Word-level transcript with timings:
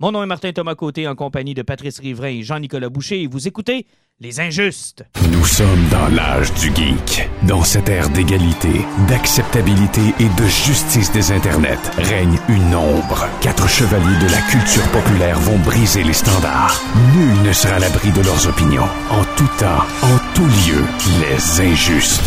Mon 0.00 0.12
nom 0.12 0.22
est 0.22 0.26
Martin 0.26 0.52
Thomas 0.52 0.76
Côté 0.76 1.08
en 1.08 1.16
compagnie 1.16 1.54
de 1.54 1.62
Patrice 1.62 1.98
Riverain 1.98 2.28
et 2.28 2.42
Jean-Nicolas 2.44 2.88
Boucher 2.88 3.20
et 3.20 3.26
vous 3.26 3.48
écoutez 3.48 3.84
Les 4.20 4.38
Injustes. 4.38 5.04
Nous 5.32 5.44
sommes 5.44 5.88
dans 5.90 6.06
l'âge 6.14 6.54
du 6.54 6.68
geek. 6.68 7.28
Dans 7.48 7.64
cette 7.64 7.88
ère 7.88 8.08
d'égalité, 8.10 8.68
d'acceptabilité 9.08 10.00
et 10.20 10.28
de 10.40 10.46
justice 10.46 11.10
des 11.10 11.32
internets 11.32 11.90
règne 11.96 12.38
une 12.48 12.76
ombre. 12.76 13.26
Quatre 13.40 13.68
chevaliers 13.68 14.24
de 14.24 14.30
la 14.30 14.40
culture 14.42 14.86
populaire 14.92 15.40
vont 15.40 15.58
briser 15.58 16.04
les 16.04 16.12
standards. 16.12 16.80
Nul 17.16 17.48
ne 17.48 17.52
sera 17.52 17.74
à 17.74 17.78
l'abri 17.80 18.12
de 18.12 18.20
leurs 18.22 18.46
opinions. 18.46 18.86
En 19.10 19.24
tout 19.36 19.50
temps, 19.58 19.82
en 20.02 20.18
tout 20.32 20.46
lieu, 20.46 20.84
les 21.22 21.60
injustes. 21.72 22.22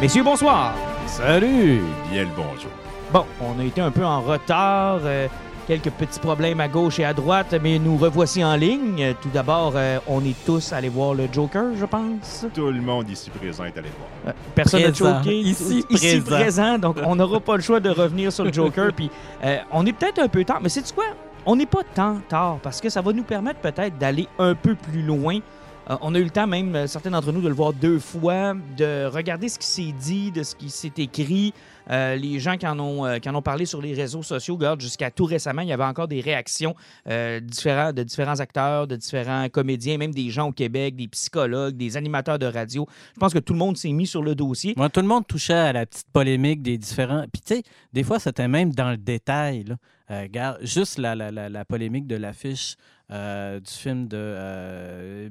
Messieurs, 0.00 0.22
bonsoir. 0.22 0.74
Salut! 1.06 1.80
Bien 2.10 2.22
le 2.22 2.30
bonjour. 2.34 2.70
Bon, 3.12 3.24
on 3.40 3.60
a 3.60 3.64
été 3.64 3.80
un 3.80 3.90
peu 3.90 4.04
en 4.04 4.20
retard. 4.22 5.00
euh, 5.04 5.28
quelques 5.66 5.90
petits 5.90 6.18
problèmes 6.20 6.60
à 6.60 6.68
gauche 6.68 6.98
et 7.00 7.04
à 7.04 7.12
droite, 7.12 7.54
mais 7.62 7.78
nous 7.78 7.96
revoici 7.96 8.42
en 8.42 8.56
ligne. 8.56 9.14
Tout 9.20 9.28
d'abord, 9.32 9.74
euh, 9.76 9.98
on 10.08 10.24
est 10.24 10.34
tous 10.46 10.72
allés 10.72 10.88
voir 10.88 11.14
le 11.14 11.28
Joker, 11.30 11.76
je 11.78 11.84
pense. 11.84 12.46
Tout 12.54 12.70
le 12.70 12.80
monde 12.80 13.08
ici 13.10 13.30
présent 13.30 13.64
est 13.64 13.76
allé 13.76 13.90
voir. 13.96 14.08
Euh, 14.28 14.38
Personne 14.54 14.82
n'a 14.82 14.94
choqué. 14.94 15.36
Ici 15.38 15.84
présent. 16.24 16.78
donc 16.78 16.96
on 17.04 17.14
n'aura 17.16 17.40
pas 17.40 17.56
le 17.56 17.62
choix 17.62 17.80
de 17.80 17.90
revenir 17.90 18.32
sur 18.32 18.44
le 18.44 18.52
Joker. 18.52 18.92
Puis 18.96 19.10
euh, 19.44 19.58
on 19.70 19.84
est 19.86 19.92
peut-être 19.92 20.20
un 20.20 20.28
peu 20.28 20.42
tard, 20.44 20.60
mais 20.62 20.68
c'est 20.70 20.92
quoi? 20.94 21.04
On 21.46 21.56
n'est 21.56 21.66
pas 21.66 21.82
tant 21.94 22.18
tard 22.28 22.58
parce 22.62 22.80
que 22.80 22.88
ça 22.88 23.00
va 23.00 23.12
nous 23.12 23.22
permettre 23.22 23.60
peut-être 23.60 23.96
d'aller 23.98 24.28
un 24.38 24.54
peu 24.54 24.74
plus 24.74 25.02
loin. 25.02 25.38
Euh, 25.90 25.96
on 26.02 26.14
a 26.14 26.18
eu 26.18 26.24
le 26.24 26.30
temps, 26.30 26.46
même 26.46 26.74
euh, 26.76 26.86
certains 26.86 27.10
d'entre 27.10 27.32
nous, 27.32 27.40
de 27.40 27.48
le 27.48 27.54
voir 27.54 27.72
deux 27.72 27.98
fois, 27.98 28.54
de 28.76 29.06
regarder 29.06 29.48
ce 29.48 29.58
qui 29.58 29.66
s'est 29.66 29.92
dit, 29.92 30.30
de 30.30 30.42
ce 30.42 30.54
qui 30.54 30.70
s'est 30.70 30.92
écrit. 30.98 31.52
Euh, 31.90 32.16
les 32.16 32.38
gens 32.38 32.56
qui 32.56 32.66
en, 32.66 32.78
ont, 32.78 33.06
euh, 33.06 33.18
qui 33.18 33.28
en 33.28 33.34
ont 33.34 33.42
parlé 33.42 33.66
sur 33.66 33.80
les 33.80 33.94
réseaux 33.94 34.22
sociaux, 34.22 34.54
regarde, 34.56 34.80
jusqu'à 34.80 35.10
tout 35.10 35.24
récemment, 35.24 35.62
il 35.62 35.68
y 35.68 35.72
avait 35.72 35.84
encore 35.84 36.08
des 36.08 36.20
réactions 36.20 36.74
euh, 37.08 37.40
de 37.40 38.02
différents 38.02 38.40
acteurs, 38.40 38.86
de 38.86 38.96
différents 38.96 39.48
comédiens, 39.48 39.98
même 39.98 40.12
des 40.12 40.30
gens 40.30 40.48
au 40.48 40.52
Québec, 40.52 40.96
des 40.96 41.08
psychologues, 41.08 41.76
des 41.76 41.96
animateurs 41.96 42.38
de 42.38 42.46
radio. 42.46 42.86
Je 43.14 43.20
pense 43.20 43.32
que 43.32 43.38
tout 43.38 43.52
le 43.52 43.58
monde 43.58 43.76
s'est 43.76 43.92
mis 43.92 44.06
sur 44.06 44.22
le 44.22 44.34
dossier. 44.34 44.74
Ouais, 44.76 44.88
tout 44.88 45.00
le 45.00 45.06
monde 45.06 45.26
touchait 45.26 45.52
à 45.54 45.72
la 45.72 45.86
petite 45.86 46.10
polémique 46.12 46.62
des 46.62 46.78
différents. 46.78 47.24
Puis, 47.32 47.42
tu 47.42 47.54
sais, 47.56 47.62
des 47.92 48.02
fois, 48.02 48.18
c'était 48.18 48.48
même 48.48 48.72
dans 48.72 48.90
le 48.90 48.96
détail. 48.96 49.64
Regarde, 50.08 50.58
juste 50.62 50.98
la, 50.98 51.14
la, 51.14 51.64
polémique 51.64 52.06
de 52.06 52.16
l'affiche 52.16 52.76
du 53.10 53.60
film 53.64 54.08
de 54.08 55.30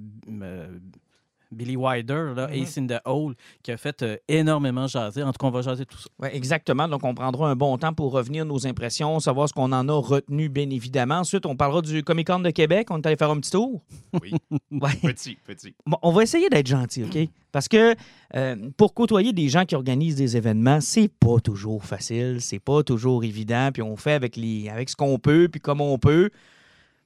Billy 1.52 1.76
Wilder, 1.76 2.34
là, 2.36 2.48
Mhm. 2.48 2.62
Ace 2.64 2.78
in 2.78 2.88
the 2.88 3.00
Hole, 3.06 3.34
qui 3.64 3.72
a 3.72 3.78
fait 3.78 4.02
euh, 4.04 4.18
énormément 4.28 4.88
jaser. 4.88 5.24
En 5.24 5.32
tout 5.32 5.38
cas, 5.40 5.48
on 5.48 5.52
va 5.52 5.62
jaser 5.62 5.86
tout 5.86 5.98
ça. 5.98 6.10
Ouais, 6.20 6.36
exactement. 6.36 6.88
Donc, 6.88 7.04
on 7.04 7.14
prendra 7.16 7.50
un 7.50 7.56
bon 7.56 7.78
temps 7.78 7.94
pour 7.94 8.12
revenir 8.12 8.46
nos 8.46 8.68
impressions, 8.68 9.20
savoir 9.20 9.50
ce 9.50 9.54
qu'on 9.54 9.72
en 9.72 9.88
a 9.90 9.94
retenu, 9.94 10.50
bien 10.50 10.70
évidemment. 10.70 11.16
Ensuite, 11.20 11.46
on 11.46 11.56
parlera 11.56 11.82
du 11.82 12.04
Comic 12.04 12.28
Con 12.28 12.40
de 12.40 12.50
Québec. 12.52 12.88
On 12.92 12.98
est 12.98 13.06
allé 13.08 13.16
faire 13.16 13.32
un 13.32 13.40
petit 13.40 13.52
tour. 13.52 13.82
Oui. 14.22 14.32
Ouais. 14.72 14.96
petit, 15.02 15.38
petit. 15.46 15.74
Bon, 15.86 15.98
on 16.04 16.12
va 16.12 16.24
essayer 16.24 16.48
d'être 16.50 16.68
gentil, 16.68 17.04
OK? 17.04 17.18
Parce 17.52 17.68
que 17.68 17.96
euh, 18.36 18.56
pour 18.78 18.94
côtoyer 18.94 19.34
des 19.34 19.50
gens 19.50 19.66
qui 19.66 19.76
organisent 19.76 20.16
des 20.16 20.38
événements, 20.38 20.80
c'est 20.82 21.08
pas 21.10 21.40
toujours 21.40 21.84
facile, 21.84 22.38
c'est 22.40 22.60
pas 22.60 22.84
toujours 22.84 23.24
évident, 23.24 23.72
puis 23.74 23.82
on 23.82 23.96
fait 23.96 24.14
avec, 24.14 24.36
les, 24.38 24.70
avec 24.70 24.90
ce 24.90 24.96
qu'on 24.96 25.18
peut, 25.18 25.48
puis 25.52 25.60
comme 25.60 25.82
on 25.82 25.98
peut. 25.98 26.30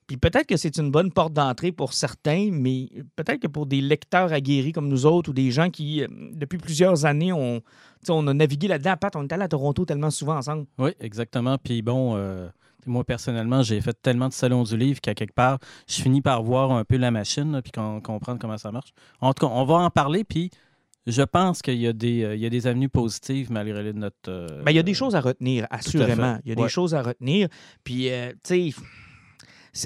Puis 0.07 0.17
peut-être 0.17 0.47
que 0.47 0.57
c'est 0.57 0.77
une 0.77 0.91
bonne 0.91 1.11
porte 1.11 1.33
d'entrée 1.33 1.71
pour 1.71 1.93
certains, 1.93 2.49
mais 2.51 2.89
peut-être 3.15 3.39
que 3.41 3.47
pour 3.47 3.65
des 3.65 3.81
lecteurs 3.81 4.33
aguerris 4.33 4.71
comme 4.73 4.87
nous 4.89 5.05
autres 5.05 5.29
ou 5.29 5.33
des 5.33 5.51
gens 5.51 5.69
qui, 5.69 6.03
euh, 6.03 6.07
depuis 6.33 6.57
plusieurs 6.57 7.05
années, 7.05 7.31
sais, 8.01 8.11
on 8.11 8.27
a 8.27 8.33
navigué 8.33 8.67
là-dedans. 8.67 8.95
Pat, 8.99 9.15
on 9.15 9.23
est 9.23 9.31
allé 9.31 9.43
à 9.43 9.47
Toronto 9.47 9.85
tellement 9.85 10.11
souvent 10.11 10.37
ensemble. 10.37 10.65
Oui, 10.77 10.91
exactement. 10.99 11.57
Puis 11.57 11.81
bon, 11.81 12.15
euh, 12.17 12.49
moi, 12.85 13.03
personnellement, 13.05 13.63
j'ai 13.63 13.79
fait 13.79 13.95
tellement 14.01 14.27
de 14.27 14.33
salons 14.33 14.63
du 14.63 14.75
livre 14.75 14.99
qu'à 14.99 15.13
quelque 15.13 15.33
part, 15.33 15.57
je 15.87 16.01
finis 16.01 16.21
par 16.21 16.43
voir 16.43 16.71
un 16.71 16.83
peu 16.83 16.97
la 16.97 17.11
machine, 17.11 17.51
là, 17.53 17.61
puis 17.61 17.71
qu'on- 17.71 18.01
comprendre 18.01 18.39
comment 18.39 18.57
ça 18.57 18.71
marche. 18.71 18.91
En 19.21 19.33
tout 19.33 19.47
cas, 19.47 19.53
on 19.53 19.63
va 19.63 19.75
en 19.75 19.89
parler, 19.89 20.25
puis 20.25 20.49
je 21.07 21.21
pense 21.21 21.61
qu'il 21.61 21.75
y, 21.75 21.87
a 21.87 21.93
des, 21.93 22.23
euh, 22.23 22.35
il 22.35 22.41
y 22.41 22.45
a 22.45 22.49
des 22.49 22.67
avenues 22.67 22.89
positives 22.89 23.51
malgré 23.51 23.93
notre... 23.93 24.15
euh, 24.29 24.63
Ben, 24.63 24.71
il 24.71 24.75
y 24.75 24.79
a 24.79 24.83
des 24.83 24.93
choses 24.93 25.15
à 25.15 25.21
retenir, 25.21 25.65
assurément. 25.69 26.39
Il 26.43 26.49
y 26.49 26.51
a 26.51 26.55
des 26.55 26.67
choses 26.69 26.93
à 26.93 27.01
retenir. 27.01 27.47
Puis, 27.85 28.09
tu 28.43 28.71
sais, 28.71 28.73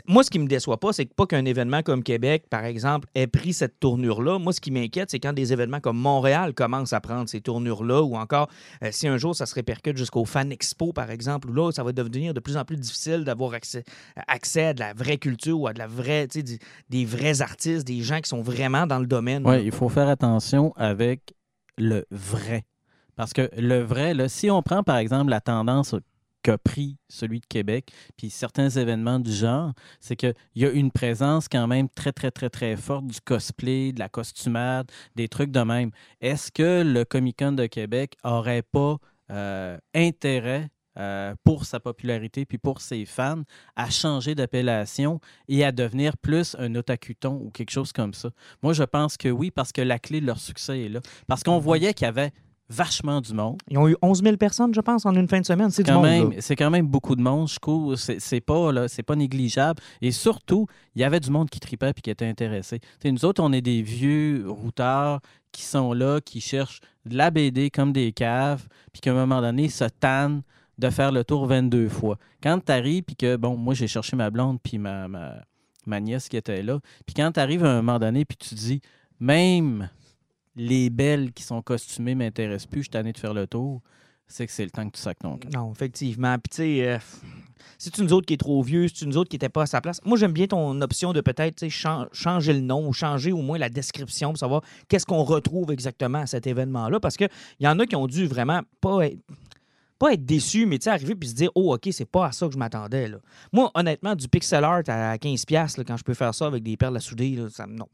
moi, 0.06 0.24
ce 0.24 0.30
qui 0.30 0.38
me 0.40 0.48
déçoit 0.48 0.80
pas, 0.80 0.92
c'est 0.92 1.06
que 1.06 1.14
pas 1.14 1.25
qu'un 1.25 1.46
événement 1.46 1.81
comme 1.81 2.03
Québec, 2.03 2.46
par 2.50 2.66
exemple, 2.66 3.08
ait 3.16 3.28
pris 3.28 3.53
cette 3.53 3.80
tournure-là. 3.80 4.38
Moi, 4.38 4.52
ce 4.52 4.59
qui 4.59 4.70
m'inquiète, 4.70 5.09
c'est 5.09 5.20
quand 5.20 5.31
des 5.31 5.53
événements 5.53 5.80
comme 5.80 5.98
Montréal 5.98 6.53
commencent 6.53 6.92
à 6.92 7.00
prendre 7.00 7.30
ces 7.30 7.40
tournures-là, 7.40 8.02
ou 8.03 8.16
encore 8.18 8.50
euh, 8.84 8.90
si 8.92 9.08
un 9.08 9.18
jour 9.18 9.36
ça 9.36 9.46
se 9.46 9.56
répercute 9.56 9.96
jusqu'au 9.96 10.25
Fan 10.25 10.52
Expo, 10.52 10.92
par 10.92 11.09
exemple, 11.09 11.50
où 11.50 11.53
là, 11.53 11.72
ça 11.72 11.84
va 11.84 11.94
devenir 11.94 12.34
de 12.34 12.40
plus 12.42 12.58
en 12.58 12.66
plus 12.66 12.75
difficile 12.78 13.24
d'avoir 13.24 13.53
accès, 13.53 13.84
accès 14.28 14.66
à 14.66 14.74
de 14.74 14.80
la 14.81 14.94
vraie 14.94 15.18
culture 15.18 15.59
ou 15.59 15.68
à 15.68 15.74
de 15.74 15.80
la 15.80 15.88
vraie, 15.88 16.28
tu 16.28 16.40
sais, 16.40 16.44
du- 16.44 16.59
des 16.90 17.06
vrais 17.06 17.42
artistes, 17.42 17.88
des 17.88 18.02
gens 18.02 18.19
qui 18.19 18.28
sont 18.30 18.42
vraiment 18.42 18.88
dans 18.88 19.00
le 19.00 19.08
domaine. 19.08 19.48
Oui, 19.48 19.64
il 19.64 19.72
faut 19.72 19.90
faire 19.90 20.09
attention 20.09 20.74
avec 20.75 21.34
le 21.78 22.06
vrai. 22.12 22.64
Parce 23.16 23.31
que 23.34 23.50
le 23.58 23.81
vrai, 23.84 24.14
là, 24.14 24.28
si 24.28 24.52
on 24.52 24.62
prend 24.62 24.84
par 24.84 24.98
exemple 24.98 25.30
la 25.31 25.42
tendance 25.42 25.96
qu'a 26.47 26.58
pris 26.58 26.97
celui 27.09 27.41
de 27.41 27.46
Québec, 27.46 27.91
puis 28.16 28.30
certains 28.30 28.69
événements 28.69 29.19
du 29.19 29.34
genre, 29.34 29.74
c'est 30.00 30.16
qu'il 30.16 30.34
y 30.56 30.63
a 30.63 30.69
une 30.69 30.91
présence 30.91 31.50
quand 31.50 31.68
même 31.68 31.90
très, 31.90 32.13
très, 32.13 32.31
très, 32.31 32.50
très 32.50 32.78
forte 32.78 33.06
du 33.06 33.19
cosplay, 33.19 33.91
de 33.91 34.00
la 34.00 34.08
costumade, 34.08 34.90
des 35.18 35.28
trucs 35.28 35.52
de 35.52 35.59
même. 35.59 35.91
Est-ce 36.22 36.50
que 36.53 36.84
le 36.84 37.03
Comic-Con 37.03 37.52
de 37.52 37.66
Québec 37.66 38.16
aurait 38.24 38.62
pas 38.62 38.96
euh, 39.30 39.78
intérêt 39.94 40.69
euh, 40.97 41.36
pour 41.44 41.66
sa 41.66 41.81
popularité 41.81 42.46
puis 42.46 42.57
pour 42.57 42.80
ses 42.80 43.03
fans 43.03 43.44
à 43.75 43.90
changer 43.90 44.34
d'appellation 44.34 45.19
et 45.50 45.66
à 45.66 45.74
devenir 45.74 46.16
plus 46.16 46.56
un 46.59 46.74
otakuton 46.75 47.41
ou 47.44 47.52
quelque 47.52 47.72
chose 47.72 47.91
comme 47.91 48.13
ça? 48.13 48.30
Moi, 48.63 48.72
je 48.72 48.84
pense 48.84 49.18
que 49.18 49.28
oui, 49.28 49.52
parce 49.52 49.74
que 49.74 49.81
la 49.81 50.00
clé 50.00 50.22
de 50.22 50.25
leur 50.25 50.40
succès 50.40 50.86
est 50.86 50.90
là. 50.90 51.02
Parce 51.28 51.44
qu'on 51.44 51.59
voyait 51.59 51.94
qu'il 51.94 52.06
y 52.06 52.07
avait 52.07 52.31
vachement 52.70 53.22
du 53.22 53.34
monde. 53.34 53.58
Ils 53.70 53.78
ont 53.78 53.88
eu 53.88 53.96
11 54.02 54.24
000 54.24 54.38
personnes, 54.38 54.74
je 54.74 54.82
pense, 54.82 55.06
en 55.06 55.16
une 55.16 55.28
fin 55.28 55.40
de 55.40 55.46
semaine. 55.46 55.70
C'est 55.70 55.84
du 55.84 55.92
Quand 55.92 56.02
quand 56.58 56.70
même 56.70 56.88
beaucoup 56.88 57.16
de 57.16 57.22
monde. 57.22 57.48
Je 57.48 57.60
trouve 57.60 57.96
c'est 57.96 58.42
pas 58.42 58.72
là, 58.72 58.88
pas 59.06 59.16
négligeable. 59.16 59.82
Et 60.02 60.12
surtout, 60.12 60.68
il 60.96 61.02
y 61.02 61.04
avait 61.04 61.20
du 61.20 61.32
monde 61.32 61.50
qui 61.50 61.60
tripait 61.60 61.94
puis 61.94 62.02
qui 62.02 62.10
était 62.10 62.28
intéressé. 62.28 62.80
Nous 63.06 63.26
autres, 63.26 63.42
on 63.42 63.54
est 63.54 63.62
des 63.62 63.82
vieux 63.82 64.46
routards 64.48 65.22
qui 65.52 65.64
sont 65.64 65.94
là, 65.94 66.20
qui 66.22 66.42
cherchent 66.42 66.82
de 67.06 67.16
la 67.16 67.32
BD 67.32 67.70
comme 67.70 67.94
des 67.94 68.12
caves, 68.12 68.68
puis 68.92 69.02
qu'à 69.02 69.12
un 69.12 69.16
moment 69.16 69.42
donné, 69.42 69.70
se 69.70 69.86
tannent 69.86 70.42
de 70.78 70.90
faire 70.90 71.12
le 71.12 71.24
tour 71.24 71.48
22 71.48 71.90
fois. 71.90 72.18
Quand 72.44 72.60
tu 72.64 72.72
arrives, 72.72 73.04
puis 73.04 73.16
que, 73.16 73.36
bon, 73.38 73.58
moi, 73.58 73.74
j'ai 73.74 73.88
cherché 73.88 74.16
ma 74.16 74.30
blonde, 74.30 74.60
puis 74.62 74.78
ma, 74.78 75.08
ma, 75.08 75.36
ma 75.86 76.00
nièce 76.00 76.30
qui 76.30 76.38
était 76.38 76.62
là, 76.62 76.80
puis 77.06 77.16
quand 77.16 77.32
tu 77.32 77.40
arrives 77.40 77.66
à 77.66 77.72
un 77.72 77.82
moment 77.82 77.98
donné, 77.98 78.26
puis 78.26 78.38
tu 78.38 78.54
dis, 78.54 78.82
même 79.20 79.90
les 80.57 80.90
belles 80.90 81.31
qui 81.31 81.44
sont 81.44 81.62
costumées 81.62 82.16
m'intéressent 82.16 82.68
plus, 82.68 82.81
je 82.81 82.84
suis 82.85 82.90
tanné 82.91 83.13
de 83.13 83.18
faire 83.18 83.34
le 83.34 83.47
tour, 83.47 83.81
c'est 84.28 84.45
que 84.45 84.51
c'est 84.51 84.66
le 84.66 84.72
temps 84.72 84.85
que 84.90 84.95
tu 84.95 85.01
sacs 85.01 85.19
ton 85.19 85.38
camp. 85.38 85.50
Non, 85.53 85.72
effectivement. 85.72 86.35
Puis, 86.38 86.50
tu 86.50 86.56
sais, 86.57 86.88
euh, 86.88 86.97
c'est 87.78 87.97
une 87.97 88.12
autre 88.12 88.25
qui 88.25 88.34
est 88.34 88.38
trop 88.38 88.62
vieux, 88.62 88.88
c'est 88.88 89.06
une 89.06 89.16
autre 89.16 89.29
qui 89.29 89.35
n'était 89.35 89.50
pas 89.50 89.63
à 89.63 89.66
sa 89.66 89.79
place. 89.79 90.01
Moi, 90.03 90.18
j'aime 90.18 90.34
bien 90.34 90.47
ton 90.47 90.81
option 90.81 91.13
de 91.13 91.22
peut-être 91.22 91.66
changer 92.12 92.53
le 92.53 92.62
nom 92.62 92.88
ou 92.88 92.94
changer 92.94 93.31
au 93.31 93.41
moins 93.41 93.57
la 93.57 93.69
description 93.69 94.29
pour 94.29 94.40
savoir 94.40 94.63
qu'est-ce 94.90 95.06
qu'on 95.06 95.23
retrouve 95.23 95.72
exactement 95.72 96.19
à 96.19 96.25
cet 96.25 96.47
événement-là. 96.47 97.00
Parce 97.00 97.16
qu'il 97.16 97.29
y 97.59 97.68
en 97.68 97.79
a 97.79 97.85
qui 97.85 97.95
ont 97.95 98.07
dû 98.07 98.25
vraiment 98.25 98.62
pas 98.81 99.07
être. 99.07 99.19
Pas 100.00 100.13
être 100.13 100.25
déçus, 100.25 100.66
mais 100.66 100.78
tu 100.78 100.85
sais, 100.85 100.90
arriver 100.91 101.16
puis 101.16 101.30
se 101.30 101.34
dire 101.35 101.50
Oh, 101.56 101.74
OK, 101.74 101.90
c'est 101.91 102.06
pas 102.06 102.28
à 102.28 102.31
ça 102.31 102.47
que 102.47 102.53
je 102.53 102.58
m'attendais. 102.58 103.08
là. 103.08 103.18
Moi, 103.52 103.72
honnêtement, 103.74 104.16
du 104.16 104.28
pixel 104.28 104.63
art 104.63 104.84
à 104.88 105.16
15$, 105.18 105.78
là, 105.78 105.84
quand 105.84 105.97
je 105.97 106.03
peux 106.03 106.13
faire 106.13 106.34
ça 106.34 106.46
avec 106.47 106.63
des 106.63 106.78
perles 106.78 106.97
à 106.97 107.00
souder, 107.00 107.31
là, 107.31 107.50
ça, 107.50 107.66
non. 107.66 107.88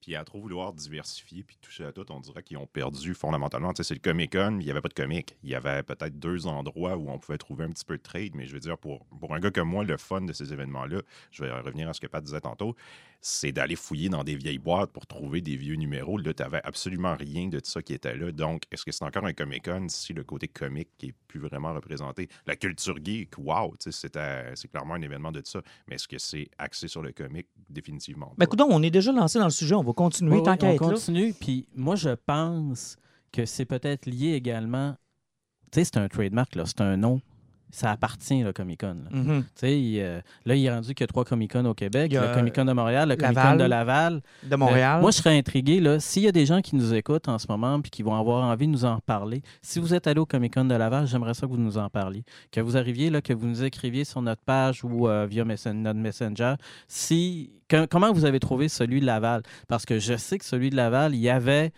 Puis 0.00 0.16
à 0.16 0.24
trop 0.24 0.40
vouloir 0.40 0.72
diversifier 0.72 1.42
puis 1.42 1.56
toucher 1.60 1.84
à 1.84 1.92
tout, 1.92 2.04
on 2.10 2.20
dirait 2.20 2.42
qu'ils 2.42 2.58
ont 2.58 2.66
perdu 2.66 3.14
fondamentalement. 3.14 3.72
Tu 3.72 3.82
sais, 3.82 3.88
c'est 3.88 3.94
le 3.94 4.00
Comic-Con, 4.00 4.52
mais 4.52 4.64
il 4.64 4.66
n'y 4.66 4.70
avait 4.70 4.80
pas 4.80 4.88
de 4.88 4.94
comic. 4.94 5.36
Il 5.42 5.50
y 5.50 5.54
avait 5.54 5.82
peut-être 5.82 6.18
deux 6.18 6.46
endroits 6.46 6.96
où 6.96 7.08
on 7.10 7.18
pouvait 7.18 7.38
trouver 7.38 7.64
un 7.64 7.70
petit 7.70 7.84
peu 7.84 7.96
de 7.96 8.02
trade, 8.02 8.32
mais 8.34 8.46
je 8.46 8.52
veux 8.52 8.60
dire, 8.60 8.76
pour, 8.78 9.06
pour 9.20 9.34
un 9.34 9.40
gars 9.40 9.50
comme 9.50 9.68
moi, 9.68 9.84
le 9.84 9.96
fun 9.96 10.22
de 10.22 10.32
ces 10.32 10.52
événements-là, 10.52 11.00
je 11.30 11.44
vais 11.44 11.50
revenir 11.50 11.88
à 11.88 11.94
ce 11.94 12.00
que 12.00 12.06
Pat 12.06 12.22
disait 12.22 12.40
tantôt, 12.40 12.76
c'est 13.26 13.52
d'aller 13.52 13.74
fouiller 13.74 14.10
dans 14.10 14.22
des 14.22 14.36
vieilles 14.36 14.58
boîtes 14.58 14.92
pour 14.92 15.06
trouver 15.06 15.40
des 15.40 15.56
vieux 15.56 15.76
numéros. 15.76 16.18
Là, 16.18 16.34
tu 16.34 16.42
n'avais 16.42 16.60
absolument 16.62 17.14
rien 17.16 17.48
de 17.48 17.58
ça 17.64 17.80
qui 17.80 17.94
était 17.94 18.14
là. 18.14 18.30
Donc, 18.32 18.64
est-ce 18.70 18.84
que 18.84 18.92
c'est 18.92 19.02
encore 19.02 19.24
un 19.24 19.32
Comic-Con 19.32 19.86
si 19.88 20.12
le 20.12 20.24
côté 20.24 20.46
comique 20.46 20.90
qui 20.98 21.06
est 21.06 21.14
plus 21.26 21.40
vraiment 21.40 21.72
représenté? 21.72 22.28
La 22.46 22.54
culture 22.54 22.98
geek, 23.02 23.38
wow, 23.38 23.70
tu 23.78 23.90
sais, 23.90 23.92
c'était- 23.92 24.52
c'est 24.54 24.68
clairement 24.68 24.92
un 24.92 25.00
événement 25.00 25.32
de 25.32 25.40
ça. 25.42 25.62
Mais 25.88 25.94
est-ce 25.94 26.06
que 26.06 26.18
c'est 26.18 26.50
axé 26.58 26.86
sur 26.86 27.00
le 27.00 27.12
comique? 27.12 27.46
Définitivement. 27.70 28.26
Ben, 28.36 28.36
pas. 28.36 28.44
écoute, 28.44 28.60
on 28.60 28.82
est 28.82 28.90
déjà 28.90 29.10
lancé 29.10 29.38
dans 29.38 29.46
le 29.46 29.50
sujet, 29.50 29.74
on 29.74 29.82
va 29.82 29.94
continuer 29.94 30.36
Oui, 30.36 30.42
tant 30.42 30.52
oui, 30.52 30.58
qu'à 30.58 30.66
on 30.72 30.76
continue. 30.76 31.32
Puis 31.32 31.66
moi, 31.74 31.96
je 31.96 32.10
pense 32.10 32.98
que 33.32 33.46
c'est 33.46 33.64
peut-être 33.64 34.04
lié 34.04 34.34
également. 34.34 34.98
Tu 35.72 35.80
sais, 35.80 35.84
c'est 35.84 35.96
un 35.96 36.08
trademark, 36.08 36.54
là. 36.56 36.64
C'est 36.66 36.82
un 36.82 36.98
nom 36.98 37.22
ça 37.74 37.90
appartient, 37.90 38.42
le 38.42 38.52
Comic-Con. 38.52 38.96
là. 39.10 39.10
Mhm. 39.18 39.44
Sais, 39.54 39.80
il, 39.80 40.00
euh, 40.00 40.20
là, 40.46 40.54
il 40.54 40.64
est 40.64 40.70
rendu 40.70 40.88
qu'il 40.94 41.00
y 41.00 41.04
a 41.04 41.06
trois 41.08 41.24
Comic-Con 41.24 41.64
au 41.64 41.74
Québec. 41.74 42.08
Il 42.10 42.14
y 42.14 42.18
a, 42.18 42.28
le 42.28 42.34
Comic-Con 42.34 42.64
de 42.64 42.72
Montréal, 42.72 43.08
le 43.08 43.16
Comic-Con 43.16 43.42
de 43.56 43.64
Laval. 43.64 44.20
De 44.44 44.56
Montréal. 44.56 44.98
Euh, 44.98 45.00
moi, 45.02 45.10
je 45.10 45.16
serais 45.16 45.36
intrigué, 45.36 45.80
là, 45.80 45.98
s'il 46.00 46.22
y 46.22 46.28
a 46.28 46.32
des 46.32 46.46
gens 46.46 46.60
qui 46.60 46.76
nous 46.76 46.94
écoutent 46.94 47.28
en 47.28 47.38
ce 47.38 47.46
moment 47.48 47.80
puis 47.80 47.90
qui 47.90 48.02
vont 48.02 48.14
avoir 48.14 48.44
envie 48.44 48.66
de 48.66 48.72
nous 48.72 48.84
en 48.84 48.98
parler, 49.00 49.42
si 49.62 49.78
vous 49.80 49.92
êtes 49.94 50.06
allé 50.06 50.20
au 50.20 50.26
Comic-Con 50.26 50.64
de 50.66 50.74
Laval, 50.74 51.06
j'aimerais 51.06 51.34
ça 51.34 51.46
que 51.46 51.52
vous 51.52 51.58
nous 51.58 51.76
en 51.78 51.88
parliez. 51.90 52.22
Que 52.52 52.60
vous 52.60 52.76
arriviez, 52.76 53.10
là, 53.10 53.20
que 53.20 53.32
vous 53.32 53.46
nous 53.46 53.64
écriviez 53.64 54.04
sur 54.04 54.22
notre 54.22 54.42
page 54.42 54.84
ou 54.84 55.08
euh, 55.08 55.26
via 55.28 55.44
messen- 55.44 55.72
notre 55.82 55.98
Messenger, 55.98 56.54
si, 56.88 57.50
que- 57.68 57.86
comment 57.86 58.12
vous 58.12 58.24
avez 58.24 58.40
trouvé 58.40 58.68
celui 58.68 59.00
de 59.00 59.06
Laval? 59.06 59.42
Parce 59.68 59.84
que 59.84 59.98
je 59.98 60.16
sais 60.16 60.38
que 60.38 60.44
celui 60.44 60.70
de 60.70 60.76
Laval, 60.76 61.14
il 61.14 61.20
y 61.20 61.28
avait 61.28 61.72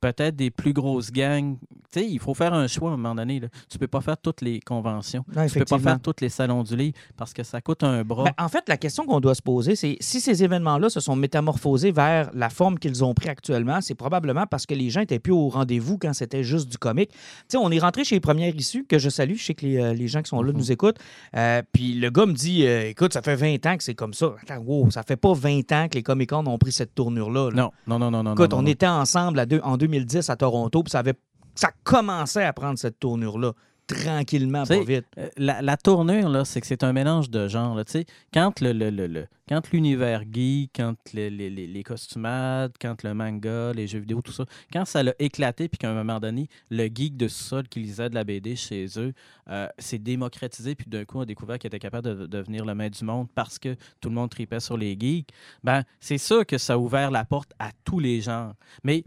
peut-être 0.00 0.36
des 0.36 0.50
plus 0.50 0.72
grosses 0.72 1.10
gangs. 1.12 1.56
Tu 1.92 2.00
sais, 2.00 2.06
il 2.08 2.18
faut 2.18 2.34
faire 2.34 2.52
un 2.54 2.66
choix 2.66 2.90
à 2.90 2.94
un 2.94 2.96
moment 2.96 3.14
donné. 3.14 3.40
Là. 3.40 3.48
Tu 3.70 3.78
peux 3.78 3.86
pas 3.86 4.00
faire 4.00 4.18
toutes 4.18 4.42
les 4.42 4.60
conventions. 4.60 5.24
Non, 5.34 5.46
Tu 5.46 5.58
peux 5.58 5.64
pas 5.64 5.78
faire 5.78 6.00
tous 6.00 6.14
les 6.20 6.28
salons 6.28 6.62
du 6.62 6.76
livre 6.76 6.96
parce 7.16 7.32
que 7.32 7.42
ça 7.42 7.60
coûte 7.60 7.82
un 7.82 8.04
bras. 8.04 8.24
Ben, 8.24 8.32
en 8.38 8.48
fait, 8.48 8.68
la 8.68 8.76
question 8.76 9.06
qu'on 9.06 9.20
doit 9.20 9.34
se 9.34 9.42
poser, 9.42 9.74
c'est 9.76 9.96
si 10.00 10.20
ces 10.20 10.44
événements-là 10.44 10.90
se 10.90 11.00
sont 11.00 11.16
métamorphosés 11.16 11.90
vers 11.92 12.30
la 12.34 12.50
forme 12.50 12.78
qu'ils 12.78 13.04
ont 13.04 13.14
pris 13.14 13.28
actuellement, 13.28 13.80
c'est 13.80 13.94
probablement 13.94 14.44
parce 14.46 14.66
que 14.66 14.74
les 14.74 14.90
gens 14.90 15.00
étaient 15.00 15.18
plus 15.18 15.32
au 15.32 15.48
rendez-vous 15.48 15.98
quand 15.98 16.12
c'était 16.12 16.44
juste 16.44 16.68
du 16.68 16.78
comique. 16.78 17.10
Tu 17.10 17.16
sais, 17.48 17.56
on 17.58 17.70
est 17.70 17.78
rentré 17.78 18.04
chez 18.04 18.16
les 18.16 18.20
premières 18.20 18.54
issues, 18.54 18.84
que 18.84 18.98
je 18.98 19.08
salue, 19.08 19.34
je 19.36 19.44
sais 19.44 19.54
que 19.54 19.64
les, 19.66 19.78
euh, 19.78 19.94
les 19.94 20.08
gens 20.08 20.22
qui 20.22 20.28
sont 20.28 20.42
là 20.42 20.52
Mhm. 20.52 20.58
nous 20.58 20.72
écoutent. 20.72 20.98
Euh, 21.36 21.62
puis 21.72 21.94
le 21.94 22.10
gars 22.10 22.26
me 22.26 22.32
dit 22.34 22.66
euh, 22.66 22.88
Écoute, 22.90 23.12
ça 23.12 23.22
fait 23.22 23.36
20 23.36 23.64
ans 23.66 23.76
que 23.76 23.82
c'est 23.84 23.94
comme 23.94 24.14
ça. 24.14 24.34
Attends, 24.42 24.58
wow, 24.62 24.90
ça 24.90 25.02
fait 25.02 25.16
pas 25.16 25.32
20 25.32 25.72
ans 25.72 25.88
que 25.88 25.94
les 25.94 26.02
Comic-Con 26.02 26.46
ont 26.46 26.58
pris 26.58 26.72
cette 26.72 26.94
tournure-là. 26.94 27.50
là. 27.50 27.56
non, 27.56 27.70
non, 27.86 27.98
non, 27.98 28.10
non, 28.10 28.22
non. 28.22 28.34
Écoute, 28.34 28.52
non, 28.52 28.58
on 28.58 28.62
non. 28.62 28.68
était 28.68 28.86
ensemble 28.86 29.38
à 29.40 29.46
deux- 29.46 29.60
en 29.64 29.76
2010 29.88 30.28
à 30.30 30.36
Toronto, 30.36 30.82
puis 30.82 30.90
ça 30.90 31.00
avait 31.00 31.14
ça 31.54 31.70
commençait 31.82 32.44
à 32.44 32.52
prendre 32.52 32.78
cette 32.78 33.00
tournure-là 33.00 33.52
tranquillement, 33.88 34.64
pas 34.64 34.80
vite. 34.84 35.06
Euh, 35.16 35.28
La, 35.38 35.62
la 35.62 35.76
tournure, 35.78 36.28
là, 36.28 36.44
c'est 36.44 36.60
que 36.60 36.66
c'est 36.66 36.84
un 36.84 36.92
mélange 36.92 37.30
de 37.30 37.48
genres. 37.48 37.74
là. 37.74 37.84
Tu 37.86 37.92
sais, 37.92 38.06
Quand 38.34 38.60
le, 38.60 38.72
le- 38.74 38.90
le- 38.90 39.06
le- 39.06 39.26
quand 39.48 39.72
l'univers 39.72 40.24
geek, 40.30 40.72
quand 40.76 40.94
les, 41.14 41.30
les, 41.30 41.48
les- 41.48 41.66
les 41.66 41.82
costumades, 41.82 42.72
quand 42.78 43.02
le 43.02 43.14
manga, 43.14 43.72
les 43.72 43.86
jeux 43.86 44.00
vidéo, 44.00 44.20
tout 44.20 44.30
ça, 44.30 44.44
quand 44.72 44.84
ça 44.84 45.02
l'a 45.02 45.14
éclaté, 45.18 45.68
puis 45.70 45.78
qu'à 45.78 45.90
un 45.90 45.94
moment 45.94 46.20
donné, 46.20 46.48
le 46.70 46.84
geek 46.94 47.16
de 47.16 47.28
sous-sol 47.28 47.66
qui 47.66 47.80
lisait 47.80 48.10
de 48.10 48.14
la 48.14 48.24
BD 48.24 48.56
chez 48.56 48.86
eux 48.98 49.14
euh, 49.48 49.66
s'est 49.78 49.98
démocratisé, 49.98 50.74
puis 50.74 50.86
d'un 50.90 51.06
coup, 51.06 51.16
on 51.18 51.22
a 51.22 51.26
découvert 51.26 51.58
qu'il 51.58 51.68
était 51.68 51.78
capable 51.78 52.06
de, 52.08 52.14
de 52.14 52.26
devenir 52.26 52.66
le 52.66 52.74
maître 52.74 52.98
du 52.98 53.04
monde 53.06 53.28
parce 53.34 53.58
que 53.58 53.74
tout 54.02 54.10
le 54.10 54.14
monde 54.14 54.28
tripait 54.28 54.60
sur 54.60 54.76
les 54.76 54.98
geeks, 55.00 55.30
ben 55.64 55.82
c'est 55.98 56.18
sûr 56.18 56.44
que 56.44 56.58
ça 56.58 56.74
a 56.74 56.76
ouvert 56.76 57.10
la 57.10 57.24
porte 57.24 57.52
à 57.58 57.70
tous 57.86 58.00
les 58.00 58.20
genres. 58.20 58.52
Mais 58.84 59.02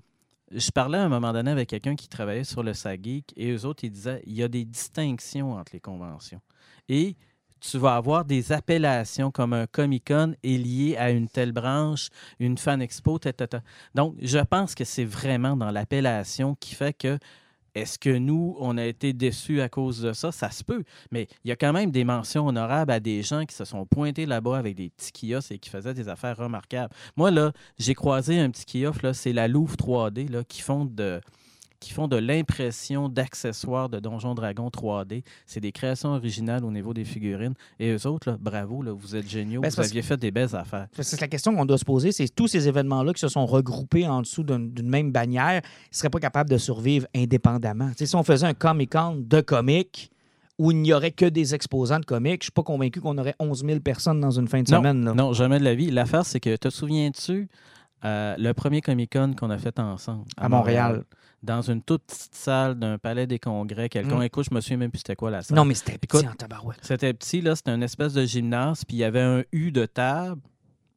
je 0.53 0.71
parlais 0.71 0.97
à 0.97 1.03
un 1.03 1.09
moment 1.09 1.33
donné 1.33 1.51
avec 1.51 1.69
quelqu'un 1.69 1.95
qui 1.95 2.07
travaillait 2.07 2.43
sur 2.43 2.63
le 2.63 2.73
SAGEEK 2.73 3.33
et 3.35 3.51
eux 3.51 3.65
autres, 3.65 3.83
ils 3.83 3.91
disaient 3.91 4.21
il 4.25 4.33
y 4.33 4.43
a 4.43 4.47
des 4.47 4.65
distinctions 4.65 5.53
entre 5.53 5.71
les 5.73 5.79
conventions. 5.79 6.41
Et 6.89 7.15
tu 7.61 7.77
vas 7.77 7.95
avoir 7.95 8.25
des 8.25 8.51
appellations 8.51 9.31
comme 9.31 9.53
un 9.53 9.67
Comic-Con 9.67 10.33
est 10.43 10.57
lié 10.57 10.97
à 10.97 11.11
une 11.11 11.29
telle 11.29 11.51
branche, 11.51 12.09
une 12.39 12.57
Fan 12.57 12.81
Expo, 12.81 13.19
ta, 13.19 13.31
ta, 13.33 13.47
ta. 13.47 13.61
Donc, 13.93 14.15
je 14.19 14.39
pense 14.39 14.73
que 14.73 14.83
c'est 14.83 15.05
vraiment 15.05 15.55
dans 15.55 15.69
l'appellation 15.69 16.55
qui 16.55 16.73
fait 16.73 16.93
que 16.93 17.19
est-ce 17.75 17.97
que 17.97 18.09
nous, 18.09 18.55
on 18.59 18.77
a 18.77 18.85
été 18.85 19.13
déçus 19.13 19.61
à 19.61 19.69
cause 19.69 20.01
de 20.01 20.13
ça? 20.13 20.31
Ça 20.31 20.51
se 20.51 20.63
peut. 20.63 20.83
Mais 21.11 21.27
il 21.43 21.49
y 21.49 21.51
a 21.51 21.55
quand 21.55 21.73
même 21.73 21.91
des 21.91 22.03
mentions 22.03 22.47
honorables 22.47 22.91
à 22.91 22.99
des 22.99 23.23
gens 23.23 23.45
qui 23.45 23.55
se 23.55 23.65
sont 23.65 23.85
pointés 23.85 24.25
là-bas 24.25 24.57
avec 24.57 24.75
des 24.75 24.89
petits 24.89 25.11
kiosques 25.11 25.51
et 25.51 25.59
qui 25.59 25.69
faisaient 25.69 25.93
des 25.93 26.09
affaires 26.09 26.37
remarquables. 26.37 26.93
Moi, 27.15 27.31
là, 27.31 27.51
j'ai 27.77 27.93
croisé 27.93 28.39
un 28.39 28.49
petit 28.49 28.65
kiosque, 28.65 29.03
là, 29.03 29.13
c'est 29.13 29.33
la 29.33 29.47
Louvre 29.47 29.75
3D, 29.75 30.29
là, 30.29 30.43
qui 30.43 30.61
font 30.61 30.85
de 30.85 31.21
qui 31.81 31.91
font 31.91 32.07
de 32.07 32.15
l'impression 32.15 33.09
d'accessoires 33.09 33.89
de 33.89 33.99
Donjon 33.99 34.35
Dragon 34.35 34.69
3D. 34.69 35.23
C'est 35.45 35.59
des 35.59 35.71
créations 35.73 36.09
originales 36.13 36.63
au 36.63 36.71
niveau 36.71 36.93
des 36.93 37.03
figurines. 37.03 37.55
Et 37.79 37.89
eux 37.91 38.07
autres, 38.07 38.29
là, 38.29 38.37
bravo, 38.39 38.81
là, 38.83 38.91
vous 38.93 39.15
êtes 39.15 39.27
géniaux. 39.27 39.61
Ben, 39.61 39.69
vous 39.69 39.79
aviez 39.81 40.01
fait 40.03 40.15
des 40.17 40.31
belles 40.31 40.55
affaires. 40.55 40.87
C'est 40.99 41.19
la 41.19 41.27
question 41.27 41.55
qu'on 41.55 41.65
doit 41.65 41.79
se 41.79 41.83
poser, 41.85 42.11
c'est 42.11 42.29
tous 42.33 42.47
ces 42.47 42.67
événements-là 42.67 43.13
qui 43.13 43.19
se 43.19 43.27
sont 43.27 43.45
regroupés 43.45 44.07
en 44.07 44.21
dessous 44.21 44.43
d'une 44.43 44.71
même 44.89 45.11
bannière, 45.11 45.61
ils 45.63 45.89
ne 45.91 45.95
seraient 45.97 46.09
pas 46.11 46.19
capables 46.19 46.49
de 46.51 46.57
survivre 46.57 47.07
indépendamment. 47.15 47.89
Si 47.97 48.15
on 48.15 48.23
faisait 48.23 48.47
un 48.47 48.53
Comic-Con 48.53 49.17
de 49.27 49.41
comics 49.41 50.11
où 50.59 50.69
il 50.69 50.77
n'y 50.77 50.93
aurait 50.93 51.09
que 51.11 51.25
des 51.25 51.55
exposants 51.55 51.99
de 51.99 52.05
comics, 52.05 52.41
je 52.41 52.45
suis 52.45 52.51
pas 52.51 52.61
convaincu 52.61 53.01
qu'on 53.01 53.17
aurait 53.17 53.33
11 53.39 53.65
000 53.65 53.79
personnes 53.79 54.19
dans 54.19 54.29
une 54.29 54.47
fin 54.47 54.61
de 54.61 54.71
Non, 54.71 54.77
semaine. 54.77 55.03
là. 55.03 55.13
Non, 55.15 55.33
jamais 55.33 55.57
de 55.57 55.63
la 55.63 55.73
vie. 55.73 55.89
L'affaire, 55.89 56.25
c'est 56.27 56.39
que 56.39 56.55
te 56.55 56.69
souviens-tu 56.69 57.49
euh, 58.05 58.35
le 58.37 58.53
premier 58.53 58.81
Comic-Con 58.81 59.33
qu'on 59.39 59.49
a 59.49 59.57
fait 59.57 59.79
ensemble 59.79 60.25
À 60.37 60.47
Montréal? 60.49 61.03
Dans 61.43 61.61
une 61.61 61.81
toute 61.81 62.03
petite 62.03 62.35
salle 62.35 62.77
d'un 62.77 62.97
palais 62.99 63.25
des 63.25 63.39
congrès. 63.39 63.89
Quelqu'un, 63.89 64.19
Mm. 64.19 64.23
écoute, 64.23 64.45
je 64.49 64.53
me 64.55 64.61
souviens 64.61 64.77
même 64.77 64.91
plus 64.91 64.99
c'était 64.99 65.15
quoi 65.15 65.31
la 65.31 65.41
salle. 65.41 65.57
Non, 65.57 65.65
mais 65.65 65.73
c'était 65.73 65.97
petit 65.97 66.17
Écoute, 66.17 66.29
en 66.31 66.35
tabarouette. 66.35 66.79
C'était 66.83 67.13
petit, 67.13 67.41
là, 67.41 67.55
c'était 67.55 67.71
une 67.71 67.81
espèce 67.83 68.13
de 68.13 68.23
gymnase, 68.25 68.85
puis 68.85 68.97
il 68.97 68.99
y 68.99 69.03
avait 69.03 69.21
un 69.21 69.43
U 69.51 69.71
de 69.71 69.85
table 69.85 70.39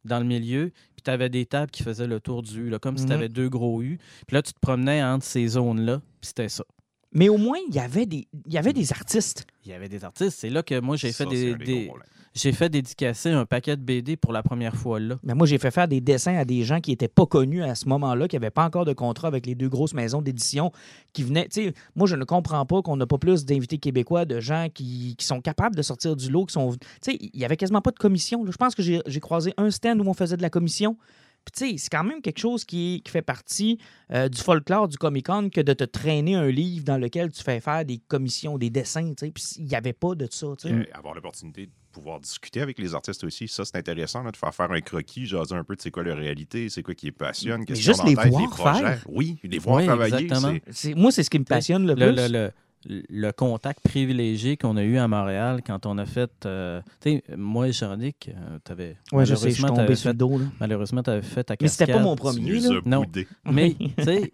dans 0.04 0.18
le 0.18 0.26
milieu, 0.26 0.70
puis 0.94 1.02
tu 1.02 1.10
avais 1.10 1.30
des 1.30 1.46
tables 1.46 1.70
qui 1.70 1.82
faisaient 1.82 2.06
le 2.06 2.20
tour 2.20 2.42
du 2.42 2.66
U, 2.66 2.68
là, 2.68 2.78
comme 2.78 2.98
si 2.98 3.06
tu 3.06 3.12
avais 3.12 3.30
deux 3.30 3.48
gros 3.48 3.80
U. 3.80 3.98
Puis 4.26 4.34
là, 4.34 4.42
tu 4.42 4.52
te 4.52 4.60
promenais 4.60 5.02
entre 5.02 5.24
ces 5.24 5.46
zones-là, 5.48 6.00
puis 6.20 6.28
c'était 6.28 6.50
ça. 6.50 6.64
Mais 7.12 7.28
au 7.30 7.38
moins, 7.38 7.58
il 7.68 7.74
y 7.74 7.78
avait 7.78 8.04
des, 8.04 8.26
il 8.44 8.52
y 8.52 8.58
avait 8.58 8.72
des 8.74 8.92
artistes. 8.92 9.46
Il 9.64 9.70
y 9.70 9.72
avait 9.72 9.88
des 9.88 10.04
artistes. 10.04 10.36
C'est 10.38 10.50
là 10.50 10.62
que 10.62 10.78
moi, 10.80 10.96
j'ai 10.96 11.12
fait 11.12 11.24
des. 11.26 11.90
J'ai 12.34 12.52
fait 12.52 12.68
dédicacer 12.68 13.30
un 13.30 13.46
paquet 13.46 13.76
de 13.76 13.82
BD 13.82 14.16
pour 14.16 14.32
la 14.32 14.42
première 14.42 14.74
fois 14.74 14.98
là. 14.98 15.18
Mais 15.22 15.34
moi, 15.34 15.46
j'ai 15.46 15.58
fait 15.58 15.70
faire 15.70 15.86
des 15.86 16.00
dessins 16.00 16.36
à 16.36 16.44
des 16.44 16.64
gens 16.64 16.80
qui 16.80 16.90
n'étaient 16.90 17.08
pas 17.08 17.26
connus 17.26 17.62
à 17.62 17.74
ce 17.76 17.88
moment-là, 17.88 18.26
qui 18.26 18.34
n'avaient 18.36 18.50
pas 18.50 18.64
encore 18.64 18.84
de 18.84 18.92
contrat 18.92 19.28
avec 19.28 19.46
les 19.46 19.54
deux 19.54 19.68
grosses 19.68 19.94
maisons 19.94 20.20
d'édition 20.20 20.72
qui 21.12 21.22
venaient. 21.22 21.48
Tu 21.48 21.66
sais, 21.66 21.74
moi, 21.94 22.08
je 22.08 22.16
ne 22.16 22.24
comprends 22.24 22.66
pas 22.66 22.82
qu'on 22.82 22.96
n'a 22.96 23.06
pas 23.06 23.18
plus 23.18 23.44
d'invités 23.44 23.78
québécois, 23.78 24.24
de 24.24 24.40
gens 24.40 24.66
qui, 24.72 25.14
qui 25.16 25.24
sont 25.24 25.40
capables 25.40 25.76
de 25.76 25.82
sortir 25.82 26.16
du 26.16 26.30
lot, 26.30 26.46
qui 26.46 26.54
sont. 26.54 26.72
Tu 26.72 26.78
sais, 27.02 27.18
il 27.20 27.38
n'y 27.38 27.44
avait 27.44 27.56
quasiment 27.56 27.82
pas 27.82 27.92
de 27.92 27.98
commission. 27.98 28.44
là. 28.44 28.50
Je 28.50 28.56
pense 28.56 28.74
que 28.74 28.82
j'ai 28.82 29.20
croisé 29.20 29.54
un 29.56 29.70
stand 29.70 30.00
où 30.00 30.08
on 30.08 30.14
faisait 30.14 30.36
de 30.36 30.42
la 30.42 30.50
commission. 30.50 30.96
Puis, 31.44 31.52
tu 31.52 31.70
sais, 31.72 31.78
c'est 31.78 31.90
quand 31.90 32.04
même 32.04 32.22
quelque 32.22 32.38
chose 32.38 32.64
qui, 32.64 33.02
qui 33.04 33.12
fait 33.12 33.22
partie 33.22 33.78
euh, 34.12 34.30
du 34.30 34.40
folklore 34.40 34.88
du 34.88 34.96
Comic-Con 34.96 35.50
que 35.50 35.60
de 35.60 35.74
te 35.74 35.84
traîner 35.84 36.34
un 36.36 36.48
livre 36.48 36.84
dans 36.84 36.96
lequel 36.96 37.30
tu 37.30 37.42
fais 37.42 37.60
faire 37.60 37.84
des 37.84 37.98
commissions, 37.98 38.56
des 38.56 38.70
dessins, 38.70 39.10
tu 39.10 39.26
sais. 39.26 39.30
Puis, 39.30 39.44
il 39.58 39.66
n'y 39.66 39.76
avait 39.76 39.92
pas 39.92 40.14
de 40.14 40.26
ça, 40.30 40.46
tu 40.58 40.68
sais. 40.68 40.74
Euh, 40.74 40.84
avoir 40.94 41.14
l'opportunité 41.14 41.66
de 41.66 41.72
pouvoir 41.94 42.20
discuter 42.20 42.60
avec 42.60 42.78
les 42.78 42.94
artistes 42.94 43.24
aussi, 43.24 43.48
ça 43.48 43.64
c'est 43.64 43.76
intéressant 43.76 44.22
là, 44.22 44.30
de 44.30 44.36
faire 44.36 44.54
faire 44.54 44.70
un 44.70 44.80
croquis, 44.80 45.26
jaser 45.26 45.54
un 45.54 45.64
peu 45.64 45.76
de 45.76 45.80
c'est 45.80 45.90
quoi 45.90 46.02
leur 46.02 46.16
réalité, 46.18 46.68
c'est 46.68 46.82
quoi 46.82 46.94
qui 46.94 47.06
est 47.08 47.12
passionne, 47.12 47.64
qu'est-ce 47.64 47.80
qu'ils 47.80 47.90
ont 47.92 48.00
en 48.00 48.06
les 48.06 48.16
tête, 48.16 48.28
voir 48.28 48.50
projets. 48.50 48.80
faire. 48.80 49.04
Oui, 49.08 49.38
les 49.44 49.58
voir 49.58 49.76
Oui, 49.76 49.86
travailler. 49.86 50.14
exactement. 50.24 50.54
c'est- 50.66 50.72
C'est- 50.90 50.94
Moi, 50.94 51.10
c'est 51.12 51.22
ce 51.22 51.30
qui 51.30 51.38
me 51.38 51.44
passionne 51.44 51.86
le, 51.86 51.94
Le, 51.94 52.12
plus. 52.14 52.28
le- 52.32 52.50
le- 52.86 53.02
le 53.08 53.32
contact 53.32 53.80
privilégié 53.82 54.58
qu'on 54.58 54.76
a 54.76 54.82
eu 54.82 54.98
à 54.98 55.08
Montréal 55.08 55.62
quand 55.66 55.86
on 55.86 55.96
a 55.96 56.04
fait. 56.04 56.30
euh, 56.44 56.82
tu 57.00 57.12
sais, 57.12 57.24
moi 57.36 57.66
et 57.68 57.72
Jean-Nic, 57.72 58.28
euh, 58.28 58.58
t'avais. 58.62 58.96
Ouais, 59.10 59.24
je 59.24 59.34
sais, 59.34 59.48
je 59.48 59.54
suis 59.54 59.62
malheureusement, 59.62 59.68
tombé 59.68 59.76
t'avais 59.78 59.96
sur 59.96 60.08
le 60.08 60.12
fait- 60.12 60.18
dos. 60.18 60.38
là. 60.38 60.44
Malheureusement, 60.60 61.02
tu 61.02 61.08
avais 61.10 61.22
fait 61.22 61.44
ta 61.44 61.54
Mais 61.60 61.68
c'était 61.68 61.86
pas 61.86 61.92
cascade. 61.92 62.02
mon 62.04 62.14
Tu 62.16 62.20
premier. 62.20 62.60
là. 62.60 62.80
Non. 62.84 63.04
Mais, 63.50 63.74
tu 63.98 64.04
sais, 64.04 64.30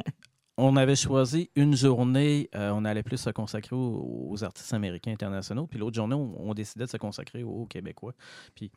on 0.61 0.77
avait 0.77 0.97
choisi 0.97 1.51
une 1.57 1.75
journée, 1.77 2.49
euh, 2.55 2.71
on 2.75 2.85
allait 2.85 3.03
plus 3.03 3.17
se 3.19 3.31
consacrer 3.31 3.75
aux, 3.77 4.27
aux 4.31 4.45
artistes 4.45 4.73
américains 4.75 5.13
internationaux, 5.13 5.67
puis 5.67 5.79
l'autre 5.79 5.97
journée, 5.97 6.15
on, 6.15 6.35
on 6.39 6.55
décidait 6.55 6.85
de 6.87 6.91
se 6.91 6.97
consacrer 6.97 7.43
aux, 7.43 7.51
aux 7.51 7.67
Québécois. 7.67 8.15
Puis 8.55 8.71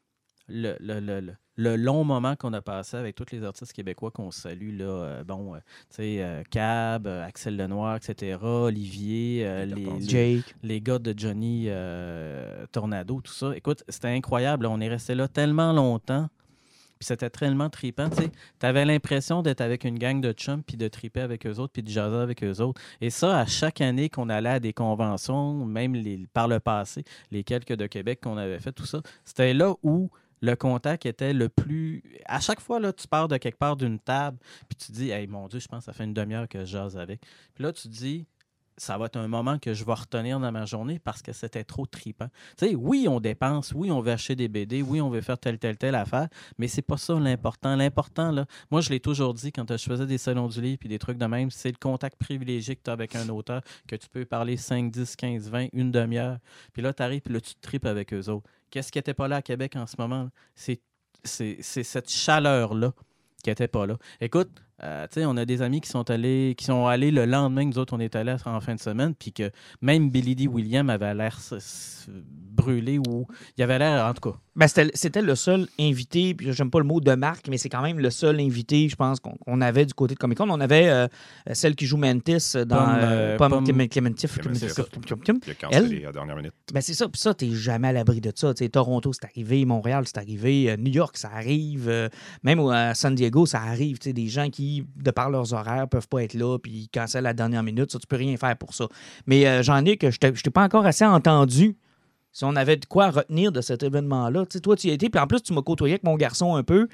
le, 0.50 0.76
le- 0.82 1.00
le- 1.00 1.22
le- 1.22 1.36
le 1.56 1.76
long 1.78 2.04
moment 2.04 2.36
qu'on 2.36 2.52
a 2.52 2.62
passé 2.62 2.98
avec 2.98 3.16
tous 3.16 3.28
les 3.32 3.44
artistes 3.44 3.72
québécois 3.72 4.12
qu'on 4.12 4.32
salue, 4.32 4.78
là, 4.78 4.86
euh, 4.86 5.24
bon, 5.24 5.54
euh, 5.56 5.60
tu 5.90 5.96
sais, 5.98 6.18
euh, 6.22 6.42
Cab, 6.50 7.08
euh, 7.08 7.24
Axel 7.26 7.56
Lenoir, 7.56 7.96
etc., 7.96 8.40
Olivier, 8.44 9.46
euh, 9.46 9.66
les, 10.64 10.82
gars 10.82 11.00
de 11.00 11.14
Johnny 11.16 11.66
euh, 11.68 12.66
Tornado, 12.72 13.22
tout 13.22 13.32
ça. 13.32 13.56
Écoute, 13.56 13.84
c'était 13.88 14.08
incroyable. 14.10 14.64
là. 14.64 14.72
On 14.72 14.82
est 14.82 14.90
resté 14.90 15.16
là 15.16 15.28
tellement 15.28 15.72
longtemps. 15.74 16.28
Puis 17.04 17.08
c'était 17.10 17.30
tellement 17.30 17.70
trippant. 17.70 18.10
Tu 18.10 18.66
avais 18.66 18.86
l'impression 18.86 19.42
d'être 19.42 19.60
avec 19.60 19.84
une 19.84 20.00
gang 20.00 20.22
de 20.22 20.32
chums, 20.32 20.64
puis 20.64 20.78
de 20.78 20.88
triper 20.88 21.20
avec 21.20 21.46
eux 21.46 21.56
autres, 21.60 21.74
puis 21.74 21.84
de 21.84 21.90
jaser 21.90 22.16
avec 22.16 22.42
eux 22.46 22.62
autres. 22.62 22.80
Et 23.02 23.10
ça, 23.10 23.40
à 23.40 23.46
chaque 23.46 23.82
année 23.82 24.08
qu'on 24.08 24.30
allait 24.30 24.48
à 24.52 24.60
des 24.62 24.72
conventions, 24.72 25.66
même 25.66 25.96
les- 25.96 26.26
par 26.34 26.48
le 26.48 26.62
passé, 26.62 27.04
les 27.30 27.44
quelques 27.44 27.74
de 27.74 27.88
Québec 27.88 28.22
qu'on 28.24 28.38
avait 28.38 28.60
fait, 28.60 28.72
tout 28.72 28.86
ça, 28.86 29.02
c'était 29.26 29.54
là 29.54 29.74
où 29.84 30.12
le 30.40 30.56
contact 30.56 31.06
était 31.06 31.34
le 31.34 31.50
plus. 31.50 32.02
À 32.26 32.40
chaque 32.40 32.62
fois, 32.62 32.80
là, 32.80 32.94
tu 32.94 33.06
pars 33.10 33.28
de 33.28 33.36
quelque 33.36 33.58
part 33.58 33.76
d'une 33.76 34.00
table, 34.00 34.38
puis 34.70 34.78
tu 34.78 34.94
dis, 34.94 35.10
hey, 35.10 35.28
mon 35.28 35.50
Dieu, 35.50 35.60
je 35.60 35.68
pense 35.68 35.80
que 35.80 35.86
ça 35.86 35.92
fait 35.94 36.06
une 36.06 36.14
demi-heure 36.14 36.48
que 36.48 36.60
je 36.60 36.72
jase 36.72 36.96
avec. 36.96 37.20
Puis 37.54 37.66
là, 37.66 37.74
tu 37.74 37.90
dis, 37.90 38.26
ça 38.78 38.98
va 38.98 39.06
être 39.06 39.18
un 39.18 39.28
moment 39.28 39.60
que 39.60 39.74
je 39.74 39.86
vais 39.86 39.94
retenir 39.94 40.40
dans 40.40 40.52
ma 40.52 40.66
journée 40.66 41.00
parce 41.00 41.22
que 41.22 41.34
c'était 41.34 41.64
trop 41.64 41.86
tripant. 41.86 42.28
Tu 42.58 42.76
oui, 42.76 43.08
on 43.10 43.20
dépense, 43.20 43.72
oui, 43.74 43.92
on 43.92 44.02
veut 44.02 44.12
acheter 44.12 44.36
des 44.36 44.48
BD, 44.48 44.82
oui, 44.82 45.02
on 45.02 45.10
veut 45.10 45.22
faire 45.22 45.38
telle, 45.38 45.60
telle, 45.60 45.78
telle 45.78 45.96
affaire, 45.96 46.28
mais 46.58 46.68
c'est 46.68 46.82
pas 46.82 46.98
ça 46.98 47.14
l'important. 47.16 47.76
L'important, 47.76 48.32
là, 48.32 48.46
moi, 48.72 48.82
je 48.82 48.90
l'ai 48.90 49.00
toujours 49.00 49.34
dit 49.34 49.52
quand 49.52 49.70
je 49.70 49.84
faisais 49.84 50.06
des 50.06 50.18
salons 50.18 50.48
du 50.48 50.62
livre 50.62 50.78
puis 50.80 50.90
des 50.90 51.00
trucs 51.00 51.18
de 51.18 51.26
même, 51.26 51.52
c'est 51.52 51.70
le 51.70 51.78
contact 51.80 52.18
privilégié 52.18 52.76
que 52.76 52.82
tu 52.84 52.90
as 52.90 52.94
avec 52.94 53.16
un 53.16 53.28
auteur, 53.30 53.62
que 53.88 53.96
tu 53.96 54.08
peux 54.10 54.26
parler 54.26 54.58
5, 54.58 54.92
10, 54.92 55.16
15, 55.16 55.50
20, 55.50 55.68
une 55.74 55.92
demi-heure. 55.92 56.40
Puis 56.74 56.82
là, 56.82 56.94
tu 56.94 57.04
arrives, 57.04 57.22
puis 57.22 57.34
là, 57.34 57.42
tu 57.42 57.54
tripes 57.56 57.86
avec 57.86 58.14
eux 58.14 58.30
autres. 58.30 58.50
Qu'est-ce 58.70 58.92
qui 58.92 58.98
n'était 58.98 59.14
pas 59.14 59.28
là 59.28 59.38
à 59.38 59.42
Québec 59.42 59.76
en 59.76 59.86
ce 59.86 59.96
moment? 59.98 60.30
c'est 60.56 61.62
cette 61.62 62.10
chaleur-là 62.10 62.92
qui 63.44 63.50
n'était 63.50 63.68
pas 63.68 63.86
là. 63.86 63.98
Écoute, 64.20 64.50
Euh, 64.82 65.06
tu 65.12 65.20
sais, 65.20 65.26
on 65.26 65.38
a 65.38 65.46
des 65.46 65.62
amis 65.62 65.82
qui 65.82 65.90
sont 65.90 66.10
allés 66.10 66.56
qui 66.58 66.66
sont 66.66 66.88
allés 66.88 67.12
le 67.12 67.26
lendemain 67.26 67.64
que 67.70 67.76
nous 67.76 67.80
autres, 67.80 67.94
on 67.96 68.00
est 68.00 68.16
allés 68.16 68.36
en 68.46 68.60
fin 68.60 68.76
de 68.76 68.80
semaine, 68.80 69.14
puis 69.14 69.32
que 69.32 69.52
même 69.82 70.10
Billy 70.10 70.36
D. 70.36 70.48
William 70.48 70.90
avait 70.90 71.14
l'air 71.14 71.38
brûlé 72.52 73.00
ou 73.00 73.26
il 73.58 73.64
avait 73.64 73.80
l'air, 73.80 74.06
en 74.06 74.14
tout 74.14 74.32
cas. 74.32 74.38
Ben, 74.56 74.68
c'était, 74.68 74.92
c'était 74.94 75.22
le 75.24 75.34
seul 75.34 75.68
invité, 75.80 76.36
puis 76.36 76.54
j'aime 76.54 76.70
pas 76.70 76.78
le 76.80 76.86
mot 76.86 77.00
de 77.00 77.14
marque, 77.16 77.48
mais 77.50 77.58
c'est 77.58 77.70
quand 77.70 77.82
même 77.82 77.98
le 78.00 78.12
seul 78.12 78.40
invité, 78.40 78.88
je 78.88 78.96
pense, 78.96 79.20
qu'on, 79.20 79.62
avait 79.62 79.86
du 79.86 79.94
côté 79.96 80.14
de 80.14 80.20
Comic 80.20 80.38
Con. 80.38 80.48
On 80.50 80.60
avait 80.60 80.90
euh, 80.90 81.08
celle 81.54 81.76
qui 81.76 81.88
joue 81.88 81.98
Mantis 81.98 82.54
dans 82.68 82.86
Pomme, 82.86 82.96
euh, 82.96 83.02
euh, 83.02 83.38
Pomme, 83.38 83.52
Pomme- 83.52 83.64
Clément- 83.66 83.88
Clémentif. 83.88 84.38
Clémentif. 84.38 84.74
Clémentif. 85.02 85.48
Il 85.48 85.52
a 85.52 85.56
cancellé 85.56 86.04
à 86.04 86.08
la 86.08 86.12
dernière 86.12 86.36
minute. 86.36 86.54
Ben 86.72 86.82
c'est 86.82 86.94
ça, 86.94 87.10
puis 87.10 87.20
ça, 87.20 87.34
t'es 87.34 87.50
jamais 87.52 87.88
à 87.88 87.92
l'abri 87.94 88.22
de 88.22 88.32
ça. 88.36 88.54
Tu 88.54 88.64
sais, 88.64 88.70
Toronto, 88.70 89.12
c'est 89.14 89.26
arrivé, 89.26 89.66
Montréal, 89.66 90.04
c'est 90.06 90.20
arrivé, 90.20 90.70
euh, 90.70 90.78
New 90.78 90.92
York, 90.92 91.18
ça 91.18 91.32
arrive, 91.34 91.90
euh, 91.90 92.10
même 92.44 92.60
à 92.68 92.94
San 92.94 93.16
Diego, 93.16 93.48
ça 93.48 93.62
arrive. 93.62 93.98
Tu 93.98 94.10
sais, 94.10 94.14
des 94.14 94.28
gens 94.28 94.50
qui, 94.52 94.63
de 94.96 95.12
par 95.12 95.30
leurs 95.30 95.54
horaires, 95.54 95.88
peuvent 95.88 96.08
pas 96.08 96.24
être 96.24 96.34
là, 96.34 96.58
puis 96.58 96.72
ils 96.72 96.90
cancellent 96.90 97.26
à 97.26 97.30
la 97.30 97.34
dernière 97.34 97.64
minute, 97.64 97.92
ça, 97.92 98.00
tu 98.00 98.08
peux 98.08 98.16
rien 98.16 98.38
faire 98.38 98.58
pour 98.58 98.74
ça. 98.74 98.88
Mais 99.28 99.46
euh, 99.48 99.64
j'en 99.64 99.84
ai 99.86 99.98
que 99.98 100.12
je 100.12 100.20
t'ai 100.20 100.52
pas 100.52 100.64
encore 100.64 100.86
assez 100.86 101.06
entendu 101.06 101.78
si 102.34 102.44
on 102.44 102.56
avait 102.56 102.78
de 102.78 102.86
quoi 102.86 103.12
retenir 103.12 103.52
de 103.52 103.62
cet 103.62 103.84
événement-là. 103.84 104.46
Tu 104.48 104.54
sais, 104.58 104.60
toi, 104.60 104.76
tu 104.76 104.88
y 104.88 104.92
as 104.92 104.96
été, 104.96 105.10
puis 105.10 105.22
en 105.22 105.28
plus, 105.28 105.42
tu 105.42 105.54
m'as 105.54 105.62
côtoyé 105.62 105.94
avec 105.94 106.04
mon 106.04 106.18
garçon 106.18 106.56
un 106.56 106.64
peu. 106.64 106.88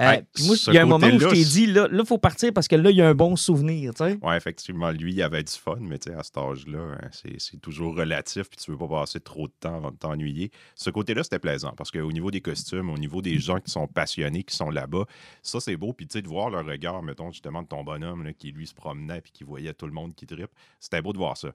Euh, 0.00 0.20
puis 0.32 0.46
moi, 0.46 0.56
il 0.68 0.74
y 0.74 0.78
a 0.78 0.82
un 0.82 0.86
moment 0.86 1.06
où 1.06 1.18
je 1.20 1.28
t'ai 1.28 1.44
dit, 1.44 1.66
là, 1.66 1.88
il 1.92 2.04
faut 2.04 2.18
partir 2.18 2.52
parce 2.52 2.66
que 2.66 2.74
là, 2.74 2.90
il 2.90 2.96
y 2.96 3.02
a 3.02 3.08
un 3.08 3.14
bon 3.14 3.36
souvenir, 3.36 3.94
tu 3.94 4.04
sais. 4.04 4.18
Ouais, 4.22 4.36
effectivement, 4.36 4.90
lui, 4.90 5.12
il 5.12 5.22
avait 5.22 5.42
du 5.42 5.52
fun, 5.52 5.76
mais 5.80 5.98
tu 5.98 6.10
sais, 6.10 6.16
à 6.16 6.22
cet 6.24 6.36
âge-là, 6.36 6.96
hein, 7.00 7.08
c'est 7.38 7.60
toujours 7.60 7.96
relatif, 7.96 8.48
puis 8.48 8.58
tu 8.58 8.72
veux 8.72 8.76
pas 8.76 8.88
passer 8.88 9.20
trop 9.20 9.46
de 9.46 9.52
temps 9.60 9.76
avant 9.76 9.92
de 9.92 9.96
t'ennuyer. 9.96 10.50
Ce 10.74 10.90
côté-là, 10.90 11.22
c'était 11.22 11.38
plaisant, 11.38 11.74
parce 11.76 11.92
qu'au 11.92 12.10
niveau 12.10 12.32
des 12.32 12.40
costumes, 12.40 12.90
au 12.90 12.98
niveau 12.98 13.22
des 13.22 13.38
gens 13.38 13.60
qui 13.60 13.70
sont 13.70 13.86
passionnés, 13.86 14.42
qui 14.42 14.56
sont 14.56 14.70
là-bas, 14.70 15.04
ça, 15.42 15.60
c'est 15.60 15.76
beau. 15.76 15.92
Puis 15.92 16.08
tu 16.08 16.14
sais, 16.14 16.22
de 16.22 16.28
voir 16.28 16.50
leur 16.50 16.66
regard, 16.66 17.02
mettons, 17.02 17.30
justement, 17.30 17.62
de 17.62 17.68
ton 17.68 17.84
bonhomme, 17.84 18.24
là, 18.24 18.32
qui 18.32 18.50
lui 18.50 18.66
se 18.66 18.74
promenait, 18.74 19.20
puis 19.20 19.30
qui 19.30 19.44
voyait 19.44 19.74
tout 19.74 19.86
le 19.86 19.92
monde 19.92 20.14
qui 20.16 20.26
tripe, 20.26 20.50
c'était 20.80 21.02
beau 21.02 21.12
de 21.12 21.18
voir 21.18 21.36
ça. 21.36 21.50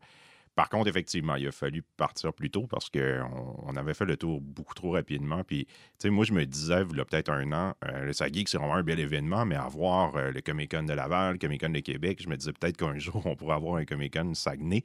Par 0.55 0.67
contre, 0.67 0.89
effectivement, 0.89 1.35
il 1.35 1.47
a 1.47 1.51
fallu 1.51 1.83
partir 1.95 2.33
plus 2.33 2.49
tôt 2.49 2.67
parce 2.67 2.89
qu'on 2.89 3.55
on 3.63 3.75
avait 3.77 3.93
fait 3.93 4.03
le 4.05 4.17
tour 4.17 4.41
beaucoup 4.41 4.73
trop 4.73 4.91
rapidement. 4.91 5.43
Puis, 5.45 5.65
tu 5.65 5.73
sais, 5.99 6.09
moi, 6.09 6.25
je 6.25 6.33
me 6.33 6.45
disais, 6.45 6.83
il 6.91 6.97
y 6.97 6.99
a 6.99 7.05
peut-être 7.05 7.29
un 7.31 7.49
an, 7.53 7.75
euh, 7.85 8.05
le 8.05 8.11
Sageek, 8.13 8.49
c'est 8.49 8.57
vraiment 8.57 8.75
un 8.75 8.83
bel 8.83 8.99
événement, 8.99 9.45
mais 9.45 9.55
avoir 9.55 10.15
euh, 10.17 10.31
le 10.31 10.41
Comic-Con 10.41 10.83
de 10.83 10.93
Laval, 10.93 11.33
le 11.33 11.37
Comic-Con 11.39 11.69
de 11.69 11.79
Québec, 11.79 12.19
je 12.21 12.27
me 12.27 12.35
disais 12.35 12.51
peut-être 12.51 12.75
qu'un 12.75 12.97
jour, 12.99 13.21
on 13.25 13.35
pourrait 13.35 13.55
avoir 13.55 13.75
un 13.77 13.85
Comic-Con 13.85 14.33
Saguenay. 14.33 14.83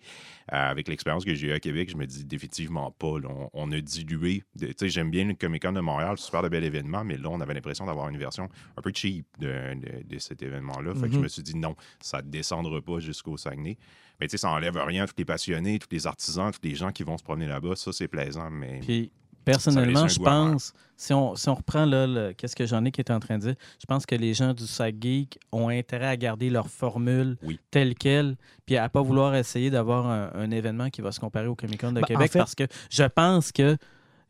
Euh, 0.52 0.56
avec 0.71 0.87
l'expérience 0.87 1.25
que 1.25 1.35
j'ai 1.35 1.49
eue 1.49 1.52
à 1.52 1.61
Québec, 1.61 1.90
je 1.90 1.97
me 1.97 2.06
dis 2.06 2.25
définitivement 2.25 2.90
pas. 2.92 3.18
là. 3.18 3.28
on, 3.28 3.50
on 3.52 3.73
a 3.73 3.80
dilué. 3.80 4.44
Tu 4.59 4.73
sais, 4.78 4.88
j'aime 4.88 5.11
bien 5.11 5.25
le 5.25 5.35
Comic-Con 5.35 5.73
de 5.73 5.80
Montréal, 5.80 6.18
super 6.18 6.42
de 6.42 6.49
bel 6.49 6.62
événement, 6.62 7.02
mais 7.02 7.16
là, 7.16 7.28
on 7.30 7.40
avait 7.40 7.54
l'impression 7.54 7.87
d'avoir 7.87 8.09
une 8.11 8.18
version 8.18 8.49
un 8.76 8.80
peu 8.83 8.92
cheap 8.94 9.26
de, 9.40 9.75
de- 9.75 10.02
de 10.04 10.18
cet 10.18 10.42
événement-là. 10.42 10.94
Fait 10.94 11.06
que 11.09 11.12
je 11.12 11.16
Mhm. 11.16 11.23
me 11.23 11.28
suis 11.28 11.42
dit 11.42 11.56
non, 11.56 11.75
ça 12.00 12.23
ne 12.23 12.28
descendra 12.30 12.80
pas 12.80 13.00
jusqu'au 13.00 13.37
Saguenay. 13.37 13.76
Mais 14.25 14.28
tu 14.28 14.38
sais, 14.38 14.38
ça 14.38 14.49
enlève 14.49 14.75
rien. 14.78 15.04
Tous 15.04 15.12
les 15.19 15.26
passionnés, 15.26 15.78
tous 15.78 15.88
les 15.90 16.07
artisans, 16.07 16.50
tous 16.50 16.66
les 16.66 16.75
gens 16.75 16.90
qui 16.93 17.02
vont 17.02 17.19
se 17.19 17.23
promener 17.23 17.47
là-bas, 17.47 17.76
ça, 17.76 17.93
c'est 17.93 18.09
plaisant. 18.09 18.49
Mais 18.50 18.81
Puis 18.81 19.11
personnellement, 19.45 20.09
je 20.09 20.19
pense, 20.19 20.73
si 20.97 21.12
on, 21.12 21.37
si 21.37 21.47
on 21.50 21.54
reprend 21.54 21.85
là, 21.85 22.07
le- 22.07 22.33
qu'est-ce 22.33 22.57
que 22.57 22.64
Jean-Nic 22.64 22.99
était 22.99 23.12
en 23.12 23.21
train 23.21 23.37
de 23.37 23.43
dire, 23.43 23.54
je 23.78 23.85
pense 23.85 24.07
que 24.07 24.14
les 24.14 24.33
gens 24.33 24.54
du 24.54 24.66
Sac 24.66 24.95
Geek 24.99 25.38
ont 25.52 25.69
intérêt 25.69 26.07
à 26.07 26.16
garder 26.16 26.49
leur 26.49 26.69
formule 26.69 27.37
Oui. 27.43 27.61
telle 27.71 27.95
qu'elle, 27.97 28.37
puis 28.64 28.78
à 28.78 28.88
pas 28.88 29.02
vouloir 29.02 29.35
essayer 29.35 29.69
d'avoir 29.71 30.07
un, 30.07 30.31
un 30.35 30.50
événement 30.50 30.88
qui 30.88 31.02
va 31.02 31.12
se 31.12 31.21
comparer 31.21 31.49
au 31.49 31.54
Comic 31.54 31.78
Con 31.83 31.88
de 31.90 31.97
Ben, 31.97 32.04
en 32.04 32.07
Québec, 32.07 32.33
fait- 32.33 32.38
parce 32.38 32.54
que 32.54 32.64
je 32.90 33.04
pense 33.04 33.52
que 33.52 33.76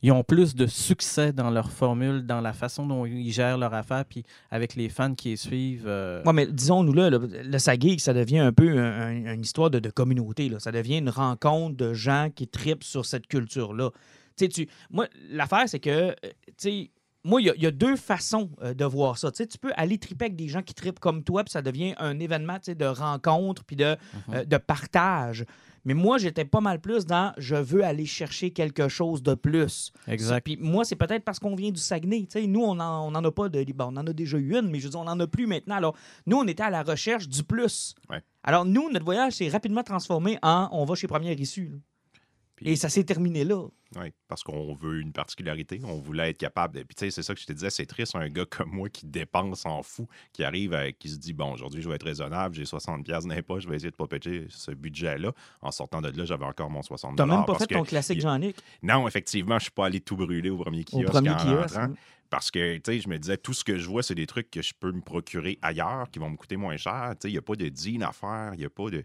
ils 0.02 0.12
ont 0.12 0.22
plus 0.22 0.54
de 0.54 0.66
succès 0.66 1.32
dans 1.32 1.50
leur 1.50 1.70
formule, 1.70 2.26
dans 2.26 2.40
la 2.40 2.52
façon 2.52 2.86
dont 2.86 3.06
ils 3.06 3.32
gèrent 3.32 3.56
leur 3.58 3.72
affaire, 3.72 4.04
puis 4.04 4.22
avec 4.50 4.74
les 4.76 4.88
fans 4.88 5.14
qui 5.14 5.30
les 5.30 5.36
suivent. 5.36 5.86
euh, 5.86 6.22
Oui, 6.26 6.32
mais 6.34 6.46
disons-nous 6.46 6.92
là, 6.92 7.08
le, 7.10 7.18
le 7.18 7.58
Sageek, 7.58 8.00
ça 8.00 8.12
devient 8.12 8.40
un 8.40 8.52
peu 8.52 8.78
un- 8.78 9.00
un- 9.26 9.34
une 9.34 9.40
histoire 9.42 9.70
de, 9.70 9.78
de 9.78 9.90
communauté. 9.90 10.48
Là. 10.48 10.58
Ça 10.60 10.72
devient 10.72 10.98
une 10.98 11.08
rencontre 11.10 11.76
de 11.76 11.94
gens 11.94 12.28
qui 12.34 12.46
tripent 12.48 12.84
sur 12.84 13.06
cette 13.06 13.26
culture-là. 13.26 13.90
Tu 14.36 14.68
moi, 14.90 15.06
l'affaire, 15.30 15.64
c'est 15.68 15.80
que, 15.80 15.90
euh, 15.90 16.12
tu 16.22 16.54
sais, 16.58 16.90
moi, 17.26 17.40
il 17.40 17.46
y 17.46 17.50
a- 17.50 17.54
il 17.56 17.62
y, 17.62 17.66
a 17.66 17.70
deux 17.70 17.96
façons 17.96 18.50
euh, 18.62 18.74
de 18.74 18.84
voir 18.84 19.16
ça. 19.16 19.30
Tu 19.30 19.38
sais, 19.38 19.46
tu 19.46 19.56
peux 19.56 19.72
aller 19.76 19.96
triper 19.96 20.26
avec 20.26 20.36
des 20.36 20.48
gens 20.48 20.60
qui 20.60 20.74
tripent 20.74 20.98
comme 21.00 21.22
toi, 21.24 21.42
puis 21.44 21.52
ça 21.52 21.62
devient 21.62 21.94
un 21.98 22.18
événement 22.18 22.56
tu 22.58 22.64
sais, 22.64 22.74
de 22.74 22.84
rencontre, 22.84 23.64
puis 23.64 23.76
de, 23.76 23.96
Mhm. 24.28 24.34
euh, 24.34 24.44
de 24.44 24.56
partage. 24.58 25.44
Mais 25.84 25.94
moi, 25.94 26.18
j'étais 26.18 26.44
pas 26.44 26.60
mal 26.60 26.80
plus 26.80 27.04
dans 27.04 27.32
je 27.36 27.56
veux 27.56 27.84
aller 27.84 28.06
chercher 28.06 28.50
quelque 28.50 28.88
chose 28.88 29.22
de 29.22 29.34
plus. 29.34 29.92
exact. 30.08 30.44
Puis 30.44 30.56
moi, 30.58 30.84
c'est 30.84 30.96
peut-être 30.96 31.24
parce 31.24 31.38
qu'on 31.38 31.54
vient 31.54 31.70
du 31.70 31.80
Saguenay. 31.80 32.26
Nous, 32.46 32.62
on 32.62 32.74
n'en 32.76 33.06
on 33.06 33.14
en 33.14 33.24
a 33.24 33.30
pas 33.30 33.48
de. 33.48 33.64
Bon, 33.72 33.86
on 33.86 33.96
en 33.96 34.06
a 34.06 34.12
déjà 34.12 34.38
eu 34.38 34.58
une, 34.58 34.70
mais 34.70 34.78
je 34.78 34.84
veux 34.84 34.90
dire, 34.90 35.00
on 35.00 35.04
n'en 35.04 35.18
a 35.20 35.26
plus 35.26 35.46
maintenant. 35.46 35.76
Alors, 35.76 35.96
nous, 36.26 36.36
on 36.36 36.46
était 36.46 36.62
à 36.62 36.70
la 36.70 36.82
recherche 36.82 37.28
du 37.28 37.42
plus. 37.42 37.94
Ouais. 38.10 38.22
Alors, 38.42 38.64
nous, 38.64 38.90
notre 38.90 39.04
voyage 39.04 39.34
s'est 39.34 39.48
rapidement 39.48 39.82
transformé 39.82 40.38
en 40.42 40.68
on 40.72 40.84
va 40.84 40.94
chez 40.94 41.06
Première 41.06 41.38
Issue. 41.38 41.72
Puis- 42.56 42.68
Et 42.70 42.76
ça 42.76 42.88
s'est 42.88 43.04
terminé 43.04 43.44
là. 43.44 43.66
Oui, 43.96 44.12
parce 44.28 44.42
qu'on 44.42 44.74
veut 44.74 45.00
une 45.00 45.12
particularité. 45.12 45.80
On 45.84 45.98
voulait 45.98 46.30
être 46.30 46.38
capable. 46.38 46.74
de- 46.78 46.82
Puis, 46.84 46.94
tu 46.94 47.04
sais, 47.04 47.10
c'est 47.10 47.22
ça 47.22 47.34
que 47.34 47.40
je 47.40 47.46
te 47.46 47.52
disais, 47.52 47.70
c'est 47.70 47.86
triste, 47.86 48.14
un 48.16 48.28
gars 48.28 48.44
comme 48.44 48.70
moi 48.70 48.88
qui 48.88 49.06
dépense 49.06 49.66
en 49.66 49.82
fou, 49.82 50.06
qui 50.32 50.42
arrive, 50.44 50.72
avec, 50.74 50.98
qui 50.98 51.08
se 51.08 51.16
dit 51.16 51.32
Bon, 51.32 51.52
aujourd'hui, 51.52 51.82
je 51.82 51.88
vais 51.88 51.94
être 51.96 52.04
raisonnable, 52.04 52.54
j'ai 52.54 52.64
60$ 52.64 53.26
dans 53.26 53.42
poches, 53.42 53.64
je 53.64 53.68
vais 53.68 53.76
essayer 53.76 53.90
de 53.90 53.96
pas 53.96 54.06
péter 54.06 54.46
ce 54.50 54.70
budget-là. 54.72 55.32
En 55.62 55.70
sortant 55.70 56.00
de 56.00 56.08
là, 56.16 56.24
j'avais 56.24 56.44
encore 56.44 56.70
mon 56.70 56.82
60$. 56.82 57.16
T'as 57.16 57.26
même 57.26 57.44
pas 57.44 57.58
fait 57.58 57.66
que- 57.66 57.74
ton 57.74 57.82
classique 57.84 58.16
il- 58.18 58.22
Jean-Nic 58.22 58.56
Non, 58.82 59.06
effectivement, 59.08 59.58
je 59.58 59.64
suis 59.64 59.72
pas 59.72 59.86
allé 59.86 60.00
tout 60.00 60.16
brûler 60.16 60.50
au 60.50 60.58
premier 60.58 60.84
au 60.92 60.98
kiosque. 61.00 61.12
premier 61.12 61.30
en 61.30 61.36
kiosque. 61.36 61.74
rentrant. 61.76 61.94
Parce 62.30 62.50
que, 62.50 62.76
tu 62.78 62.82
sais, 62.86 63.00
je 63.00 63.08
me 63.08 63.16
disais, 63.18 63.36
tout 63.36 63.52
ce 63.52 63.62
que 63.62 63.78
je 63.78 63.88
vois, 63.88 64.02
c'est 64.02 64.14
des 64.16 64.26
trucs 64.26 64.50
que 64.50 64.60
je 64.62 64.72
peux 64.78 64.90
me 64.90 65.02
procurer 65.02 65.58
ailleurs, 65.62 66.10
qui 66.10 66.18
vont 66.18 66.30
me 66.30 66.36
coûter 66.36 66.56
moins 66.56 66.76
cher. 66.76 67.10
Tu 67.12 67.22
sais, 67.22 67.28
il 67.28 67.32
n'y 67.32 67.38
a 67.38 67.42
pas 67.42 67.54
de 67.54 67.68
deal 67.68 68.02
à 68.02 68.10
faire, 68.12 68.50
il 68.54 68.58
n'y 68.58 68.64
a 68.64 68.70
pas 68.70 68.90
de... 68.90 69.04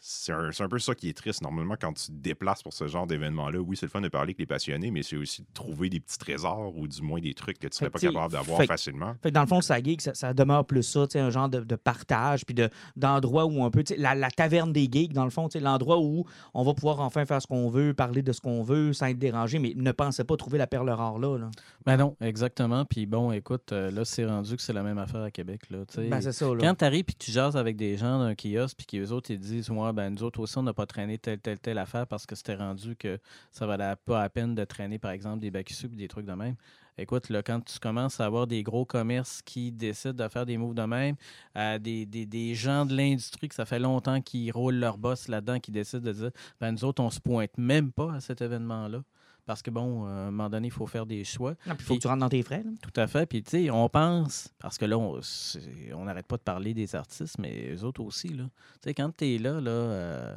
C'est 0.00 0.32
un, 0.32 0.52
c'est 0.52 0.62
un 0.62 0.68
peu 0.68 0.78
ça 0.78 0.94
qui 0.94 1.08
est 1.08 1.12
triste. 1.16 1.42
Normalement, 1.42 1.74
quand 1.80 1.92
tu 1.92 2.06
te 2.06 2.12
déplaces 2.12 2.62
pour 2.62 2.72
ce 2.72 2.86
genre 2.86 3.06
d'événement-là, 3.06 3.58
oui, 3.58 3.76
c'est 3.76 3.86
le 3.86 3.90
fun 3.90 4.00
de 4.00 4.08
parler 4.08 4.28
avec 4.28 4.38
les 4.38 4.46
passionnés, 4.46 4.90
mais 4.90 5.02
c'est 5.02 5.16
aussi 5.16 5.42
de 5.42 5.46
trouver 5.52 5.88
des 5.90 5.98
petits 6.00 6.18
trésors 6.18 6.76
ou 6.76 6.86
du 6.86 7.02
moins 7.02 7.20
des 7.20 7.34
trucs 7.34 7.58
que 7.58 7.66
tu 7.66 7.76
serais 7.76 7.86
Fait 7.86 7.90
pas 7.90 7.98
capable 7.98 8.32
d'avoir 8.32 8.58
facilement. 8.68 9.14
Fait 9.22 9.30
que 9.30 9.34
dans 9.34 9.40
le 9.40 9.46
fond, 9.48 9.60
ça 9.60 9.82
geek, 9.82 10.00
ça, 10.00 10.14
ça 10.14 10.32
demeure 10.34 10.64
plus 10.64 10.82
ça, 10.84 11.06
tu 11.06 11.12
sais, 11.14 11.20
un 11.20 11.30
genre 11.30 11.48
de, 11.48 11.60
de 11.60 11.74
partage, 11.76 12.44
puis 12.46 12.54
de- 12.54 12.70
d'endroit 12.96 13.44
où 13.46 13.62
on 13.62 13.70
peut, 13.70 13.82
tu 13.82 13.94
sais, 13.94 14.00
la, 14.00 14.14
la 14.14 14.30
taverne 14.30 14.72
des 14.72 14.88
geeks, 14.90 15.12
dans 15.12 15.24
le 15.24 15.30
fond, 15.30 15.48
tu 15.48 15.58
sais, 15.58 15.64
l'endroit 15.64 15.98
où 15.98 16.24
on 16.54 16.62
va 16.62 16.74
pouvoir 16.74 17.00
enfin 17.00 17.24
faire 17.26 17.42
ce 17.42 17.46
qu'on 17.46 17.68
veut, 17.68 17.92
parler 17.94 18.22
de 18.22 18.32
ce 18.32 18.40
qu'on 18.40 18.62
veut, 18.62 18.92
sans 18.92 19.06
être 19.06 19.18
dérangé, 19.18 19.58
mais 19.58 19.72
ne 19.74 19.90
pensez 19.92 20.22
pas 20.24 20.36
trouver 20.36 20.58
la 20.58 20.66
perle 20.66 20.90
rare 20.90 21.18
là. 21.18 21.38
là. 21.38 21.50
Ben 21.86 21.96
non, 21.96 22.16
exactement. 22.20 22.84
Puis 22.84 23.06
bon, 23.06 23.32
écoute, 23.32 23.72
euh, 23.72 23.90
là, 23.90 24.04
c'est 24.04 24.24
rendu 24.24 24.54
que 24.56 24.62
c'est 24.62 24.72
la 24.72 24.82
même 24.82 24.98
affaire 24.98 25.22
à 25.22 25.30
Québec. 25.30 25.62
Là, 25.70 25.78
tu 25.88 25.94
sais. 25.94 26.08
Ben, 26.08 26.20
c'est 26.20 26.32
ça, 26.32 26.46
là. 26.46 26.58
Quand 26.60 26.74
tu 26.76 26.84
arrives 26.84 27.04
et 27.08 27.12
que 27.12 27.18
tu 27.18 27.30
jases 27.32 27.56
avec 27.56 27.76
des 27.76 27.96
gens 27.96 28.18
d'un 28.20 28.34
kiosque, 28.34 28.76
puis 28.76 28.86
qu'eux 28.86 29.10
autres, 29.10 29.30
ils 29.30 29.38
disent 29.38 29.70
Ouais, 29.70 29.87
ben 29.92 30.10
nous 30.10 30.22
autres 30.22 30.40
aussi, 30.40 30.58
on 30.58 30.62
n'a 30.62 30.72
pas 30.74 30.86
traîné 30.86 31.18
telle, 31.18 31.38
telle, 31.38 31.58
telle 31.58 31.78
affaire 31.78 32.06
parce 32.06 32.26
que 32.26 32.34
c'était 32.34 32.54
rendu 32.54 32.96
que 32.96 33.18
ça 33.50 33.66
valait 33.66 33.94
pas 34.04 34.22
la 34.22 34.30
peine 34.30 34.54
de 34.54 34.64
traîner, 34.64 34.98
par 34.98 35.10
exemple, 35.12 35.40
des 35.40 35.50
bacs 35.50 35.70
issus 35.70 35.88
des 35.88 36.08
trucs 36.08 36.26
de 36.26 36.32
même. 36.32 36.54
Écoute, 37.00 37.28
là, 37.30 37.42
quand 37.42 37.60
tu 37.64 37.78
commences 37.78 38.20
à 38.20 38.26
avoir 38.26 38.46
des 38.48 38.62
gros 38.64 38.84
commerces 38.84 39.40
qui 39.42 39.70
décident 39.70 40.24
de 40.24 40.28
faire 40.28 40.44
des 40.46 40.56
moves 40.58 40.74
de 40.74 40.82
même, 40.82 41.14
euh, 41.56 41.78
des, 41.78 42.06
des- 42.06 42.26
des 42.26 42.54
gens 42.54 42.84
de 42.86 42.96
l'industrie 42.96 43.48
que 43.48 43.54
ça 43.54 43.64
fait 43.64 43.78
longtemps 43.78 44.20
qu'ils 44.20 44.50
roulent 44.50 44.74
leur 44.80 44.98
boss 44.98 45.28
là-dedans, 45.28 45.60
qui 45.60 45.70
décident 45.70 46.02
de 46.02 46.12
dire 46.12 46.30
ben 46.60 46.72
nous 46.72 46.84
autres, 46.84 47.02
on 47.02 47.10
se 47.10 47.20
pointe 47.20 47.56
même 47.56 47.92
pas 47.92 48.14
à 48.14 48.20
cet 48.20 48.42
événement-là. 48.42 49.02
Parce 49.48 49.62
que, 49.62 49.70
bon, 49.70 50.04
euh, 50.04 50.08
à 50.08 50.28
un 50.28 50.30
moment 50.30 50.50
donné, 50.50 50.68
il 50.68 50.70
faut 50.70 50.86
faire 50.86 51.06
des 51.06 51.24
choix. 51.24 51.54
Il 51.64 51.74
faut 51.76 51.96
que 51.96 52.00
tu 52.02 52.06
rentres 52.06 52.20
dans 52.20 52.28
tes 52.28 52.42
frais. 52.42 52.62
là. 52.62 52.70
Tout 52.82 53.00
à 53.00 53.06
fait. 53.06 53.24
Puis, 53.24 53.42
tu 53.42 53.50
sais, 53.50 53.70
on 53.70 53.88
pense, 53.88 54.52
parce 54.58 54.76
que 54.76 54.84
là, 54.84 54.98
on 54.98 56.04
n'arrête 56.04 56.26
pas 56.26 56.36
de 56.36 56.42
parler 56.42 56.74
des 56.74 56.94
artistes, 56.94 57.38
mais 57.38 57.74
eux 57.74 57.82
autres 57.82 58.02
aussi, 58.02 58.28
là. 58.28 58.44
Tu 58.82 58.90
sais, 58.90 58.94
quand 58.94 59.10
tu 59.16 59.24
es 59.24 59.38
là, 59.38 59.58
là, 59.58 59.70
euh, 59.70 60.36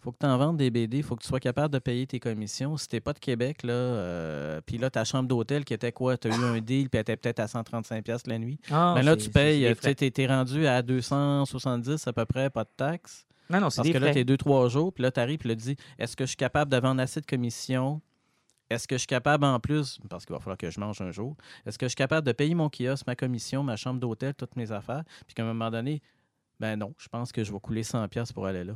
faut 0.00 0.10
que 0.10 0.16
tu 0.20 0.24
en 0.24 0.38
vendes 0.38 0.56
des 0.56 0.70
BD, 0.70 1.02
faut 1.02 1.16
que 1.16 1.22
tu 1.22 1.28
sois 1.28 1.38
capable 1.38 1.74
de 1.74 1.78
payer 1.78 2.06
tes 2.06 2.18
commissions. 2.18 2.78
Si 2.78 2.88
t'es 2.88 3.00
pas 3.00 3.12
de 3.12 3.18
Québec, 3.18 3.62
là, 3.62 3.74
euh, 3.74 4.60
puis 4.64 4.78
là, 4.78 4.88
ta 4.88 5.04
chambre 5.04 5.28
d'hôtel 5.28 5.66
qui 5.66 5.74
était 5.74 5.92
quoi? 5.92 6.16
Tu 6.16 6.28
as 6.28 6.30
eu 6.34 6.44
un 6.44 6.60
deal, 6.62 6.88
puis 6.88 6.96
elle 6.96 7.00
était 7.02 7.16
peut-être 7.18 7.40
à 7.40 7.46
135$ 7.46 8.26
la 8.26 8.38
nuit. 8.38 8.58
Ah, 8.70 8.94
Mais 8.96 9.02
Ben 9.02 9.06
là, 9.10 9.16
tu 9.18 9.28
payes, 9.28 9.74
tu 9.74 9.94
t'es 9.94 10.10
t'es 10.10 10.26
rendu 10.26 10.66
à 10.66 10.80
270 10.80 12.06
à 12.08 12.12
peu 12.14 12.24
près, 12.24 12.48
pas 12.48 12.64
de 12.64 12.70
taxes. 12.74 13.26
Non, 13.50 13.60
non, 13.60 13.68
c'est 13.68 13.76
Parce 13.76 13.88
des 13.88 13.92
que 13.92 13.98
là, 13.98 14.12
tu 14.12 14.18
es 14.20 14.24
deux, 14.24 14.38
trois 14.38 14.68
jours, 14.70 14.92
puis 14.92 15.02
là, 15.02 15.10
tu 15.10 15.20
arrives, 15.20 15.38
puis 15.38 15.50
là, 15.50 15.54
tu 15.54 15.62
dis 15.62 15.76
est-ce 15.98 16.16
que 16.16 16.24
je 16.24 16.28
suis 16.28 16.36
capable 16.36 16.70
de 16.72 16.78
vendre 16.78 17.02
assez 17.02 17.20
de 17.20 17.26
commissions? 17.26 18.00
Est-ce 18.70 18.88
que 18.88 18.96
je 18.96 19.00
suis 19.00 19.06
capable 19.06 19.44
en 19.44 19.60
plus, 19.60 19.98
parce 20.08 20.24
qu'il 20.24 20.34
va 20.34 20.40
falloir 20.40 20.56
que 20.56 20.70
je 20.70 20.80
mange 20.80 21.00
un 21.00 21.10
jour, 21.10 21.36
est-ce 21.66 21.78
que 21.78 21.86
je 21.86 21.90
suis 21.90 21.96
capable 21.96 22.26
de 22.26 22.32
payer 22.32 22.54
mon 22.54 22.70
kiosque, 22.70 23.06
ma 23.06 23.14
commission, 23.14 23.62
ma 23.62 23.76
chambre 23.76 24.00
d'hôtel, 24.00 24.34
toutes 24.34 24.56
mes 24.56 24.72
affaires 24.72 25.04
Puis 25.26 25.34
qu'à 25.34 25.42
un 25.42 25.46
moment 25.46 25.70
donné, 25.70 26.00
ben 26.60 26.76
non, 26.76 26.94
je 26.98 27.08
pense 27.08 27.32
que 27.32 27.44
je 27.44 27.52
vais 27.52 27.60
couler 27.60 27.82
100$ 27.82 28.32
pour 28.32 28.46
aller 28.46 28.64
là. 28.64 28.74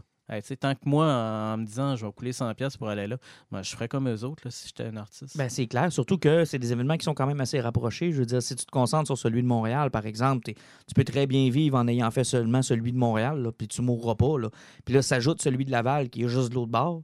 Tant 0.60 0.74
que 0.74 0.80
moi, 0.84 1.06
en, 1.06 1.56
me 1.56 1.64
disant 1.64 1.96
je 1.96 2.04
vais 2.04 2.12
couler 2.12 2.32
100$ 2.32 2.76
pour 2.76 2.88
aller 2.90 3.06
là, 3.06 3.16
ben, 3.50 3.62
je 3.62 3.70
ferais 3.70 3.88
comme 3.88 4.08
eux 4.10 4.24
autres 4.24 4.42
là, 4.44 4.50
si 4.50 4.68
j'étais 4.68 4.84
un 4.84 4.96
artiste. 4.98 5.38
Ben, 5.38 5.48
c'est 5.48 5.66
clair, 5.66 5.90
surtout 5.90 6.18
que 6.18 6.44
c'est 6.44 6.58
des 6.58 6.70
événements 6.70 6.98
qui 6.98 7.04
sont 7.04 7.14
quand 7.14 7.26
même 7.26 7.40
assez 7.40 7.60
rapprochés. 7.60 8.12
Je 8.12 8.18
veux 8.18 8.26
dire, 8.26 8.42
si 8.42 8.54
tu 8.54 8.66
te 8.66 8.70
concentres 8.70 9.06
sur 9.06 9.16
celui 9.16 9.42
de 9.42 9.46
Montréal, 9.46 9.90
par 9.90 10.04
exemple, 10.04 10.52
tu 10.52 10.94
peux 10.94 11.04
très 11.04 11.26
bien 11.26 11.48
vivre 11.48 11.78
en 11.78 11.88
ayant 11.88 12.10
fait 12.10 12.24
seulement 12.24 12.60
celui 12.60 12.92
de 12.92 12.98
Montréal, 12.98 13.50
puis 13.56 13.68
tu 13.68 13.80
mourras 13.80 14.16
pas. 14.16 14.38
Là. 14.38 14.50
Puis 14.84 14.94
là, 14.94 15.00
s'ajoute 15.00 15.40
celui 15.40 15.64
de 15.64 15.70
Laval 15.70 16.10
qui 16.10 16.24
est 16.24 16.28
juste 16.28 16.50
de 16.50 16.56
l'autre 16.56 16.72
bord. 16.72 17.02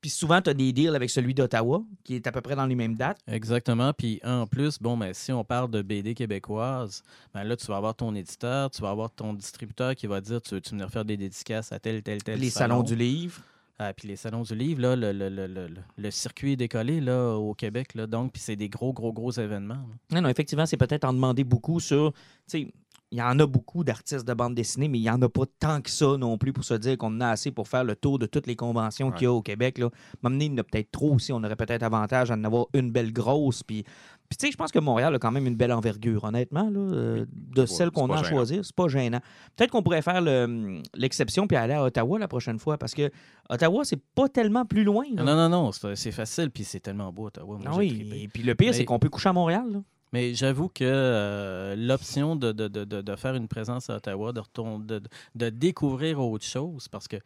Puis 0.00 0.10
souvent, 0.10 0.40
tu 0.40 0.50
as 0.50 0.54
des 0.54 0.72
deals 0.72 0.94
avec 0.96 1.10
celui 1.10 1.34
d'Ottawa, 1.34 1.82
qui 2.04 2.14
est 2.14 2.26
à 2.26 2.32
peu 2.32 2.40
près 2.40 2.56
dans 2.56 2.66
les 2.66 2.74
mêmes 2.74 2.94
dates. 2.94 3.18
Exactement. 3.26 3.92
Puis 3.92 4.20
en 4.24 4.46
plus, 4.46 4.78
bon, 4.78 4.96
mais 4.96 5.12
si 5.12 5.30
on 5.32 5.44
parle 5.44 5.70
de 5.70 5.82
BD 5.82 6.14
québécoise, 6.14 7.02
ben 7.34 7.44
là, 7.44 7.56
tu 7.56 7.66
vas 7.66 7.76
avoir 7.76 7.94
ton 7.94 8.14
éditeur, 8.14 8.70
tu 8.70 8.80
vas 8.80 8.90
avoir 8.90 9.10
ton 9.10 9.34
distributeur 9.34 9.94
qui 9.94 10.06
va 10.06 10.20
dire 10.20 10.40
tu 10.40 10.54
veux 10.54 10.62
venir 10.70 10.88
faire 10.90 11.04
des 11.04 11.16
dédicaces 11.16 11.72
à 11.72 11.78
tel, 11.78 12.02
tel, 12.02 12.22
tel. 12.22 12.38
Les 12.38 12.50
salons 12.50 12.82
du 12.82 12.96
livre. 12.96 13.42
Ah, 13.82 13.94
puis 13.94 14.08
les 14.08 14.16
salons 14.16 14.42
du 14.42 14.54
livre, 14.54 14.82
là, 14.82 14.94
le, 14.94 15.10
le, 15.10 15.30
le, 15.30 15.46
le, 15.46 15.68
le 15.96 16.10
circuit 16.10 16.52
est 16.52 16.56
décollé 16.56 17.00
là, 17.00 17.34
au 17.36 17.54
Québec. 17.54 17.94
Là, 17.94 18.06
donc, 18.06 18.32
puis 18.32 18.42
c'est 18.42 18.56
des 18.56 18.68
gros, 18.68 18.92
gros, 18.92 19.10
gros 19.10 19.30
événements. 19.32 19.74
là. 19.74 20.16
Non, 20.16 20.20
non, 20.20 20.28
effectivement, 20.28 20.66
c'est 20.66 20.76
peut-être 20.76 21.04
en 21.04 21.14
demander 21.14 21.44
beaucoup 21.44 21.80
sur. 21.80 22.12
Tu 22.12 22.18
sais, 22.46 22.72
il 23.12 23.18
y 23.18 23.22
en 23.22 23.38
a 23.40 23.46
beaucoup 23.46 23.82
d'artistes 23.82 24.26
de 24.26 24.34
bande 24.34 24.54
dessinée, 24.54 24.86
mais 24.88 24.98
il 24.98 25.02
n'y 25.02 25.10
en 25.10 25.20
a 25.20 25.28
pas 25.28 25.42
tant 25.58 25.80
que 25.80 25.90
ça 25.90 26.16
non 26.16 26.38
plus 26.38 26.52
pour 26.52 26.62
se 26.64 26.74
dire 26.74 26.96
qu'on 26.96 27.08
en 27.08 27.20
a 27.20 27.28
assez 27.30 27.50
pour 27.50 27.66
faire 27.66 27.82
le 27.82 27.96
tour 27.96 28.18
de 28.20 28.26
toutes 28.26 28.46
les 28.46 28.54
conventions 28.54 29.10
qu'il 29.10 29.24
y 29.24 29.26
a 29.26 29.32
au 29.32 29.42
Québec. 29.42 29.78
Là. 29.78 29.90
M'amener, 30.22 30.44
il 30.44 30.52
y 30.52 30.54
en 30.54 30.58
a 30.58 30.62
peut-être 30.64 30.90
trop 30.92 31.14
aussi. 31.14 31.32
On 31.32 31.42
aurait 31.42 31.56
peut-être 31.56 31.82
avantage 31.82 32.30
à 32.30 32.34
en 32.34 32.44
avoir 32.44 32.66
une 32.72 32.92
belle 32.92 33.12
grosse. 33.12 33.64
Puis, 33.64 33.82
puis 34.28 34.36
tu 34.38 34.46
sais, 34.46 34.52
je 34.52 34.56
pense 34.56 34.70
que 34.70 34.78
Montréal 34.78 35.12
a 35.14 35.18
quand 35.18 35.32
même 35.32 35.46
une 35.48 35.56
belle 35.56 35.72
envergure, 35.72 36.22
honnêtement, 36.22 36.70
là, 36.70 36.78
euh, 36.78 37.26
de 37.32 37.66
celle 37.66 37.90
qu'on 37.90 38.06
a 38.10 38.18
à 38.20 38.22
choisir. 38.30 38.64
C'est 38.64 38.76
pas 38.76 38.86
gênant. 38.86 39.20
Peut-être 39.56 39.72
qu'on 39.72 39.82
pourrait 39.82 40.02
faire 40.02 40.20
le- 40.20 40.80
l'exception 40.94 41.48
puis 41.48 41.56
aller 41.56 41.74
à 41.74 41.82
Ottawa 41.82 42.16
la 42.18 42.28
prochaine 42.28 42.60
fois, 42.60 42.78
parce 42.78 42.94
que 42.94 43.10
Ottawa, 43.48 43.84
c'est 43.84 44.00
pas 44.14 44.28
tellement 44.28 44.64
plus 44.64 44.84
loin. 44.84 45.04
là. 45.14 45.24
Non, 45.24 45.34
non, 45.34 45.48
non, 45.48 45.72
c'est 45.72 45.96
c'est 45.96 46.12
facile, 46.12 46.50
puis 46.52 46.62
c'est 46.62 46.78
tellement 46.80 47.12
beau, 47.12 47.26
Ottawa. 47.26 47.56
Moi, 47.56 47.64
Ah 47.66 47.76
oui, 47.76 48.08
et 48.14 48.28
puis 48.28 48.44
le 48.44 48.54
pire, 48.54 48.72
c'est 48.72 48.84
qu'on 48.84 49.00
peut 49.00 49.08
coucher 49.08 49.30
à 49.30 49.32
Montréal. 49.32 49.64
là. 49.72 49.80
Mais 50.12 50.34
j'avoue 50.34 50.68
que 50.68 50.82
euh, 50.84 51.76
l'option 51.76 52.34
de, 52.36 52.50
de, 52.52 52.66
de, 52.68 52.84
de- 52.84 53.00
de 53.00 53.16
faire 53.16 53.34
une 53.34 53.46
présence 53.48 53.88
à 53.90 53.96
Ottawa, 53.96 54.32
de, 54.32 54.40
retourner, 54.40 54.84
de, 54.84 55.00
de 55.36 55.48
découvrir 55.50 56.20
autre 56.20 56.44
chose, 56.44 56.88
parce 56.88 57.06
que 57.06 57.16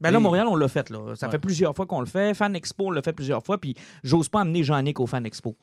Ben 0.00 0.10
là. 0.10 0.20
Montréal, 0.20 0.46
on 0.48 0.56
l'a 0.56 0.68
fait. 0.68 0.90
Là. 0.90 1.14
Ça 1.16 1.26
Ouais. 1.26 1.32
fait 1.32 1.38
plusieurs 1.38 1.74
fois 1.74 1.86
qu'on 1.86 2.00
le 2.00 2.06
fait. 2.06 2.34
Fan 2.34 2.54
Expo, 2.54 2.88
on 2.88 2.90
l'a 2.90 3.00
fait 3.02 3.12
plusieurs 3.14 3.42
fois. 3.42 3.58
Puis 3.58 3.74
j'ose 4.02 4.28
pas 4.28 4.42
amener 4.42 4.62
Jean-Nic 4.62 5.00
au 5.00 5.06
Fan 5.06 5.24
Expo. 5.24 5.56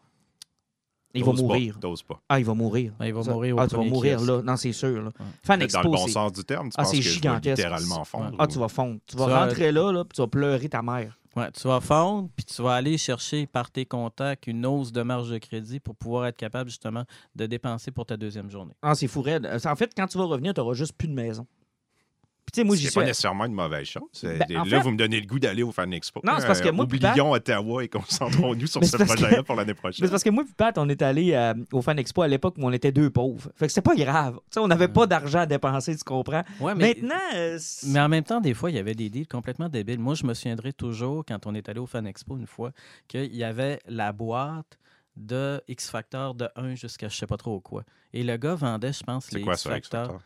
Il 1.13 1.25
va 1.25 1.33
pas, 1.33 1.38
mourir. 1.41 1.77
t'oses 1.79 2.03
pas. 2.03 2.21
Ah, 2.29 2.39
il 2.39 2.45
va 2.45 2.53
mourir. 2.53 2.93
Ben, 2.97 3.05
il 3.05 3.13
va 3.13 3.21
mourir 3.21 3.57
au 3.57 3.59
Ah, 3.59 3.67
tu 3.67 3.75
vas 3.75 3.83
mourir 3.83 4.15
kiosque. 4.17 4.27
là. 4.29 4.41
Non, 4.43 4.55
c'est 4.55 4.71
sûr. 4.71 5.01
Là. 5.01 5.09
Ouais. 5.19 5.25
Fan 5.43 5.59
Dans 5.59 5.63
le 5.63 5.63
Expo, 5.65 5.89
bon 5.91 6.07
sens 6.07 6.31
du 6.31 6.43
terme, 6.45 6.69
tu 6.69 6.75
Ah, 6.77 6.83
penses 6.83 6.91
c'est 6.91 6.97
que 7.00 7.03
je 7.03 7.09
gigantesque. 7.09 7.57
littéralement 7.57 8.05
fondre. 8.05 8.35
Ah, 8.39 8.47
tu 8.47 8.57
vas 8.57 8.69
fondre. 8.69 9.00
Tu 9.05 9.17
vas 9.17 9.25
Tu 9.25 9.29
vas- 9.29 9.45
rentrer 9.45 9.71
là, 9.73 9.91
là, 9.91 10.05
puis 10.05 10.15
tu 10.15 10.21
vas 10.21 10.27
pleurer 10.27 10.69
ta 10.69 10.81
mère. 10.81 11.19
Ouais, 11.35 11.50
tu 11.51 11.65
vas 11.67 11.79
fondre, 11.79 12.29
puis 12.35 12.45
tu 12.45 12.61
vas 12.61 12.73
aller 12.73 12.97
chercher 12.97 13.47
par 13.47 13.71
tes 13.71 13.85
contacts 13.85 14.47
une 14.47 14.65
hausse 14.65 14.91
de 14.91 15.01
marge 15.01 15.29
de 15.29 15.38
crédit 15.38 15.79
pour 15.79 15.95
pouvoir 15.95 16.25
être 16.25 16.35
capable 16.35 16.69
justement 16.69 17.05
de 17.35 17.45
dépenser 17.45 17.91
pour 17.91 18.05
ta 18.05 18.17
deuxième 18.17 18.50
journée. 18.50 18.73
Ah, 18.81 18.95
c'est 18.95 19.07
fou 19.07 19.21
raide. 19.21 19.50
En 19.65 19.75
fait, 19.75 19.93
quand 19.95 20.07
tu 20.07 20.17
vas 20.17 20.25
revenir, 20.25 20.53
tu 20.53 20.59
n'auras 20.59 20.73
juste 20.73 20.93
plus 20.93 21.07
de 21.07 21.13
maison. 21.13 21.47
Puis, 22.51 22.55
tu 22.55 22.62
sais, 22.62 22.63
moi, 22.65 22.75
j'y 22.75 22.84
C'est 22.84 22.89
suis. 22.91 23.00
pas 23.00 23.05
nécessairement 23.05 23.46
une 23.46 23.53
mauvaise 23.53 23.88
chose. 23.88 24.03
Ben, 24.24 24.39
là, 24.50 24.65
fait- 24.65 24.79
vous 24.81 24.91
me 24.91 24.98
donnez 24.98 25.20
le 25.22 25.25
goût 25.25 25.39
d'aller 25.39 25.63
au 25.63 25.72
Fan 25.72 25.91
Expo. 25.93 26.20
Non, 26.24 26.34
c'est 26.39 26.48
parce 26.48 26.60
que 26.60 26.67
Euh, 26.67 26.72
moi, 26.74 26.84
Oublions 26.86 27.31
Ottawa 27.31 27.84
et 27.84 27.88
concentrons-nous 27.88 28.67
sur 28.67 28.84
ce 28.84 28.98
que- 28.98 29.03
projet-là 29.03 29.43
pour 29.43 29.55
l'année 29.55 29.74
prochaine. 29.74 30.05
c'est 30.05 30.12
parce 30.12 30.24
que 30.24 30.29
moi 30.29 30.43
et 30.48 30.53
Pat, 30.58 30.77
on 30.77 30.89
est 30.89 31.01
allé 31.01 31.34
euh, 31.34 31.53
au 31.72 31.81
Fan 31.81 31.98
Expo 31.98 32.22
à 32.24 32.27
l'époque 32.27 32.55
où 32.58 32.65
on 32.65 32.72
était 32.72 32.91
deux 32.91 33.10
pauvres. 33.10 33.50
Fait 33.55 33.67
que 33.67 33.72
c'est 33.74 33.81
pas 33.81 33.96
grave. 33.96 34.36
Tu 34.36 34.41
sais, 34.55 34.60
on 34.60 34.67
n'avait 34.67 34.88
pas 34.89 35.08
d'argent 35.08 35.39
à 35.39 35.46
dépenser, 35.46 35.96
tu 35.96 36.03
comprends? 36.03 36.43
Ouais, 36.60 36.75
mais, 36.75 36.96
Maintenant, 37.00 37.15
euh, 37.36 37.58
c'est- 37.60 37.88
mais 37.88 38.00
en 38.01 38.10
même 38.10 38.24
temps, 38.24 38.41
des 38.41 38.53
fois, 38.53 38.70
il 38.70 38.75
y 38.75 38.79
avait 38.79 38.96
des 38.96 39.10
deals 39.10 39.27
complètement 39.27 39.70
débiles. 39.70 40.00
Moi, 40.00 40.15
je 40.15 40.25
me 40.25 40.34
souviendrai 40.34 40.74
toujours, 40.74 41.24
quand 41.25 41.46
on 41.48 41.55
est 41.55 41.70
allé 41.70 41.79
au 41.79 41.86
Fan 41.88 42.05
Expo 42.05 42.38
une 42.38 42.48
fois, 42.48 42.72
qu'il 43.08 43.34
y 43.36 43.43
avait 43.43 43.79
la 43.88 44.12
boîte 44.12 44.77
de 45.17 45.62
X 45.67 45.89
Factor 45.89 46.34
de 46.36 46.48
1 46.55 46.75
jusqu'à 46.75 47.08
je 47.10 47.15
sais 47.17 47.27
pas 47.27 47.38
trop 47.38 47.60
quoi. 47.60 47.84
Et 48.13 48.24
le 48.24 48.38
gars 48.38 48.55
vendait, 48.55 48.93
je 48.93 49.03
pense, 49.03 49.25
C'est 49.25 49.38
les 49.38 49.41
quoi 49.43 49.53
X 49.53 49.63
Factor? 49.67 50.22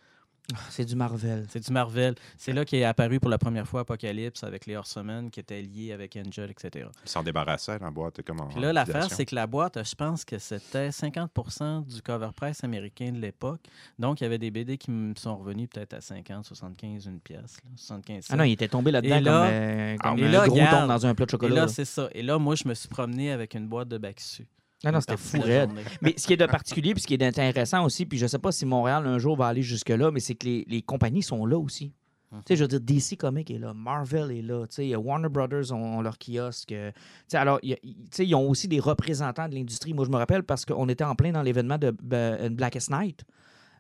C'est 0.70 0.86
du 0.86 0.96
Marvel. 0.96 1.46
C'est 1.50 1.60
du 1.66 1.72
Marvel. 1.72 2.14
C'est 2.38 2.54
là 2.54 2.66
qu'est 2.66 2.84
apparu 2.84 3.20
pour 3.20 3.30
la 3.32 3.38
première 3.40 3.68
fois 3.68 3.82
Apocalypse 3.82 4.44
avec 4.44 4.66
les 4.68 4.76
Horsemen 4.76 5.32
qui 5.32 5.40
étaient 5.40 5.62
liés 5.62 5.92
avec 5.92 6.16
Angel, 6.18 6.52
etc. 6.52 6.88
Ils 7.04 7.10
s'en 7.10 7.24
débarrassaient, 7.24 7.80
la 7.80 7.90
boîte. 7.90 8.22
Comme 8.22 8.42
en 8.42 8.48
Puis 8.50 8.60
là, 8.62 8.72
l'affaire, 8.72 9.10
c'est 9.12 9.26
que 9.26 9.34
la 9.34 9.48
boîte, 9.48 9.84
je 9.84 9.96
pense 9.96 10.24
que 10.24 10.38
c'était 10.38 10.90
50% 10.92 11.86
du 11.88 12.02
cover 12.02 12.30
price 12.36 12.64
américain 12.64 13.12
de 13.12 13.20
l'époque. 13.20 13.62
Donc, 13.98 14.22
il 14.22 14.26
y 14.26 14.28
avait 14.28 14.38
des 14.38 14.52
BD 14.52 14.78
qui 14.78 14.92
me 14.92 15.14
sont 15.16 15.36
revenus 15.38 15.68
peut-être 15.74 15.94
à 15.94 16.02
50, 16.02 16.46
75, 16.46 17.06
une 17.08 17.20
pièce. 17.20 17.58
là, 17.64 17.70
75 17.76 18.26
Ah 18.30 18.36
non, 18.36 18.44
il 18.44 18.52
était 18.52 18.68
tombé 18.68 18.92
là-dedans 18.92 19.16
Et 19.18 19.22
là- 19.22 19.32
comme, 19.32 19.50
euh, 19.52 19.98
comme 19.98 20.20
et 20.20 20.28
un 20.28 20.32
là, 20.32 20.46
gros 20.48 20.54
regarde. 20.56 20.82
ton 20.82 20.88
dans 20.88 21.06
un 21.08 21.16
plat 21.16 21.26
de 21.26 21.30
Et 21.30 21.32
chocolat. 21.32 21.56
là, 21.56 21.62
là. 21.62 21.68
c'est 21.68 21.86
ça. 21.86 22.08
Et 22.14 22.22
là, 22.22 22.38
moi, 22.38 22.56
je 22.56 22.68
me 22.68 22.74
suis 22.74 22.88
promené 22.90 23.32
avec 23.32 23.56
une 23.56 23.68
boîte 23.68 23.88
de 23.88 23.98
Baxu. 23.98 24.46
Non, 24.92 25.00
Une 25.00 25.02
c'était 25.02 25.18
fou 25.18 25.42
raide. 25.42 25.72
Mais 26.02 26.14
ce 26.18 26.28
qui 26.28 26.34
est 26.34 26.38
de 26.38 26.46
particulier, 26.46 26.94
puis 26.94 27.02
ce 27.02 27.08
qui 27.08 27.16
est 27.16 27.24
intéressant 27.24 27.84
aussi, 27.86 28.06
puis 28.06 28.18
je 28.18 28.28
sais 28.28 28.40
pas 28.40 28.52
si 28.52 28.66
Montréal 28.66 29.06
un 29.08 29.18
jour 29.18 29.36
va 29.36 29.48
aller 29.48 29.64
jusque-là, 29.64 30.12
mais 30.12 30.20
c'est 30.20 30.36
que 30.36 30.46
les, 30.46 30.66
les 30.68 30.82
compagnies 30.82 31.24
sont 31.24 31.46
là 31.46 31.58
aussi. 31.58 31.92
Tu 32.32 32.42
sais, 32.50 32.56
je 32.58 32.64
veux 32.64 32.68
dire, 32.68 32.82
DC 32.82 33.18
Comics 33.18 33.50
est 33.50 33.60
là, 33.60 33.74
Marvel 33.74 34.32
est 34.32 34.42
là, 34.42 34.66
tu 34.68 34.76
sais, 34.76 34.96
Warner 34.96 35.30
Brothers 35.30 35.72
ont, 35.72 36.00
ont 36.00 36.02
leur 36.02 36.18
kiosque. 36.18 36.74
euh, 36.74 36.92
tu 36.92 37.02
sais, 37.30 37.38
alors, 37.38 37.62
tu 37.62 37.78
sais, 38.12 38.26
ils 38.26 38.36
ont 38.36 38.50
aussi 38.50 38.68
des 38.68 38.80
représentants 38.80 39.48
de 39.48 39.56
l'industrie. 39.56 39.94
Moi, 39.94 40.04
je 40.06 40.10
me 40.10 40.18
rappelle 40.18 40.44
parce 40.44 40.66
qu'on 40.66 40.90
était 40.90 41.04
en 41.06 41.16
plein 41.16 41.32
dans 41.32 41.42
l'événement 41.44 41.78
de 41.78 41.96
euh, 42.14 42.50
Blackest 42.50 42.92
Night. 42.92 43.24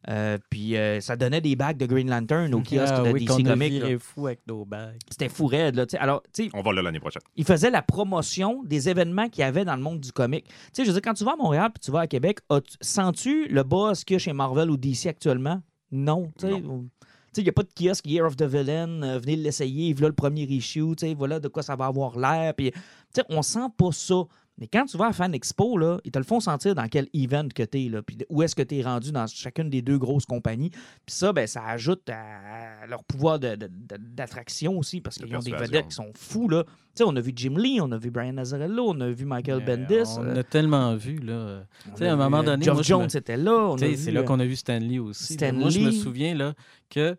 Euh, 0.07 0.37
puis 0.51 0.77
euh, 0.77 1.01
ça 1.01 1.15
donnait 1.15 1.41
des 1.41 1.55
bagues 1.55 1.77
de 1.77 1.85
Green 1.87 2.09
Lantern 2.09 2.53
au 2.53 2.59
kiosque 2.61 2.93
Ah 2.95 3.01
de 3.01 3.11
oui, 3.11 3.25
DC 3.25 3.43
Comics. 3.43 3.97
fou 3.99 4.27
avec 4.27 4.41
nos 4.47 4.63
bagues. 4.65 4.99
C'était 5.09 5.29
fou 5.29 5.47
raide, 5.47 5.75
là. 5.75 5.85
tu 5.87 5.91
sais. 5.95 5.97
Alors, 5.99 6.21
On 6.53 6.61
va 6.61 6.73
là 6.73 6.81
l'année 6.83 6.99
prochaine. 6.99 7.21
il 7.35 7.43
faisait 7.45 7.71
la 7.71 7.81
promotion 7.81 8.63
des 8.63 8.87
événements 8.89 9.29
qu'il 9.29 9.41
y 9.41 9.43
avait 9.43 9.65
dans 9.65 9.75
le 9.75 9.81
monde 9.81 9.99
du 9.99 10.11
comic. 10.11 10.45
Tu 10.45 10.51
sais, 10.73 10.83
je 10.85 10.89
veux 10.91 10.93
dire, 10.93 11.01
quand 11.01 11.15
tu 11.15 11.23
vas 11.23 11.33
à 11.33 11.35
Montréal 11.35 11.71
puis 11.73 11.79
tu 11.83 11.91
vas 11.91 12.01
à 12.01 12.07
Québec, 12.07 12.39
sens-tu 12.81 13.47
le 13.47 13.63
buzz 13.63 14.03
qu'il 14.03 14.13
y 14.13 14.17
a 14.17 14.19
chez 14.19 14.33
Marvel 14.33 14.69
ou 14.69 14.77
DC 14.77 15.07
actuellement? 15.07 15.61
Non. 15.91 16.31
Tu 16.39 16.47
sais, 16.47 16.59
Non. 16.59 16.69
ou- 16.69 16.89
tu 17.01 17.07
sais, 17.33 17.41
il 17.41 17.45
n'y 17.45 17.49
a 17.49 17.53
pas 17.53 17.63
de 17.63 17.69
kiosque 17.75 18.05
Year 18.05 18.25
of 18.25 18.37
the 18.37 18.43
Villain, 18.43 19.01
euh, 19.03 19.19
venez 19.19 19.35
l'essayer, 19.35 19.91
voilà 19.93 20.07
le 20.09 20.15
premier 20.15 20.43
issue, 20.43 20.95
tu 20.95 21.07
sais, 21.07 21.13
voilà 21.13 21.39
de 21.39 21.47
quoi 21.49 21.63
ça 21.63 21.75
va 21.75 21.85
avoir 21.87 22.17
l'air. 22.17 22.53
Puis, 22.53 22.71
tu 22.71 22.79
sais, 23.15 23.23
on 23.29 23.41
sent 23.41 23.67
pas 23.77 23.91
ça. 23.91 24.23
Mais 24.57 24.67
quand 24.67 24.85
tu 24.85 24.97
vas 24.97 25.07
à 25.07 25.13
Fan 25.13 25.33
Expo, 25.33 25.77
là, 25.77 25.99
ils 26.05 26.11
te 26.11 26.17
le 26.17 26.23
font 26.23 26.39
sentir 26.39 26.75
dans 26.75 26.87
quel 26.87 27.07
event 27.13 27.47
que 27.53 27.63
tu 27.63 27.85
es, 27.85 27.89
là, 27.89 28.01
puis 28.01 28.17
où 28.29 28.41
est-ce 28.41 28.55
que 28.55 28.63
tu 28.63 28.77
es 28.77 28.81
rendu 28.81 29.11
dans 29.11 29.27
chacune 29.27 29.69
des 29.69 29.81
deux 29.81 29.97
grosses 29.97 30.25
compagnies. 30.25 30.69
Puis 30.69 31.15
ça, 31.15 31.33
ben, 31.33 31.45
ça 31.45 31.65
ajoute 31.65 32.09
à 32.09 32.87
leur 32.87 33.03
pouvoir 33.03 33.39
d'attraction 33.39 34.77
aussi, 34.77 35.01
parce 35.01 35.17
qu'ils 35.17 35.35
ont 35.35 35.39
des 35.39 35.51
vedettes 35.51 35.89
qui 35.89 35.95
sont 35.95 36.11
fous. 36.15 36.47
Là. 36.47 36.63
Tu 36.63 36.71
sais, 36.95 37.03
on 37.05 37.15
a 37.15 37.21
vu 37.21 37.33
Jim 37.35 37.55
Lee, 37.57 37.79
on 37.81 37.91
a 37.91 37.97
vu 37.97 38.11
Brian 38.11 38.37
Azzarello, 38.37 38.91
on 38.91 39.01
a 39.01 39.09
vu 39.09 39.25
Michael 39.25 39.63
Mais 39.65 39.77
Bendis. 39.77 40.09
On 40.17 40.23
euh, 40.25 40.39
a 40.39 40.43
tellement 40.43 40.95
vu, 40.95 41.17
là. 41.19 41.65
à 41.99 42.03
un 42.05 42.15
moment 42.15 42.39
euh, 42.39 42.43
donné, 42.43 42.63
Geoff 42.63 42.81
Jones 42.83 43.09
me- 43.11 43.17
était 43.17 43.35
là. 43.35 43.75
c'est 43.77 44.11
là 44.11 44.21
euh, 44.21 44.23
qu'on 44.23 44.39
a 44.39 44.45
vu 44.45 44.55
Stanley 44.55 44.99
aussi. 44.99 45.33
Stan 45.33 45.51
Moi, 45.51 45.69
je 45.69 45.79
me 45.81 45.91
souviens 45.91 46.33
là, 46.33 46.53
que 46.89 47.17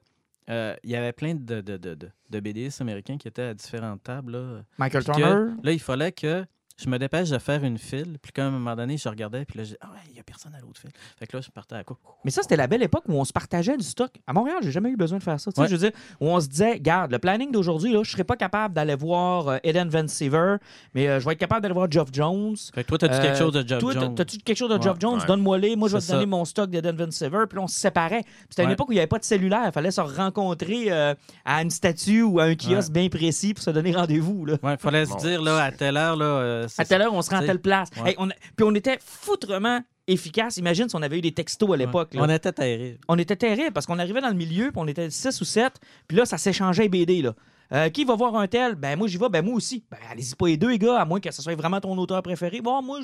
euh, 0.49 0.75
il 0.85 0.91
y 0.91 0.97
avait 0.97 1.13
plein 1.13 1.35
de, 1.35 1.61
de, 1.61 1.77
de, 1.77 1.97
de, 2.31 2.41
BDistes 2.41 2.81
américains 2.81 3.19
qui 3.19 3.29
étaient 3.29 3.43
à 3.43 3.55
différentes 3.55 4.03
tables. 4.03 4.33
Là, 4.33 4.63
Michael 4.79 5.05
que, 5.05 5.13
Turner. 5.13 5.53
là, 5.63 5.73
il 5.73 5.81
fallait 5.81 6.13
que 6.13 6.47
je 6.79 6.89
me 6.89 6.99
dépêche 6.99 7.31
de 7.31 7.39
faire 7.39 7.65
une 7.65 7.79
file. 7.79 8.19
Puis 8.21 8.33
qu'à 8.33 8.45
un 8.47 8.51
moment 8.51 8.77
donné, 8.77 8.97
je 8.99 9.09
regardais, 9.09 9.45
puis 9.45 9.59
là, 9.59 9.65
je 9.65 9.71
dis, 9.71 9.77
ah 9.81 9.87
ouais, 9.93 10.01
il 10.09 10.15
n'y 10.15 10.21
a 10.21 10.23
personne 10.23 10.55
à 10.55 10.61
l'autre 10.61 10.79
file. 10.81 10.91
Fait 11.19 11.27
que 11.27 11.37
là, 11.37 11.41
je 11.41 11.51
partais 11.51 11.75
à 11.77 11.85
quoi? 11.85 11.97
Mais 12.25 12.31
ça, 12.31 12.43
c'était 12.43 12.57
la 12.57 12.67
belle 12.67 12.83
époque 12.83 13.05
où 13.09 13.13
on 13.15 13.25
se 13.25 13.33
partageait 13.33 13.77
du 13.77 13.85
stock. 13.85 14.11
À 14.27 14.33
Montréal, 14.33 14.59
j'ai 14.63 14.71
jamais 14.73 14.91
eu 14.91 14.97
besoin 14.97 15.19
de 15.19 15.23
faire 15.23 15.41
ça. 15.41 15.51
Tu 15.51 15.57
sais, 15.57 15.63
Ouais. 15.63 15.69
Je 15.69 15.73
veux 15.73 15.79
dire, 15.91 15.93
où 16.21 16.29
on 16.29 16.41
se 16.41 16.49
disait, 16.49 16.79
garde, 16.81 17.11
le 17.13 17.19
planning 17.19 17.51
d'aujourd'hui, 17.51 17.93
là, 17.93 18.03
je 18.03 18.11
serais 18.11 18.25
pas 18.25 18.37
capable 18.37 18.75
d'aller 18.75 18.95
voir 18.95 19.49
euh, 19.49 19.59
Eden 19.65 19.89
Van 19.89 20.07
Siever, 20.07 20.57
mais 20.95 21.09
euh, 21.09 21.19
je 21.21 21.25
vais 21.25 21.33
être 21.33 21.39
capable 21.39 21.63
d'aller 21.63 21.75
voir 21.75 21.91
Geoff 21.91 22.09
Jones. 22.13 22.57
Fait 22.75 22.83
que 22.85 22.89
toi, 22.89 22.99
t'as-tu 22.99 23.15
Euh, 23.15 23.23
quelque 23.23 23.39
chose 23.39 23.53
de 23.55 23.63
t'as- 23.63 23.79
Jones? 23.79 24.15
t'as-tu 24.15 24.39
quelque 24.39 24.57
chose 24.59 24.69
de 24.71 24.75
Ouais. 24.77 24.83
Geoff 24.83 24.99
Jones? 25.01 25.19
Ouais. 25.21 25.27
Donne-moi 25.27 25.59
les. 25.59 25.77
Moi, 25.77 25.89
je 25.89 25.95
vais 25.97 26.01
te 26.03 26.07
donner 26.09 26.21
ça. 26.23 26.27
mon 26.27 26.45
stock 26.45 26.71
d'Eden 26.71 26.97
Van 26.97 27.11
Siever. 27.11 27.45
Puis 27.49 27.57
là, 27.57 27.63
on 27.65 27.69
se 27.69 27.79
séparait. 27.79 28.23
Puis 28.23 28.33
C'était 28.51 28.65
une 28.65 28.71
époque 28.73 28.89
où 28.89 28.93
il 28.93 28.97
n'y 28.97 29.01
avait 29.01 29.07
pas 29.07 29.19
de 29.19 29.25
cellulaire. 29.25 29.63
Il 29.67 29.73
fallait 29.73 29.91
se 29.91 30.01
rencontrer 30.01 30.93
euh, 30.93 31.15
à 31.45 31.63
une 31.63 31.71
statue 31.71 32.23
ou 32.23 32.39
à 32.41 32.45
un 32.45 32.55
kiosque 32.55 32.93
bien 32.93 33.09
précis 33.09 33.55
pour 33.55 33.63
se 33.65 33.71
donner 33.71 33.93
rendez-vous. 33.93 34.45
là. 34.45 34.57
Ouais, 34.63 34.77
fallait 34.77 35.07
se 35.07 35.17
dire, 35.17 35.41
là, 35.43 35.63
à 35.65 35.73
telle 35.73 35.97
heure, 35.97 36.17
là. 36.17 36.66
À 36.79 36.85
telle 36.85 37.03
heure, 37.03 37.15
on 37.15 37.23
se 37.23 37.31
rend 37.31 37.37
à 37.39 37.43
telle 37.45 37.61
place. 37.61 37.89
ouais. 38.03 38.11
Hey, 38.11 38.15
on 38.19 38.29
a- 38.31 38.35
Puis 38.57 38.65
on 38.65 38.75
était 38.75 38.99
foutrement 39.03 39.81
efficace. 40.07 40.57
Imagine 40.57 40.89
si 40.89 40.97
on 40.97 41.03
avait 41.03 41.19
eu 41.19 41.23
des 41.23 41.33
textos 41.33 41.73
à 41.73 41.77
l'époque. 41.77 42.11
On 42.17 42.29
était 42.29 42.53
terrible. 42.53 42.99
On 43.09 43.19
était 43.19 43.37
terrible 43.37 43.73
parce 43.73 43.87
qu'on 43.87 43.99
arrivait 43.99 44.21
dans 44.21 44.29
le 44.29 44.35
milieu, 44.35 44.71
puis 44.71 44.77
on 44.81 44.87
était 44.87 45.11
6 45.11 45.41
ou 45.41 45.45
7, 45.45 45.73
puis 46.07 46.17
là, 46.17 46.25
ça 46.27 46.39
s'échangeait 46.39 46.89
BD. 46.89 47.23
Là. 47.23 47.35
Euh, 47.73 47.89
qui 47.89 48.05
va 48.05 48.15
voir 48.15 48.37
un 48.37 48.47
tel? 48.47 48.77
Ben 48.77 48.97
moi, 48.97 49.09
j'y 49.09 49.19
vais. 49.19 49.29
Ben 49.29 49.45
moi 49.45 49.55
aussi. 49.55 49.83
Ben 49.91 49.99
allez-y 50.13 50.37
pas 50.37 50.47
les 50.47 50.57
deux, 50.57 50.71
les 50.71 50.79
gars, 50.79 51.01
à 51.01 51.05
moins 51.05 51.19
que 51.19 51.33
ce 51.33 51.43
soit 51.43 51.57
vraiment 51.57 51.81
ton 51.81 51.99
auteur 51.99 52.23
préféré. 52.23 52.61
Bon, 52.61 52.81
moi, 52.81 53.01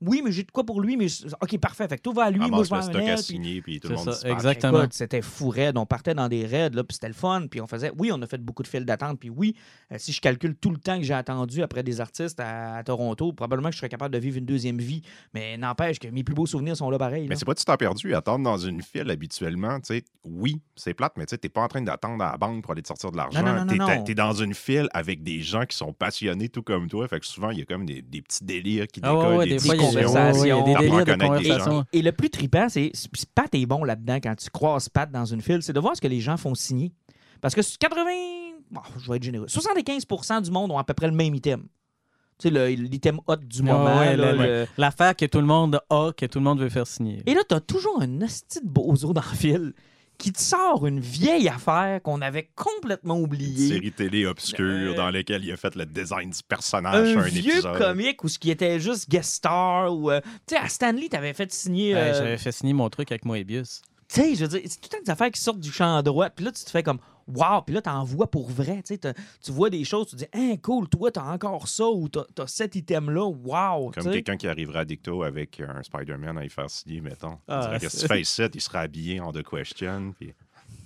oui, 0.00 0.22
mais 0.24 0.32
j'ai 0.32 0.42
de 0.42 0.50
quoi 0.50 0.64
pour 0.64 0.80
lui, 0.80 0.96
mais 0.96 1.06
OK, 1.40 1.58
parfait. 1.58 1.88
Fait 1.88 1.96
que 1.96 2.02
tout 2.02 2.12
va 2.12 2.24
à 2.24 2.30
lui, 2.30 2.38
moi, 2.38 2.62
Ramasse 2.62 2.68
je 2.68 2.74
vais 2.74 2.82
stock 2.82 3.08
à 3.08 3.16
signer, 3.16 3.62
puis 3.62 3.80
tout 3.80 3.88
le 3.88 3.96
monde 3.96 4.12
ça, 4.12 4.28
exactement. 4.30 4.84
C'était 4.90 5.22
fou 5.22 5.48
raide. 5.48 5.76
On 5.78 5.86
partait 5.86 6.14
dans 6.14 6.28
des 6.28 6.46
raids, 6.46 6.70
là, 6.70 6.84
puis 6.84 6.94
c'était 6.94 7.08
le 7.08 7.14
fun. 7.14 7.46
Puis 7.50 7.60
on 7.60 7.66
faisait, 7.66 7.92
oui, 7.98 8.10
on 8.12 8.20
a 8.22 8.26
fait 8.26 8.40
beaucoup 8.40 8.62
de 8.62 8.68
files 8.68 8.84
d'attente. 8.84 9.18
Puis 9.20 9.30
oui, 9.30 9.54
euh, 9.92 9.96
si 9.98 10.12
je 10.12 10.20
calcule 10.20 10.54
tout 10.56 10.70
le 10.70 10.78
temps 10.78 10.98
que 10.98 11.04
j'ai 11.04 11.14
attendu 11.14 11.62
après 11.62 11.82
des 11.82 12.00
artistes 12.00 12.40
à, 12.40 12.76
à 12.76 12.82
Toronto, 12.84 13.32
probablement 13.32 13.68
que 13.68 13.74
je 13.74 13.78
serais 13.78 13.88
capable 13.88 14.12
de 14.14 14.18
vivre 14.18 14.38
une 14.38 14.46
deuxième 14.46 14.78
vie. 14.78 15.02
Mais 15.34 15.56
n'empêche 15.56 15.98
que 15.98 16.08
mes 16.08 16.24
plus 16.24 16.34
beaux 16.34 16.46
souvenirs 16.46 16.76
sont 16.76 16.90
là 16.90 16.98
pareil. 16.98 17.22
là. 17.24 17.28
Mais 17.30 17.36
c'est 17.36 17.44
pas 17.44 17.54
du 17.54 17.64
temps 17.64 17.76
perdu. 17.76 18.14
Attendre 18.14 18.44
dans 18.44 18.58
une 18.58 18.82
file 18.82 19.10
habituellement, 19.10 19.78
tu 19.80 19.94
sais, 19.94 20.04
oui, 20.24 20.60
c'est 20.76 20.94
plate, 20.94 21.14
mais 21.16 21.26
tu 21.26 21.30
sais, 21.30 21.38
t'es 21.38 21.48
pas 21.48 21.62
en 21.62 21.68
train 21.68 21.82
d'attendre 21.82 22.22
à 22.24 22.32
la 22.32 22.36
banque 22.38 22.62
pour 22.62 22.72
aller 22.72 22.82
te 22.82 22.88
sortir 22.88 23.12
de 23.12 23.16
l'argent. 23.16 23.42
Non, 23.42 23.64
non, 23.64 23.74
non, 23.76 24.04
T'es 24.04 24.14
dans 24.14 24.32
une 24.32 24.54
file 24.54 24.88
avec 24.92 25.22
des 25.22 25.40
gens 25.40 25.64
qui 25.64 25.76
sont 25.76 25.92
passionnés 25.92 26.48
tout 26.48 26.62
comme 26.62 26.88
toi. 26.88 27.06
Fait 27.08 27.20
que 27.20 27.26
souvent, 27.26 27.50
il 27.50 27.58
y 27.58 27.62
a 27.62 27.64
comme 27.64 27.86
des, 27.86 28.02
des 28.02 28.22
petits 28.22 28.44
délires 28.44 28.86
qui 28.86 29.00
Ah 29.02 29.14
ouais, 29.14 29.20
décollent, 29.20 29.36
ouais, 29.38 29.44
des 29.46 29.50
des 29.56 29.58
fois, 29.60 29.76
il 29.92 30.48
y 30.48 30.50
a 30.50 30.56
il 30.56 30.60
y 30.60 30.64
des 30.64 30.74
délires 30.74 31.04
de 31.04 31.12
conversation. 31.26 31.84
Et 31.92 32.02
le 32.02 32.12
plus 32.12 32.30
trippant, 32.30 32.68
c'est. 32.68 32.90
puis 33.12 33.24
Pat 33.34 33.54
est 33.54 33.66
bon 33.66 33.84
là-dedans 33.84 34.16
quand 34.22 34.34
tu 34.36 34.50
croises 34.50 34.88
Pat 34.88 35.10
dans 35.10 35.24
une 35.24 35.40
file, 35.40 35.62
c'est 35.62 35.72
de 35.72 35.80
voir 35.80 35.96
ce 35.96 36.00
que 36.00 36.08
les 36.08 36.20
gens 36.20 36.36
font 36.36 36.54
signer. 36.54 36.92
Parce 37.40 37.54
que 37.54 37.60
80, 37.60 38.04
bon, 38.70 38.80
je 38.98 39.10
vais 39.10 39.16
être 39.16 39.22
généreux, 39.22 39.46
75% 39.46 40.42
du 40.42 40.50
monde 40.50 40.70
ont 40.72 40.78
à 40.78 40.84
peu 40.84 40.94
près 40.94 41.06
le 41.06 41.12
même 41.14 41.34
item. 41.34 41.64
Tu 42.38 42.50
sais, 42.50 42.76
l'item 42.76 43.18
hot 43.26 43.36
du 43.36 43.62
moment. 43.62 43.98
ouais, 43.98 44.14
le- 44.16 44.32
le- 44.36 44.66
L'affaire 44.76 45.16
que 45.16 45.24
tout 45.24 45.38
le 45.38 45.46
monde 45.46 45.80
a, 45.88 46.10
que 46.14 46.26
tout 46.26 46.38
le 46.38 46.44
monde 46.44 46.60
veut 46.60 46.68
faire 46.68 46.86
signer. 46.86 47.22
Et 47.24 47.32
là, 47.34 47.40
t'as 47.48 47.60
toujours 47.60 48.00
un 48.02 48.20
hostie 48.20 48.60
de 48.62 48.68
bozo 48.68 49.12
dans 49.14 49.22
le 49.30 49.36
fil 49.36 49.72
qui 50.18 50.32
te 50.32 50.40
sort 50.40 50.86
une 50.86 51.00
vieille 51.00 51.48
affaire 51.48 52.00
qu'on 52.02 52.20
avait 52.22 52.48
complètement 52.54 53.16
Une 53.16 53.24
oubliée. 53.24 53.68
série 53.68 53.92
télé 53.92 54.26
obscure 54.26 54.92
Euh, 54.92 54.94
dans 54.94 55.10
laquelle 55.10 55.44
il 55.44 55.52
a 55.52 55.56
fait 55.56 55.74
le 55.74 55.86
design 55.86 56.30
du 56.30 56.42
personnage 56.46 57.08
Un 57.08 57.12
sur 57.12 57.20
un 57.20 57.24
vieux 57.28 57.52
épisode. 57.54 57.78
comique 57.78 58.24
où 58.24 58.28
ce 58.28 58.38
qui 58.38 58.50
était 58.50 58.80
juste 58.80 59.08
guest 59.10 59.34
star 59.34 59.94
ou 59.94 60.10
euh, 60.10 60.20
tu 60.46 60.54
sais 60.54 60.56
à 60.56 60.68
Stanley 60.68 61.08
t'avais 61.08 61.32
fait 61.34 61.52
signer 61.52 61.94
Ouais, 61.94 62.00
euh, 62.00 62.14
J'avais 62.14 62.38
fait 62.38 62.52
signer 62.52 62.72
mon 62.72 62.88
truc 62.90 63.10
avec 63.12 63.24
Moebius. 63.24 63.82
tu 64.08 64.20
sais 64.20 64.34
je 64.34 64.44
veux 64.44 64.48
dire 64.48 64.60
c'est 64.64 64.80
tout 64.80 64.88
le 64.92 64.98
temps 64.98 65.04
des 65.04 65.10
affaires 65.10 65.30
qui 65.30 65.40
sortent 65.40 65.60
du 65.60 65.70
champ 65.72 66.02
droit 66.02 66.30
puis 66.30 66.44
là 66.44 66.52
tu 66.52 66.64
te 66.64 66.70
fais 66.70 66.82
comme 66.82 66.98
wow 67.28 67.62
puis 67.64 67.74
là 67.74 67.82
t'en 67.82 68.04
vois 68.04 68.30
pour 68.30 68.48
vrai 68.50 68.82
tu 68.82 68.98
tu 68.98 69.52
vois 69.52 69.68
des 69.70 69.84
choses 69.84 70.06
tu 70.08 70.16
te 70.16 70.20
dis 70.22 70.28
hein 70.32 70.56
cool 70.62 70.88
toi 70.88 71.10
t'as 71.10 71.32
encore 71.32 71.66
ça 71.68 71.86
ou 71.88 72.08
t'as 72.08 72.22
as 72.38 72.46
cet 72.46 72.76
item 72.76 73.10
là 73.10 73.24
wow 73.26 73.90
tu 73.92 74.00
Comme 74.00 74.12
quelqu'un 74.12 74.36
qui 74.36 74.46
arriverait 74.48 74.80
à 74.80 74.84
Dicto 74.84 75.22
avec 75.22 75.60
un 75.60 75.82
Spider-Man 75.82 76.38
à 76.38 76.44
y 76.44 76.48
faire 76.48 76.70
signer, 76.70 77.00
mettons. 77.00 77.38
Ah, 77.48 77.78
que 77.80 77.88
si 77.88 77.96
c'est- 77.96 78.06
tu 78.08 78.14
fais 78.14 78.24
ça, 78.24 78.48
il 78.52 78.60
serait 78.60 78.78
habillé 78.78 79.20
en 79.20 79.32
The 79.32 79.42
Question. 79.42 80.12
Puis... 80.18 80.32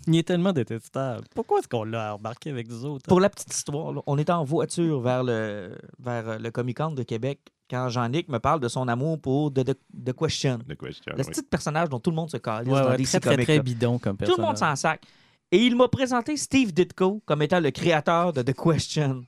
Il 0.06 0.16
est 0.16 0.26
tellement 0.26 0.52
détestable. 0.52 1.24
Pourquoi 1.34 1.58
est-ce 1.60 1.68
qu'on 1.68 1.84
l'a 1.84 2.14
embarqué 2.14 2.50
avec 2.50 2.68
nous 2.68 2.84
autres? 2.86 3.06
Pour 3.08 3.20
la 3.20 3.28
petite 3.28 3.52
histoire, 3.54 3.92
là, 3.92 4.00
on 4.06 4.16
était 4.18 4.32
en 4.32 4.44
voiture 4.44 5.00
vers 5.00 5.22
le, 5.22 5.76
vers 5.98 6.38
le 6.38 6.50
Comic 6.50 6.78
Con 6.78 6.92
de 6.92 7.02
Québec 7.02 7.40
quand 7.68 7.88
Jean-Nic 7.90 8.28
me 8.28 8.38
parle 8.38 8.60
de 8.60 8.68
son 8.68 8.88
amour 8.88 9.20
pour 9.20 9.52
The, 9.52 9.64
The- 9.64 9.78
The 10.06 10.12
Question. 10.16 10.58
The 10.68 10.76
Question. 10.76 11.12
Le 11.16 11.22
oui. 11.24 11.30
petit 11.30 11.42
personnage 11.42 11.88
dont 11.90 12.00
tout 12.00 12.10
le 12.10 12.16
monde 12.16 12.30
se 12.30 12.38
calise 12.38 12.72
Ouais, 12.72 12.80
dans 12.80 12.88
ouais, 12.90 12.96
très, 13.04 13.20
très, 13.20 13.30
comics, 13.34 13.46
très 13.46 13.56
là. 13.56 13.62
bidon 13.62 13.98
comme 13.98 14.16
Tout 14.16 14.24
personnage. 14.24 14.38
le 14.38 14.44
monde 14.46 14.56
s'en 14.56 14.74
sac. 14.76 15.02
Et 15.52 15.58
il 15.58 15.74
m'a 15.76 15.88
présenté 15.88 16.36
Steve 16.36 16.72
Ditko 16.72 17.22
comme 17.26 17.42
étant 17.42 17.60
le 17.60 17.70
créateur 17.70 18.32
de 18.32 18.42
The 18.42 18.54
Question. 18.54 19.24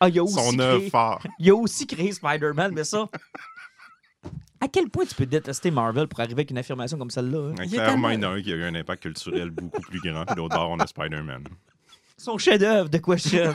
Ah, 0.00 0.08
il 0.08 0.18
a 0.18 0.22
aussi, 0.22 0.34
Son 0.34 0.52
créé, 0.52 0.60
œuvre 0.60 0.88
phare. 0.90 1.20
il 1.38 1.50
a 1.50 1.54
aussi 1.54 1.86
créé 1.86 2.12
Spider-Man, 2.12 2.72
mais 2.74 2.84
ça. 2.84 3.08
À 4.60 4.68
quel 4.68 4.90
point 4.90 5.04
tu 5.04 5.14
peux 5.14 5.26
détester 5.26 5.70
Marvel 5.70 6.06
pour 6.08 6.18
arriver 6.20 6.34
avec 6.34 6.50
une 6.50 6.58
affirmation 6.58 6.98
comme 6.98 7.10
celle-là? 7.10 7.52
hein? 7.58 7.66
Clairement, 7.68 8.10
il 8.10 8.20
y 8.20 8.24
en 8.26 8.30
a 8.30 8.34
un 8.34 8.42
qui 8.42 8.52
a 8.52 8.56
eu 8.56 8.64
un 8.64 8.74
impact 8.74 9.02
culturel 9.04 9.50
beaucoup 9.50 9.80
plus 9.80 10.00
grand. 10.00 10.24
Puis 10.26 10.36
l'autre 10.36 10.56
bord, 10.56 10.70
on 10.70 10.78
a 10.80 10.86
Spider-Man. 10.86 11.44
Son 12.16 12.36
chef-d'œuvre, 12.36 12.90
The 12.90 13.00
Question. 13.00 13.54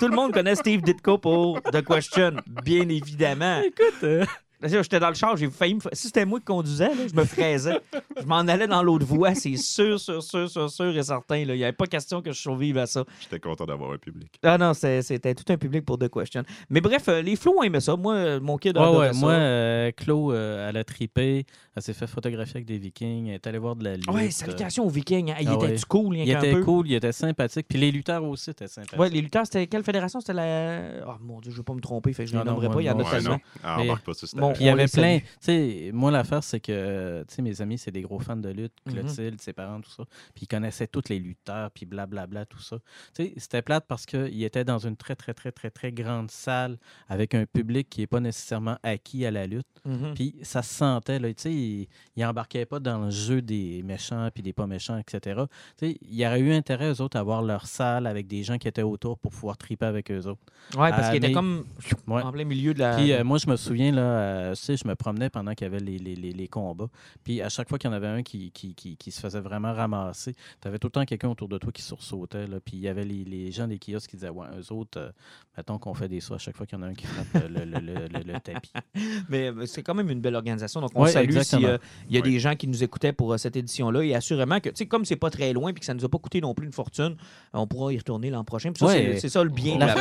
Tout 0.00 0.08
le 0.08 0.16
monde 0.16 0.32
connaît 0.32 0.54
Steve 0.56 0.80
Ditko 0.82 1.18
pour 1.18 1.62
The 1.62 1.84
Question, 1.84 2.36
bien 2.64 2.88
évidemment. 2.88 3.60
Écoute, 3.60 4.02
euh, 4.04 4.24
J'étais 4.62 4.98
dans 4.98 5.08
le 5.08 5.14
char, 5.14 5.36
j'ai 5.36 5.48
failli 5.50 5.74
me... 5.74 5.80
Si 5.92 6.08
c'était 6.08 6.24
moi 6.24 6.38
qui 6.40 6.46
conduisais, 6.46 6.88
là, 6.88 7.06
je 7.08 7.14
me 7.14 7.24
fraisais. 7.24 7.78
je 8.20 8.24
m'en 8.26 8.38
allais 8.38 8.66
dans 8.66 8.82
l'autre 8.82 9.06
voie, 9.06 9.34
c'est 9.34 9.56
sûr, 9.56 10.00
sûr, 10.00 10.22
sûr, 10.22 10.50
sûr, 10.50 10.68
sûr 10.70 10.96
et 10.96 11.02
certain. 11.02 11.44
là. 11.44 11.54
Il 11.54 11.58
n'y 11.58 11.62
avait 11.64 11.72
pas 11.72 11.86
question 11.86 12.20
que 12.22 12.32
je 12.32 12.38
survive 12.40 12.76
à 12.78 12.86
ça. 12.86 13.04
J'étais 13.20 13.38
content 13.38 13.66
d'avoir 13.66 13.92
un 13.92 13.98
public. 13.98 14.32
Ah 14.42 14.58
non, 14.58 14.74
c'est- 14.74 15.02
c'était 15.02 15.34
tout 15.34 15.44
un 15.52 15.56
public 15.56 15.84
pour 15.84 15.96
The 15.98 16.08
Question. 16.08 16.42
Mais 16.70 16.80
bref, 16.80 17.08
euh, 17.08 17.22
les 17.22 17.36
flots 17.36 17.54
ont 17.58 17.62
aimé 17.62 17.78
ça. 17.80 17.94
Moi, 17.96 18.14
euh, 18.14 18.40
mon 18.40 18.56
kid 18.58 18.76
a 18.76 18.80
ouais, 18.80 18.86
adoré 18.88 19.06
ouais, 19.08 19.12
ça. 19.14 19.20
moi, 19.20 19.32
euh, 19.32 19.92
Chlo, 19.96 20.32
euh, 20.32 20.68
elle 20.68 20.76
a 20.76 20.84
tripé. 20.84 21.46
Elle 21.76 21.82
s'est 21.82 21.92
fait 21.92 22.08
photographier 22.08 22.56
avec 22.56 22.66
des 22.66 22.78
Vikings. 22.78 23.28
Elle 23.28 23.34
est 23.34 23.46
allée 23.46 23.58
voir 23.58 23.76
de 23.76 23.84
la 23.84 23.94
lutte. 23.94 24.10
Ouais, 24.10 24.30
salutations 24.32 24.84
aux 24.84 24.90
Vikings. 24.90 25.30
hein. 25.30 25.36
Il 25.40 25.48
Ah 25.48 25.54
était 25.54 25.66
ouais. 25.66 25.74
du 25.74 25.84
cool, 25.84 26.16
Il 26.16 26.26
qu'un 26.32 26.38
était 26.40 26.52
peu. 26.52 26.64
cool, 26.64 26.88
il 26.88 26.94
était 26.94 27.12
sympathique. 27.12 27.66
Puis 27.68 27.78
les 27.78 27.92
lutteurs 27.92 28.24
aussi 28.24 28.50
étaient 28.50 28.66
sympathiques. 28.66 28.98
Ouais, 28.98 29.08
les 29.08 29.20
lutteurs, 29.20 29.44
c'était 29.44 29.68
quelle 29.68 29.84
fédération? 29.84 30.18
C'était 30.20 30.32
la... 30.32 31.06
Oh 31.06 31.12
mon 31.20 31.38
Dieu, 31.40 31.52
je 31.52 31.56
ne 31.56 31.60
vais 31.60 31.64
pas 31.64 31.74
me 31.74 31.80
tromper, 31.80 32.12
fait 32.12 32.24
que 32.24 32.30
je 32.30 32.34
ne 32.34 32.40
Ah 32.40 32.44
les 32.44 32.50
non, 32.50 32.56
nommerai 32.56 32.74
pas, 32.74 32.80
il 32.82 32.86
y 32.86 32.90
en 32.90 32.98
a 32.98 33.04
tellement. 33.08 33.30
non. 33.30 33.38
Ah, 33.62 33.76
Mais- 33.78 33.84
embarque 33.84 34.04
pas 34.04 34.14
Puis 34.52 34.64
il 34.64 34.66
y 34.66 34.70
On 34.70 34.74
avait 34.74 34.86
plein. 34.86 35.18
Tu 35.20 35.26
sais, 35.40 35.90
moi, 35.92 36.10
l'affaire, 36.10 36.42
c'est 36.44 36.60
que 36.60 37.24
tu 37.28 37.34
sais, 37.34 37.42
mes 37.42 37.60
amis, 37.60 37.78
c'est 37.78 37.90
des 37.90 38.02
gros 38.02 38.18
fans 38.18 38.36
de 38.36 38.48
lutte, 38.48 38.72
Mhm. 38.86 38.92
Clotilde, 38.94 39.40
ses 39.40 39.52
parents, 39.52 39.80
tout 39.80 39.90
ça. 39.90 40.04
Puis 40.34 40.44
ils 40.44 40.48
connaissaient 40.48 40.86
tous 40.86 41.08
les 41.08 41.18
lutteurs, 41.18 41.70
puis 41.70 41.86
blablabla, 41.86 42.46
tout 42.46 42.60
ça. 42.60 42.78
Tu 43.14 43.24
sais, 43.24 43.32
c'était 43.36 43.62
plate 43.62 43.84
parce 43.88 44.06
qu'ils 44.06 44.42
étaient 44.44 44.64
dans 44.64 44.78
une 44.78 44.96
très, 44.96 45.14
très, 45.16 45.34
très, 45.34 45.52
très, 45.52 45.70
très 45.70 45.92
grande 45.92 46.30
salle 46.30 46.78
avec 47.08 47.34
un 47.34 47.44
public 47.46 47.88
qui 47.88 48.00
n'est 48.00 48.06
pas 48.06 48.20
nécessairement 48.20 48.76
acquis 48.82 49.24
à 49.26 49.30
la 49.30 49.46
lutte. 49.46 49.66
Mhm. 49.84 50.14
Puis 50.14 50.34
ça 50.42 50.62
se 50.62 50.74
sentait, 50.74 51.18
là, 51.18 51.28
tu 51.28 51.34
sais, 51.42 51.52
ils 51.52 51.88
ils 52.16 52.24
embarquaient 52.24 52.66
pas 52.66 52.80
dans 52.80 52.98
le 53.04 53.10
jeu 53.10 53.40
des 53.42 53.82
méchants 53.84 54.28
puis 54.34 54.42
des 54.42 54.52
pas 54.52 54.66
méchants, 54.66 54.98
etc. 54.98 55.42
Tu 55.78 55.86
sais, 55.88 55.98
il 56.02 56.14
y 56.14 56.26
aurait 56.26 56.40
eu 56.40 56.52
intérêt, 56.52 56.90
eux 56.92 57.00
autres, 57.00 57.16
à 57.16 57.20
avoir 57.20 57.42
leur 57.42 57.66
salle 57.66 58.06
avec 58.06 58.26
des 58.26 58.42
gens 58.42 58.58
qui 58.58 58.66
étaient 58.68 58.82
autour 58.82 59.18
pour 59.18 59.30
pouvoir 59.30 59.56
triper 59.56 59.86
avec 59.86 60.10
eux 60.10 60.26
autres. 60.26 60.40
Ouais, 60.76 60.90
parce 60.90 61.08
qu'il 61.08 61.16
était 61.18 61.28
mais- 61.28 61.32
comme 61.34 61.64
Ouais. 62.06 62.22
en 62.22 62.32
plein 62.32 62.44
milieu 62.44 62.74
de 62.74 62.80
la... 62.80 62.96
Puis 62.96 63.12
euh, 63.12 63.24
moi, 63.24 63.38
je 63.38 63.48
me 63.48 63.56
souviens, 63.56 63.92
là, 63.92 64.02
euh, 64.38 64.54
tu 64.54 64.62
sais, 64.62 64.76
je 64.76 64.86
me 64.88 64.94
promenais 64.94 65.30
pendant 65.30 65.54
qu'il 65.54 65.64
y 65.66 65.68
avait 65.70 65.80
les, 65.80 65.98
les, 65.98 66.14
les, 66.16 66.32
les 66.32 66.48
combats. 66.48 66.88
Puis 67.24 67.42
à 67.42 67.48
chaque 67.48 67.68
fois 67.68 67.78
qu'il 67.78 67.90
y 67.90 67.92
en 67.92 67.96
avait 67.96 68.06
un 68.06 68.22
qui, 68.22 68.50
qui, 68.52 68.74
qui, 68.74 68.96
qui 68.96 69.10
se 69.10 69.20
faisait 69.20 69.40
vraiment 69.40 69.72
ramasser, 69.72 70.34
tu 70.60 70.68
avais 70.68 70.78
tout 70.78 70.86
le 70.88 70.92
temps 70.92 71.04
quelqu'un 71.04 71.28
autour 71.28 71.48
de 71.48 71.58
toi 71.58 71.72
qui 71.72 71.82
sursautait. 71.82 72.46
Là, 72.46 72.58
puis 72.64 72.76
il 72.76 72.80
y 72.82 72.88
avait 72.88 73.04
les, 73.04 73.24
les 73.24 73.50
gens 73.52 73.66
des 73.68 73.78
kiosques 73.78 74.10
qui 74.10 74.16
disaient 74.16 74.28
Ouais, 74.28 74.46
eux 74.58 74.72
autres, 74.72 74.98
euh, 74.98 75.10
mettons 75.56 75.78
qu'on 75.78 75.94
fait 75.94 76.08
des 76.08 76.20
sauts 76.20 76.34
à 76.34 76.38
chaque 76.38 76.56
fois 76.56 76.66
qu'il 76.66 76.78
y 76.78 76.80
en 76.80 76.84
a 76.84 76.88
un 76.88 76.94
qui 76.94 77.06
frappe 77.06 77.26
euh, 77.44 77.48
le, 77.48 77.64
le, 77.64 77.78
le, 77.80 77.94
le- 78.08 78.32
le 78.32 78.40
tapis. 78.40 78.72
Mais 79.28 79.50
euh, 79.50 79.66
c'est 79.66 79.82
quand 79.82 79.94
même 79.94 80.10
une 80.10 80.20
belle 80.20 80.34
organisation. 80.36 80.80
Donc, 80.80 80.90
on 80.94 81.02
Ouais, 81.04 81.10
salue 81.10 81.28
s'il 81.30 81.36
exactement. 81.38 81.78
y 82.10 82.16
a 82.16 82.20
Ouais. 82.20 82.30
des 82.30 82.38
gens 82.38 82.54
qui 82.56 82.66
nous 82.68 82.82
écoutaient 82.82 83.12
pour 83.12 83.32
euh, 83.32 83.36
cette 83.38 83.56
édition-là. 83.56 84.02
Et 84.04 84.14
assurément 84.14 84.60
que, 84.60 84.68
tu 84.70 84.76
sais, 84.76 84.86
comme 84.86 85.04
c'est 85.04 85.16
pas 85.16 85.30
très 85.30 85.52
loin 85.52 85.70
et 85.70 85.74
que 85.74 85.84
ça 85.84 85.94
nous 85.94 86.04
a 86.04 86.08
pas 86.08 86.18
coûté 86.18 86.40
non 86.40 86.54
plus 86.54 86.66
une 86.66 86.72
fortune, 86.72 87.16
on 87.52 87.66
pourra 87.66 87.92
y 87.92 87.98
retourner 87.98 88.30
l'an 88.30 88.44
prochain. 88.44 88.72
Puis 88.72 88.80
ça, 88.80 88.86
Ouais. 88.86 89.16
c'est- 89.18 89.28
ça 89.28 89.42
le 89.42 89.50
bien 89.50 89.72
de 89.72 89.76
On 89.76 89.86
la 89.86 89.94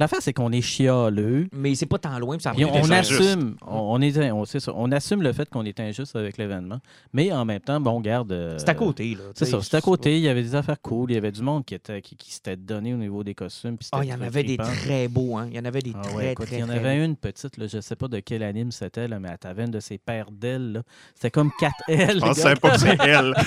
L'affaire, 0.00 0.20
c'est 0.20 0.32
qu'on 0.32 0.52
est 0.52 0.60
chialeux. 0.60 1.48
Mais 1.52 1.74
c'est 1.74 1.86
pas 1.86 1.98
tant 1.98 2.18
loin. 2.18 2.36
puis 2.36 2.42
ça 2.42 2.52
Puis 2.52 2.64
on, 2.64 2.82
cher. 2.84 2.98
assume, 2.98 3.53
on, 3.66 3.94
on 3.96 4.00
est, 4.00 4.30
on, 4.32 4.44
ça, 4.44 4.58
on 4.74 4.90
assume 4.92 5.22
le 5.22 5.32
fait 5.32 5.48
qu'on 5.48 5.64
est 5.64 5.78
injuste 5.80 6.16
avec 6.16 6.36
l'événement, 6.38 6.78
mais 7.12 7.32
en 7.32 7.44
même 7.44 7.60
temps, 7.60 7.80
bon, 7.80 8.00
garde. 8.00 8.32
euh, 8.32 8.56
C'est 8.58 8.68
à 8.68 8.74
côté. 8.74 9.14
là, 9.14 9.24
C'est 9.34 9.44
ça, 9.46 9.58
c'est 9.62 9.76
à 9.76 9.80
côté. 9.80 10.16
Il 10.16 10.22
y 10.22 10.28
avait 10.28 10.42
des 10.42 10.54
affaires 10.54 10.80
cool. 10.80 11.10
Il 11.10 11.14
y 11.14 11.16
avait 11.16 11.32
du 11.32 11.42
monde 11.42 11.64
qui, 11.64 11.74
était, 11.74 12.00
qui, 12.02 12.16
qui 12.16 12.32
s'était 12.32 12.56
donné 12.56 12.94
au 12.94 12.96
niveau 12.96 13.22
des 13.24 13.34
costumes. 13.34 13.76
Ah, 13.92 13.98
c'était 13.98 14.06
il 14.06 14.10
y 14.10 14.14
en 14.14 14.20
avait 14.20 14.42
des 14.44 14.56
très 14.56 15.08
beaux. 15.08 15.36
Hein. 15.36 15.48
Il 15.50 15.56
y 15.56 15.60
en 15.60 15.64
avait 15.64 15.80
des 15.82 15.92
Ah 15.94 16.00
très, 16.02 16.14
ouais, 16.14 16.32
écoute, 16.32 16.46
très, 16.46 16.56
il 16.56 16.60
y 16.60 16.62
en 16.62 16.66
très 16.66 16.76
avait 16.78 16.98
beaux. 16.98 17.04
une 17.04 17.16
petite, 17.16 17.56
là, 17.56 17.66
je 17.66 17.80
sais 17.80 17.96
pas 17.96 18.08
de 18.08 18.20
quel 18.20 18.42
anime 18.42 18.70
c'était, 18.72 19.08
là, 19.08 19.18
mais 19.18 19.28
elle 19.42 19.50
avait 19.50 19.64
une 19.64 19.70
de 19.70 19.80
ses 19.80 19.98
paires 19.98 20.30
d'ailes. 20.30 20.72
là. 20.74 20.82
C'était 21.14 21.30
comme 21.30 21.50
4 21.58 21.72
ailes. 21.88 22.14
Je 22.16 22.20
pensais 22.20 22.54
pas 22.56 22.70
que 22.70 22.78
c'est 22.78 22.96
elle. 23.00 23.34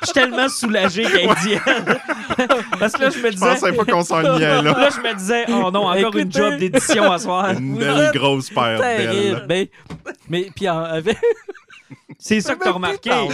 Je 0.00 0.04
suis 0.06 0.12
tellement 0.14 0.48
soulagé 0.48 1.02
qu'elle 1.04 1.28
dit 1.42 1.52
elle. 1.66 1.98
Parce 2.78 2.92
que 2.92 3.02
là, 3.02 3.10
je 3.10 3.18
me 3.18 3.26
Je 3.26 3.32
disais... 3.34 3.46
pensais 3.46 3.72
pas 3.72 3.84
qu'on 3.84 4.02
s'enlignait 4.02 4.62
là. 4.62 4.62
Là, 4.78 4.88
je 4.94 5.00
me 5.00 5.14
disais, 5.16 5.44
oh 5.48 5.70
non, 5.72 5.88
encore 5.88 6.16
une 6.16 6.30
job 6.32 6.56
d'édition 6.58 7.10
à 7.10 7.18
soir. 7.18 7.50
Une 7.52 7.76
belle 7.78 8.10
grosse 8.14 8.47
d'ailes. 8.54 9.44
Mais, 9.48 9.70
mais 10.28 10.50
puis 10.54 10.66
avec, 10.66 11.16
C'est 12.20 12.40
ça 12.40 12.56
que 12.56 12.64
t'as 12.64 12.72
remarqué. 12.72 13.10
Ah 13.12 13.24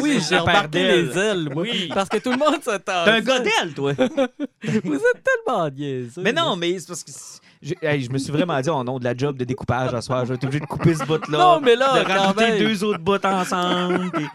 oui, 0.00 0.20
j'ai 0.28 0.38
remarqué 0.38 0.82
les 0.84 1.18
ailes, 1.18 1.48
moi, 1.52 1.64
Oui. 1.64 1.90
parce 1.92 2.08
que 2.08 2.18
tout 2.18 2.30
le 2.30 2.36
monde 2.36 2.62
s'attend. 2.62 3.04
T'es 3.04 3.10
un 3.10 3.20
gars 3.20 3.40
d'aile, 3.40 3.74
toi. 3.74 3.92
Vous 3.98 4.94
êtes 4.94 5.24
tellement 5.24 5.68
niaiseux. 5.68 6.22
Mais 6.22 6.32
non, 6.32 6.54
mais 6.56 6.78
c'est 6.78 6.86
parce 6.88 7.02
que 7.02 7.10
je, 7.60 7.74
hey, 7.82 8.00
je 8.02 8.10
me 8.10 8.18
suis 8.18 8.30
vraiment 8.32 8.58
dit, 8.60 8.70
oh 8.70 8.84
non, 8.84 8.98
de 8.98 9.04
la 9.04 9.16
job 9.16 9.36
de 9.36 9.44
découpage 9.44 9.92
à 9.94 10.00
soir, 10.00 10.24
je 10.24 10.30
vais 10.30 10.34
être 10.36 10.44
obligé 10.44 10.60
de 10.60 10.66
couper 10.66 10.94
ce 10.94 11.04
bout-là. 11.04 11.38
Non, 11.38 11.60
mais 11.60 11.74
là, 11.76 12.02
de 12.02 12.08
rajouter 12.08 12.58
deux 12.58 12.84
autres 12.84 13.00
bouts 13.00 13.16
ensemble. 13.24 14.10
puis- 14.12 14.26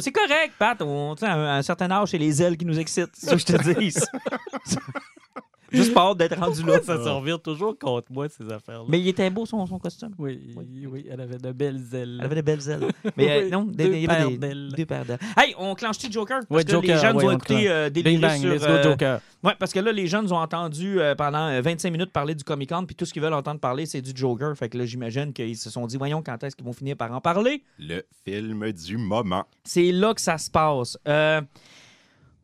C'est 0.00 0.12
correct, 0.12 0.52
Pat. 0.58 0.80
On, 0.82 1.14
tu 1.16 1.20
sais, 1.20 1.26
à 1.26 1.34
un, 1.34 1.44
à 1.46 1.52
un 1.56 1.62
certain 1.62 1.90
âge, 1.90 2.08
c'est 2.10 2.18
les 2.18 2.40
ailes 2.42 2.56
qui 2.56 2.64
nous 2.66 2.78
excitent. 2.78 3.10
C'est 3.14 3.26
ça 3.26 3.32
que 3.34 3.40
je 3.40 3.46
te 3.46 3.78
dis. 3.80 3.94
Juste 5.70 5.92
pas 5.94 6.02
hâte 6.10 6.18
d'être 6.18 6.38
rendu 6.38 6.62
là. 6.64 6.80
Ça 6.82 6.96
se 7.02 7.08
revire 7.08 7.40
toujours 7.40 7.78
contre 7.78 8.10
moi, 8.10 8.28
ces 8.28 8.44
affaires-là. 8.50 8.84
Mais 8.88 9.00
il 9.00 9.08
était 9.08 9.28
beau, 9.30 9.44
son, 9.46 9.66
son 9.66 9.78
costume. 9.78 10.14
Oui, 10.18 10.54
oui, 10.90 11.06
elle 11.10 11.20
avait 11.20 11.38
de 11.38 11.52
belles 11.52 11.82
ailes. 11.92 12.16
Elle 12.20 12.24
avait 12.24 12.36
de 12.36 12.40
belles 12.42 12.68
ailes. 12.68 12.86
Mais 13.16 13.30
euh, 13.30 13.44
Oui, 13.44 13.50
non, 13.50 13.62
des, 13.64 13.84
deux 13.84 13.92
il 13.94 14.00
y 14.02 14.06
avait 14.06 14.16
paires 14.18 14.28
des- 14.30 14.38
d'ailes. 14.38 14.72
deux 14.76 14.86
paires 14.86 15.04
d'ailes. 15.04 15.18
Hey, 15.36 15.54
on 15.58 15.74
clenche-tu 15.74 16.10
Joker? 16.10 16.40
Parce 16.48 16.50
Ouais, 16.50 16.64
que 16.64 16.70
Joker, 16.72 16.94
les 16.96 17.00
jeunes 17.02 17.16
ouais, 17.16 17.24
ont 17.24 17.28
on 17.28 17.32
écouté 17.32 17.54
clenche. 17.54 17.66
euh, 17.68 17.90
Bing 17.90 18.02
délirer 18.04 18.20
bang, 18.22 18.40
sur... 18.40 18.50
let's 18.50 18.60
go 18.62 18.66
euh, 18.68 18.82
Joker. 18.82 19.20
Ouais, 19.44 19.52
parce 19.58 19.72
que 19.72 19.78
là, 19.80 19.92
les 19.92 20.06
jeunes 20.06 20.32
ont 20.32 20.36
entendu 20.38 21.00
euh, 21.00 21.14
pendant 21.14 21.48
euh, 21.48 21.60
25 21.60 21.90
minutes 21.90 22.12
parler 22.12 22.34
du 22.34 22.44
Comic 22.44 22.70
Con, 22.70 22.84
puis 22.86 22.96
tout 22.96 23.04
ce 23.04 23.12
qu'ils 23.12 23.22
veulent 23.22 23.34
entendre 23.34 23.60
parler, 23.60 23.86
c'est 23.86 24.00
du 24.02 24.12
Joker. 24.14 24.56
Fait 24.56 24.68
que 24.68 24.78
là, 24.78 24.84
j'imagine 24.86 25.32
qu'ils 25.32 25.56
se 25.56 25.70
sont 25.70 25.86
dit, 25.86 25.96
voyons, 25.96 26.22
quand 26.22 26.42
est-ce 26.42 26.56
qu'ils 26.56 26.64
vont 26.66 26.72
finir 26.72 26.96
par 26.96 27.12
en 27.12 27.20
parler? 27.20 27.62
Le 27.78 28.02
film 28.24 28.72
du 28.72 28.96
moment. 28.96 29.44
C'est 29.64 29.92
là 29.92 30.14
que 30.14 30.20
ça 30.20 30.38
se 30.38 30.50
passe. 30.50 30.98
Euh, 31.06 31.40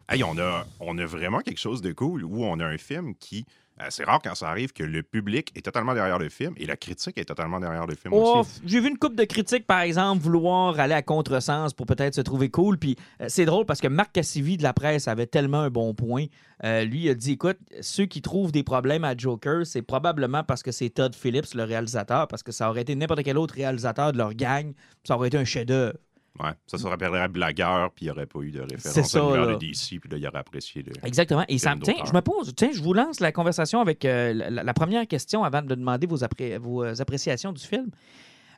Hey, 0.06 0.22
on 0.22 0.36
a, 0.38 0.66
on 0.80 0.98
a 0.98 1.06
vraiment 1.06 1.40
quelque 1.40 1.58
chose 1.58 1.80
de 1.80 1.92
cool 1.92 2.24
où 2.24 2.44
on 2.44 2.60
a 2.60 2.66
un 2.66 2.76
film 2.76 3.14
qui. 3.14 3.46
euh, 3.80 3.86
c'est 3.88 4.04
rare 4.04 4.20
quand 4.22 4.34
ça 4.34 4.50
arrive 4.50 4.74
que 4.74 4.82
le 4.82 5.02
public 5.02 5.50
est 5.56 5.62
totalement 5.62 5.94
derrière 5.94 6.18
le 6.18 6.28
film 6.28 6.52
et 6.58 6.66
la 6.66 6.76
critique 6.76 7.16
est 7.16 7.24
totalement 7.24 7.58
derrière 7.58 7.86
le 7.86 7.94
film 7.94 8.12
oh, 8.12 8.40
aussi. 8.40 8.60
J'ai 8.66 8.80
vu 8.80 8.90
une 8.90 8.98
coupe 8.98 9.16
de 9.16 9.24
critiques, 9.24 9.66
par 9.66 9.80
exemple, 9.80 10.22
vouloir 10.22 10.78
aller 10.78 10.92
à 10.92 11.00
contresens 11.00 11.72
pour 11.72 11.86
peut-être 11.86 12.14
se 12.14 12.20
trouver 12.20 12.50
cool. 12.50 12.76
Puis 12.78 12.96
euh, 13.22 13.26
c'est 13.28 13.46
drôle 13.46 13.64
parce 13.64 13.80
que 13.80 13.88
Marc 13.88 14.12
Cassivi 14.12 14.58
de 14.58 14.62
la 14.62 14.74
presse 14.74 15.08
avait 15.08 15.26
tellement 15.26 15.62
un 15.62 15.70
bon 15.70 15.94
point. 15.94 16.26
Euh, 16.64 16.84
lui, 16.84 17.04
il 17.04 17.08
a 17.08 17.14
dit 17.14 17.32
écoute, 17.32 17.58
ceux 17.80 18.04
qui 18.04 18.20
trouvent 18.20 18.52
des 18.52 18.62
problèmes 18.62 19.04
à 19.04 19.16
Joker, 19.16 19.66
c'est 19.66 19.82
probablement 19.82 20.44
parce 20.44 20.62
que 20.62 20.70
c'est 20.70 20.90
Todd 20.90 21.14
Phillips, 21.14 21.54
le 21.54 21.64
réalisateur, 21.64 22.28
parce 22.28 22.42
que 22.42 22.52
ça 22.52 22.68
aurait 22.68 22.82
été 22.82 22.94
n'importe 22.94 23.22
quel 23.22 23.38
autre 23.38 23.54
réalisateur 23.54 24.12
de 24.12 24.18
leur 24.18 24.34
gang, 24.34 24.74
ça 25.02 25.16
aurait 25.16 25.28
été 25.28 25.38
un 25.38 25.46
chef-d'œuvre. 25.46 25.94
Ouais, 26.40 26.50
ça 26.66 26.78
se 26.78 26.86
rappellerait 26.86 27.28
blagueur, 27.28 27.92
puis 27.92 28.06
il 28.06 28.08
n'y 28.08 28.10
aurait 28.10 28.26
pas 28.26 28.40
eu 28.40 28.50
de 28.50 28.64
C'est 28.76 28.88
référence 28.88 29.10
ça, 29.10 29.18
à 29.20 29.22
l'univers 29.22 29.46
de 29.46 29.54
DC, 29.66 30.00
puis 30.00 30.10
là, 30.10 30.16
il 30.16 30.26
aurait 30.26 30.38
apprécié 30.38 30.82
le. 30.82 30.92
Exactement. 31.06 31.44
Et 31.48 31.58
ça, 31.58 31.74
tiens, 31.80 31.94
je 32.04 32.12
me 32.12 32.20
pose, 32.22 32.52
tiens, 32.56 32.70
je 32.72 32.82
vous 32.82 32.92
lance 32.92 33.20
la 33.20 33.30
conversation 33.30 33.80
avec 33.80 34.04
euh, 34.04 34.32
la, 34.32 34.64
la 34.64 34.74
première 34.74 35.06
question 35.06 35.44
avant 35.44 35.62
de 35.62 35.74
demander 35.74 36.08
vos, 36.08 36.24
appré- 36.24 36.58
vos 36.58 36.82
euh, 36.82 36.94
appréciations 36.98 37.52
du 37.52 37.62
film. 37.64 37.90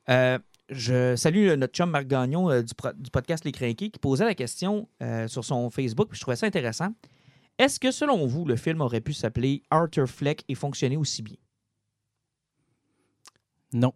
Euh, 0.09 0.39
je 0.71 1.15
salue 1.17 1.51
notre 1.59 1.75
chum 1.75 1.91
Marc 1.91 2.07
Gagnon 2.07 2.51
euh, 2.51 2.63
du, 2.63 2.73
du 2.97 3.11
podcast 3.11 3.45
Les 3.45 3.53
Crinqués 3.53 3.91
qui 3.91 3.99
posait 3.99 4.25
la 4.25 4.35
question 4.35 4.89
euh, 5.03 5.29
sur 5.29 5.45
son 5.45 5.69
Facebook, 5.69 6.09
puis 6.09 6.17
je 6.17 6.23
trouvais 6.23 6.37
ça 6.37 6.47
intéressant. 6.47 6.89
Est-ce 7.59 7.79
que, 7.79 7.91
selon 7.91 8.27
vous, 8.27 8.45
le 8.47 8.57
film 8.57 8.81
aurait 8.81 9.01
pu 9.03 9.13
s'appeler 9.13 9.63
Arthur 9.71 10.09
Fleck 10.09 10.45
et 10.49 10.55
fonctionner 10.55 10.97
aussi 10.97 11.23
bien? 11.23 11.37
Non. 13.73 13.93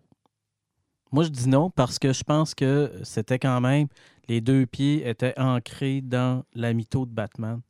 Moi, 1.12 1.25
je 1.25 1.29
dis 1.29 1.49
non 1.49 1.70
parce 1.70 1.99
que 1.99 2.12
je 2.12 2.23
pense 2.23 2.55
que 2.55 2.92
c'était 3.03 3.38
quand 3.38 3.61
même. 3.61 3.88
Les 4.29 4.40
deux 4.40 4.64
pieds 4.66 5.09
étaient 5.09 5.35
ancrés 5.38 6.01
dans 6.03 6.44
la 6.55 6.73
mytho 6.73 7.05
de 7.07 7.11
Batman. 7.11 7.61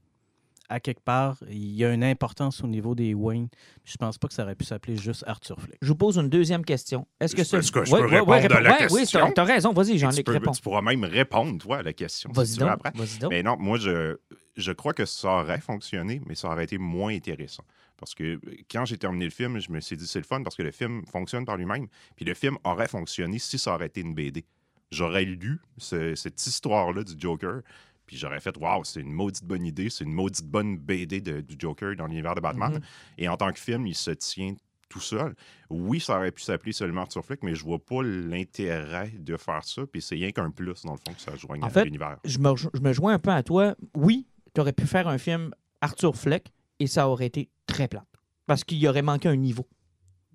À 0.68 0.78
quelque 0.78 1.00
part, 1.02 1.36
il 1.50 1.72
y 1.74 1.84
a 1.84 1.92
une 1.92 2.04
importance 2.04 2.62
au 2.62 2.68
niveau 2.68 2.94
des 2.94 3.12
Wayne. 3.12 3.48
Je 3.84 3.96
pense 3.96 4.18
pas 4.18 4.28
que 4.28 4.34
ça 4.34 4.44
aurait 4.44 4.54
pu 4.54 4.64
s'appeler 4.64 4.96
juste 4.96 5.24
Arthur 5.26 5.60
Fleck. 5.60 5.76
Je 5.82 5.88
vous 5.88 5.96
pose 5.96 6.16
une 6.16 6.28
deuxième 6.28 6.64
question. 6.64 7.08
Est-ce 7.18 7.34
que 7.34 7.40
Est-ce 7.40 7.50
ce... 7.50 7.56
que- 7.56 7.60
est-ce 7.60 7.72
que 7.72 7.84
je 7.86 7.90
peux 7.90 8.06
répondre 8.06 8.32
à 8.56 8.60
la 8.60 8.70
ouais, 8.70 8.86
Oui, 8.92 9.00
question? 9.00 9.32
t'as 9.34 9.42
as 9.42 9.46
raison. 9.46 9.72
Vas-y, 9.72 9.92
tu, 9.92 9.98
Jean-Luc, 9.98 10.24
peux- 10.26 10.32
réponds. 10.32 10.52
tu 10.52 10.62
pourras 10.62 10.82
même 10.82 11.02
répondre, 11.02 11.58
toi, 11.58 11.78
à 11.78 11.82
la 11.82 11.92
question. 11.92 12.30
si 12.32 12.36
Vas-y 12.38 12.52
tu 12.54 12.60
veux 12.60 12.66
donc. 12.66 12.74
après. 12.86 12.92
Vas-y 12.94 13.18
donc. 13.18 13.30
Mais 13.30 13.42
non, 13.42 13.56
moi, 13.58 13.78
je, 13.78 14.16
je 14.56 14.70
crois 14.72 14.92
que 14.92 15.06
ça 15.06 15.40
aurait 15.40 15.58
fonctionné, 15.60 16.20
mais 16.26 16.36
ça 16.36 16.48
aurait 16.48 16.64
été 16.64 16.78
moins 16.78 17.12
intéressant. 17.12 17.64
Parce 18.00 18.14
que 18.14 18.24
euh, 18.24 18.40
quand 18.70 18.84
j'ai 18.86 18.96
terminé 18.98 19.26
le 19.26 19.30
film, 19.30 19.60
je 19.60 19.70
me 19.70 19.78
suis 19.80 19.96
dit, 19.96 20.06
c'est 20.06 20.18
le 20.18 20.24
fun 20.24 20.42
parce 20.42 20.56
que 20.56 20.62
le 20.62 20.72
film 20.72 21.04
fonctionne 21.06 21.44
par 21.44 21.56
lui-même. 21.56 21.86
Puis 22.16 22.24
le 22.24 22.34
film 22.34 22.56
aurait 22.64 22.88
fonctionné 22.88 23.38
si 23.38 23.58
ça 23.58 23.74
aurait 23.74 23.86
été 23.86 24.00
une 24.00 24.14
BD. 24.14 24.44
J'aurais 24.90 25.24
lu 25.24 25.60
ce- 25.78 26.14
cette 26.16 26.44
histoire-là 26.44 27.04
du 27.04 27.12
Joker, 27.16 27.60
puis 28.06 28.16
j'aurais 28.16 28.40
fait, 28.40 28.56
waouh, 28.56 28.82
c'est 28.82 29.00
une 29.00 29.12
maudite 29.12 29.44
bonne 29.44 29.64
idée, 29.64 29.88
c'est 29.88 30.02
une 30.04 30.12
maudite 30.12 30.46
bonne 30.46 30.76
BD 30.78 31.20
de- 31.20 31.40
du 31.42 31.54
Joker 31.56 31.94
dans 31.94 32.06
l'univers 32.08 32.34
de 32.34 32.40
Batman. 32.40 32.72
Mhm. 32.72 32.80
Et 33.18 33.28
en 33.28 33.36
tant 33.36 33.52
que 33.52 33.60
film, 33.60 33.86
il 33.86 33.94
se 33.94 34.10
tient 34.10 34.54
tout 34.88 34.98
seul. 34.98 35.36
Oui, 35.68 36.00
ça 36.00 36.16
aurait 36.16 36.32
pu 36.32 36.42
s'appeler 36.42 36.72
seulement 36.72 37.02
Arthur 37.02 37.24
Fleck, 37.24 37.44
mais 37.44 37.54
je 37.54 37.62
vois 37.62 37.78
pas 37.78 38.02
l'intérêt 38.02 39.12
de 39.16 39.36
faire 39.36 39.62
ça. 39.62 39.86
Puis 39.86 40.02
c'est 40.02 40.16
rien 40.16 40.32
qu'un 40.32 40.50
plus, 40.50 40.82
dans 40.84 40.94
le 40.94 40.98
fond, 40.98 41.14
que 41.14 41.20
ça 41.20 41.36
joigne 41.36 41.62
En 41.62 41.68
à 41.68 41.84
l'univers. 41.84 42.18
je 42.24 42.38
me, 42.40 42.48
rejo- 42.48 42.70
je 42.74 42.80
me 42.80 42.92
joins 42.92 43.14
un 43.14 43.18
peu 43.20 43.30
à 43.30 43.42
toi. 43.44 43.76
Oui, 43.94 44.26
tu 44.54 44.60
aurais 44.60 44.72
pu 44.72 44.86
faire 44.86 45.06
un 45.06 45.18
film 45.18 45.52
Arthur 45.80 46.16
Fleck 46.16 46.50
et 46.80 46.88
ça 46.88 47.08
aurait 47.08 47.26
été 47.26 47.50
très 47.66 47.86
plate. 47.86 48.08
Parce 48.46 48.64
qu'il 48.64 48.78
y 48.78 48.88
aurait 48.88 49.02
manqué 49.02 49.28
un 49.28 49.36
niveau. 49.36 49.66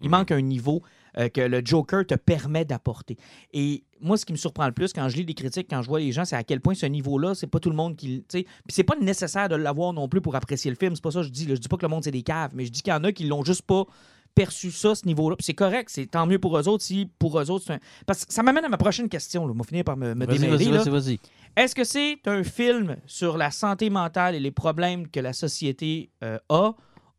Il 0.02 0.10
manque 0.10 0.32
un 0.32 0.42
niveau 0.42 0.82
euh, 1.18 1.30
que 1.30 1.42
le 1.42 1.62
Joker 1.64 2.06
te 2.06 2.16
permet 2.16 2.66
d'apporter. 2.66 3.18
Et 3.54 3.84
moi, 4.02 4.18
ce 4.18 4.26
qui 4.26 4.34
me 4.34 4.38
surprend 4.38 4.66
le 4.68 4.74
plus 4.74 4.94
quand 4.94 5.08
je 5.10 5.16
lis 5.16 5.26
des 5.26 5.34
critiques, 5.34 5.68
quand 5.70 5.82
je 5.82 5.88
vois 5.88 6.00
les 6.00 6.12
gens, 6.12 6.26
c'est 6.26 6.36
à 6.36 6.44
quel 6.44 6.62
point 6.62 6.76
ce 6.76 6.86
niveau-là, 6.86 7.34
c'est 7.34 7.48
pas 7.48 7.60
tout 7.60 7.70
le 7.70 7.76
monde 7.76 7.96
qui. 7.96 8.24
Puis 8.30 8.46
c'est 8.70 8.84
pas 8.84 8.96
nécessaire 8.98 9.50
de 9.50 9.56
l'avoir 9.56 9.94
non 9.94 10.08
plus 10.08 10.22
pour 10.22 10.36
apprécier 10.36 10.70
le 10.70 10.78
film. 10.78 10.96
C'est 10.96 11.04
pas 11.04 11.12
ça 11.12 11.22
que 11.22 11.28
je 11.28 11.32
dis. 11.32 11.48
Je 11.48 11.56
dis 11.56 11.68
pas 11.68 11.78
que 11.78 11.86
le 11.86 11.90
monde, 11.90 12.04
c'est 12.04 12.12
des 12.12 12.24
caves, 12.24 12.52
mais 12.54 12.66
je 12.66 12.72
dis 12.72 12.82
qu'il 12.82 12.92
y 12.92 12.96
en 12.96 13.04
a 13.04 13.12
qui 13.12 13.26
l'ont 13.26 13.44
juste 13.44 13.64
pas 13.64 13.86
perçu 14.36 14.70
ça, 14.70 14.94
ce 14.94 15.06
niveau-là. 15.06 15.36
Puis 15.38 15.46
c'est 15.46 15.54
correct, 15.54 15.90
c'est 15.90 16.06
tant 16.06 16.28
mieux 16.28 16.40
pour 16.40 16.58
eux 16.58 16.68
autres 16.68 16.84
si 16.84 17.10
pour 17.18 17.40
eux 17.40 17.50
autres, 17.50 17.66
c'est 17.66 17.74
un... 17.74 17.80
Parce 18.06 18.26
que 18.26 18.34
ça 18.34 18.44
m'amène 18.44 18.66
à 18.66 18.70
ma 18.70 18.78
prochaine 18.78 19.10
question. 19.10 19.48
Là. 19.48 19.54
On 19.54 19.58
va 19.58 19.64
finir 19.64 19.84
par 19.84 19.98
me, 19.98 20.14
me 20.14 20.28
démêler. 20.28 20.70
vas-y, 20.70 20.90
vas-y. 20.90 21.20
Est-ce 21.56 21.74
que 21.74 21.86
c'est 21.86 22.20
un 22.28 22.44
film 22.44 22.98
sur 23.08 23.38
la 23.38 23.50
santé 23.50 23.90
mentale 23.90 24.36
et 24.36 24.40
les 24.40 24.52
problèmes 24.52 25.08
que 25.08 25.22
la 25.22 25.34
société 25.34 26.10
euh, 26.24 26.38
a 26.50 26.74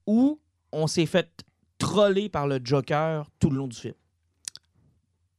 ou 0.07 0.39
on 0.73 0.87
s'est 0.87 1.07
fait 1.07 1.45
troller 1.79 2.29
par 2.29 2.47
le 2.47 2.61
Joker 2.63 3.31
tout 3.41 3.51
le 3.51 3.57
long 3.57 3.67
du 3.67 3.77
film? 3.77 3.95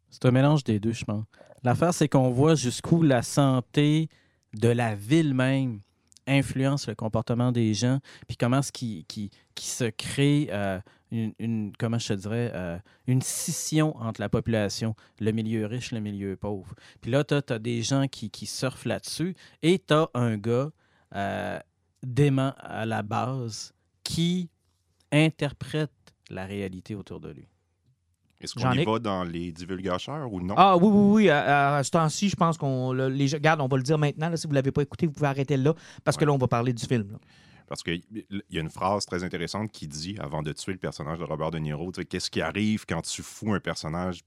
C'est 0.09 0.25
un 0.25 0.31
mélange 0.31 0.63
des 0.63 0.79
deux, 0.79 0.93
je 0.93 1.05
pense. 1.05 1.25
L'affaire, 1.63 1.93
c'est 1.93 2.09
qu'on 2.09 2.31
voit 2.31 2.55
jusqu'où 2.55 3.03
la 3.03 3.21
santé 3.21 4.09
de 4.53 4.69
la 4.69 4.95
ville 4.95 5.33
même 5.33 5.81
influence 6.27 6.87
le 6.87 6.95
comportement 6.95 7.51
des 7.51 7.73
gens, 7.73 7.99
puis 8.27 8.35
comment 8.35 8.59
est-ce 8.59 8.71
qui, 8.71 9.05
qui, 9.07 9.31
qui 9.55 9.67
se 9.67 9.85
crée 9.85 10.49
euh, 10.51 10.79
une, 11.11 11.33
une- 11.39 11.73
comment 11.77 11.97
je 11.99 12.09
te 12.09 12.13
dirais, 12.13 12.51
euh, 12.53 12.77
une 13.07 13.21
scission 13.21 13.95
entre 13.97 14.19
la 14.21 14.29
population, 14.29 14.95
le 15.19 15.31
milieu 15.31 15.65
riche, 15.65 15.91
le 15.91 15.99
milieu 15.99 16.35
pauvre. 16.35 16.73
Puis 17.01 17.11
là, 17.11 17.23
tu 17.23 17.33
as, 17.35 17.59
des 17.59 17.81
gens 17.81 18.07
qui, 18.07 18.29
qui 18.29 18.45
surfent 18.45 18.85
là-dessus, 18.85 19.35
et 19.63 19.79
tu 19.79 19.93
as 19.93 20.09
un 20.13 20.37
gars 20.37 20.69
euh, 21.15 21.59
dément 22.03 22.53
à 22.59 22.85
la 22.85 23.03
base 23.03 23.73
qui 24.03 24.49
interprète 25.11 25.91
la 26.29 26.45
réalité 26.45 26.95
autour 26.95 27.19
de 27.19 27.29
lui. 27.29 27.47
Est-ce 28.39 28.53
qu'on 28.53 28.71
y 28.73 28.85
va 28.85 28.99
dans 28.99 29.23
les 29.23 29.51
divulgateurs 29.51 30.31
ou 30.31 30.39
non? 30.41 30.53
Ah 30.57 30.77
oui, 30.77 30.87
oui, 30.91 31.23
oui. 31.23 31.29
À, 31.29 31.77
à 31.77 31.83
ce 31.83 31.89
temps-ci, 31.89 32.29
je 32.29 32.35
pense 32.35 32.55
qu'on. 32.57 32.91
le- 32.93 33.07
les, 33.09 33.25
regarde, 33.33 33.61
on 33.61 33.67
va 33.67 33.77
le 33.77 33.83
dire 33.83 33.97
maintenant. 33.97 34.29
là, 34.29 34.37
si 34.37 34.45
vous 34.45 34.51
ne 34.51 34.55
l'avez 34.55 34.71
pas 34.71 34.83
écouté, 34.83 35.07
vous 35.07 35.13
pouvez 35.13 35.27
arrêter 35.27 35.57
là. 35.57 35.73
Parce 36.03 36.17
que 36.17 36.21
Ouais. 36.23 36.27
là, 36.27 36.33
on 36.33 36.37
va 36.37 36.47
parler 36.47 36.71
du 36.71 36.85
film. 36.85 37.13
là. 37.13 37.17
Parce 37.67 37.84
qu'il 37.84 38.01
y 38.49 38.58
a 38.58 38.62
une 38.62 38.69
phrase 38.69 39.06
très 39.06 39.25
intéressante 39.25 39.71
qui 39.73 39.88
dit, 39.89 40.15
avant 40.19 40.41
de 40.41 40.53
tuer 40.53 40.71
le 40.71 40.77
personnage 40.77 41.19
de 41.19 41.25
Robert 41.25 41.51
De 41.51 41.58
Niro, 41.60 41.91
qu'est-ce 41.91 42.30
qui 42.32 42.41
arrive 42.41 42.86
quand 42.88 43.01
tu 43.01 43.21
fous 43.21 43.53
un 43.53 43.60
personnage 43.60 44.21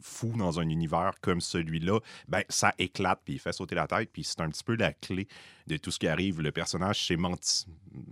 fou 0.00 0.32
dans 0.36 0.58
un 0.58 0.68
univers 0.70 1.12
comme 1.20 1.42
celui-là? 1.42 2.00
Ben, 2.28 2.42
ça 2.48 2.72
éclate, 2.78 3.20
puis 3.24 3.34
il 3.34 3.38
fait 3.38 3.52
sauter 3.52 3.74
la 3.74 3.86
tête, 3.86 4.08
puis 4.10 4.24
c'est 4.24 4.40
un 4.40 4.48
petit 4.48 4.64
peu 4.64 4.74
la 4.74 4.94
clé 4.94 5.28
de 5.66 5.76
tout 5.76 5.90
ce 5.90 5.98
qui 5.98 6.08
arrive. 6.08 6.40
Le 6.40 6.50
personnage 6.50 7.06
s'émanci- 7.06 7.66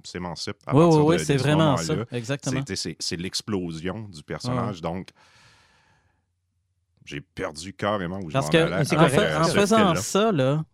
s'émancipe 0.05 0.59
à 0.67 0.75
Oui, 0.77 0.83
oui, 0.85 0.89
partir 0.91 1.07
oui, 1.07 1.19
c'est 1.21 1.39
ce 1.39 1.43
vraiment 1.43 1.77
ça. 1.79 1.95
Exactement. 2.13 2.63
C'est- 2.75 3.17
l'explosion 3.17 4.09
du 4.11 4.23
personnage, 4.23 4.83
donc 4.83 5.09
j'ai 7.05 7.21
perdu 7.21 7.73
carrément 7.73 8.19
où 8.19 8.29
je 8.29 8.33
Parce 8.35 8.47
m'en 8.47 8.53
que 8.53 8.57
allais 8.59 8.97
en, 8.97 9.09
fait- 9.09 9.19
euh, 9.21 9.39
en 9.41 9.45
ce 9.45 9.53
faisant 9.59 9.95
ça, 9.95 10.33
là, 10.33 10.65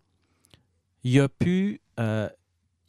il 1.04 1.20
a 1.20 1.28
pu. 1.28 1.80
euh, 2.00 2.28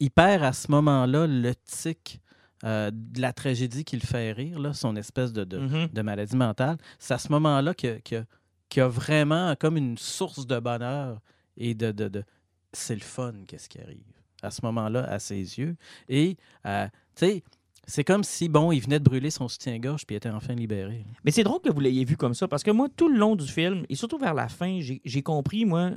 il 0.04 0.10
perd 0.10 0.42
à 0.42 0.52
ce 0.52 0.70
moment-là 0.70 1.26
le 1.26 1.54
tic 1.54 2.20
euh, 2.64 2.90
de 2.92 3.20
la 3.20 3.32
tragédie 3.32 3.84
qui 3.84 3.96
le 3.96 4.06
fait 4.06 4.32
rire, 4.32 4.58
là, 4.58 4.72
son 4.72 4.96
espèce 4.96 5.32
de, 5.32 5.44
de, 5.44 5.58
Mhm. 5.58 5.88
de 5.92 6.02
maladie 6.02 6.36
mentale. 6.36 6.76
C'est 6.98 7.14
à 7.14 7.18
ce 7.18 7.30
moment-là 7.32 7.74
qu'il 7.74 7.90
y 7.90 7.92
a, 7.92 7.98
qu'il 8.00 8.80
y 8.80 8.80
a 8.80 8.88
vraiment 8.88 9.54
comme 9.56 9.76
une 9.76 9.98
source 9.98 10.46
de 10.46 10.58
bonheur 10.58 11.20
et 11.56 11.74
de. 11.74 11.92
de, 11.92 12.08
de- 12.08 12.24
c'est 12.72 12.94
le 12.94 13.00
fun, 13.02 13.32
qu'est-ce 13.46 13.68
qui 13.68 13.80
arrive 13.80 14.02
à 14.42 14.50
ce 14.50 14.60
moment-là 14.64 15.04
à 15.04 15.18
ses 15.18 15.36
yeux. 15.58 15.76
Et, 16.08 16.36
euh, 16.66 16.86
tu 17.16 17.26
sais, 17.26 17.42
c'est 17.86 18.04
comme 18.04 18.24
si, 18.24 18.48
bon, 18.48 18.72
il 18.72 18.80
venait 18.80 18.98
de 18.98 19.04
brûler 19.04 19.30
son 19.30 19.46
soutien-gorge 19.48 20.04
puis 20.06 20.14
il 20.14 20.18
était 20.18 20.28
enfin 20.30 20.54
libéré. 20.54 21.04
Mais 21.24 21.30
c'est 21.30 21.44
drôle 21.44 21.60
que 21.60 21.70
vous 21.70 21.80
l'ayez 21.80 22.04
vu 22.04 22.16
comme 22.16 22.34
ça, 22.34 22.48
parce 22.48 22.62
que 22.62 22.70
moi, 22.70 22.88
tout 22.96 23.08
le 23.08 23.16
long 23.18 23.36
du 23.36 23.46
film, 23.46 23.84
et 23.88 23.94
surtout 23.94 24.18
vers 24.18 24.34
la 24.34 24.48
fin, 24.48 24.80
j'ai 24.80 25.22
compris, 25.22 25.64
moi, 25.64 25.90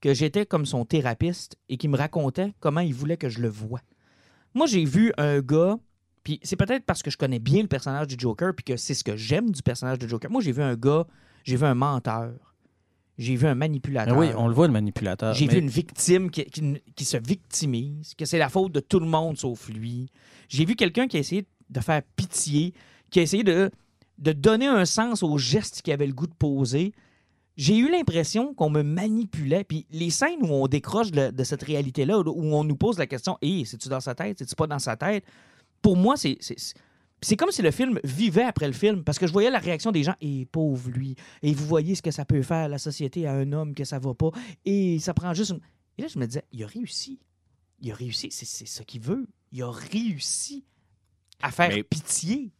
que 0.00 0.14
j'étais 0.14 0.46
comme 0.46 0.64
son 0.66 0.84
thérapeute 0.84 1.56
et 1.68 1.76
qu'il 1.76 1.90
me 1.90 1.96
racontait 1.96 2.52
comment 2.60 2.80
il 2.80 2.94
voulait 2.94 3.16
que 3.16 3.28
je 3.28 3.40
le 3.40 3.48
voie. 3.48 3.80
Moi, 4.54 4.66
j'ai 4.66 4.84
vu 4.84 5.12
un 5.18 5.40
gars, 5.40 5.78
puis 6.24 6.40
c'est 6.42 6.56
peut-être 6.56 6.84
parce 6.84 7.02
que 7.02 7.10
je 7.10 7.16
connais 7.16 7.38
bien 7.38 7.62
le 7.62 7.68
personnage 7.68 8.06
du 8.06 8.16
Joker, 8.18 8.54
puis 8.54 8.64
que 8.64 8.76
c'est 8.76 8.94
ce 8.94 9.02
que 9.04 9.16
j'aime 9.16 9.50
du 9.50 9.62
personnage 9.62 9.98
du 9.98 10.08
Joker. 10.08 10.30
Moi, 10.30 10.40
j'ai 10.40 10.52
vu 10.52 10.62
un 10.62 10.74
gars, 10.76 11.06
j'ai 11.44 11.56
vu 11.56 11.64
un 11.64 11.74
menteur, 11.74 12.32
j'ai 13.18 13.34
vu 13.34 13.46
un 13.46 13.54
manipulateur. 13.56 14.14
Ah 14.16 14.18
oui, 14.18 14.28
on 14.36 14.46
le 14.48 14.54
voit, 14.54 14.66
le 14.68 14.72
manipulateur. 14.72 15.34
J'ai 15.34 15.46
mais- 15.46 15.54
vu 15.54 15.58
une 15.60 15.68
victime 15.68 16.30
qui, 16.30 16.44
qui- 16.44 16.80
qui 16.94 17.04
se 17.04 17.16
victimise, 17.16 18.14
que 18.14 18.24
c'est 18.24 18.38
la 18.38 18.48
faute 18.48 18.72
de 18.72 18.80
tout 18.80 19.00
le 19.00 19.06
monde 19.06 19.36
sauf 19.36 19.68
lui. 19.68 20.06
J'ai 20.48 20.64
vu 20.64 20.76
quelqu'un 20.76 21.08
qui 21.08 21.16
a 21.16 21.20
essayé 21.20 21.46
de 21.70 21.80
faire 21.80 22.02
pitié, 22.16 22.72
qui 23.10 23.18
a 23.18 23.22
essayé 23.22 23.42
de, 23.42 23.70
de 24.18 24.32
donner 24.32 24.66
un 24.66 24.84
sens 24.84 25.22
aux 25.22 25.38
gestes 25.38 25.82
qu'il 25.82 25.92
avait 25.92 26.06
le 26.06 26.12
goût 26.14 26.26
de 26.28 26.34
poser. 26.34 26.92
J'ai 27.58 27.76
eu 27.76 27.90
l'impression 27.90 28.54
qu'on 28.54 28.70
me 28.70 28.82
manipulait. 28.82 29.64
Puis 29.64 29.84
les 29.90 30.08
scènes 30.10 30.40
où 30.42 30.46
on 30.46 30.66
décroche 30.68 31.10
de, 31.10 31.30
de 31.30 31.44
cette 31.44 31.62
réalité-là, 31.64 32.20
où 32.20 32.54
on 32.54 32.64
nous 32.64 32.76
pose 32.76 32.98
la 32.98 33.06
question 33.06 33.36
Hé, 33.42 33.64
c'est-tu 33.66 33.88
dans 33.88 34.00
sa 34.00 34.14
tête? 34.14 34.38
C'est-tu 34.38 34.54
pas 34.54 34.66
dans 34.68 34.78
sa 34.78 34.96
tête 34.96 35.24
Pour 35.82 35.96
moi, 35.96 36.16
c'est. 36.16 36.38
c'est- 36.40 37.36
comme 37.36 37.50
si 37.50 37.62
le 37.62 37.72
film 37.72 37.98
vivait 38.04 38.44
après 38.44 38.68
le 38.68 38.72
film, 38.72 39.02
parce 39.02 39.18
que 39.18 39.26
je 39.26 39.32
voyais 39.32 39.50
la 39.50 39.58
réaction 39.58 39.90
des 39.90 40.04
gens. 40.04 40.14
Et 40.20 40.46
pauvre 40.46 40.88
lui. 40.88 41.16
Et 41.42 41.52
vous 41.52 41.66
voyez 41.66 41.96
ce 41.96 42.02
que 42.02 42.12
ça 42.12 42.24
peut 42.24 42.42
faire, 42.42 42.68
la 42.68 42.78
société, 42.78 43.26
à 43.26 43.32
un 43.34 43.50
homme 43.52 43.74
que 43.74 43.82
ça 43.84 43.98
va 43.98 44.14
pas. 44.14 44.30
Et 44.64 45.00
ça 45.00 45.12
prend 45.12 45.34
juste 45.34 45.50
une... 45.50 45.60
Et 45.98 46.02
là, 46.02 46.08
je 46.08 46.16
me 46.18 46.26
disais, 46.26 46.44
il 46.52 46.62
a 46.62 46.66
réussi. 46.68 47.18
Il 47.80 47.90
a 47.90 47.94
réussi. 47.96 48.28
C'est 48.30 48.46
c'est 48.46 48.66
ce 48.66 48.82
qu'il 48.84 49.00
veut. 49.00 49.26
Il 49.50 49.62
a 49.64 49.70
réussi 49.72 50.64
à 51.42 51.50
faire 51.50 51.70
Mais- 51.70 51.82
pitié. 51.82 52.52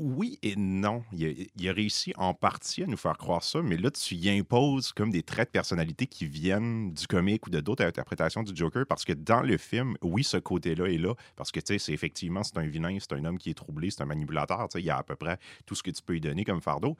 Oui 0.00 0.38
et 0.42 0.54
non. 0.56 1.02
Il 1.12 1.26
a, 1.26 1.30
il 1.56 1.68
a 1.68 1.72
réussi 1.72 2.12
en 2.16 2.32
partie 2.32 2.84
à 2.84 2.86
nous 2.86 2.96
faire 2.96 3.18
croire 3.18 3.42
ça, 3.42 3.62
mais 3.62 3.76
là, 3.76 3.90
tu 3.90 4.14
y 4.14 4.30
imposes 4.30 4.92
comme 4.92 5.10
des 5.10 5.24
traits 5.24 5.48
de 5.48 5.52
personnalité 5.52 6.06
qui 6.06 6.26
viennent 6.26 6.92
du 6.92 7.08
comique 7.08 7.48
ou 7.48 7.50
de 7.50 7.58
d'autres 7.58 7.84
interprétations 7.84 8.44
du 8.44 8.54
Joker, 8.54 8.86
parce 8.86 9.04
que 9.04 9.12
dans 9.12 9.42
le 9.42 9.56
film, 9.58 9.96
oui, 10.02 10.22
ce 10.22 10.36
côté-là 10.36 10.86
est 10.86 10.98
là, 10.98 11.14
parce 11.34 11.50
que, 11.50 11.58
tu 11.58 11.72
sais, 11.72 11.78
c'est 11.78 11.92
effectivement, 11.92 12.44
c'est 12.44 12.58
un 12.58 12.66
vilain, 12.66 12.96
c'est 13.00 13.12
un 13.12 13.24
homme 13.24 13.38
qui 13.38 13.50
est 13.50 13.54
troublé, 13.54 13.90
c'est 13.90 14.02
un 14.02 14.06
manipulateur, 14.06 14.68
tu 14.68 14.74
sais, 14.74 14.82
il 14.82 14.86
y 14.86 14.90
a 14.90 14.98
à 14.98 15.02
peu 15.02 15.16
près 15.16 15.36
tout 15.66 15.74
ce 15.74 15.82
que 15.82 15.90
tu 15.90 16.00
peux 16.00 16.12
lui 16.12 16.20
donner 16.20 16.44
comme 16.44 16.60
fardeau, 16.60 16.96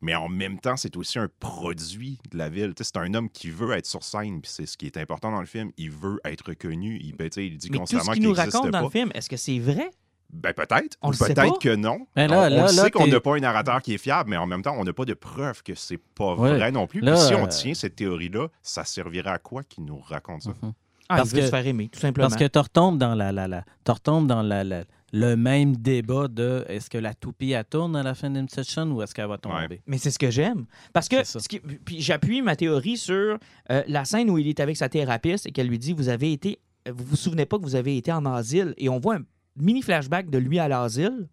mais 0.00 0.14
en 0.14 0.30
même 0.30 0.58
temps, 0.58 0.78
c'est 0.78 0.96
aussi 0.96 1.18
un 1.18 1.28
produit 1.40 2.18
de 2.30 2.38
la 2.38 2.48
ville, 2.48 2.74
tu 2.74 2.82
sais, 2.82 2.90
c'est 2.94 2.98
un 2.98 3.12
homme 3.12 3.28
qui 3.28 3.50
veut 3.50 3.72
être 3.72 3.86
sur 3.86 4.02
scène, 4.02 4.40
puis 4.40 4.50
c'est 4.50 4.64
ce 4.64 4.78
qui 4.78 4.86
est 4.86 4.96
important 4.96 5.30
dans 5.30 5.40
le 5.40 5.46
film, 5.46 5.70
il 5.76 5.90
veut 5.90 6.18
être 6.24 6.48
reconnu, 6.48 6.98
il, 7.02 7.14
ben, 7.14 7.28
il 7.36 7.58
dit 7.58 7.68
Mais 7.70 7.76
tout 7.76 7.80
constamment 7.80 8.04
ce 8.04 8.10
qu'il 8.12 8.20
qu'il 8.20 8.28
nous 8.28 8.34
raconte 8.34 8.70
dans 8.70 8.78
pas. 8.78 8.82
le 8.84 8.90
film, 8.90 9.10
est-ce 9.14 9.28
que 9.28 9.36
c'est 9.36 9.58
vrai? 9.58 9.90
Ben 10.30 10.52
peut-être. 10.52 10.96
On 11.00 11.10
peut-être 11.10 11.58
que 11.58 11.74
non. 11.74 12.06
Ben 12.14 12.30
là, 12.30 12.46
on 12.46 12.48
là, 12.50 12.68
sait 12.68 12.90
qu'on 12.90 13.06
n'a 13.06 13.18
pas 13.20 13.36
un 13.36 13.40
narrateur 13.40 13.80
qui 13.80 13.94
est 13.94 13.98
fiable, 13.98 14.28
mais 14.30 14.36
en 14.36 14.46
même 14.46 14.60
temps, 14.62 14.74
on 14.78 14.84
n'a 14.84 14.92
pas 14.92 15.06
de 15.06 15.14
preuve 15.14 15.62
que 15.62 15.74
c'est 15.74 15.96
pas 15.96 16.34
Ouais. 16.34 16.50
vrai 16.56 16.70
non 16.70 16.86
plus. 16.86 17.00
Là, 17.00 17.12
Puis 17.14 17.22
si 17.22 17.34
on 17.34 17.44
euh, 17.44 17.48
tient 17.48 17.72
cette 17.74 17.96
théorie-là, 17.96 18.48
ça 18.62 18.84
servirait 18.84 19.30
à 19.30 19.38
quoi 19.38 19.62
qu'il 19.62 19.84
nous 19.84 19.98
raconte 19.98 20.42
ça? 20.42 20.50
Mhm. 20.62 20.72
Ah, 21.08 21.16
Parce 21.16 21.30
il 21.30 21.36
veut 21.36 21.40
que- 21.40 21.46
se 21.46 21.50
faire 21.50 21.66
aimer, 21.66 21.88
tout 21.88 21.98
simplement. 21.98 22.28
Parce 22.28 22.38
que 22.38 22.46
tu 22.46 22.58
retombes 22.58 22.98
dans 22.98 23.14
la, 23.14 23.32
la, 23.32 23.48
la, 23.48 23.64
tu 23.86 23.90
retombes 23.90 24.26
dans 24.26 24.42
la, 24.42 24.62
la, 24.64 24.84
le 25.14 25.36
même 25.36 25.74
débat 25.74 26.28
de 26.28 26.66
est-ce 26.68 26.90
que 26.90 26.98
la 26.98 27.14
toupie 27.14 27.52
elle 27.52 27.64
tourne 27.64 27.96
à 27.96 28.02
la 28.02 28.14
fin 28.14 28.28
d'Inception 28.28 28.84
ou 28.92 29.00
est-ce 29.00 29.14
qu'elle 29.14 29.26
va 29.28 29.38
tomber? 29.38 29.80
Mais 29.86 29.96
c'est 29.96 30.10
ce 30.10 30.18
que 30.18 30.30
j'aime. 30.30 30.66
Parce 30.92 31.08
que 31.08 31.16
C'est 31.24 31.24
ça. 31.24 31.40
ce 31.40 31.48
qui- 31.48 31.60
puis 31.60 32.02
j'appuie 32.02 32.42
ma 32.42 32.54
théorie 32.56 32.98
sur 32.98 33.38
euh, 33.70 33.82
la 33.88 34.04
scène 34.04 34.28
où 34.28 34.36
il 34.36 34.46
est 34.48 34.60
avec 34.60 34.76
sa 34.76 34.90
thérapeute 34.90 35.46
et 35.46 35.52
qu'elle 35.52 35.68
lui 35.68 35.78
dit 35.78 35.94
Vous 35.94 36.10
avez 36.10 36.30
été. 36.34 36.58
Vous 36.86 37.04
vous 37.04 37.16
souvenez 37.16 37.46
pas 37.46 37.56
que 37.56 37.62
vous 37.64 37.74
avez 37.76 37.96
été 37.96 38.12
en 38.12 38.26
asile 38.26 38.74
et 38.76 38.90
on 38.90 38.98
voit 38.98 39.16
un 39.16 39.22
mini 39.62 39.82
flashback 39.82 40.30
de 40.30 40.38
lui 40.38 40.58
à 40.58 40.68
l'asile. 40.68 41.28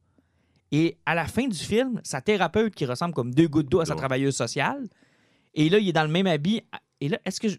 Et 0.71 0.97
à 1.05 1.15
la 1.15 1.25
fin 1.27 1.47
du 1.47 1.57
film, 1.57 2.01
sa 2.03 2.21
thérapeute 2.21 2.73
qui 2.75 2.85
ressemble 2.85 3.13
comme 3.13 3.33
deux 3.33 3.47
gouttes 3.47 3.69
d'eau 3.69 3.79
à 3.81 3.85
sa 3.85 3.93
travailleuse 3.95 4.35
sociale. 4.35 4.87
Et 5.53 5.69
là, 5.69 5.77
il 5.79 5.87
est 5.87 5.93
dans 5.93 6.03
le 6.03 6.09
même 6.11 6.27
habit. 6.27 6.63
Et 6.99 7.07
là, 7.07 7.19
est-ce 7.23 7.39
que 7.39 7.47
je- 7.47 7.57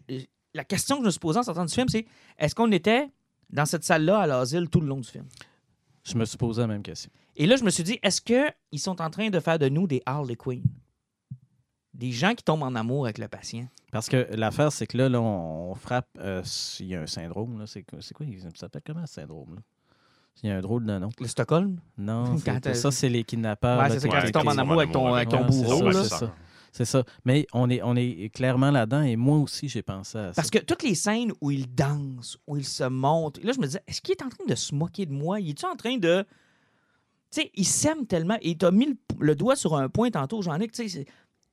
la 0.53 0.63
question 0.63 0.97
que 0.97 1.01
je 1.03 1.05
me 1.07 1.11
suis 1.11 1.19
posée 1.19 1.39
en 1.39 1.43
sortant 1.43 1.65
du 1.65 1.73
film, 1.73 1.87
c'est 1.89 2.05
est-ce 2.37 2.53
qu'on 2.53 2.71
était 2.71 3.07
dans 3.49 3.65
cette 3.65 3.83
salle-là 3.83 4.19
à 4.19 4.27
l'asile 4.27 4.69
tout 4.69 4.81
le 4.81 4.87
long 4.87 4.99
du 4.99 5.07
film? 5.09 5.25
Je 6.03 6.15
me 6.17 6.25
suis 6.25 6.37
posé 6.37 6.61
la 6.61 6.67
même 6.67 6.83
question. 6.83 7.09
et 7.35 7.45
là, 7.45 7.55
je 7.55 7.63
me 7.63 7.69
suis 7.69 7.83
dit, 7.83 7.97
est-ce 8.03 8.21
qu'ils 8.21 8.79
sont 8.79 9.01
en 9.01 9.09
train 9.09 9.29
de 9.29 9.39
faire 9.39 9.57
de 9.59 9.69
nous 9.69 9.87
des 9.87 10.01
Harley 10.05 10.35
Quinn? 10.35 10.63
Des 11.93 12.11
gens 12.11 12.35
qui 12.35 12.43
tombent 12.43 12.63
en 12.63 12.75
amour 12.75 13.05
avec 13.05 13.17
le 13.17 13.27
patient. 13.27 13.67
Parce 13.91 14.07
que 14.09 14.27
l'affaire, 14.35 14.71
c'est 14.71 14.85
que 14.85 14.97
là, 14.97 15.09
là, 15.09 15.19
on, 15.21 15.71
on 15.71 15.75
frappe. 15.75 16.07
euh, 16.19 16.43
il 16.79 16.87
y 16.87 16.95
a 16.95 17.01
un 17.01 17.07
syndrome. 17.07 17.65
C'est 17.65 17.83
quoi, 17.83 17.99
quoi? 18.13 18.25
Ça 18.39 18.49
s'appelle 18.55 18.81
comment 18.85 19.05
ce 19.07 19.13
syndrome? 19.15 19.55
Là? 19.55 19.61
Il 20.43 20.49
y 20.49 20.51
a 20.51 20.57
un 20.57 20.61
drôle 20.61 20.85
de 20.85 20.97
nom. 20.97 21.09
Le 21.19 21.27
Stockholm? 21.27 21.79
Non, 21.97 22.37
Quand, 22.45 22.73
ça, 22.73 22.91
c'est 22.91 23.09
les 23.09 23.23
kidnappeurs. 23.23 23.79
Ouais, 23.79 23.89
c'est 23.89 23.99
ça, 23.99 24.07
quand 24.07 24.21
tu 24.25 24.31
tombes 24.31 24.47
en 24.47 24.57
amour 24.57 24.79
avec 24.79 24.91
ton, 24.91 25.13
avec 25.13 25.29
ton 25.29 25.45
bourreau. 25.45 25.91
c'est 25.91 26.03
ça. 26.03 26.33
C'est 26.71 26.85
ça. 26.85 27.03
Mais 27.25 27.47
on 27.53 27.69
est, 27.71 27.81
on 27.81 27.95
est 27.95 28.29
clairement 28.31 28.69
là-dedans 28.69 29.01
et 29.01 29.15
moi 29.15 29.37
aussi, 29.37 29.67
j'ai 29.67 29.81
pensé 29.81 30.17
à 30.17 30.27
ça. 30.27 30.33
Parce 30.35 30.51
que 30.51 30.59
toutes 30.59 30.83
les 30.83 30.93
scènes 30.93 31.31
où 31.41 31.49
il 31.49 31.73
danse, 31.73 32.37
où 32.45 32.55
il 32.55 32.65
se 32.65 32.83
monte, 32.83 33.43
là, 33.43 33.51
je 33.51 33.59
me 33.59 33.65
disais, 33.65 33.81
est-ce 33.87 33.99
qu'il 33.99 34.11
est 34.11 34.21
en 34.23 34.29
train 34.29 34.45
de 34.47 34.53
se 34.53 34.75
moquer 34.75 35.07
de 35.07 35.13
moi? 35.13 35.39
Il 35.39 35.49
est-tu 35.49 35.65
en 35.65 35.75
train 35.75 35.97
de. 35.97 36.23
Tu 37.31 37.41
sais, 37.41 37.51
il 37.55 37.65
s'aime 37.65 38.05
tellement. 38.05 38.37
Et 38.41 38.55
tu 38.55 38.65
as 38.65 38.71
mis 38.71 38.85
le, 38.85 38.95
le 39.19 39.35
doigt 39.35 39.55
sur 39.55 39.75
un 39.75 39.89
point 39.89 40.11
tantôt, 40.11 40.43
Jean-Nic. 40.43 40.71
Tu 40.71 40.87
sais, 40.87 41.05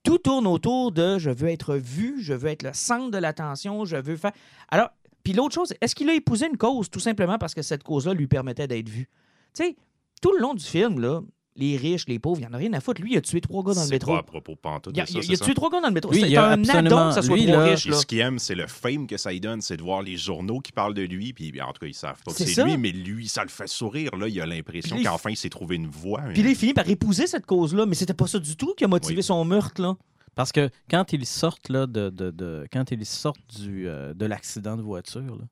tout 0.03 0.18
tourne 0.18 0.47
autour 0.47 0.92
de 0.92 1.18
je 1.18 1.31
veux 1.31 1.49
être 1.49 1.75
vu, 1.77 2.23
je 2.23 2.35
veux 2.35 2.51
être 2.51 2.62
le 2.62 2.75
centre 2.75 3.11
de 3.11 3.18
l'attention, 3.18 3.87
je 3.87 3.97
veux 3.97 4.16
faire. 4.16 4.33
Alors, 4.68 4.90
puis 5.24 5.32
l'autre 5.32 5.54
chose, 5.54 5.74
est-ce 5.80 5.94
qu'il 5.96 6.08
a 6.10 6.14
épousé 6.14 6.46
une 6.46 6.56
cause 6.56 6.88
tout 6.90 7.00
simplement 7.00 7.38
parce 7.38 7.54
que 7.54 7.62
cette 7.62 7.82
cause-là 7.82 8.14
lui 8.14 8.28
permettait 8.28 8.68
d'être 8.68 8.88
vu? 8.88 9.08
Tu 9.54 9.64
sais, 9.64 9.76
tout 10.22 10.30
le 10.32 10.38
long 10.40 10.54
du 10.54 10.64
film, 10.64 11.00
là, 11.00 11.20
les 11.56 11.76
riches, 11.76 12.06
les 12.08 12.18
pauvres, 12.18 12.40
il 12.40 12.46
n'y 12.46 12.48
en 12.50 12.52
a 12.54 12.56
rien 12.56 12.72
à 12.72 12.80
foutre. 12.80 13.00
Lui, 13.00 13.12
il 13.12 13.16
a 13.16 13.20
tué 13.20 13.40
trois 13.40 13.62
gars 13.62 13.74
dans 13.74 13.80
le 13.82 13.87
C'est 13.87 13.92
métro. 13.92 14.12
pas 14.12 14.18
à 14.18 14.22
propos 14.24 14.56
pantoute 14.56 14.92
Il 14.96 15.00
a, 15.00 15.04
de 15.04 15.08
ça, 15.08 15.14
il 15.14 15.18
a- 15.18 15.22
c'est 15.22 15.28
il 15.28 15.34
a 15.34 15.37
ça? 15.37 15.44
tué 15.44 15.54
trois 15.54 15.70
gars 15.70 15.80
dans 15.80 15.87
le 15.88 15.94
métro. 15.94 16.12
C'est 16.12 16.20
il 16.22 16.37
a 16.37 16.48
un 16.48 16.60
absolument- 16.64 17.08
que 17.10 17.14
ça 17.14 17.22
soit 17.22 17.37
lui, 17.37 17.46
trois 17.46 17.56
là, 17.58 17.64
riches. 17.70 17.82
Puis 17.82 17.90
Là. 17.92 17.96
ce 17.96 18.06
qu'il 18.06 18.18
aime, 18.18 18.38
c'est 18.40 18.56
le 18.56 18.66
fame 18.66 19.06
que 19.06 19.16
ça 19.16 19.30
lui 19.30 19.40
donne, 19.40 19.60
c'est 19.60 19.76
de 19.76 19.82
voir 19.82 20.02
les 20.02 20.16
journaux 20.16 20.58
qui 20.58 20.72
parlent 20.72 20.94
de 20.94 21.02
lui. 21.02 21.32
Puis 21.32 21.52
en 21.62 21.66
tout 21.72 21.78
cas, 21.80 21.87
ils 21.87 21.94
savent 21.94 22.20
pas 22.24 22.32
que 22.32 22.37
C'est 22.38 22.46
c'est 22.46 22.64
lui, 22.64 22.76
mais 22.76 22.90
lui, 22.90 23.28
ça 23.28 23.44
le 23.44 23.50
fait 23.50 23.68
sourire. 23.68 24.16
Là, 24.16 24.26
il 24.26 24.40
a 24.40 24.46
l'impression 24.46 25.00
qu'enfin, 25.00 25.30
il 25.30 25.37
s'est 25.37 25.48
trouvé 25.48 25.76
une 25.76 25.87
voie. 25.87 26.22
Puis 26.34 26.42
là, 26.42 26.50
il 26.50 26.56
finit 26.56 26.74
par 26.74 26.88
épouser 26.88 27.28
cette 27.28 27.46
cause-là, 27.46 27.87
mais 27.87 27.94
c'était 27.94 28.14
pas 28.14 28.26
ça 28.26 28.40
du 28.40 28.56
tout 28.56 28.74
qui 28.76 28.84
a 28.84 28.88
motivé 28.88 29.18
Oui. 29.18 29.22
son 29.22 29.44
meurtre, 29.44 29.80
là. 29.80 29.96
Parce 30.35 30.53
que 30.53 30.70
quand 30.90 31.12
ils 31.12 31.27
sortent 31.27 31.68
là, 31.68 31.87
de, 31.87 32.11
de- 32.11 32.66
quand 32.73 32.90
ils 32.90 33.07
sortent 33.07 33.61
du, 33.61 33.88
euh, 33.88 34.14
de 34.14 34.27
l'accident 34.27 34.77
de 34.77 34.83
voiture, 34.83 35.37
là, 35.37 35.44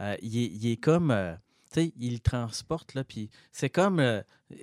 euh, 0.00 0.16
il, 0.22 0.38
est, 0.38 0.46
il 0.46 0.66
est 0.70 0.76
comme. 0.76 1.10
euh, 1.10 1.34
tu 1.72 1.82
sais, 1.82 1.92
il 1.98 2.20
transporte, 2.20 2.94
là, 2.94 3.04
puis 3.04 3.30
c'est 3.52 3.70
comme. 3.70 4.00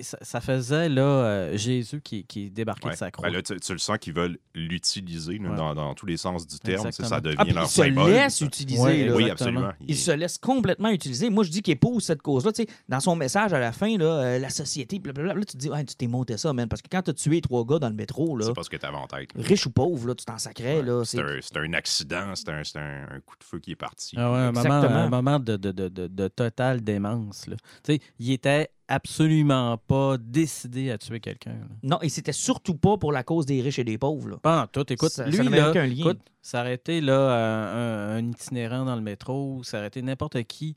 Ça, 0.02 0.18
ça 0.22 0.40
faisait 0.40 0.88
là, 0.88 1.02
euh, 1.02 1.58
Jésus 1.58 2.00
qui, 2.02 2.24
qui 2.26 2.50
débarquait 2.50 2.86
Ouais. 2.88 2.94
de 2.94 2.98
sa 2.98 3.12
croix. 3.12 3.28
Ben 3.28 3.36
là, 3.36 3.42
tu, 3.42 3.56
tu 3.60 3.74
le 3.74 3.78
sens 3.80 3.98
qu'ils 3.98 4.14
veulent 4.14 4.38
l'utiliser 4.56 5.40
Ouais. 5.40 5.56
dans, 5.58 5.76
dans 5.76 5.94
tous 5.94 6.06
les 6.06 6.18
sens 6.18 6.48
du 6.48 6.58
terme. 6.60 6.86
tu 6.86 6.92
sais, 6.94 7.04
Ça 7.06 7.20
devient 7.22 7.36
Ah, 7.40 7.44
leur 7.46 7.64
il 7.64 7.68
se 7.68 7.74
symbole. 7.84 8.12
laisse 8.12 8.38
ça. 8.38 8.46
utiliser, 8.46 8.82
Ouais, 8.82 9.06
là. 9.08 9.16
Oui, 9.16 9.30
absolument. 9.30 9.72
Il 9.86 9.98
se 9.98 10.12
laisse 10.12 10.38
complètement 10.38 10.90
utiliser. 10.90 11.30
Moi, 11.30 11.44
je 11.44 11.50
dis 11.52 11.62
qu'il 11.62 11.74
épouse 11.74 12.04
cette 12.04 12.22
cause-là. 12.22 12.52
Tu 12.54 12.64
sais, 12.64 12.70
dans 12.88 13.00
son 13.00 13.16
message 13.16 13.52
à 13.54 13.60
la 13.60 13.72
fin, 13.72 13.98
là, 13.98 14.06
euh, 14.06 14.40
la 14.40 14.50
société, 14.50 15.00
blablabla, 15.00 15.34
là, 15.34 15.40
tu 15.46 15.54
te 15.54 15.58
dis, 15.58 15.70
tu 15.88 15.96
t'es 15.96 16.08
monté 16.08 16.38
ça, 16.38 16.54
man. 16.54 16.68
Parce 16.70 16.82
que 16.82 16.88
quand 16.90 17.02
tu 17.02 17.12
as 17.12 17.14
tué 17.14 17.42
trois 17.42 17.66
gars 17.66 17.80
dans 17.80 17.90
le 17.90 17.96
métro, 17.96 18.38
là, 18.38 18.46
C'est 18.48 18.54
pas 18.54 18.64
ce 18.64 18.70
que 18.70 18.78
tu 18.78 18.86
avais 18.86 18.96
en 18.98 19.08
tête. 19.08 19.34
là. 19.36 19.44
riche 19.44 19.66
ou 19.66 19.72
pauvre, 19.72 20.08
là, 20.08 20.16
tu 20.16 20.26
t'en 20.26 20.38
sacrais. 20.38 20.78
Ouais. 20.78 20.84
là. 20.84 21.04
C'est 21.04 21.18
C'est- 21.18 21.24
un, 21.24 21.40
c'est 21.42 21.58
un 21.58 21.74
accident, 21.74 22.36
c'est 22.36 22.50
un, 22.50 22.64
c'est 22.64 22.78
un- 22.80 23.08
un 23.16 23.20
coup 23.20 23.36
de 23.38 23.44
feu 23.44 23.60
qui 23.60 23.72
est 23.72 23.76
parti. 23.76 24.16
Ah 24.18 24.32
ouais, 24.32 24.38
un 24.38 24.52
moment, 24.52 24.60
Exactement. 24.62 25.00
un 25.00 25.10
moment 25.10 25.40
de, 25.40 25.58
de, 25.58 25.72
de, 25.72 25.90
de, 25.90 26.08
de 26.08 26.28
totale 26.30 26.82
démence. 26.82 27.48
Là. 27.48 27.56
Tu 27.84 27.94
sais, 27.96 28.00
il 28.20 28.32
était 28.32 28.70
absolument 28.88 29.78
pas 29.78 30.18
décidé 30.18 30.92
à 30.92 30.98
tuer 30.98 31.20
quelqu'un. 31.20 31.56
Non, 31.84 32.00
et 32.02 32.10
c'était 32.10 32.32
surtout 32.34 32.76
pas 32.76 32.98
pour 32.98 33.12
la 33.12 33.24
cause 33.24 33.46
des 33.46 33.62
riches 33.62 33.80
et 33.80 33.84
des 33.84 33.98
pauvres. 33.98 34.30
Là. 34.30 34.38
Pas 34.38 34.64
en 34.64 34.68
tout. 34.68 34.86
Écoute, 34.92 35.12
Ça- 35.12 35.26
lui, 35.28 35.38
n'avait 35.38 35.58
là, 35.58 35.70
aucun 35.70 35.86
lien. 35.86 35.96
écoute, 36.10 36.20
ça 36.42 36.62
aurait 36.62 36.76
été 36.76 37.02
là, 37.02 37.32
un, 37.32 38.18
un 38.18 38.30
itinérant 38.32 38.86
dans 38.86 38.96
le 38.96 39.02
métro, 39.02 39.62
ça 39.64 39.78
aurait 39.80 39.88
été 39.88 40.02
n'importe 40.02 40.42
qui, 40.44 40.76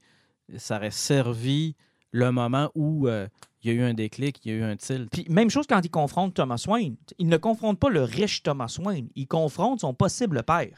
ça 0.57 0.77
aurait 0.77 0.91
servi 0.91 1.75
le 2.13 2.31
moment 2.33 2.71
où 2.75 3.09
euh, 3.09 3.27
il 3.63 3.71
y 3.73 3.75
a 3.75 3.77
eu 3.77 3.83
un 3.83 3.93
déclic, 3.95 4.41
il 4.45 4.53
y 4.53 4.55
a 4.55 4.59
eu 4.59 4.63
un 4.63 4.77
tilt. 4.77 5.11
Puis 5.11 5.27
même 5.29 5.51
chose 5.51 5.67
quand 5.69 5.81
il 5.85 5.91
confronte 5.91 6.35
Thomas 6.35 6.65
Wayne. 6.69 6.97
Il 7.19 7.29
ne 7.29 7.37
confronte 7.37 7.79
pas 7.79 7.91
le 7.91 8.03
riche 8.03 8.43
Thomas 8.43 8.75
Wayne. 8.83 9.09
Il 9.17 9.27
confronte 9.27 9.81
son 9.81 9.93
possible 9.93 10.43
père. 10.45 10.71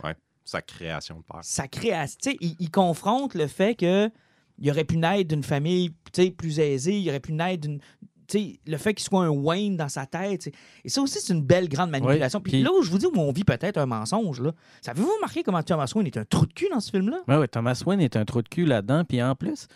Sa 0.44 0.62
création 0.62 1.18
de 1.18 1.22
père. 1.24 1.40
sa 1.42 1.68
création. 1.68 2.16
Tu 2.22 2.30
sais, 2.30 2.36
il, 2.40 2.56
il 2.58 2.70
confronte 2.70 3.34
le 3.34 3.46
fait 3.46 3.74
que 3.74 4.10
il 4.58 4.70
aurait 4.70 4.84
pu 4.84 4.96
naître 4.96 5.28
d'une 5.28 5.42
famille 5.42 5.90
tu 6.12 6.22
sais, 6.24 6.30
plus 6.30 6.58
aisée, 6.58 6.98
il 6.98 7.08
aurait 7.08 7.20
pu 7.20 7.32
naître 7.32 7.62
d'une. 7.62 7.78
tu 8.26 8.38
sais, 8.38 8.60
le 8.66 8.76
fait 8.76 8.92
qu'il 8.94 9.04
soit 9.04 9.24
un 9.24 9.30
Wayne 9.30 9.76
dans 9.76 9.88
sa 9.88 10.04
tête. 10.06 10.48
Et 10.84 10.88
ça 10.88 11.00
aussi, 11.00 11.18
c'est 11.20 11.32
une 11.32 11.42
belle 11.42 11.68
grande 11.68 11.90
manipulation. 11.90 12.40
Puis 12.40 12.52
puis- 12.52 12.62
là 12.62 12.70
où 12.78 12.82
je 12.82 12.90
vous 12.90 12.98
dis 12.98 13.06
où 13.06 13.12
on 13.16 13.32
vit 13.32 13.44
peut-être 13.44 13.78
un 13.78 13.86
mensonge, 13.86 14.40
là, 14.40 14.52
savez-vous 14.82 15.08
remarqué 15.16 15.42
comment 15.42 15.62
Thomas 15.62 15.90
Wayne 15.94 16.06
est 16.06 16.16
un 16.16 16.24
trou 16.24 16.44
de 16.46 16.52
cul 16.52 16.68
dans 16.72 16.80
ce 16.80 16.90
film-là? 16.90 17.20
Ouais, 17.28 17.48
Thomas 17.48 17.80
Wayne 17.86 18.00
est 18.00 18.16
un 18.16 18.24
trou 18.24 18.42
de 18.42 18.48
cul 18.48 18.64
là-dedans. 18.66 19.04
Puis 19.04 19.22
en 19.22 19.34
plus, 19.34 19.66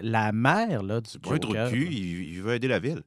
la 0.00 0.30
mère 0.32 0.82
là, 0.82 1.00
du 1.00 1.18
Pas 1.18 1.34
un 1.34 1.38
trou 1.38 1.52
de 1.52 1.58
Joker, 1.58 1.70
cul, 1.70 1.88
il, 1.90 2.34
il 2.34 2.42
veut 2.42 2.54
aider 2.54 2.68
la 2.68 2.78
ville. 2.78 3.02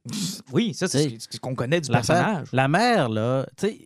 Oui, 0.52 0.74
ça, 0.74 0.88
c'est 0.88 1.16
ce 1.18 1.38
qu'on 1.38 1.54
connaît 1.54 1.80
du 1.80 1.90
la, 1.90 1.98
personnage. 1.98 2.48
la 2.52 2.68
mère, 2.68 3.08
là, 3.08 3.46
tu 3.56 3.68
sais, 3.68 3.78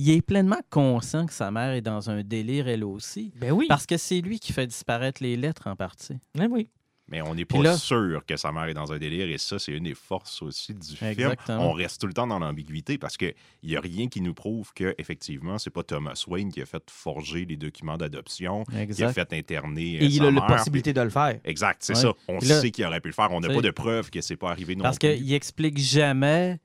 il 0.00 0.10
est 0.10 0.22
pleinement 0.22 0.60
conscient 0.70 1.26
que 1.26 1.32
sa 1.32 1.50
mère 1.50 1.72
est 1.72 1.80
dans 1.82 2.10
un 2.10 2.22
délire, 2.22 2.68
elle 2.68 2.84
aussi. 2.84 3.32
Ben 3.36 3.52
oui. 3.52 3.66
Parce 3.68 3.86
que 3.86 3.96
c'est 3.96 4.20
lui 4.20 4.38
qui 4.38 4.52
fait 4.52 4.66
disparaître 4.66 5.22
les 5.22 5.36
lettres 5.36 5.66
en 5.66 5.76
partie. 5.76 6.14
Ben 6.34 6.48
oui. 6.50 6.70
Mais 7.10 7.22
on 7.22 7.34
n'est 7.34 7.46
pas 7.46 7.62
là- 7.62 7.78
sûr 7.78 8.22
que 8.26 8.36
sa 8.36 8.52
mère 8.52 8.64
est 8.64 8.74
dans 8.74 8.92
un 8.92 8.98
délire 8.98 9.30
et 9.30 9.38
ça, 9.38 9.58
c'est 9.58 9.72
une 9.72 9.84
des 9.84 9.94
forces 9.94 10.42
aussi 10.42 10.74
du 10.74 10.94
film. 10.94 11.10
Exactement. 11.10 11.70
On 11.70 11.72
reste 11.72 11.98
tout 12.02 12.06
le 12.06 12.12
temps 12.12 12.26
dans 12.26 12.38
l'ambiguïté 12.38 12.98
parce 12.98 13.16
qu'il 13.16 13.32
n'y 13.62 13.76
a 13.76 13.80
rien 13.80 14.08
qui 14.08 14.20
nous 14.20 14.34
prouve 14.34 14.74
que 14.74 14.94
effectivement, 14.98 15.56
c'est 15.56 15.70
pas 15.70 15.82
Thomas 15.82 16.22
Wayne 16.28 16.52
qui 16.52 16.60
a 16.60 16.66
fait 16.66 16.82
forger 16.90 17.46
les 17.46 17.56
documents 17.56 17.96
d'adoption, 17.96 18.64
qui 18.94 19.02
a 19.02 19.10
fait 19.14 19.32
interner 19.32 19.96
euh, 19.96 20.02
Et 20.02 20.04
il 20.04 20.18
sa 20.18 20.26
a 20.26 20.30
la 20.30 20.42
possibilité 20.42 20.92
de 20.92 21.00
le 21.00 21.08
faire. 21.08 21.40
Exact, 21.46 21.78
c'est 21.82 21.94
Ouais. 21.96 22.02
ça. 22.02 22.12
On 22.28 22.34
là, 22.40 22.60
sait 22.60 22.70
qu'il 22.70 22.84
aurait 22.84 23.00
pu 23.00 23.08
le 23.08 23.14
faire. 23.14 23.28
On 23.32 23.40
n'a 23.40 23.48
pas 23.48 23.62
de 23.62 23.70
preuve 23.70 24.10
que 24.10 24.20
c'est 24.20 24.36
pas 24.36 24.50
arrivé 24.50 24.76
non 24.76 24.82
Parce 24.82 24.98
plus. 24.98 25.14
qu'il 25.16 25.32
explique 25.32 25.78
jamais 25.78 26.58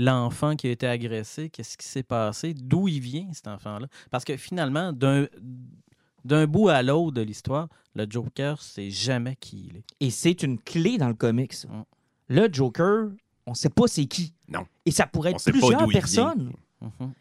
l'enfant 0.00 0.56
qui 0.56 0.66
a 0.66 0.70
été 0.70 0.86
agressé, 0.86 1.50
qu'est-ce 1.50 1.76
qui 1.76 1.86
s'est 1.86 2.02
passé, 2.02 2.54
d'où 2.54 2.88
il 2.88 3.00
vient, 3.00 3.28
cet 3.32 3.48
enfant-là? 3.48 3.86
Parce 4.10 4.24
que 4.24 4.36
finalement, 4.36 4.92
d'un 4.92 5.26
d'un 6.24 6.46
bout 6.46 6.68
à 6.68 6.82
l'autre 6.82 7.12
de 7.12 7.22
l'histoire, 7.22 7.68
le 7.94 8.06
Joker, 8.08 8.60
c'est 8.60 8.90
jamais 8.90 9.36
qui 9.36 9.68
il 9.70 9.76
est. 9.78 9.84
Et 10.00 10.10
c'est 10.10 10.42
une 10.42 10.58
clé 10.58 10.98
dans 10.98 11.08
le 11.08 11.14
comics. 11.14 11.54
Mm. 11.66 11.82
Le 12.28 12.48
Joker, 12.52 13.08
on 13.46 13.52
ne 13.52 13.56
sait 13.56 13.70
pas 13.70 13.86
c'est 13.86 14.04
qui. 14.04 14.34
Non. 14.48 14.66
Et 14.84 14.90
ça 14.90 15.06
pourrait 15.06 15.30
être 15.30 15.40
sait 15.40 15.50
plusieurs 15.50 15.88
personnes. 15.88 16.52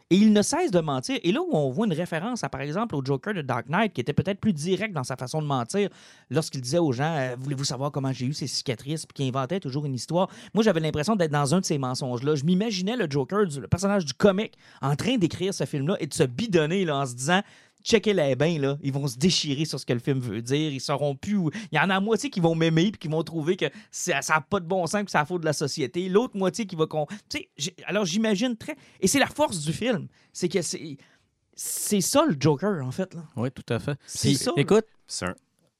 Et 0.09 0.15
il 0.15 0.31
ne 0.31 0.41
cesse 0.41 0.71
de 0.71 0.79
mentir. 0.79 1.19
Et 1.23 1.31
là 1.31 1.41
où 1.41 1.49
on 1.51 1.69
voit 1.69 1.85
une 1.85 1.93
référence 1.93 2.43
à, 2.43 2.49
par 2.49 2.61
exemple, 2.61 2.95
au 2.95 3.03
Joker 3.03 3.33
de 3.33 3.41
Dark 3.41 3.67
Knight, 3.67 3.93
qui 3.93 4.01
était 4.01 4.13
peut-être 4.13 4.39
plus 4.39 4.53
direct 4.53 4.93
dans 4.93 5.03
sa 5.03 5.17
façon 5.17 5.41
de 5.41 5.47
mentir, 5.47 5.89
lorsqu'il 6.29 6.61
disait 6.61 6.77
aux 6.77 6.91
gens 6.91 7.13
euh, 7.17 7.35
Voulez-vous 7.37 7.65
savoir 7.65 7.91
comment 7.91 8.13
j'ai 8.13 8.25
eu 8.25 8.33
ces 8.33 8.47
cicatrices 8.47 9.05
Puis 9.05 9.13
qui 9.13 9.27
inventait 9.27 9.59
toujours 9.59 9.85
une 9.85 9.93
histoire. 9.93 10.29
Moi, 10.53 10.63
j'avais 10.63 10.79
l'impression 10.79 11.15
d'être 11.15 11.31
dans 11.31 11.53
un 11.53 11.59
de 11.59 11.65
ces 11.65 11.77
mensonges-là. 11.77 12.35
Je 12.35 12.45
m'imaginais 12.45 12.95
le 12.95 13.07
Joker, 13.09 13.39
le 13.39 13.67
personnage 13.67 14.05
du 14.05 14.13
comic, 14.13 14.53
en 14.81 14.95
train 14.95 15.17
d'écrire 15.17 15.53
ce 15.53 15.65
film-là 15.65 15.97
et 15.99 16.07
de 16.07 16.13
se 16.13 16.23
bidonner 16.23 16.85
là, 16.85 16.97
en 16.97 17.05
se 17.05 17.15
disant 17.15 17.41
Checkez 17.83 18.13
les 18.13 18.35
bains, 18.35 18.59
là. 18.59 18.77
Ils 18.83 18.91
vont 18.91 19.07
se 19.07 19.17
déchirer 19.17 19.63
sur 19.65 19.79
ce 19.79 19.85
que 19.85 19.93
le 19.93 19.99
film 19.99 20.19
veut 20.19 20.41
dire. 20.41 20.71
Ils 20.73 20.81
sauront 20.81 21.15
plus. 21.15 21.35
où- 21.37 21.49
Il 21.71 21.75
y 21.75 21.79
en 21.79 21.83
a 21.83 21.87
la 21.87 21.99
moitié 21.99 22.29
qui 22.29 22.39
vont 22.41 22.53
m'aimer 22.53 22.91
puis 22.91 22.99
qui 22.99 23.07
vont 23.07 23.23
trouver 23.23 23.55
que 23.55 23.65
ça 23.89 24.19
n'a 24.29 24.41
pas 24.41 24.59
de 24.59 24.65
bon 24.65 24.85
sens 24.85 25.03
que 25.05 25.11
la 25.17 25.25
faute 25.25 25.41
de 25.41 25.45
la 25.45 25.53
société. 25.53 26.09
L'autre 26.09 26.35
moitié 26.37 26.65
qui 26.65 26.75
va. 26.75 26.87
con- 26.87 27.07
Tu 27.29 27.37
sais, 27.37 27.49
j'ai- 27.57 27.75
alors 27.85 28.05
j'imagine 28.05 28.55
très. 28.57 28.75
Et 28.99 29.07
c'est 29.07 29.19
la 29.19 29.27
force 29.27 29.59
du 29.61 29.71
film. 29.73 30.07
C'est 30.33 30.49
que 30.49 30.61
c'est. 30.61 30.97
C'est 31.55 32.01
ça 32.01 32.25
le 32.25 32.35
Joker, 32.39 32.85
en 32.85 32.91
fait. 32.91 33.13
Là. 33.13 33.23
Oui, 33.35 33.49
tout 33.51 33.73
à 33.73 33.79
fait. 33.79 33.97
C'est 34.05 34.33
ça. 34.35 34.51
Écoute, 34.55 34.85
C'est 35.07 35.25
un... 35.25 35.35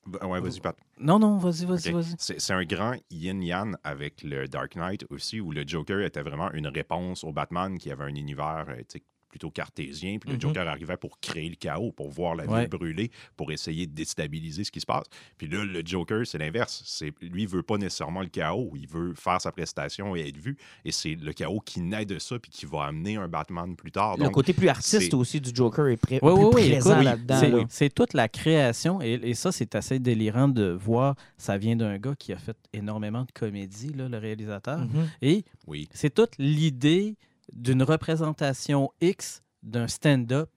Ben, 0.06 0.26
Ouais, 0.28 0.42
vas-y, 0.42 0.60
Pat. 0.60 0.76
non, 1.00 1.20
non, 1.20 1.38
vas-y, 1.38 1.66
vas-y, 1.66 1.92
vas-y. 1.92 2.16
C'est 2.18 2.40
c'est 2.42 2.54
un 2.54 2.64
grand 2.64 2.96
yin-yang 3.12 3.76
avec 3.84 4.24
le 4.24 4.48
Dark 4.48 4.76
Knight 4.76 5.06
aussi, 5.10 5.40
où 5.40 5.52
le 5.52 5.64
Joker 5.68 6.02
était 6.02 6.22
vraiment 6.22 6.52
une 6.54 6.68
réponse 6.68 7.24
au 7.24 7.32
Batman 7.32 7.78
qui 7.78 7.92
avait 7.92 8.06
un 8.06 8.16
univers 8.16 8.66
euh, 8.70 8.78
tu 8.80 8.98
sais, 8.98 9.04
plutôt 9.30 9.50
cartésien, 9.52 10.18
puis 10.20 10.30
le 10.30 10.36
Mhm. 10.36 10.42
Joker 10.42 10.68
arrivait 10.68 10.98
pour 10.98 11.20
créer 11.20 11.48
le 11.50 11.56
chaos, 11.56 11.92
pour 11.92 12.10
voir 12.10 12.36
la 12.36 12.44
ville 12.46 12.54
Ouais. 12.54 12.68
brûler, 12.68 13.12
pour 13.38 13.52
essayer 13.52 13.86
de 13.88 13.94
déstabiliser 13.94 14.64
ce 14.64 14.72
qui 14.72 14.80
se 14.82 14.86
passe. 14.86 15.06
Puis 15.38 15.48
là, 15.48 15.64
le 15.64 15.82
Joker, 15.86 16.26
c'est 16.26 16.38
l'inverse. 16.38 16.82
C'est 16.86 17.14
Lui, 17.22 17.44
il 17.44 17.48
veut 17.48 17.64
pas 17.64 17.78
nécessairement 17.78 18.22
le 18.22 18.28
chaos, 18.30 18.72
il 18.76 18.88
veut 18.88 19.14
faire 19.14 19.40
sa 19.40 19.52
prestation 19.52 20.16
et 20.16 20.28
être 20.28 20.38
vu. 20.38 20.58
Et 20.86 20.92
c'est 20.92 21.16
le 21.16 21.32
chaos 21.34 21.60
qui 21.60 21.80
naît 21.82 22.06
de 22.06 22.18
ça, 22.20 22.40
puis 22.40 22.50
qui 22.52 22.66
va 22.66 22.86
amener 22.86 23.18
un 23.18 23.28
Batman 23.28 23.76
plus 23.76 23.92
tard. 23.92 24.18
Le 24.18 24.24
Donc, 24.26 24.34
côté 24.34 24.54
plus 24.54 24.68
artiste 24.68 25.00
c'est- 25.00 25.14
aussi 25.14 25.40
du 25.40 25.52
Joker 25.54 25.88
est 25.88 25.98
pré- 25.98 26.20
Oui, 26.22 26.34
plus 26.34 26.44
oui, 26.44 26.50
oui, 26.54 26.70
présent 26.72 27.02
là-dedans. 27.02 27.40
c'est- 27.70 27.86
là. 27.86 27.90
Toute 27.96 28.14
la 28.14 28.28
création, 28.30 29.02
et, 29.02 29.14
et 29.24 29.34
ça, 29.34 29.52
c'est 29.52 29.76
assez 29.76 30.00
délirant 30.00 30.48
de 30.48 30.72
voir. 30.72 31.16
Ça 31.38 31.58
vient 31.58 31.76
d'un 31.76 31.98
gars 31.98 32.16
qui 32.18 32.34
a 32.34 32.38
fait 32.38 32.58
énormément 32.74 33.24
de 33.26 33.32
comédie, 33.32 33.94
là, 33.94 34.08
le 34.10 34.18
réalisateur. 34.18 34.80
Mhm. 34.80 35.10
Et 35.22 35.44
oui. 35.68 35.88
c'est 35.94 36.14
toute 36.14 36.32
l'idée 36.38 37.16
d'une 37.54 37.84
représentation 37.84 38.92
X 39.02 39.42
d'un 39.64 39.88
stand-up 39.88 40.50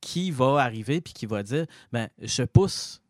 qui 0.00 0.30
va 0.30 0.58
arriver 0.58 1.00
puis 1.00 1.12
qui 1.12 1.26
va 1.26 1.42
dire 1.42 1.66
ben 1.92 2.08
je 2.20 2.42
pousse 2.42 3.01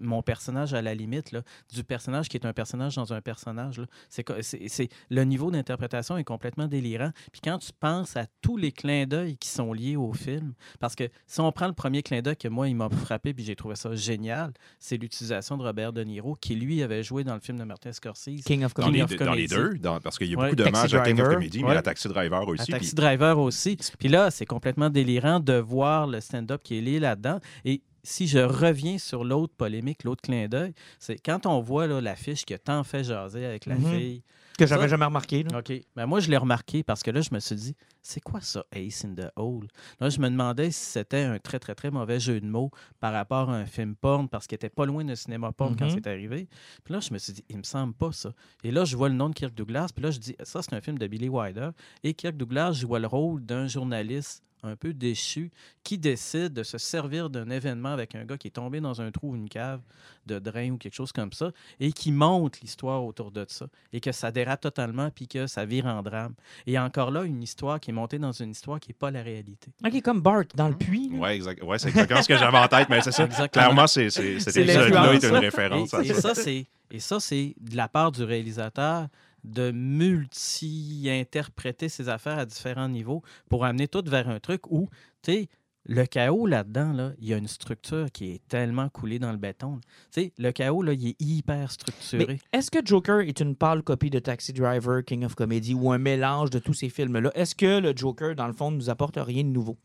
mon 0.00 0.22
personnage 0.22 0.74
à 0.74 0.82
la 0.82 0.94
limite 0.94 1.32
là, 1.32 1.42
du 1.72 1.82
personnage 1.84 2.28
qui 2.28 2.36
est 2.36 2.46
un 2.46 2.52
personnage 2.52 2.94
dans 2.96 3.12
un 3.12 3.20
personnage. 3.20 3.78
là. 3.78 3.86
C'est, 4.08 4.24
co- 4.24 4.34
c'est, 4.42 4.68
c'est- 4.68 4.88
le 5.10 5.24
niveau 5.24 5.50
d'interprétation 5.50 6.16
est 6.16 6.24
complètement 6.24 6.66
délirant. 6.66 7.10
Puis 7.32 7.40
quand 7.42 7.58
tu 7.58 7.70
penses 7.78 8.16
à 8.16 8.26
tous 8.42 8.56
les 8.56 8.72
clins 8.72 9.06
d'œil 9.06 9.36
qui 9.36 9.48
sont 9.48 9.72
liés 9.72 9.96
au 9.96 10.12
film, 10.12 10.52
parce 10.78 10.94
que 10.94 11.04
si 11.26 11.40
on 11.40 11.50
prend 11.52 11.66
le 11.66 11.72
premier 11.72 12.02
clin 12.02 12.22
d'œil 12.22 12.36
que 12.36 12.48
moi, 12.48 12.68
il 12.68 12.76
m'a 12.76 12.88
frappé 12.88 13.34
puis 13.34 13.44
j'ai 13.44 13.56
trouvé 13.56 13.74
ça 13.76 13.94
génial, 13.94 14.52
c'est 14.78 14.96
l'utilisation 14.96 15.56
de 15.56 15.62
Robert 15.62 15.92
De 15.92 16.02
Niro, 16.04 16.34
qui 16.40 16.54
lui 16.54 16.82
avait 16.82 17.02
joué 17.02 17.24
dans 17.24 17.34
le 17.34 17.40
film 17.40 17.58
de 17.58 17.64
Martin 17.64 17.92
Scorsese. 17.92 18.42
King 18.44 18.64
of 18.64 18.74
Dans 18.74 18.84
Comedy. 18.84 19.04
les, 19.18 19.24
dans 19.24 19.34
les 19.34 19.46
deux, 19.46 19.74
dans- 19.78 20.00
parce 20.00 20.18
qu'il 20.18 20.28
y 20.30 20.34
a 20.34 20.38
Ouais. 20.38 20.44
beaucoup 20.50 20.56
d'hommages 20.56 20.94
à 20.94 21.00
King 21.02 21.20
of. 21.20 21.28
Comedy, 21.34 21.62
mais 21.62 21.70
Ouais. 21.70 21.76
à 21.76 21.82
Taxi 21.82 22.08
Driver 22.08 22.46
aussi. 22.46 22.62
À 22.62 22.64
puis- 22.64 22.72
Taxi 22.72 22.94
Driver 22.94 23.38
aussi. 23.38 23.76
Puis 23.98 24.08
là, 24.08 24.30
c'est 24.30 24.46
complètement 24.46 24.90
délirant 24.90 25.40
de 25.40 25.54
voir 25.54 26.06
le 26.06 26.20
stand-up 26.20 26.60
qui 26.62 26.78
est 26.78 26.80
lié 26.80 27.00
là-dedans. 27.00 27.38
Et 27.64 27.82
si 28.02 28.26
je 28.26 28.38
reviens 28.38 28.98
sur 28.98 29.24
l'autre 29.24 29.54
polémique, 29.56 30.04
l'autre 30.04 30.22
clin 30.22 30.48
d'œil, 30.48 30.72
c'est 30.98 31.18
quand 31.18 31.46
on 31.46 31.60
voit 31.60 31.86
l'affiche 31.86 32.44
qui 32.44 32.54
a 32.54 32.58
tant 32.58 32.82
fait 32.84 33.04
jaser 33.04 33.44
avec 33.44 33.66
la 33.66 33.76
Mhm. 33.76 33.92
fille. 33.98 34.22
Que 34.58 34.66
j'avais 34.66 34.88
jamais 34.88 35.06
remarqué. 35.06 35.42
là. 35.44 35.58
OK. 35.60 35.72
Ben 35.96 36.04
moi, 36.04 36.20
je 36.20 36.28
l'ai 36.30 36.36
remarqué 36.36 36.82
parce 36.82 37.02
que 37.02 37.10
là, 37.10 37.22
je 37.22 37.30
me 37.32 37.40
suis 37.40 37.56
dit, 37.56 37.74
c'est 38.02 38.20
quoi 38.20 38.42
ça, 38.42 38.62
Ace 38.72 39.06
in 39.06 39.14
the 39.14 39.30
Hole? 39.36 39.66
Là, 40.00 40.10
je 40.10 40.20
me 40.20 40.28
demandais 40.28 40.70
si 40.70 40.84
c'était 40.84 41.22
un 41.22 41.38
très, 41.38 41.58
très, 41.58 41.74
très 41.74 41.90
mauvais 41.90 42.20
jeu 42.20 42.38
de 42.42 42.46
mots 42.46 42.70
par 42.98 43.14
rapport 43.14 43.48
à 43.48 43.54
un 43.56 43.64
film 43.64 43.94
porn 43.96 44.28
parce 44.28 44.46
qu'il 44.46 44.56
était 44.56 44.68
pas 44.68 44.84
loin 44.84 45.02
d'un 45.02 45.14
cinéma 45.14 45.50
porn 45.52 45.76
quand 45.76 45.86
Mhm. 45.86 45.92
c'est 45.94 46.06
arrivé. 46.06 46.46
Puis 46.84 46.92
là, 46.92 47.00
je 47.00 47.10
me 47.14 47.16
suis 47.18 47.32
dit, 47.32 47.44
il 47.48 47.56
me 47.56 47.62
semble 47.62 47.94
pas 47.94 48.12
ça. 48.12 48.34
Et 48.62 48.70
là, 48.70 48.84
je 48.84 48.96
vois 48.98 49.08
le 49.08 49.14
nom 49.14 49.30
de 49.30 49.34
Kirk 49.34 49.54
Douglas. 49.54 49.88
Puis 49.94 50.02
là, 50.04 50.10
je 50.10 50.18
dis, 50.18 50.36
ça, 50.42 50.60
c'est 50.60 50.74
un 50.74 50.80
film 50.82 50.98
de 50.98 51.06
Billy 51.06 51.30
Wilder. 51.30 51.70
Et 52.02 52.12
Kirk 52.12 52.36
Douglas 52.36 52.72
joue 52.72 52.96
le 52.96 53.06
rôle 53.06 53.42
d'un 53.42 53.66
journaliste 53.66 54.42
un 54.62 54.76
peu 54.76 54.92
déchu 54.92 55.50
qui 55.84 55.98
décide 55.98 56.52
de 56.52 56.62
se 56.62 56.78
servir 56.78 57.30
d'un 57.30 57.48
événement 57.50 57.90
avec 57.90 58.14
un 58.14 58.24
gars 58.24 58.36
qui 58.38 58.48
est 58.48 58.52
tombé 58.52 58.80
dans 58.80 59.00
un 59.00 59.10
trou 59.10 59.32
ou 59.32 59.36
une 59.36 59.48
cave 59.48 59.80
de 60.26 60.38
drain 60.38 60.70
ou 60.70 60.76
quelque 60.76 60.94
chose 60.94 61.12
comme 61.12 61.32
ça 61.32 61.50
et 61.80 61.92
qui 61.92 62.12
monte 62.12 62.60
l'histoire 62.60 63.04
autour 63.04 63.30
de 63.30 63.44
ça 63.48 63.66
et 63.92 64.00
que 64.00 64.12
ça 64.12 64.30
dérape 64.30 64.60
totalement 64.60 65.10
puis 65.10 65.26
que 65.26 65.46
ça 65.46 65.64
vire 65.64 65.86
en 65.86 66.02
drame. 66.02 66.34
Et 66.66 66.78
encore 66.78 67.10
là, 67.10 67.24
une 67.24 67.42
histoire 67.42 67.80
qui 67.80 67.90
est 67.90 67.94
montée 67.94 68.18
dans 68.18 68.32
une 68.32 68.50
histoire 68.50 68.78
qui 68.80 68.90
n'est 68.90 68.94
pas 68.98 69.10
la 69.10 69.22
réalité. 69.22 69.72
OK, 69.84 70.02
comme 70.02 70.20
Bart 70.20 70.44
dans 70.54 70.68
le 70.68 70.76
puits. 70.76 71.10
Ouais, 71.14 71.36
exact- 71.36 71.62
ouais, 71.62 71.78
c'est 71.78 71.88
exactement 71.88 72.22
ce 72.22 72.28
que 72.28 72.36
j'avais 72.36 72.58
en 72.58 72.68
tête, 72.68 72.88
mais 72.88 73.00
c'est 73.00 73.12
ça. 73.12 73.24
Exactement. 73.24 73.64
Clairement, 73.64 73.86
c'est, 73.86 74.10
c'est, 74.10 74.38
cet 74.40 74.54
C'est 74.54 74.62
épisode-là 74.62 75.14
est 75.14 75.24
une 75.24 75.36
référence 75.36 75.94
à 75.94 76.02
et 76.02 76.08
ça. 76.14 76.20
ça, 76.20 76.34
c'est 76.34 76.66
et 76.92 76.98
ça, 77.00 77.20
c'est 77.20 77.54
de 77.60 77.76
la 77.76 77.88
part 77.88 78.10
du 78.10 78.24
réalisateur 78.24 79.06
de 79.44 79.70
multi-interpréter 79.70 81.88
ses 81.88 82.08
affaires 82.08 82.38
à 82.38 82.46
différents 82.46 82.88
niveaux 82.88 83.22
pour 83.48 83.64
amener 83.64 83.86
tout 83.88 84.02
vers 84.06 84.28
un 84.28 84.40
truc 84.40 84.70
où, 84.70 84.88
tu 85.22 85.32
sais, 85.32 85.48
le 85.86 86.04
chaos 86.04 86.46
là-dedans, 86.46 86.92
là, 86.92 87.12
il 87.18 87.28
y 87.28 87.34
a 87.34 87.38
une 87.38 87.48
structure 87.48 88.12
qui 88.12 88.32
est 88.32 88.46
tellement 88.48 88.90
coulée 88.90 89.18
dans 89.18 89.32
le 89.32 89.38
béton. 89.38 89.80
Tu 90.12 90.22
sais, 90.22 90.32
le 90.38 90.52
chaos, 90.52 90.82
là, 90.82 90.92
il 90.92 91.08
est 91.08 91.16
hyper 91.20 91.70
structuré. 91.70 92.38
Est-ce 92.52 92.70
que 92.70 92.84
Joker 92.84 93.20
est 93.20 93.40
une 93.40 93.56
pâle 93.56 93.82
copie 93.82 94.10
de 94.10 94.18
Taxi 94.18 94.52
Driver, 94.52 95.02
King 95.04 95.24
of 95.24 95.34
Comedy 95.34 95.74
ou 95.74 95.90
un 95.90 95.98
mélange 95.98 96.50
de 96.50 96.58
tous 96.58 96.74
ces 96.74 96.90
films-là? 96.90 97.30
Est-ce 97.34 97.54
que 97.54 97.80
le 97.80 97.94
Joker, 97.96 98.34
dans 98.34 98.46
le 98.46 98.52
fond, 98.52 98.70
ne 98.70 98.76
nous 98.76 98.90
apporte 98.90 99.16
rien 99.16 99.42
de 99.42 99.48
nouveau? 99.48 99.78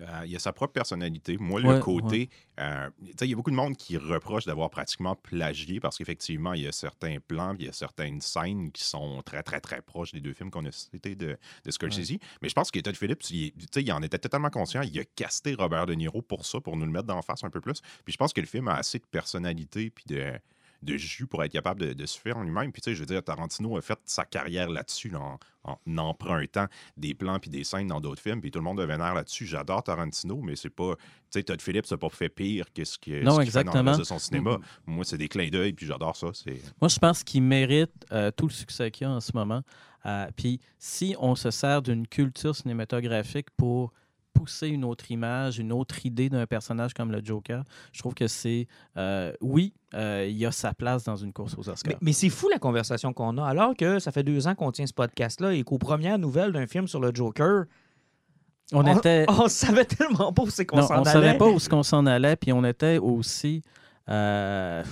Euh, 0.00 0.22
il 0.26 0.34
a 0.34 0.38
sa 0.38 0.52
propre 0.52 0.72
personnalité. 0.72 1.36
Moi, 1.38 1.60
Ouais, 1.60 1.74
le 1.74 1.80
côté. 1.80 2.28
euh, 2.60 2.90
il 3.20 3.28
y 3.28 3.32
a 3.32 3.36
beaucoup 3.36 3.50
de 3.50 3.56
monde 3.56 3.76
qui 3.76 3.96
reproche 3.96 4.44
d'avoir 4.44 4.68
pratiquement 4.70 5.14
plagié 5.14 5.78
parce 5.80 5.96
qu'effectivement, 5.98 6.52
il 6.52 6.62
y 6.62 6.66
a 6.66 6.72
certains 6.72 7.18
plans, 7.26 7.54
il 7.58 7.66
y 7.66 7.68
a 7.68 7.72
certaines 7.72 8.20
scènes 8.20 8.72
qui 8.72 8.82
sont 8.84 9.22
très, 9.22 9.42
très, 9.42 9.60
très 9.60 9.82
proches 9.82 10.12
des 10.12 10.20
deux 10.20 10.32
films 10.32 10.50
qu'on 10.50 10.64
a 10.64 10.72
cités 10.72 11.14
de, 11.14 11.36
de 11.64 11.70
Scorsese. 11.70 12.18
Mais 12.42 12.48
je 12.48 12.54
pense 12.54 12.70
que 12.70 12.80
Todd 12.80 12.96
Phillips, 12.96 13.30
il, 13.30 13.52
il 13.76 13.92
en 13.92 14.02
était 14.02 14.18
totalement 14.18 14.50
conscient. 14.50 14.82
Il 14.82 14.98
a 14.98 15.04
casté 15.04 15.54
Robert 15.54 15.86
De 15.86 15.94
Niro 15.94 16.22
pour 16.22 16.44
ça, 16.44 16.60
pour 16.60 16.76
nous 16.76 16.86
le 16.86 16.92
mettre 16.92 17.06
d'en 17.06 17.22
face 17.22 17.44
un 17.44 17.50
peu 17.50 17.60
plus. 17.60 17.80
Puis 18.04 18.12
je 18.12 18.16
pense 18.16 18.32
que 18.32 18.40
le 18.40 18.46
film 18.48 18.68
a 18.68 18.74
assez 18.74 18.98
de 18.98 19.06
personnalité, 19.10 19.90
puis 19.90 20.04
de 20.08 20.32
de 20.84 20.96
jus 20.96 21.26
pour 21.26 21.42
être 21.42 21.52
capable 21.52 21.80
de, 21.80 21.92
de 21.92 22.06
se 22.06 22.18
faire 22.18 22.36
en 22.36 22.42
lui-même. 22.42 22.72
Puis, 22.72 22.82
tu 22.82 22.90
sais, 22.90 22.94
je 22.94 23.00
veux 23.00 23.06
dire, 23.06 23.22
Tarantino 23.22 23.76
a 23.76 23.82
fait 23.82 23.98
sa 24.04 24.24
carrière 24.24 24.68
là-dessus, 24.68 25.08
là, 25.08 25.20
en, 25.64 25.78
en 25.86 25.98
empruntant 25.98 26.66
des 26.96 27.14
plans 27.14 27.38
puis 27.38 27.50
des 27.50 27.64
scènes 27.64 27.88
dans 27.88 28.00
d'autres 28.00 28.20
films, 28.20 28.40
puis 28.40 28.50
tout 28.50 28.58
le 28.58 28.64
monde 28.64 28.80
a 28.80 28.86
vénère 28.86 29.14
là-dessus. 29.14 29.46
J'adore 29.46 29.82
Tarantino, 29.82 30.40
mais 30.42 30.56
c'est 30.56 30.70
pas. 30.70 30.94
Tu 30.96 31.38
sais, 31.38 31.42
Todd 31.42 31.60
Phillips 31.60 31.90
n'a 31.90 31.96
pas 31.96 32.08
fait 32.10 32.28
pire 32.28 32.66
que 32.72 32.84
ce 32.84 32.98
qu'il 32.98 33.14
fait 33.14 33.22
dans 33.22 33.38
le 33.38 33.88
reste 33.90 33.98
de 33.98 34.04
son 34.04 34.18
cinéma. 34.18 34.58
Moi, 34.86 35.04
c'est 35.04 35.18
des 35.18 35.28
clins 35.28 35.48
d'œil, 35.48 35.72
puis 35.72 35.86
j'adore 35.86 36.16
ça. 36.16 36.28
C'est... 36.32 36.60
Moi, 36.80 36.88
je 36.88 36.98
pense 36.98 37.24
qu'il 37.24 37.42
mérite 37.42 37.92
euh, 38.12 38.30
tout 38.30 38.46
le 38.46 38.52
succès 38.52 38.90
qu'il 38.90 39.06
y 39.06 39.10
a 39.10 39.12
en 39.12 39.20
ce 39.20 39.32
moment. 39.34 39.62
Euh, 40.06 40.26
Puis, 40.36 40.60
si 40.78 41.16
on 41.18 41.34
se 41.34 41.50
sert 41.50 41.80
d'une 41.80 42.06
culture 42.06 42.54
cinématographique 42.54 43.48
pour 43.56 43.92
pousser 44.34 44.68
une 44.68 44.84
autre 44.84 45.10
image, 45.10 45.58
une 45.58 45.72
autre 45.72 46.04
idée 46.04 46.28
d'un 46.28 46.46
personnage 46.46 46.92
comme 46.92 47.10
le 47.10 47.24
Joker, 47.24 47.64
je 47.92 48.00
trouve 48.00 48.14
que 48.14 48.26
c'est, 48.26 48.66
euh, 48.98 49.32
oui, 49.40 49.72
euh, 49.94 50.26
il 50.28 50.36
y 50.36 50.44
a 50.44 50.52
sa 50.52 50.74
place 50.74 51.04
dans 51.04 51.16
une 51.16 51.32
course 51.32 51.54
aux 51.56 51.68
Oscars. 51.68 51.94
Mais, 51.94 51.96
mais 52.00 52.12
c'est 52.12 52.28
fou 52.28 52.48
la 52.48 52.58
conversation 52.58 53.12
qu'on 53.12 53.38
a, 53.38 53.46
alors 53.46 53.74
que 53.74 53.98
ça 53.98 54.12
fait 54.12 54.24
deux 54.24 54.46
ans 54.46 54.54
qu'on 54.54 54.72
tient 54.72 54.86
ce 54.86 54.92
podcast-là 54.92 55.54
et 55.54 55.62
qu'aux 55.62 55.78
premières 55.78 56.18
nouvelles 56.18 56.52
d'un 56.52 56.66
film 56.66 56.88
sur 56.88 57.00
le 57.00 57.14
Joker, 57.14 57.64
on, 58.72 58.84
était... 58.96 59.24
on 59.28 59.48
savait 59.48 59.84
tellement 59.84 60.32
pas 60.32 60.42
où 60.42 60.50
c'est 60.50 60.66
qu'on 60.66 60.82
s'en 60.82 61.00
on 61.00 61.02
allait. 61.02 61.12
savait 61.12 61.38
pas 61.38 61.48
où 61.48 61.58
ce 61.58 61.68
qu'on 61.68 61.82
s'en 61.82 62.06
allait, 62.06 62.36
puis 62.36 62.52
on 62.52 62.64
était 62.64 62.98
aussi, 62.98 63.62
euh, 64.08 64.82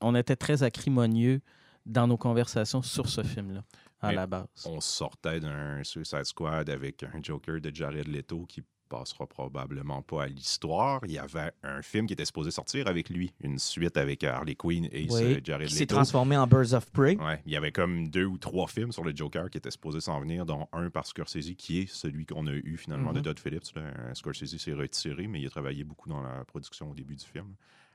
on 0.00 0.14
était 0.14 0.36
très 0.36 0.62
acrimonieux 0.62 1.40
dans 1.84 2.06
nos 2.06 2.16
conversations 2.16 2.82
sur 2.82 3.08
ce 3.08 3.22
film-là, 3.22 3.62
à 4.02 4.08
Mais 4.08 4.14
la 4.16 4.26
base. 4.26 4.46
On 4.66 4.80
sortait 4.80 5.40
d'un 5.40 5.82
Suicide 5.84 6.24
Squad 6.24 6.68
avec 6.68 7.02
un 7.04 7.22
Joker 7.22 7.60
de 7.60 7.74
Jared 7.74 8.08
Leto 8.08 8.44
qui 8.46 8.62
passera 8.88 9.26
probablement 9.26 10.02
pas 10.02 10.24
à 10.24 10.26
l'histoire. 10.26 11.00
Il 11.04 11.12
y 11.12 11.18
avait 11.18 11.50
un 11.62 11.80
film 11.80 12.06
qui 12.06 12.12
était 12.12 12.26
supposé 12.26 12.50
sortir 12.50 12.88
avec 12.88 13.08
lui, 13.08 13.32
une 13.40 13.58
suite 13.58 13.96
avec 13.96 14.22
Harley 14.22 14.54
Quinn 14.54 14.86
et 14.92 15.06
Oui, 15.08 15.40
Jared 15.42 15.68
qui 15.68 15.74
s'est 15.74 15.84
Leto. 15.84 15.94
transformé 15.94 16.36
en 16.36 16.46
Birds 16.46 16.74
of 16.74 16.90
Prey. 16.90 17.16
Ouais, 17.16 17.40
il 17.46 17.52
y 17.52 17.56
avait 17.56 17.72
comme 17.72 18.08
deux 18.08 18.26
ou 18.26 18.36
trois 18.36 18.66
films 18.66 18.92
sur 18.92 19.02
le 19.02 19.16
Joker 19.16 19.48
qui 19.48 19.56
étaient 19.56 19.70
supposés 19.70 20.00
s'en 20.00 20.20
venir, 20.20 20.44
dont 20.44 20.66
un 20.74 20.90
par 20.90 21.06
Scorsese, 21.06 21.54
qui 21.56 21.78
est 21.80 21.86
celui 21.86 22.26
qu'on 22.26 22.46
a 22.48 22.52
eu 22.52 22.76
finalement 22.76 23.12
de 23.14 23.18
Mhm. 23.20 23.24
Todd 23.24 23.38
Phillips. 23.38 23.74
là. 23.76 23.82
Euh, 23.82 24.14
Scorsese 24.14 24.58
s'est 24.58 24.74
retiré, 24.74 25.26
mais 25.26 25.40
il 25.40 25.46
a 25.46 25.50
travaillé 25.50 25.84
beaucoup 25.84 26.10
dans 26.10 26.20
la 26.20 26.44
production 26.44 26.90
au 26.90 26.94
début 26.94 27.16
du 27.16 27.24
film. 27.24 27.54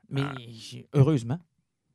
Mais 0.09 0.23
j'ai- 0.49 0.87
heureusement. 0.93 1.37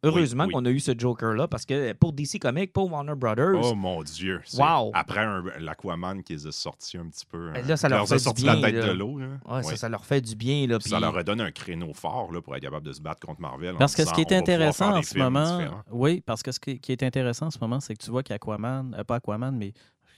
Heureusement 0.04 0.44
oui. 0.46 0.52
qu'on 0.52 0.64
a 0.64 0.70
eu 0.70 0.80
ce 0.80 0.92
Joker-là, 0.98 1.46
parce 1.48 1.64
que 1.64 1.92
pour 1.92 2.12
DC 2.12 2.38
Comics, 2.40 2.72
pour 2.72 2.90
Warner 2.90 3.14
Brothers, 3.14 3.60
Oh 3.62 3.74
mon 3.74 4.02
Dieu! 4.02 4.40
Wow! 4.54 4.90
Après 4.94 5.24
l'Aquaman 5.60 6.22
qui 6.22 6.32
les 6.32 6.46
a 6.46 6.52
sortis 6.52 6.98
un 6.98 7.06
petit 7.08 7.24
peu. 7.24 7.52
Là, 7.52 7.76
ça 7.76 7.88
leur 7.88 8.02
a 8.02 8.06
fait 8.06 8.16
du 8.16 8.20
sorti 8.24 8.42
bien, 8.42 8.54
la 8.56 8.60
tête 8.70 8.74
là. 8.84 8.88
de 8.88 8.92
l'eau. 8.98 9.18
là. 9.18 9.26
ouais, 9.46 9.54
Ouais. 9.56 9.62
ça, 9.62 9.76
ça 9.76 9.88
leur 9.88 10.04
fait 10.04 10.20
du 10.20 10.34
bien. 10.34 10.66
Là, 10.66 10.78
Puis 10.78 10.88
ça 10.90 10.98
leur 10.98 11.14
redonne 11.14 11.40
un 11.40 11.52
créneau 11.52 11.92
fort 11.94 12.32
là, 12.32 12.40
pour 12.42 12.56
être 12.56 12.62
capable 12.62 12.86
de 12.86 12.92
se 12.92 13.00
battre 13.00 13.24
contre 13.26 13.40
Marvel. 13.40 13.76
Parce 13.78 13.94
que 13.94 14.04
ce 14.04 14.12
qui 14.12 14.22
est 14.22 14.32
intéressant 14.32 14.96
en 14.96 15.02
ce 15.02 15.16
moment, 15.16 15.58
différents. 15.58 15.82
oui, 15.92 16.20
parce 16.20 16.42
que 16.42 16.50
ce 16.50 16.58
qui 16.58 16.92
est 16.92 17.02
intéressant 17.02 17.46
en 17.46 17.50
ce 17.50 17.58
moment, 17.60 17.78
c'est 17.80 17.94
que 17.94 18.02
tu 18.02 18.10
vois 18.10 18.22
qu'Aquaman, 18.24 18.94
euh, 18.98 19.04
pas 19.04 19.16
Aquaman, 19.16 19.56
mais 19.56 19.72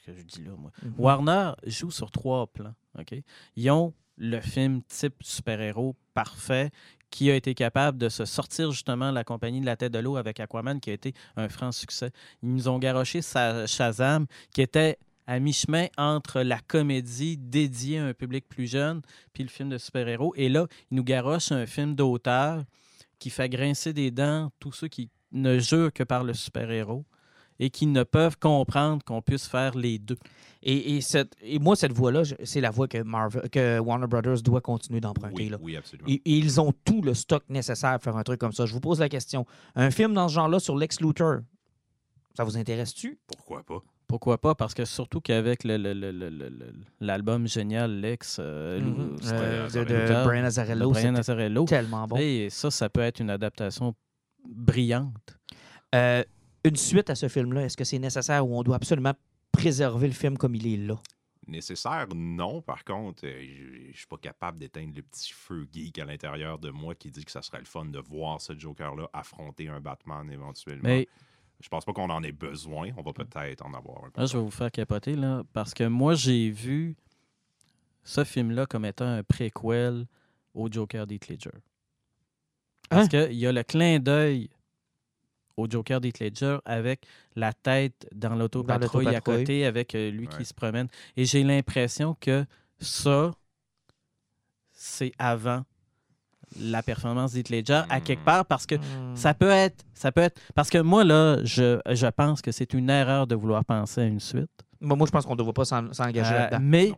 ce 0.07 0.11
que 0.13 0.17
je 0.19 0.23
dis 0.25 0.43
là, 0.45 0.53
moi, 0.59 0.71
Mhm. 0.83 0.95
Warner 0.99 1.51
joue 1.67 1.91
sur 1.91 2.11
trois 2.11 2.47
plans. 2.47 2.75
ok? 2.99 3.15
Ils 3.57 3.71
ont 3.71 3.93
le 4.17 4.41
film 4.41 4.81
type 4.89 5.17
super-héros 5.23 5.97
parfait 6.15 6.71
qui 7.11 7.31
a 7.31 7.37
été 7.37 7.55
capable 7.55 7.99
de 7.99 8.09
se 8.09 8.25
sortir 8.25 8.73
justement 8.73 9.11
de 9.11 9.15
la 9.15 9.23
compagnie 9.23 9.61
de 9.61 9.67
la 9.67 9.77
tête 9.77 9.93
de 9.93 10.01
l'eau 10.01 10.17
avec 10.17 10.41
Aquaman 10.41 10.81
qui 10.81 10.91
a 10.91 10.95
été 10.95 11.15
un 11.37 11.49
franc 11.49 11.71
succès. 11.71 12.11
Ils 12.43 12.53
nous 12.53 12.69
ont 12.69 12.79
garoché 12.79 13.21
Shazam 13.23 14.27
qui 14.53 14.63
était 14.63 14.99
à 15.27 15.39
mi-chemin 15.39 15.87
entre 15.97 16.43
la 16.43 16.59
comédie 16.59 17.37
dédiée 17.37 17.99
à 17.99 18.07
un 18.07 18.15
public 18.15 18.49
plus 18.49 18.67
jeune 18.67 19.01
puis 19.33 19.45
le 19.45 19.49
film 19.49 19.69
de 19.69 19.79
super-héros. 19.79 20.35
Et 20.37 20.49
là, 20.49 20.67
ils 20.91 20.97
nous 20.97 21.05
garochent 21.05 21.53
un 21.53 21.67
film 21.67 21.95
d'auteur 21.95 22.65
qui 23.19 23.31
fait 23.31 23.49
grincer 23.49 23.93
des 23.93 24.11
dents 24.11 24.51
tous 24.59 24.73
ceux 24.73 24.89
qui 24.89 25.09
ne 25.31 25.59
jurent 25.59 25.93
que 25.93 26.03
par 26.03 26.25
le 26.25 26.35
super-héros 26.35 27.05
et 27.61 27.71
qui 27.71 27.87
ne 27.87 28.03
peuvent 28.03 28.39
comprendre 28.39 29.03
qu'on 29.05 29.23
puisse 29.23 29.47
faire 29.47 29.77
les 29.77 29.99
deux. 29.99 30.17
Et, 30.63 30.97
et, 30.97 31.01
cette- 31.01 31.35
et 31.43 31.59
moi, 31.59 31.77
cette 31.77 31.93
voie-là, 31.93 32.23
c'est 32.45 32.61
la 32.61 32.71
voie 32.71 32.89
que, 32.89 32.99
Marvel, 33.03 33.49
que 33.51 33.79
Warner 33.79 34.07
Brothers 34.07 34.43
doit 34.43 34.61
continuer 34.63 35.01
d'emprunter. 35.01 35.35
Oui, 35.45 35.49
là. 35.51 35.59
oui, 35.61 35.77
absolument. 35.77 36.09
Et, 36.09 36.15
et 36.25 36.33
ils 36.39 36.61
ont 36.61 36.73
tout 36.85 37.03
le 37.03 37.13
stock 37.15 37.45
nécessaire 37.51 37.93
pour 37.95 38.05
faire 38.05 38.17
un 38.17 38.23
truc 38.23 38.41
comme 38.41 38.53
ça. 38.53 38.65
Je 38.67 38.73
vous 38.73 38.81
pose 38.81 38.99
la 39.01 39.09
question. 39.09 39.45
Un 39.75 39.91
film 39.91 40.15
dans 40.15 40.29
ce 40.29 40.35
genre-là 40.35 40.59
sur 40.59 40.77
Lex 40.77 41.01
Luthor, 41.01 41.41
ça 42.37 42.45
vous 42.45 42.57
intéresse-tu? 42.57 43.19
Pourquoi 43.27 43.63
pas? 43.63 43.83
Pourquoi 44.07 44.39
pas? 44.39 44.55
Parce 44.55 44.75
que 44.75 44.85
surtout 44.85 45.21
qu'avec 45.21 45.65
le- 45.65 45.77
le- 45.77 45.93
le- 45.95 46.13
le- 46.13 46.29
le- 46.31 46.49
le- 46.51 46.73
l'album 47.01 47.47
génial 47.49 48.01
Lex 48.01 48.37
euh, 48.41 48.81
Mhm. 48.81 49.17
c'était- 49.21 49.35
Euh, 49.35 49.69
de, 49.69 49.85
de 49.85 50.25
Brian 50.25 50.43
de 50.43 50.47
Azzarello, 50.47 50.91
Brian 50.91 51.65
tellement 51.67 52.07
bon. 52.07 52.17
Et 52.17 52.49
ça, 52.51 52.71
ça 52.71 52.89
peut 52.89 53.01
être 53.01 53.21
une 53.21 53.31
adaptation 53.31 53.95
brillante. 54.47 55.39
Euh, 55.95 56.23
une 56.65 56.77
suite 56.77 57.11
à 57.11 57.15
ce 57.15 57.29
film-là, 57.29 57.65
est-ce 57.65 57.77
que 57.77 57.85
c'est 57.85 57.99
nécessaire 57.99 58.47
ou 58.47 58.57
on 58.59 58.63
doit 58.63 58.77
absolument 58.77 59.13
préserver 59.53 60.07
le 60.09 60.13
film 60.15 60.37
comme 60.39 60.55
il 60.55 60.67
est 60.67 60.77
là? 60.77 61.01
Nécessaire, 61.47 62.07
non. 62.15 62.63
Par 62.63 62.85
contre, 62.85 63.27
euh, 63.27 63.43
je 63.43 63.93
je 63.93 63.99
suis 63.99 64.07
pas 64.07 64.17
capable 64.17 64.59
d'éteindre 64.59 64.95
le 64.97 65.03
petit 65.03 65.33
feu 65.33 65.67
geek 65.71 65.99
à 65.99 66.07
l'intérieur 66.07 66.59
de 66.59 66.71
moi 66.71 66.95
qui 66.95 67.11
dit 67.11 67.25
que 67.25 67.31
ça 67.31 67.43
serait 67.43 67.59
le 67.59 67.67
fun 67.67 67.85
de 67.85 67.99
voir 67.99 68.41
ce 68.41 68.59
Joker-là 68.59 69.09
affronter 69.13 69.69
un 69.69 69.81
Batman 69.81 70.29
éventuellement. 70.31 70.83
Mais 70.89 71.07
Je 71.61 71.69
pense 71.69 71.85
pas 71.85 71.93
qu'on 71.93 72.09
en 72.11 72.23
ait 72.23 72.33
besoin. 72.33 72.89
On 72.97 73.03
va 73.03 73.13
peut-être 73.13 73.65
en 73.65 73.75
avoir 73.75 74.05
un 74.05 74.11
peu. 74.11 74.21
là, 74.23 74.27
je 74.27 74.37
vais 74.39 74.43
vous 74.43 74.51
faire 74.51 74.71
capoter, 74.73 75.15
là, 75.17 75.43
parce 75.53 75.75
que 75.75 75.85
moi, 75.85 76.15
j'ai 76.15 76.51
vu 76.51 76.97
ce 78.03 78.25
film-là 78.25 78.65
comme 78.67 78.85
étant 78.87 79.07
un 79.07 79.23
préquel 79.23 80.07
au 80.55 80.69
Joker 80.71 81.07
d'Heath 81.07 81.29
Ledger. 81.29 81.51
Parce 82.89 83.05
Hein? 83.05 83.09
qu'il 83.09 83.35
y 83.39 83.47
a 83.47 83.53
le 83.53 83.63
clin 83.63 83.99
d'œil 83.99 84.49
au 85.57 85.67
Joker 85.71 86.01
d'Heath 86.01 86.21
Ledger 86.21 86.59
avec 86.65 87.07
la 87.37 87.53
tête 87.53 88.09
dans 88.15 88.35
l'autopatrouille 88.35 89.09
à 89.15 89.21
côté, 89.21 89.65
avec 89.67 89.95
euh, 89.95 90.11
lui 90.11 90.27
Ouais. 90.29 90.37
qui 90.39 90.45
se 90.45 90.55
promène. 90.55 90.89
Et 91.17 91.25
j'ai 91.25 91.43
l'impression 91.45 92.17
que 92.21 92.45
ça, 92.81 93.33
c'est 94.73 95.13
avant 95.19 95.63
la 96.61 96.83
performance 96.83 97.33
d'Heath 97.33 97.49
Ledger, 97.51 97.83
à 97.89 98.01
quelque 98.01 98.21
Hmm. 98.21 98.25
part, 98.25 98.47
parce 98.47 98.67
que 98.67 98.77
Hmm. 98.77 99.17
ça 99.17 99.35
peut 99.35 99.49
être. 99.51 99.85
Ça 99.95 100.13
peut 100.13 100.21
être. 100.21 100.41
Parce 100.55 100.71
que 100.71 100.79
moi, 100.79 101.03
là, 101.05 101.39
je, 101.45 101.81
je 101.91 102.07
pense 102.07 102.43
que 102.43 102.53
c'est 102.53 102.75
une 102.75 102.91
erreur 102.91 103.27
de 103.27 103.35
vouloir 103.35 103.65
penser 103.65 104.03
à 104.03 104.05
une 104.05 104.21
suite. 104.21 104.51
Moi, 104.81 104.97
moi, 104.97 105.07
je 105.07 105.13
pense 105.13 105.25
qu'on 105.25 105.33
ne 105.33 105.39
devrait 105.39 105.53
pas 105.53 105.65
s'en- 105.65 105.93
s'engager 105.93 106.35
Euh, 106.35 106.39
là-dedans. 106.39 106.59
mais 106.63 106.93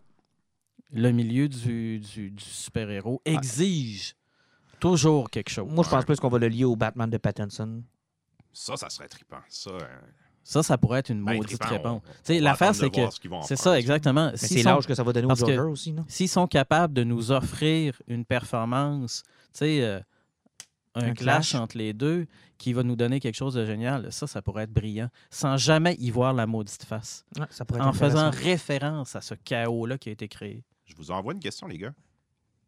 le 0.93 1.11
milieu 1.13 1.49
du, 1.49 2.01
du- 2.01 2.31
du 2.31 2.45
super-héros 2.45 3.23
exige 3.25 4.15
toujours 4.81 5.31
quelque 5.31 5.49
chose. 5.51 5.69
Moi, 5.71 5.85
je 5.85 5.91
pense 5.91 6.05
plus 6.05 6.19
qu'on 6.21 6.29
va 6.29 6.39
le 6.39 6.49
lier 6.49 6.65
au 6.65 6.77
Batman 6.77 7.09
de 7.09 7.17
Pattinson. 7.17 7.83
Ça, 8.59 8.75
ça 8.79 8.89
serait 8.89 9.07
trippant. 9.09 9.41
Ça, 9.51 9.69
euh, 9.71 9.81
Ça, 10.43 10.63
ça 10.63 10.79
pourrait 10.79 11.01
être 11.01 11.11
une 11.11 11.23
ben, 11.23 11.37
maudite 11.37 11.59
trippant, 11.61 11.75
réponse. 11.75 12.03
L'affaire, 12.41 12.75
c'est 12.75 12.89
que. 12.89 13.11
ce 13.11 13.19
C'est 13.47 13.57
ça, 13.57 13.79
exactement. 13.79 14.33
C'est 14.35 14.63
sont- 14.63 14.71
l'âge 14.71 14.87
que 14.87 14.95
ça 14.95 15.03
va 15.03 15.13
donner 15.13 15.27
au 15.27 15.29
parce 15.29 15.43
que- 15.43 15.49
Joker 15.55 15.69
aussi. 15.71 15.93
Non? 15.93 16.07
S'ils 16.09 16.29
sont 16.31 16.47
capables 16.47 16.95
de 16.95 17.05
nous 17.05 17.33
offrir 17.33 18.01
une 18.07 18.25
performance, 18.25 19.25
tu 19.53 19.59
sais, 19.59 19.83
euh, 19.83 20.01
un, 20.95 21.09
Un 21.09 21.13
clash, 21.13 21.51
clash? 21.51 21.55
entre 21.61 21.77
les 21.77 21.93
deux 21.93 22.27
qui 22.57 22.73
va 22.73 22.83
nous 22.83 22.97
donner 22.97 23.21
quelque 23.21 23.35
chose 23.35 23.53
de 23.53 23.67
génial, 23.67 24.11
ça, 24.11 24.27
ça 24.27 24.41
pourrait 24.41 24.63
être 24.63 24.73
brillant, 24.73 25.11
sans 25.29 25.59
jamais 25.59 25.95
y 25.99 26.11
voir 26.11 26.33
la 26.33 26.47
maudite 26.47 26.83
face. 26.85 27.27
Ouais, 27.39 27.45
ça 27.51 27.67
pourrait 27.67 27.81
être 27.81 27.89
En 27.89 27.93
faisant 27.93 28.31
référence 28.31 29.15
à 29.17 29.21
ce 29.21 29.35
chaos-là 29.35 29.99
qui 29.99 30.09
a 30.09 30.13
été 30.13 30.29
créé. 30.29 30.65
Je 30.87 30.95
vous 30.97 31.11
envoie 31.11 31.35
une 31.35 31.41
question, 31.41 31.67
les 31.67 31.77
gars. 31.77 31.93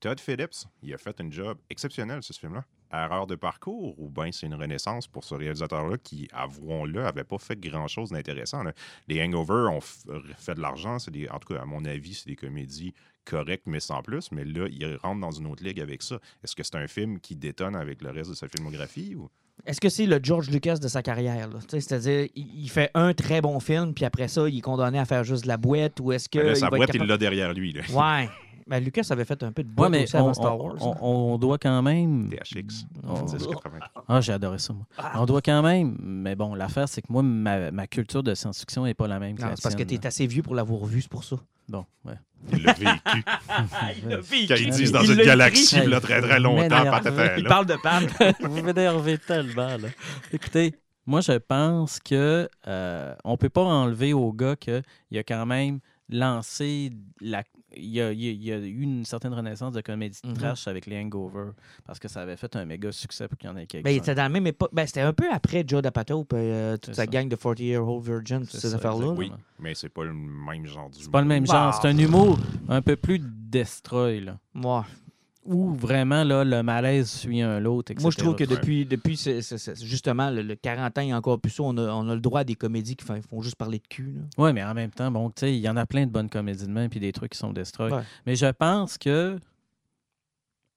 Todd 0.00 0.20
Phillips, 0.20 0.66
il 0.82 0.92
a 0.92 0.98
fait 0.98 1.18
un 1.22 1.30
job 1.30 1.56
exceptionnel 1.70 2.22
sur 2.22 2.34
ce 2.34 2.40
film-là. 2.40 2.64
Erreur 2.92 3.26
de 3.26 3.34
parcours 3.34 3.98
ou 4.00 4.08
bien 4.08 4.32
c'est 4.32 4.46
une 4.46 4.54
renaissance 4.54 5.06
pour 5.06 5.24
ce 5.24 5.34
réalisateur-là 5.34 5.98
qui, 5.98 6.28
avouons-le, 6.32 7.04
avait 7.04 7.24
pas 7.24 7.38
fait 7.38 7.58
grand-chose 7.58 8.10
d'intéressant. 8.10 8.62
Les 9.08 9.22
Hangover 9.22 9.68
ont 9.70 9.80
fait 9.80 10.54
de 10.54 10.60
l'argent. 10.60 10.98
c'est 10.98 11.30
En 11.30 11.38
tout 11.38 11.54
cas, 11.54 11.62
à 11.62 11.64
mon 11.64 11.84
avis, 11.84 12.14
c'est 12.14 12.28
des 12.28 12.36
comédies 12.36 12.94
correctes, 13.28 13.64
mais 13.66 13.80
sans 13.80 14.02
plus. 14.02 14.30
Mais 14.32 14.44
là, 14.44 14.66
il 14.70 14.96
rentre 15.02 15.20
dans 15.20 15.30
une 15.30 15.46
autre 15.46 15.62
ligue 15.64 15.80
avec 15.80 16.02
ça. 16.02 16.18
Est-ce 16.42 16.56
que 16.56 16.62
c'est 16.62 16.76
un 16.76 16.86
film 16.88 17.20
qui 17.20 17.36
détonne 17.36 17.76
avec 17.76 18.02
le 18.02 18.10
reste 18.10 18.30
de 18.30 18.34
sa 18.34 18.48
filmographie? 18.48 19.14
Ou... 19.16 19.28
Est-ce 19.66 19.80
que 19.80 19.88
c'est 19.88 20.06
le 20.06 20.20
George 20.22 20.50
Lucas 20.50 20.76
de 20.76 20.88
sa 20.88 21.02
carrière? 21.02 21.48
C'est-à-dire, 21.68 22.28
il 22.34 22.68
fait 22.70 22.90
un 22.94 23.12
très 23.14 23.40
bon 23.40 23.58
film, 23.60 23.92
puis 23.94 24.04
après 24.04 24.28
ça, 24.28 24.48
il 24.48 24.58
est 24.58 24.60
condamné 24.60 24.98
à 24.98 25.04
faire 25.04 25.24
juste 25.24 25.42
de 25.44 25.48
la 25.48 25.56
boîte, 25.56 25.98
ou 26.00 26.12
est-ce 26.12 26.28
que. 26.28 26.38
Ben 26.38 26.46
là, 26.46 26.52
il 26.52 26.56
sa 26.56 26.70
boîte, 26.70 26.90
il 26.94 27.02
l'a 27.02 27.16
derrière 27.18 27.52
lui. 27.52 27.72
Là. 27.72 27.82
Ouais. 27.92 28.28
Ben, 28.66 28.84
Lucas 28.84 29.06
avait 29.10 29.24
fait 29.24 29.42
un 29.42 29.50
peu 29.50 29.62
de 29.62 29.68
Ouais, 29.68 29.74
boîte 29.74 29.90
mais 29.90 30.02
aussi 30.02 30.14
on, 30.16 30.18
avant 30.18 30.34
Star 30.34 30.58
on- 30.60 30.62
Wars. 30.62 30.76
on- 30.80 30.92
hein. 30.92 30.98
on 31.00 31.38
doit 31.38 31.56
quand 31.56 31.80
même. 31.82 32.28
THX. 32.28 32.84
Oh. 33.08 33.14
1083. 33.24 34.04
Ah, 34.06 34.20
j'ai 34.20 34.32
adoré 34.34 34.58
ça, 34.58 34.74
moi. 34.74 34.84
On 35.14 35.24
doit 35.24 35.40
quand 35.40 35.62
même. 35.62 35.96
Mais 36.02 36.36
bon, 36.36 36.54
l'affaire, 36.54 36.86
c'est 36.86 37.00
que 37.00 37.06
moi, 37.10 37.22
ma, 37.22 37.70
ma 37.70 37.86
culture 37.86 38.22
de 38.22 38.34
science-fiction 38.34 38.84
n'est 38.84 38.92
pas 38.92 39.08
la 39.08 39.18
même 39.18 39.36
que 39.36 39.40
Non, 39.42 39.48
la 39.48 39.56
c'est 39.56 39.62
parce 39.62 39.74
que 39.74 39.82
tu 39.84 39.94
es 39.94 40.06
assez 40.06 40.26
vieux 40.26 40.42
pour 40.42 40.54
l'avoir 40.54 40.84
vu, 40.84 41.00
c'est 41.00 41.10
pour 41.10 41.24
ça. 41.24 41.36
Bon, 41.68 41.84
ouais. 42.04 42.14
Il 42.52 42.62
l'a 42.62 42.72
vécu. 42.72 42.86
il 44.02 44.08
l'a 44.08 44.16
vécu. 44.20 44.46
Quand 44.48 44.54
ils 44.56 44.70
disent 44.70 44.92
dans 44.92 45.02
Il 45.02 45.10
une 45.12 45.16
l'a 45.18 45.24
galaxie, 45.24 45.76
écrit. 45.76 45.88
là, 45.90 46.00
très 46.00 46.20
très 46.22 46.40
longtemps, 46.40 46.84
patata, 46.90 47.36
Il 47.38 47.44
parle 47.44 47.66
de 47.66 47.76
Pat. 47.82 48.04
Vous 48.40 48.62
m'énervez 48.62 49.18
tellement, 49.18 49.76
là. 49.76 49.88
Écoutez, 50.32 50.74
moi, 51.06 51.20
je 51.20 51.32
pense 51.32 51.98
que 52.00 52.48
euh, 52.66 53.14
on 53.24 53.36
peut 53.36 53.48
pas 53.48 53.62
enlever 53.62 54.12
au 54.12 54.32
gars 54.32 54.56
qu'il 54.56 54.82
a 55.18 55.22
quand 55.22 55.46
même 55.46 55.80
lancé 56.08 56.90
la. 57.20 57.42
Il 57.76 57.84
y, 57.84 58.00
a, 58.00 58.10
il 58.12 58.20
y 58.22 58.28
a- 58.28 58.32
il 58.32 58.42
y 58.44 58.52
a 58.52 58.56
eu 58.58 58.80
une 58.80 59.04
certaine 59.04 59.34
renaissance 59.34 59.74
de 59.74 59.82
comédie 59.82 60.18
de 60.24 60.28
Mhm. 60.28 60.34
trash 60.36 60.66
avec 60.68 60.86
les 60.86 60.98
Hangover 60.98 61.50
parce 61.84 61.98
que 61.98 62.08
ça 62.08 62.22
avait 62.22 62.36
fait 62.38 62.56
un 62.56 62.64
méga 62.64 62.90
succès 62.92 63.28
pour 63.28 63.36
qu'il 63.36 63.50
y 63.50 63.52
en 63.52 63.56
ait 63.58 63.66
quelques 63.66 63.84
Ben, 63.84 63.90
il 63.90 63.98
était 63.98 64.14
dans 64.14 64.22
la 64.22 64.28
même 64.30 64.46
époque. 64.46 64.70
Ben, 64.72 64.86
c'était 64.86 65.02
un 65.02 65.12
peu 65.12 65.30
après 65.30 65.64
Joe 65.66 65.82
D'Apato 65.82 66.22
et 66.32 66.34
euh, 66.34 66.76
toute 66.78 66.86
C'est 66.86 66.94
sa 66.94 67.02
ça. 67.02 67.06
gang 67.06 67.28
de 67.28 67.36
40 67.36 67.60
Year 67.60 67.86
Old 67.86 68.02
Virgin, 68.04 68.40
toutes 68.40 68.50
ces 68.58 68.74
affaires-là. 68.74 69.08
Oui, 69.08 69.30
mais 69.58 69.74
c'est 69.74 69.90
pas 69.90 70.04
le 70.04 70.14
même 70.14 70.64
genre 70.66 70.88
d'humour. 70.88 71.02
C'est 71.04 71.10
pas 71.10 71.20
le 71.20 71.26
même 71.28 71.46
genre. 71.46 71.74
C'est 71.74 71.88
un 71.88 71.98
humour 71.98 72.38
un 72.70 72.80
peu 72.80 72.96
plus 72.96 73.20
destroy, 73.22 74.20
là. 74.20 74.38
Ouais. 74.54 74.80
Où 75.50 75.72
vraiment, 75.74 76.24
là, 76.24 76.44
le 76.44 76.62
malaise 76.62 77.08
suit 77.10 77.40
un 77.40 77.58
l'autre. 77.58 77.92
Moi, 78.00 78.10
je 78.10 78.16
trouve 78.18 78.34
que 78.36 78.44
depuis, 78.44 78.84
depuis 78.84 79.16
c'est- 79.16 79.40
c'est- 79.40 79.56
c'est- 79.56 79.82
justement 79.82 80.28
le, 80.30 80.42
le 80.42 80.54
40 80.56 80.98
ans 80.98 81.00
et 81.00 81.14
encore 81.14 81.40
plus 81.40 81.50
ça, 81.50 81.62
on 81.62 81.76
a, 81.78 81.90
on 81.90 82.06
a 82.10 82.14
le 82.14 82.20
droit 82.20 82.40
à 82.40 82.44
des 82.44 82.54
comédies 82.54 82.96
qui 82.96 83.04
font, 83.06 83.18
font 83.22 83.40
juste 83.40 83.56
parler 83.56 83.78
de 83.78 83.86
cul. 83.88 84.16
Oui, 84.36 84.52
mais 84.52 84.62
en 84.62 84.74
même 84.74 84.90
temps, 84.90 85.10
bon, 85.10 85.30
tu 85.30 85.40
sais, 85.40 85.54
il 85.54 85.60
y 85.60 85.68
en 85.70 85.76
a 85.78 85.86
plein 85.86 86.04
de 86.06 86.10
bonnes 86.10 86.28
comédies 86.28 86.66
de 86.66 86.70
main 86.70 86.88
puis 86.90 87.00
des 87.00 87.12
trucs 87.12 87.32
qui 87.32 87.38
sont 87.38 87.52
destroy. 87.52 87.90
Ouais. 87.90 88.02
Mais 88.26 88.36
je 88.36 88.46
pense 88.46 88.98
que. 88.98 89.38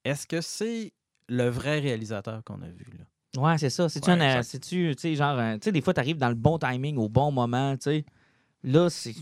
Est-ce 0.04 0.26
que 0.26 0.42
c'est 0.42 0.94
le 1.28 1.48
vrai 1.50 1.80
réalisateur 1.80 2.42
qu'on 2.44 2.62
a 2.62 2.68
vu, 2.68 2.86
là? 2.98 3.42
Ouais, 3.42 3.58
c'est 3.58 3.70
ça. 3.70 3.88
C'est-tu, 3.88 4.10
Ouais, 4.10 4.20
un- 4.20 4.44
c'est-tu, 4.44 4.94
genre, 5.16 5.38
tu 5.56 5.60
sais, 5.64 5.72
des 5.72 5.82
fois, 5.82 5.94
tu 5.94 6.00
arrives 6.00 6.18
dans 6.18 6.30
le 6.30 6.36
bon 6.36 6.58
timing, 6.58 6.98
au 6.98 7.08
bon 7.08 7.32
moment, 7.32 7.74
tu 7.76 7.84
sais. 7.84 8.06
Là, 8.64 8.90
c'est. 8.90 9.16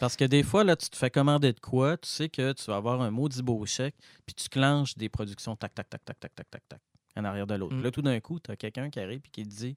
Parce 0.00 0.16
que 0.16 0.24
des 0.24 0.42
fois, 0.42 0.64
là, 0.64 0.76
tu 0.76 0.88
te 0.88 0.96
fais 0.96 1.10
commander 1.10 1.52
de 1.52 1.60
quoi, 1.60 1.96
tu 1.96 2.08
sais 2.08 2.28
que 2.28 2.52
tu 2.52 2.64
vas 2.66 2.76
avoir 2.76 3.00
un 3.00 3.10
maudit 3.10 3.42
beau 3.42 3.64
chèque, 3.66 3.94
puis 4.26 4.34
tu 4.34 4.48
clenches 4.48 4.96
des 4.96 5.08
productions 5.08 5.56
tac, 5.56 5.74
tac, 5.74 5.88
tac, 5.88 6.04
tac, 6.04 6.20
tac, 6.20 6.34
tac, 6.34 6.50
tac, 6.50 6.62
tac, 6.68 6.80
en 7.16 7.24
arrière 7.24 7.46
de 7.46 7.54
l'autre. 7.54 7.74
Mm. 7.74 7.82
Là, 7.82 7.90
tout 7.90 8.02
d'un 8.02 8.20
coup, 8.20 8.38
tu 8.40 8.50
as 8.50 8.56
quelqu'un 8.56 8.90
qui 8.90 9.00
arrive 9.00 9.20
et 9.24 9.30
qui 9.30 9.42
te 9.42 9.48
dit 9.48 9.76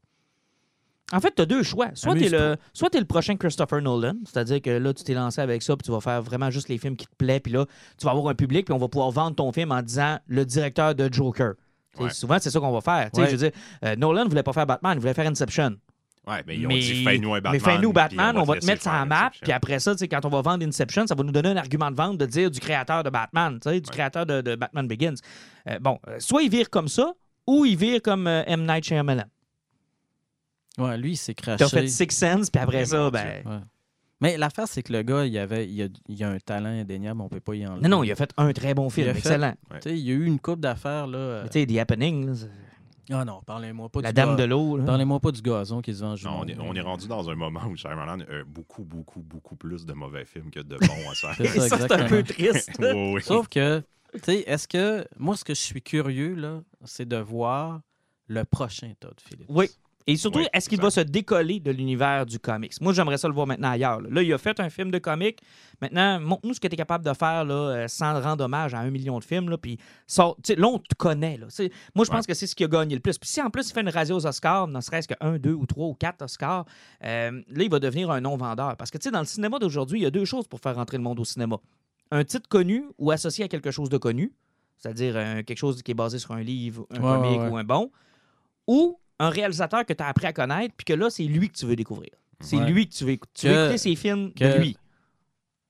En 1.14 1.20
fait, 1.20 1.34
tu 1.34 1.42
as 1.42 1.46
deux 1.46 1.64
choix. 1.64 1.90
Soit 1.94 2.16
tu 2.16 2.26
es, 2.26 2.30
le, 2.30 2.58
soit 2.74 2.90
t'es 2.90 3.00
le 3.00 3.06
prochain 3.06 3.38
Christopher 3.38 3.82
Nolan, 3.82 4.16
c'est-à-dire 4.26 4.62
que 4.62 4.72
là, 4.72 4.94
tu 4.94 5.04
t'es 5.04 5.14
lancé 5.14 5.42
avec 5.42 5.64
ça, 5.64 5.78
puis 5.78 5.86
tu 5.86 5.92
vas 5.92 6.02
faire 6.02 6.22
vraiment 6.22 6.50
juste 6.50 6.70
les 6.70 6.78
films 6.78 6.98
qui 6.98 7.08
te 7.08 7.16
plaisent, 7.16 7.42
puis 7.42 7.54
là, 7.54 7.66
tu 7.98 8.06
vas 8.06 8.12
avoir 8.12 8.28
un 8.28 8.36
public, 8.36 8.66
puis 8.66 8.74
on 8.74 8.80
va 8.80 8.88
pouvoir 8.88 9.12
vendre 9.12 9.36
ton 9.36 9.52
film 9.52 9.72
en 9.72 9.82
disant 9.82 10.20
le 10.28 10.46
directeur 10.46 10.96
de 10.96 11.12
Joker. 11.12 11.54
Ouais. 11.98 12.10
Souvent, 12.12 12.38
c'est 12.40 12.50
ça 12.50 12.60
qu'on 12.60 12.72
va 12.72 12.82
faire. 12.82 13.10
Ouais. 13.14 13.26
Je 13.26 13.32
veux 13.32 13.50
dire, 13.50 13.52
euh, 13.84 13.96
Nolan 13.96 14.26
ne 14.26 14.30
voulait 14.30 14.44
pas 14.44 14.54
faire 14.54 14.66
Batman, 14.66 14.94
il 14.96 15.02
voulait 15.02 15.14
faire 15.14 15.28
Inception. 15.28 15.76
Ouais, 16.28 16.44
mais 16.46 16.58
ils 16.58 16.66
ont 16.66 16.70
mais, 16.70 16.80
dit 16.80 17.04
fais-nous 17.04 17.34
un 17.34 17.42
Batman. 17.42 17.54
mais 17.54 17.60
fais-nous 17.72 17.90
puis 17.90 17.94
Batman, 17.94 18.38
on 18.38 18.44
va 18.44 18.58
te 18.60 18.66
mettre 18.66 18.86
la 18.86 18.92
faire 18.92 19.06
map, 19.08 19.32
puis 19.42 19.52
après 19.52 19.80
ça, 19.80 19.96
quand 20.02 20.26
on 20.26 20.30
va 20.30 20.42
vendre 20.42 20.66
Inception, 20.66 21.08
ça 21.08 21.16
va 21.16 21.24
nous 21.24 21.32
donner 21.32 21.50
un 21.50 21.58
argument 21.58 21.90
de 21.90 21.96
vente 21.96 22.18
de 22.20 22.26
dire 22.26 22.52
du 22.52 22.60
créateur 22.60 23.04
de 23.04 23.10
Batman, 23.10 23.60
tu 23.60 23.70
sais, 23.70 23.80
du 23.82 23.88
Ouais. 23.90 23.94
créateur 23.94 24.26
de, 24.26 24.42
de 24.42 24.56
Batman 24.56 24.88
Begins. 24.88 25.16
Euh, 25.68 25.80
bon, 25.80 25.98
euh, 26.08 26.18
soit 26.20 26.44
il 26.44 26.52
vire 26.52 26.70
comme 26.70 26.88
ça, 26.88 27.14
ou 27.48 27.66
il 27.66 27.76
vire 27.78 28.02
comme 28.02 28.28
euh, 28.28 28.44
M. 28.46 28.66
Night 28.68 28.84
Shyamalan. 28.86 29.24
Ouais, 30.78 30.98
lui, 30.98 31.12
il 31.14 31.18
s'est 31.18 31.34
craché. 31.34 31.58
Tu 31.58 31.64
as 31.64 31.70
fait 31.70 31.88
Six 31.88 32.12
Sense, 32.12 32.50
puis 32.50 32.62
après 32.62 32.86
ça, 32.86 33.10
ben. 33.10 33.42
Ouais. 33.46 33.60
Mais 34.22 34.38
l'affaire, 34.38 34.68
c'est 34.68 34.84
que 34.84 34.92
le 34.92 35.02
gars, 35.02 35.26
il, 35.26 35.38
avait, 35.38 35.66
il, 35.68 35.82
a, 35.82 35.88
il 36.10 36.24
a 36.24 36.30
un 36.30 36.40
talent 36.40 36.70
indéniable, 36.70 37.22
on 37.22 37.30
peut 37.30 37.40
pas 37.40 37.56
y 37.56 37.66
enlever. 37.66 37.82
Non, 37.88 37.98
non, 37.98 38.04
il 38.04 38.12
a 38.12 38.16
fait 38.16 38.32
un 38.38 38.52
très 38.52 38.74
bon 38.74 38.90
film, 38.90 39.08
Il 39.08 39.10
a 39.10 39.14
fait- 39.14 39.20
excellent. 39.20 39.54
Tu 39.76 39.78
sais, 39.82 39.98
il 39.98 40.06
y 40.06 40.12
a 40.12 40.14
eu 40.14 40.26
une 40.26 40.40
coupe 40.40 40.60
d'affaires, 40.60 41.08
là. 41.08 41.18
euh, 41.18 41.44
Mais 41.46 41.52
sais, 41.52 41.66
The 41.66 41.78
Happening, 41.78 42.28
là, 42.28 42.34
Ah 43.12 43.26
non, 43.26 43.42
parlez-moi 43.46 43.90
pas 43.90 44.02
La 44.02 44.10
du 44.12 44.16
Dame 44.16 44.36
de 44.36 44.44
l'eau. 44.44 44.78
là. 44.78 44.84
Parlez-moi 44.86 45.20
pas 45.20 45.32
du 45.32 45.42
gazon 45.42 45.82
qui 45.82 45.94
se 45.96 46.02
vend 46.02 46.14
en 46.14 46.16
Non, 46.32 46.40
on, 46.42 46.46
est, 46.48 46.54
jumeau. 46.54 46.66
on 46.68 46.74
est 46.76 46.82
rendu 46.82 47.08
dans 47.08 47.30
un 47.30 47.36
moment 47.36 47.62
où 47.68 47.76
Shyamalan 47.76 48.20
a 48.22 48.44
beaucoup, 48.46 48.84
beaucoup, 48.84 49.22
beaucoup 49.22 49.56
plus 49.56 49.86
de 49.86 49.94
mauvais 49.94 50.26
films 50.26 50.52
que 50.52 50.60
de 50.60 50.78
bons 50.78 51.10
à 51.12 51.16
ça. 51.16 51.34
C'est 51.36 51.48
ça, 51.48 51.78
c'est 51.80 51.92
un 51.92 52.08
peu 52.08 52.24
triste. 52.24 52.72
Oui, 52.80 53.14
oui. 53.16 53.22
Sauf 53.24 53.48
que, 53.48 53.82
tu 54.14 54.20
sais, 54.24 54.40
est-ce 54.48 54.68
que. 54.68 55.06
Moi, 55.18 55.36
ce 55.36 55.44
que 55.44 55.54
je 55.54 55.60
suis 55.62 55.82
curieux, 55.82 56.36
là, 56.36 56.62
c'est 56.86 57.08
de 57.08 57.18
voir 57.18 57.82
le 58.28 58.44
prochain 58.46 58.94
Todd 59.00 59.16
Phillips. 59.20 59.46
Oui. 59.50 59.70
Et 60.12 60.16
surtout, 60.18 60.40
Oui, 60.40 60.48
est-ce 60.54 60.68
qu'il 60.70 60.82
va 60.82 60.90
se 60.90 61.02
décoller 61.02 61.60
de 61.60 61.72
l'univers 61.72 62.26
du 62.26 62.40
comics? 62.40 62.74
Moi, 62.82 62.94
j'aimerais 62.94 63.18
ça 63.18 63.28
le 63.28 63.34
voir 63.34 63.46
maintenant 63.46 63.70
ailleurs. 63.72 64.02
Là, 64.02 64.10
Là, 64.12 64.24
il 64.24 64.34
a 64.34 64.38
fait 64.38 64.60
un 64.60 64.70
film 64.70 64.90
de 64.92 64.98
comics. 64.98 65.40
Maintenant, 65.82 66.20
montre-nous 66.20 66.54
ce 66.56 66.60
que 66.60 66.68
tu 66.68 66.74
es 66.74 66.78
capable 66.78 67.06
de 67.06 67.14
faire 67.14 67.46
là, 67.46 67.54
euh, 67.54 67.88
sans 67.88 68.20
rendre 68.22 68.44
hommage 68.44 68.74
à 68.74 68.80
un 68.80 68.90
million 68.90 69.20
de 69.20 69.24
films. 69.24 69.50
Là, 69.50 69.58
puis 69.58 69.78
sort- 70.08 70.38
là, 70.58 70.68
on 70.68 70.80
te 70.80 70.96
connaît. 70.96 71.38
Là. 71.38 71.48
Moi, 71.96 72.06
je 72.06 72.10
pense 72.12 72.20
Ouais. 72.22 72.26
que 72.28 72.34
c'est 72.34 72.48
ce 72.48 72.56
qui 72.56 72.64
a 72.64 72.68
gagné 72.68 72.96
le 72.96 73.02
plus. 73.02 73.18
Puis 73.18 73.30
si 73.30 73.42
en 73.42 73.50
plus, 73.50 73.70
il 73.70 73.74
fait 73.74 73.82
une 73.82 73.90
radio 73.90 74.16
aux 74.18 74.26
Oscars, 74.26 74.68
ne 74.68 74.82
serait-ce 74.82 75.08
que 75.08 75.14
un, 75.22 75.38
deux 75.38 75.54
ou 75.54 75.66
trois 75.66 75.88
ou 75.88 75.94
quatre 75.94 76.22
Oscars, 76.24 76.66
euh, 77.04 77.32
là, 77.32 77.64
il 77.64 77.70
va 77.70 77.80
devenir 77.80 78.10
un 78.10 78.20
non-vendeur. 78.22 78.76
Parce 78.78 78.90
que 78.92 78.98
tu 78.98 79.04
sais, 79.04 79.12
dans 79.12 79.20
le 79.20 79.26
cinéma 79.26 79.60
d'aujourd'hui, 79.60 80.00
il 80.00 80.04
y 80.04 80.08
a 80.08 80.12
deux 80.12 80.26
choses 80.26 80.48
pour 80.48 80.60
faire 80.60 80.76
rentrer 80.76 80.98
le 80.98 81.04
monde 81.04 81.20
au 81.20 81.26
cinéma. 81.26 81.58
Un 82.12 82.24
titre 82.24 82.50
connu 82.50 82.86
ou 82.98 83.12
associé 83.12 83.46
à 83.46 83.48
quelque 83.48 83.70
chose 83.72 83.90
de 83.90 83.98
connu, 83.98 84.34
c'est-à-dire 84.78 85.14
euh, 85.16 85.44
quelque 85.44 85.58
chose 85.60 85.84
qui 85.84 85.92
est 85.92 85.94
basé 85.94 86.18
sur 86.18 86.32
un 86.32 86.42
livre, 86.42 86.88
un 86.90 86.96
Ouais, 86.96 87.02
comic 87.22 87.40
ouais. 87.42 87.48
ou 87.50 87.58
un 87.58 87.64
bon, 87.64 87.92
ou 88.68 89.00
un 89.20 89.30
réalisateur 89.30 89.86
que 89.86 89.94
tu 89.94 90.02
as 90.04 90.08
appris 90.08 90.26
à 90.26 90.34
connaître, 90.34 90.74
puis 90.78 90.86
que 90.86 90.94
là, 90.94 91.10
c'est 91.10 91.24
lui 91.24 91.50
que 91.50 91.58
tu 91.58 91.66
veux 91.66 91.76
découvrir. 91.76 92.12
C'est 92.40 92.56
Ouais. 92.58 92.70
lui 92.72 92.88
que 92.88 92.94
tu 92.94 93.04
veux 93.04 93.12
écouter. 93.12 93.32
Tu 93.36 93.48
veux 93.48 93.64
écouter 93.66 93.78
ses 93.78 93.96
films 93.96 94.32
que- 94.34 94.46
de 94.58 94.60
lui. 94.60 94.78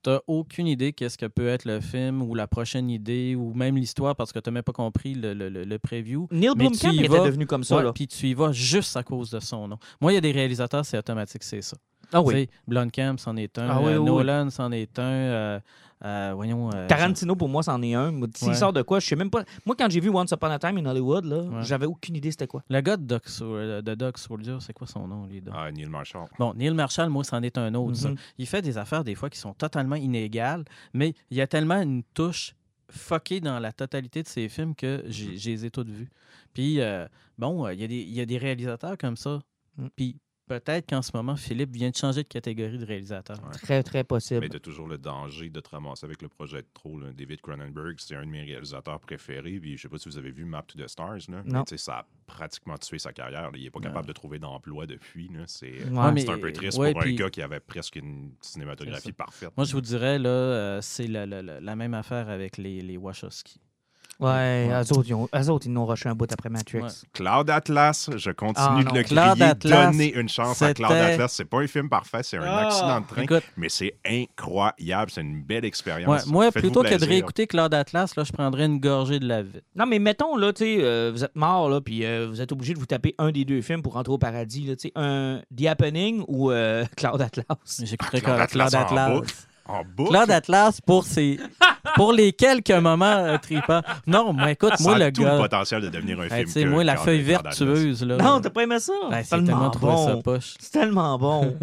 T'as 0.01 0.19
aucune 0.27 0.67
idée 0.67 0.93
qu'est-ce 0.93 1.17
que 1.17 1.25
peut 1.25 1.47
être 1.49 1.65
le 1.65 1.81
film 1.81 2.21
ou 2.21 2.33
la 2.33 2.47
prochaine 2.47 2.89
idée 2.89 3.35
ou 3.35 3.53
même 3.53 3.75
l'histoire 3.75 4.15
parce 4.15 4.31
que 4.31 4.39
t'as 4.39 4.49
même 4.49 4.63
pas 4.63 4.71
compris 4.71 5.13
le, 5.13 5.33
le, 5.33 5.49
le- 5.49 5.79
preview. 5.79 6.25
Neil 6.31 6.51
Blomkamp 6.55 6.93
était 6.93 7.09
devenu 7.25 7.45
comme 7.45 7.65
ça. 7.65 7.91
Puis 7.93 8.07
tu 8.07 8.27
y 8.27 8.33
vas 8.33 8.53
juste 8.53 8.95
à 8.95 9.03
cause 9.03 9.29
de 9.31 9.41
son 9.41 9.67
nom. 9.67 9.77
Moi, 9.99 10.13
il 10.13 10.15
y 10.15 10.17
a 10.17 10.21
des 10.21 10.31
réalisateurs, 10.31 10.85
c'est 10.85 10.97
automatique, 10.97 11.43
c'est 11.43 11.61
ça. 11.61 11.75
Ah 12.13 12.21
oui. 12.21 12.47
Blomkamp, 12.65 13.17
c'en 13.17 13.35
est 13.35 13.57
un. 13.59 13.67
Ah 13.69 13.81
oui, 13.81 13.91
euh, 13.91 13.97
oui. 13.97 14.05
Nolan, 14.05 14.49
c'en 14.49 14.71
est 14.71 14.97
un. 14.99 15.03
euh, 15.03 15.59
euh, 16.05 16.31
voyons. 16.35 16.69
euh, 16.73 16.87
Tarantino, 16.87 17.35
pour 17.35 17.49
moi, 17.49 17.61
c'en 17.63 17.81
est 17.81 17.93
un. 17.93 18.13
S'il 18.35 18.49
Ouais. 18.49 18.53
sort 18.55 18.71
de 18.73 18.81
quoi, 18.81 18.99
je 18.99 19.07
sais 19.07 19.15
même 19.15 19.29
pas. 19.29 19.43
Moi, 19.65 19.75
quand 19.77 19.89
j'ai 19.89 19.99
vu 19.99 20.09
Once 20.09 20.31
Upon 20.31 20.47
a 20.47 20.59
Time 20.59 20.77
in 20.77 20.85
Hollywood, 20.85 21.25
là, 21.25 21.41
Ouais. 21.43 21.63
j'avais 21.63 21.85
aucune 21.85 22.15
idée 22.15 22.31
c'était 22.31 22.47
quoi. 22.47 22.63
Le 22.69 22.79
gars 22.81 22.97
de 22.97 23.03
Doc, 23.03 23.23
euh, 23.41 23.81
de 23.81 23.95
Doc 23.95 24.17
Soldier, 24.17 24.57
c'est 24.61 24.73
quoi 24.73 24.87
son 24.87 25.07
nom, 25.07 25.25
lui? 25.25 25.41
donc? 25.41 25.53
Ah, 25.57 25.71
Neil 25.71 25.87
Marshall. 25.87 26.27
Bon, 26.37 26.53
Neil 26.53 26.73
Marshall, 26.73 27.09
moi, 27.09 27.23
c'en 27.23 27.41
est 27.43 27.57
un 27.57 27.73
autre. 27.75 27.95
ça. 27.97 28.09
Mhm. 28.09 28.15
Il 28.37 28.47
fait 28.47 28.61
des 28.61 28.77
affaires, 28.77 29.03
des 29.03 29.15
fois, 29.15 29.29
qui 29.29 29.37
sont 29.39 29.53
totalement 29.53 29.95
inégales, 29.95 30.63
mais 30.93 31.13
il 31.31 31.37
y 31.37 31.41
a 31.41 31.47
tellement 31.47 31.81
une 31.81 32.03
touche 32.13 32.55
fuckée 32.89 33.39
dans 33.39 33.59
la 33.59 33.71
totalité 33.71 34.23
de 34.23 34.27
ses 34.27 34.49
films 34.49 34.73
que 34.75 35.03
j'ai- 35.07 35.37
je 35.37 35.49
les 35.51 35.65
ai 35.65 35.69
toutes 35.69 35.89
vues. 35.89 36.09
Puis, 36.53 36.79
euh, 36.81 37.05
bon, 37.37 37.67
il 37.69 37.79
y, 37.79 37.83
a 37.83 37.87
des- 37.87 38.01
il 38.01 38.13
y 38.13 38.21
a 38.21 38.25
des 38.25 38.37
réalisateurs 38.37 38.97
comme 38.97 39.15
ça. 39.15 39.39
Mm. 39.77 39.87
Puis, 39.95 40.15
peut-être 40.49 40.89
qu'en 40.89 41.01
ce 41.01 41.11
moment, 41.13 41.35
Philippe 41.37 41.71
vient 41.71 41.89
de 41.91 41.95
changer 41.95 42.23
de 42.23 42.27
catégorie 42.27 42.77
de 42.77 42.85
réalisateur. 42.85 43.37
Ouais. 43.45 43.51
Très, 43.53 43.83
très 43.83 44.03
possible. 44.03 44.41
Mais 44.41 44.49
tu 44.49 44.57
as 44.57 44.59
toujours 44.59 44.87
le 44.87 44.97
danger 44.97 45.49
de 45.49 45.59
te 45.61 45.69
ramasser 45.69 46.05
avec 46.05 46.21
le 46.21 46.27
projet 46.27 46.57
de 46.57 46.67
trop. 46.73 46.99
là. 46.99 47.13
David 47.13 47.39
Cronenberg, 47.41 47.95
c'est 47.99 48.15
un 48.15 48.25
de 48.25 48.29
mes 48.31 48.41
réalisateurs 48.43 48.99
préférés. 48.99 49.59
Puis 49.59 49.77
je 49.77 49.83
sais 49.83 49.87
pas 49.89 49.97
si 49.97 50.09
vous 50.09 50.17
avez 50.17 50.31
vu 50.31 50.43
Map 50.43 50.63
to 50.63 50.77
the 50.77 50.87
Stars. 50.87 51.29
Là, 51.29 51.41
mais 51.45 51.51
Non. 51.53 51.63
tu 51.63 51.77
sais, 51.77 51.77
ça 51.77 51.99
a 51.99 52.07
pratiquement 52.25 52.77
tué 52.77 52.99
sa 52.99 53.13
carrière. 53.13 53.43
là. 53.51 53.57
Il 53.57 53.63
n'est 53.63 53.69
pas 53.69 53.79
capable 53.79 54.07
de 54.07 54.13
trouver 54.13 54.39
d'emploi 54.39 54.85
depuis. 54.87 55.29
C'est 55.47 55.85
Ouais. 55.89 56.11
Mais- 56.11 56.29
un 56.29 56.37
peu 56.39 56.51
triste 56.51 56.77
ouais, 56.77 56.91
pour 56.91 57.01
puis- 57.01 57.13
un 57.13 57.15
gars 57.15 57.29
qui 57.29 57.41
avait 57.41 57.59
presque 57.59 57.95
une 57.95 58.31
cinématographie 58.41 59.13
parfaite. 59.13 59.51
Moi, 59.55 59.65
je 59.65 59.73
vous 59.73 59.81
dirais, 59.81 60.19
là, 60.19 60.29
euh, 60.29 60.81
c'est 60.81 61.07
la, 61.07 61.25
la- 61.25 61.41
la- 61.41 61.59
la 61.61 61.75
même 61.75 61.93
affaire 61.93 62.27
avec 62.29 62.57
les, 62.57 62.81
les 62.81 62.97
Wachowski. 62.97 63.59
Ouais, 64.19 64.27
Ouais. 64.27 64.69
eux 64.83 64.93
autres, 64.93 65.07
ils 65.07 65.13
ont- 65.13 65.29
eux 65.33 65.49
autres, 65.49 65.65
ils 65.67 65.71
nous 65.71 65.79
ont 65.81 65.85
rushé 65.85 66.09
un 66.09 66.15
bout 66.15 66.31
après 66.31 66.49
Matrix. 66.49 66.79
Ouais. 66.81 66.89
Cloud 67.13 67.49
Atlas, 67.49 68.09
je 68.17 68.31
continue 68.31 68.83
Ah, 68.87 68.91
de 68.91 68.97
le 68.97 69.03
Cloud 69.03 69.29
crier. 69.29 69.43
Atlas, 69.43 69.91
Donnez 69.91 70.13
une 70.13 70.27
chance 70.29 70.61
à 70.61 70.73
Cloud 70.73 70.91
Atlas. 70.91 71.31
C'est 71.33 71.45
pas 71.45 71.59
un 71.59 71.67
film 71.67 71.87
parfait, 71.89 72.21
c'est 72.23 72.37
un 72.37 72.43
Ah, 72.43 72.67
accident 72.67 72.99
de 73.01 73.05
train. 73.07 73.21
Écoute, 73.21 73.43
Mais 73.55 73.69
c'est 73.69 73.95
incroyable. 74.05 75.11
C'est 75.11 75.21
une 75.21 75.41
belle 75.41 75.65
expérience. 75.65 76.25
ouais, 76.25 76.31
moi, 76.31 76.51
plutôt 76.51 76.83
que 76.83 76.95
de 76.97 77.05
réécouter 77.05 77.47
Claude 77.47 77.73
Atlas, 77.73 78.15
là, 78.15 78.23
je 78.23 78.31
prendrais 78.31 78.65
une 78.65 78.79
gorgée 78.79 79.19
de 79.19 79.27
la 79.27 79.41
vie. 79.43 79.61
Non, 79.75 79.85
mais 79.85 79.99
mettons, 79.99 80.35
là, 80.35 80.51
tu 80.53 80.63
sais, 80.65 80.77
euh, 80.81 81.11
vous 81.13 81.23
êtes 81.23 81.35
mort, 81.35 81.69
là, 81.69 81.79
puis 81.81 82.05
euh, 82.05 82.27
vous 82.29 82.41
êtes 82.41 82.51
obligé 82.51 82.73
de 82.73 82.79
vous 82.79 82.85
taper 82.85 83.15
un 83.17 83.31
des 83.31 83.45
deux 83.45 83.61
films 83.61 83.81
pour 83.81 83.93
rentrer 83.93 84.13
au 84.13 84.17
paradis, 84.17 84.65
là, 84.65 84.75
tu 84.75 84.87
sais, 84.89 84.91
un 84.95 85.41
The 85.57 85.67
Happening 85.67 86.23
ou 86.27 86.51
euh, 86.51 86.83
Cloud 86.97 87.21
Atlas. 87.21 87.45
J'écouterais 87.83 88.21
Claude 88.21 88.47
Claude 88.47 88.65
Atlas 88.73 88.73
Atlas. 88.75 89.09
en 89.11 89.15
boucle. 89.15 89.33
En 89.69 89.83
boucle. 89.85 90.11
Claude 90.11 90.31
Atlas 90.31 90.81
pour 90.81 91.03
ses 91.03 91.39
pour 91.95 92.11
les 92.13 92.33
quelques 92.33 92.71
moments 92.71 93.05
euh, 93.05 93.37
tripants. 93.37 93.81
Non, 94.07 94.33
mais 94.33 94.53
écoute, 94.53 94.75
Ça 94.77 94.83
moi 94.83 94.95
a 94.95 94.99
le 94.99 95.11
tout 95.11 95.21
le 95.21 95.27
gars, 95.27 95.37
potentiel 95.37 95.81
de 95.81 95.89
devenir 95.89 96.19
un 96.19 96.23
hey, 96.23 96.29
film. 96.29 96.45
tu 96.45 96.51
sais, 96.51 96.63
que 96.63 96.69
moi 96.69 96.83
la 96.83 96.97
feuille 96.97 97.21
vertueuse 97.21 98.03
là. 98.03 98.17
Non, 98.17 98.41
t'as 98.41 98.49
pas 98.49 98.63
aimé 98.63 98.79
ça? 98.79 98.93
C'est 99.23 99.29
tellement 99.43 99.69
bon. 99.69 100.21
C'est 100.39 100.71
tellement 100.71 101.17
bon. 101.17 101.55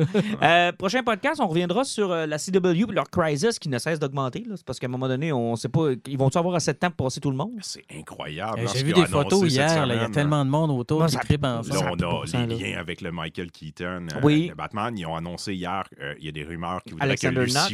Euh, 0.43 0.73
prochain 0.73 1.03
podcast, 1.03 1.41
on 1.41 1.49
reviendra 1.49 1.85
sur 1.85 2.11
euh, 2.13 2.27
la 2.27 2.39
CW 2.39 2.91
et 2.91 2.93
leur 2.93 3.11
crisis 3.11 3.59
qui 3.59 3.69
ne 3.69 3.79
cesse 3.79 3.99
d'augmenter. 3.99 4.45
là. 4.49 4.55
C'est 4.57 4.65
parce 4.67 4.79
qu'à 4.79 4.87
un 4.87 4.91
moment 4.91 5.09
donné, 5.09 5.33
on 5.33 5.57
sait 5.57 5.69
pas, 5.69 5.89
ils 6.07 6.19
vont-tu 6.19 6.39
avoir 6.39 6.55
assez 6.55 6.73
de 6.73 6.79
temps 6.79 6.91
pour 6.91 7.07
passer 7.07 7.21
tout 7.21 7.31
le 7.31 7.37
monde? 7.37 7.53
C'est 7.63 7.85
incroyable. 7.97 8.61
J'ai 8.75 8.83
vu 8.85 8.93
des 8.93 9.07
photos 9.07 9.51
hier, 9.51 9.87
là, 9.87 9.95
il 9.95 10.01
y 10.01 10.05
a 10.05 10.09
tellement 10.09 10.45
de 10.45 10.51
monde 10.51 10.71
autour 10.71 11.01
Non, 11.01 11.07
qui 11.07 11.17
Là, 11.41 11.63
on 11.91 12.03
a 12.03 12.47
les 12.47 12.55
liens 12.57 12.79
avec 12.79 13.01
le 13.01 13.13
Michael 13.13 13.51
Keaton, 13.51 14.07
euh, 14.15 14.21
Oui. 14.23 14.49
le 14.49 14.55
Batman. 14.55 14.97
Ils 14.97 15.07
ont 15.07 15.17
annoncé 15.17 15.55
hier, 15.55 15.85
euh, 16.01 16.15
il 16.19 16.27
y 16.27 16.29
a 16.29 16.33
des 16.33 16.45
rumeurs 16.45 16.83
qui 16.85 16.93
voudraient 16.93 17.17
que 17.17 17.27
Knox. 17.29 17.69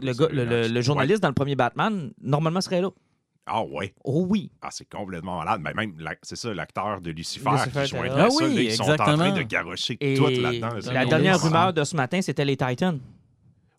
Le, 0.00 0.12
gars, 0.12 0.28
le, 0.30 0.44
le- 0.44 0.68
le 0.68 0.80
journaliste 0.80 1.22
dans 1.22 1.28
le 1.28 1.34
premier 1.34 1.56
Batman, 1.56 2.12
normalement, 2.20 2.60
serait 2.60 2.80
là. 2.80 2.90
Ah 3.50 3.62
ouais, 3.64 3.94
Oh 4.04 4.26
oui. 4.28 4.52
ah, 4.60 4.68
c'est 4.70 4.88
complètement 4.88 5.38
malade. 5.38 5.60
Mais 5.64 5.72
même, 5.72 5.94
c'est 6.22 6.36
ça, 6.36 6.52
l'acteur 6.52 7.00
de 7.00 7.10
Lucifer, 7.10 7.48
Lucifer 7.50 7.82
qui 7.84 7.88
joindrait 7.88 8.30
ça, 8.30 8.36
Ah 8.40 8.44
oui, 8.46 8.54
là, 8.54 8.62
ils 8.62 8.72
sont 8.72 8.82
en 8.82 8.92
exactement. 8.92 9.16
train 9.16 9.32
de 9.32 9.42
garrocher 9.42 9.96
tout 9.96 10.26
là-dedans. 10.26 10.92
la 10.92 11.06
dernière 11.06 11.40
rumeur 11.42 11.72
de 11.72 11.82
ce 11.82 11.96
matin, 11.96 12.20
c'était 12.20 12.44
les 12.44 12.56
Titans. 12.58 13.00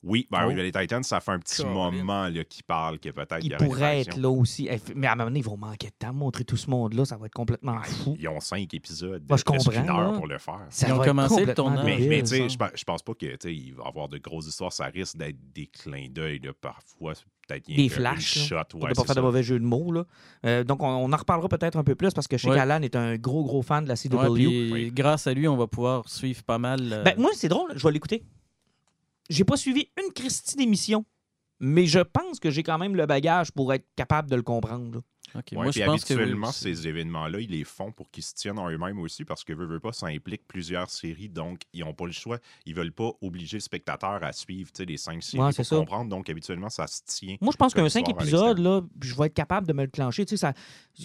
Oui, 0.01 0.27
ben 0.31 0.43
Oh. 0.45 0.47
oui, 0.47 0.55
les 0.55 0.71
Titans, 0.71 1.03
ça 1.03 1.19
fait 1.19 1.31
un 1.31 1.39
petit 1.39 1.65
moment 1.65 2.29
là, 2.29 2.43
qui 2.45 2.63
parle 2.63 2.99
que 2.99 3.09
peut-être 3.09 3.43
il 3.43 3.51
Ils 3.51 3.57
pourraient 3.57 3.99
être 3.99 4.15
là 4.17 4.29
aussi. 4.29 4.69
Eh, 4.71 4.79
Mais 4.95 5.07
à 5.07 5.11
un 5.11 5.15
moment 5.15 5.25
donné, 5.29 5.39
ils 5.39 5.45
vont 5.45 5.57
manquer 5.57 5.87
de 5.87 5.93
temps. 5.99 6.13
Montrer 6.13 6.45
tout 6.45 6.55
ce 6.55 6.69
monde-là, 6.69 7.03
ça 7.03 7.17
va 7.17 7.25
être 7.25 7.33
complètement 7.33 7.81
fou. 7.83 8.15
Ils 8.17 8.27
ont 8.29 8.39
cinq 8.39 8.73
épisodes 8.73 9.23
Moi, 9.27 9.37
je 9.37 9.43
comprends, 9.43 9.71
une 9.71 9.89
heure 9.89 10.13
pour 10.13 10.27
le 10.27 10.37
faire. 10.37 10.61
Ça 10.69 10.87
Ils 10.87 10.93
ont 10.93 10.97
va 10.97 11.03
être 11.03 11.09
commencé 11.09 11.41
le 11.45 11.53
complètement 11.53 11.75
tournage. 11.75 12.07
Mais, 12.07 12.21
tu 12.23 12.27
sais, 12.27 12.47
je 12.49 12.83
pense- 12.85 13.03
pas 13.03 13.13
que 13.13 13.25
tu 13.25 13.37
sais, 13.41 13.53
il 13.53 13.73
va 13.73 13.83
y 13.83 13.87
avoir 13.89 14.07
de 14.07 14.17
grosses 14.19 14.47
histoires. 14.47 14.71
Ça 14.71 14.85
risque 14.85 15.17
d'être 15.17 15.37
des 15.53 15.67
clins 15.67 16.07
d'œil 16.09 16.39
parfois. 16.61 17.13
Des 17.67 17.89
flashs, 17.89 18.35
là, 18.35 18.43
shot, 18.43 18.55
Pour 18.69 18.83
ouais, 18.83 18.89
ne 18.91 18.93
pas 18.95 19.03
faire 19.05 19.15
de 19.15 19.21
mauvais 19.21 19.41
jeu 19.43 19.59
de 19.59 19.65
mots. 19.65 19.91
Là. 19.91 20.05
Euh, 20.45 20.63
donc, 20.63 20.83
on, 20.83 20.87
on 20.87 21.11
en 21.11 21.17
reparlera 21.17 21.49
peut-être 21.49 21.77
un 21.77 21.83
peu 21.83 21.95
plus 21.95 22.13
parce 22.13 22.27
que 22.27 22.37
sais 22.37 22.47
Ouais. 22.47 22.55
qu'Alan 22.55 22.81
est 22.83 22.95
un 22.95 23.17
gros, 23.17 23.43
gros 23.43 23.63
fan 23.63 23.83
de 23.83 23.89
la 23.89 23.95
CW. 23.95 24.15
Ouais, 24.17 24.33
puis 24.35 24.71
Oui. 24.71 24.91
grâce 24.91 25.25
à 25.27 25.33
lui, 25.33 25.47
on 25.47 25.57
va 25.57 25.65
pouvoir 25.67 26.07
suivre 26.07 26.43
pas 26.43 26.59
mal. 26.59 26.79
euh, 26.93 27.03
Ben, 27.03 27.15
moi, 27.17 27.31
c'est 27.33 27.47
drôle, 27.49 27.73
je 27.75 27.83
vais 27.85 27.91
l'écouter. 27.91 28.23
J'ai 29.29 29.43
pas 29.43 29.57
suivi 29.57 29.89
une 30.03 30.11
Christie 30.13 30.55
d'émission, 30.55 31.05
mais 31.59 31.85
je 31.85 31.99
pense 31.99 32.39
que 32.39 32.49
j'ai 32.49 32.63
quand 32.63 32.77
même 32.77 32.95
le 32.95 33.05
bagage 33.05 33.51
pour 33.51 33.73
être 33.73 33.85
capable 33.95 34.29
de 34.29 34.35
le 34.35 34.41
comprendre. 34.41 34.95
là. 34.95 35.01
ok, 35.35 35.43
Ouais, 35.51 35.57
moi, 35.57 35.71
puis 35.71 35.81
je 35.81 35.85
pense 35.85 36.03
que 36.05 36.13
oui 36.13 36.19
habituellement, 36.21 36.51
ces 36.51 36.87
événements-là, 36.87 37.39
ils 37.41 37.51
les 37.51 37.63
font 37.63 37.91
pour 37.91 38.09
qu'ils 38.09 38.23
se 38.23 38.33
tiennent 38.33 38.57
en 38.57 38.69
eux-mêmes 38.69 38.97
aussi, 38.99 39.25
parce 39.25 39.43
que 39.43 39.53
veut, 39.53 39.67
veut 39.67 39.79
pas, 39.79 39.91
ça 39.91 40.07
implique 40.07 40.47
plusieurs 40.47 40.89
séries, 40.89 41.29
donc 41.29 41.61
ils 41.73 41.81
n'ont 41.83 41.93
pas 41.93 42.05
le 42.05 42.11
choix. 42.11 42.39
Ils 42.65 42.73
veulent 42.73 42.93
pas 42.93 43.11
obliger 43.21 43.57
le 43.57 43.61
spectateur 43.61 44.23
à 44.23 44.31
suivre 44.31 44.71
tu 44.71 44.77
sais, 44.77 44.85
les 44.85 44.97
cinq 44.97 45.21
séries 45.21 45.43
Ouais, 45.43 45.53
pour 45.53 45.65
ça. 45.65 45.75
comprendre, 45.75 46.09
donc 46.09 46.29
habituellement, 46.29 46.69
ça 46.69 46.87
se 46.87 47.01
tient. 47.05 47.35
Moi, 47.41 47.51
je 47.51 47.57
pense 47.57 47.73
Comme 47.73 47.83
qu'un 47.83 47.89
5 47.89 47.99
histoire 48.07 48.17
à 48.17 48.23
épisodes, 48.23 48.59
là, 48.59 48.81
je 49.01 49.15
vais 49.15 49.25
être 49.27 49.33
capable 49.33 49.67
de 49.67 49.73
me 49.73 49.83
le 49.83 49.89
clencher. 49.89 50.25
Tu 50.25 50.37
sais, 50.37 50.37
ça, 50.37 50.53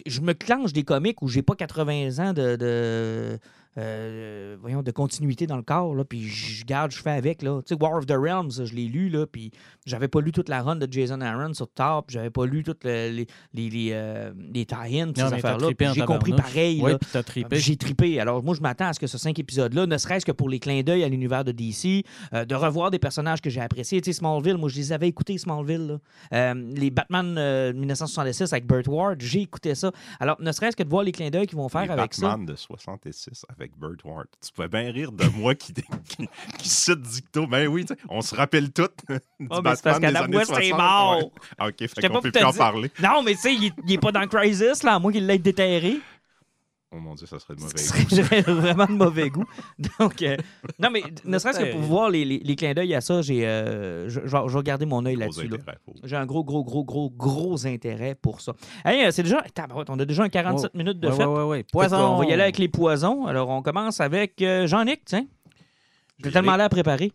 je 0.07 0.21
me 0.21 0.33
clenche 0.33 0.73
des 0.73 0.85
comiques 0.85 1.21
où 1.21 1.29
j'ai 1.29 1.43
pas 1.43 1.57
80 1.57 2.25
ans 2.25 2.33
de, 2.33 2.57
de, 2.57 3.39
euh, 3.79 4.57
voyons, 4.61 4.83
de 4.83 4.91
continuité 4.91 5.47
dans 5.47 5.57
le 5.57 5.63
corps, 5.63 5.95
là, 5.95 6.05
puis 6.05 6.29
je 6.29 6.65
garde, 6.65 6.91
je 6.93 6.99
fais 7.01 7.11
avec. 7.11 7.43
Là. 7.43 7.61
Tu 7.67 7.75
sais, 7.75 7.83
War 7.83 7.95
of 7.95 8.07
the 8.07 8.13
Realms, 8.17 8.51
je 8.65 8.75
l'ai 8.75 8.87
lu, 8.87 9.09
là, 9.09 9.27
puis 9.27 9.51
j'avais 9.87 10.09
pas 10.09 10.21
lu 10.21 10.33
toute 10.33 10.49
la 10.49 10.63
run 10.63 10.77
de 10.77 10.87
Jason 10.91 11.21
Aaron 11.21 11.55
sur 11.55 11.69
Top, 11.69 12.07
j'avais 12.11 12.31
pas 12.31 12.47
lu 12.47 12.63
toutes 12.63 12.85
le- 12.85 13.11
les, 13.11 13.27
les, 13.53 13.71
les, 13.71 13.91
euh, 13.93 14.33
les 14.53 14.65
tie-ins, 14.67 15.13
ces 15.15 15.23
affaires-là. 15.23 15.69
J'ai 15.95 16.01
compris 16.03 16.33
pareil. 16.33 16.81
Oui, 16.83 16.93
puis 17.01 17.11
t'as. 17.13 17.23
J'ai 17.59 17.77
trippé. 17.77 18.21
Alors, 18.21 18.43
moi, 18.43 18.55
je 18.55 18.61
m'attends 18.61 18.87
à 18.87 18.93
ce 18.93 19.01
que 19.01 19.07
ce 19.07 19.19
cinq 19.19 19.39
épisodes-là, 19.39 19.87
ne 19.87 19.99
serait-ce 19.99 20.25
que 20.27 20.33
pour 20.33 20.49
les 20.49 20.59
clins 20.61 20.83
d'œil 20.83 21.03
à 21.05 21.09
l'univers 21.09 21.45
de 21.45 21.53
DC, 21.53 22.05
euh, 22.33 22.45
de 22.45 22.55
revoir 22.55 22.91
des 22.91 22.99
personnages 22.99 23.41
que 23.41 23.51
j'ai 23.51 23.61
appréciés. 23.61 24.01
Tu 24.01 24.13
sais, 24.13 24.19
Smallville, 24.19 24.57
moi, 24.57 24.69
je 24.69 24.77
les 24.77 24.93
avais 24.93 25.09
écoutés, 25.09 25.37
Smallville. 25.39 25.87
là. 25.87 25.99
Euh, 26.33 26.73
les 26.77 26.91
Batman 26.91 27.35
euh, 27.39 27.73
1966 27.73 28.53
avec 28.53 28.67
Burt 28.67 28.87
Ward, 28.89 29.21
j'ai 29.21 29.41
écouté 29.43 29.75
ça. 29.75 29.91
Alors, 30.21 30.41
ne 30.41 30.53
serait-ce 30.53 30.77
que 30.77 30.83
de 30.83 30.89
voir 30.89 31.03
les 31.03 31.13
clins 31.13 31.31
d'œil 31.31 31.47
qu'ils 31.47 31.59
vont 31.59 31.69
faire 31.69 31.83
Les 31.85 31.91
avec 31.91 32.15
ça. 32.15 32.29
Batman 32.29 32.47
de 32.47 32.57
66 32.57 33.45
avec 33.49 33.64
Burt 33.77 33.97
Ward. 34.05 34.27
Tu 34.45 34.53
pouvais 34.53 34.69
bien 34.69 34.91
rire 34.93 35.13
de 35.13 35.25
moi 35.37 35.55
qui, 35.55 35.73
qui, 36.09 36.29
qui 36.59 36.69
cite 36.69 37.01
Dicto. 37.01 37.47
Ben 37.47 37.67
oui, 37.69 37.85
on 38.09 38.21
se 38.23 38.35
rappelle 38.35 38.73
tout 38.73 38.89
du 39.09 39.17
Oh, 39.51 39.61
mais 39.63 39.75
c'est 39.77 39.83
parce 39.85 39.99
qu'Adam 40.01 40.27
West 40.33 40.51
est 40.53 40.69
60. 40.71 40.79
mort. 40.79 41.19
Ouais. 41.19 41.31
Ah, 41.59 41.69
OK, 41.69 41.75
fait 41.79 42.09
qu'on 42.09 42.21
peut 42.21 42.31
plus 42.31 42.45
en 42.45 42.53
parler. 42.53 42.91
Non, 43.03 43.23
mais 43.23 43.33
tu 43.35 43.41
sais, 43.41 43.55
il, 43.55 43.65
est- 43.67 43.73
il 43.87 43.93
est 43.95 43.99
pas 43.99 44.13
dans 44.13 44.27
Crisis, 44.27 44.83
là, 44.83 44.95
à 44.95 44.99
moins 44.99 45.13
qu'il 45.13 45.27
l'ait 45.27 45.39
déterré. 45.39 45.99
Oh 46.97 47.01
mon 47.01 47.15
Dieu, 47.17 47.27
ça 47.27 47.39
serait 47.41 47.57
de 47.57 47.61
mauvais 47.61 47.75
goût. 47.75 48.15
serait 48.15 48.41
vraiment 48.43 48.87
de 48.87 48.93
mauvais 48.93 49.31
goût. 49.31 49.45
Donc, 49.99 50.23
euh, 50.23 50.37
non, 50.79 50.91
mais 50.93 51.03
ne 51.25 51.39
serait-ce 51.39 51.59
que 51.59 51.73
pour 51.73 51.81
voir 51.81 52.09
les, 52.11 52.25
les- 52.25 52.39
les 52.39 52.55
clins 52.57 52.73
d'œil 52.73 52.95
à 52.95 53.01
ça, 53.01 53.21
j'ai, 53.21 53.45
euh, 53.47 54.09
je, 54.09 54.21
je 54.25 54.57
vais 54.57 54.87
mon 54.87 55.05
œil 55.05 55.17
là-dessus. 55.17 55.49
là. 55.49 55.57
J'ai 56.05 56.15
un 56.17 56.27
gros, 56.27 56.45
gros, 56.45 56.63
gros, 56.63 56.85
gros, 56.85 57.11
gros 57.11 57.67
intérêt 57.67 58.15
pour 58.15 58.41
ça. 58.41 58.53
Hey, 58.85 59.05
euh, 59.05 59.11
c'est 59.11 59.23
déjà. 59.25 59.43
On 59.89 59.99
a 59.99 60.05
déjà 60.05 60.23
un 60.23 60.29
47 60.29 60.75
minutes 60.75 61.01
de 61.01 61.09
Ouais. 61.09 61.59
Fait 61.59 61.67
Poison. 61.73 61.97
qu'on 61.97 62.17
va 62.19 62.25
y 62.27 62.33
aller 62.33 62.43
avec 62.43 62.59
les 62.59 62.69
poisons. 62.69 63.27
Alors, 63.27 63.49
on 63.49 63.63
commence 63.63 64.01
avec 64.01 64.41
euh, 64.43 64.67
Jean-Nic, 64.67 65.01
tiens. 65.05 65.27
Je 66.19 66.27
J'ai 66.27 66.31
tellement 66.33 66.57
l'air 66.57 66.69
préparé. 66.69 67.11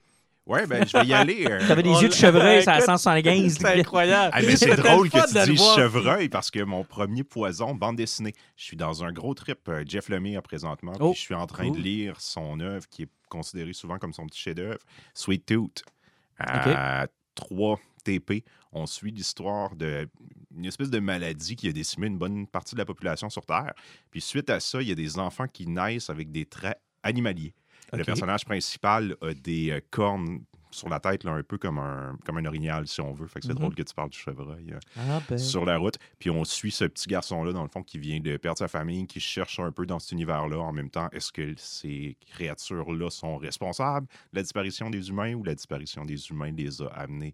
Ouais, 0.50 0.66
ben 0.66 0.86
je 0.88 0.98
vais 0.98 1.06
y 1.06 1.14
aller. 1.14 1.46
euh, 1.48 1.66
T'avais 1.68 1.84
des 1.84 1.92
yeux 2.02 2.10
de 2.10 2.14
chevreuil, 2.14 2.64
ça 2.64 2.74
à 2.74 2.78
Écoute, 2.78 2.86
175. 2.88 3.58
C'est 3.60 3.80
incroyable. 3.80 4.32
Ah, 4.36 4.42
mais 4.42 4.56
c'est 4.56 4.76
drôle 4.82 5.10
que 5.10 5.28
tu 5.46 5.52
dises 5.52 5.62
chevreuil 5.76 6.28
parce 6.28 6.50
que 6.50 6.62
mon 6.64 6.84
premier 6.84 7.24
poison, 7.24 7.76
bande 7.76 7.98
dessinée, 7.98 8.34
je 8.58 8.64
suis 8.64 8.76
dans 8.76 9.04
un 9.04 9.12
gros 9.14 9.34
trip. 9.36 9.60
euh, 9.70 9.84
Jeff 9.88 10.10
Lemire 10.10 10.42
présentement, 10.42 10.94
puis 10.94 11.02
Oh, 11.04 11.14
je 11.16 11.20
suis 11.20 11.36
en 11.36 11.46
train 11.46 11.70
de 11.70 11.78
lire 11.78 12.20
son 12.20 12.60
œuvre 12.60 12.88
qui 12.90 13.04
est 13.04 13.10
considérée 13.30 13.74
souvent 13.74 14.00
comme 14.00 14.12
son 14.12 14.26
petit 14.26 14.40
chef-d'œuvre, 14.40 14.80
Sweet 15.14 15.46
Tooth. 15.46 15.84
À 16.40 17.08
3 17.36 17.80
TP, 18.04 18.44
on 18.72 18.86
suit 18.86 19.12
l'histoire 19.12 19.76
d'une 19.76 20.66
espèce 20.66 20.90
de 20.90 21.00
maladie 21.00 21.56
qui 21.56 21.68
a 21.68 21.72
décimé 21.72 22.08
une 22.08 22.18
bonne 22.18 22.48
partie 22.48 22.76
de 22.76 22.80
la 22.80 22.86
population 22.86 23.30
sur 23.30 23.46
Terre. 23.46 23.74
Puis 24.10 24.22
suite 24.22 24.50
à 24.50 24.60
ça, 24.60 24.82
il 24.82 24.88
y 24.88 24.92
a 24.92 24.96
des 24.96 25.20
enfants 25.20 25.48
qui 25.48 25.68
naissent 25.68 26.10
avec 26.10 26.32
des 26.32 26.46
traits 26.46 26.80
animaliers. 27.04 27.54
Le 27.94 28.04
personnage 28.04 28.46
principal 28.46 29.16
a 29.22 29.34
des 29.34 29.72
euh, 29.72 29.80
cornes 29.90 30.40
sur 30.72 30.88
la 30.88 31.00
tête, 31.00 31.24
là, 31.24 31.32
un 31.32 31.42
peu 31.42 31.58
comme 31.58 31.80
un, 31.80 32.16
comme 32.24 32.38
un 32.38 32.46
orignal, 32.46 32.88
si 32.88 33.02
on 33.02 33.12
veut. 33.12 33.26
Fait 33.26 33.40
que 33.40 33.48
c'est 33.48 33.54
Mhm. 33.54 33.58
drôle 33.60 33.74
que 33.74 33.82
tu 33.82 33.92
parles 33.96 34.12
du 34.12 34.20
chevreuil 34.20 34.72
euh, 34.72 34.80
Ah, 34.98 35.20
ben. 35.28 35.36
sur 35.40 35.66
la 35.66 35.78
route. 35.80 35.96
Puis 36.20 36.30
on 36.30 36.44
suit 36.46 36.70
ce 36.70 36.86
petit 36.86 37.08
garçon-là, 37.08 37.54
dans 37.54 37.64
le 37.64 37.70
fond, 37.70 37.82
qui 37.82 37.98
vient 37.98 38.20
de 38.20 38.38
perdre 38.38 38.60
sa 38.60 38.68
famille, 38.68 39.08
qui 39.08 39.20
cherche 39.20 39.60
un 39.60 39.72
peu 39.72 39.88
dans 39.88 39.98
cet 39.98 40.12
univers-là. 40.12 40.60
En 40.60 40.72
même 40.72 40.92
temps, 40.92 41.10
est-ce 41.12 41.32
que 41.32 41.56
ces 41.58 42.18
créatures-là 42.28 43.10
sont 43.10 43.38
responsables 43.38 44.06
de 44.32 44.38
la 44.38 44.42
disparition 44.44 44.92
des 44.92 45.10
humains 45.10 45.34
ou 45.34 45.44
la 45.44 45.56
disparition 45.56 46.06
des 46.06 46.30
humains 46.30 46.52
les 46.52 46.82
a 46.84 46.86
amenés 46.88 47.34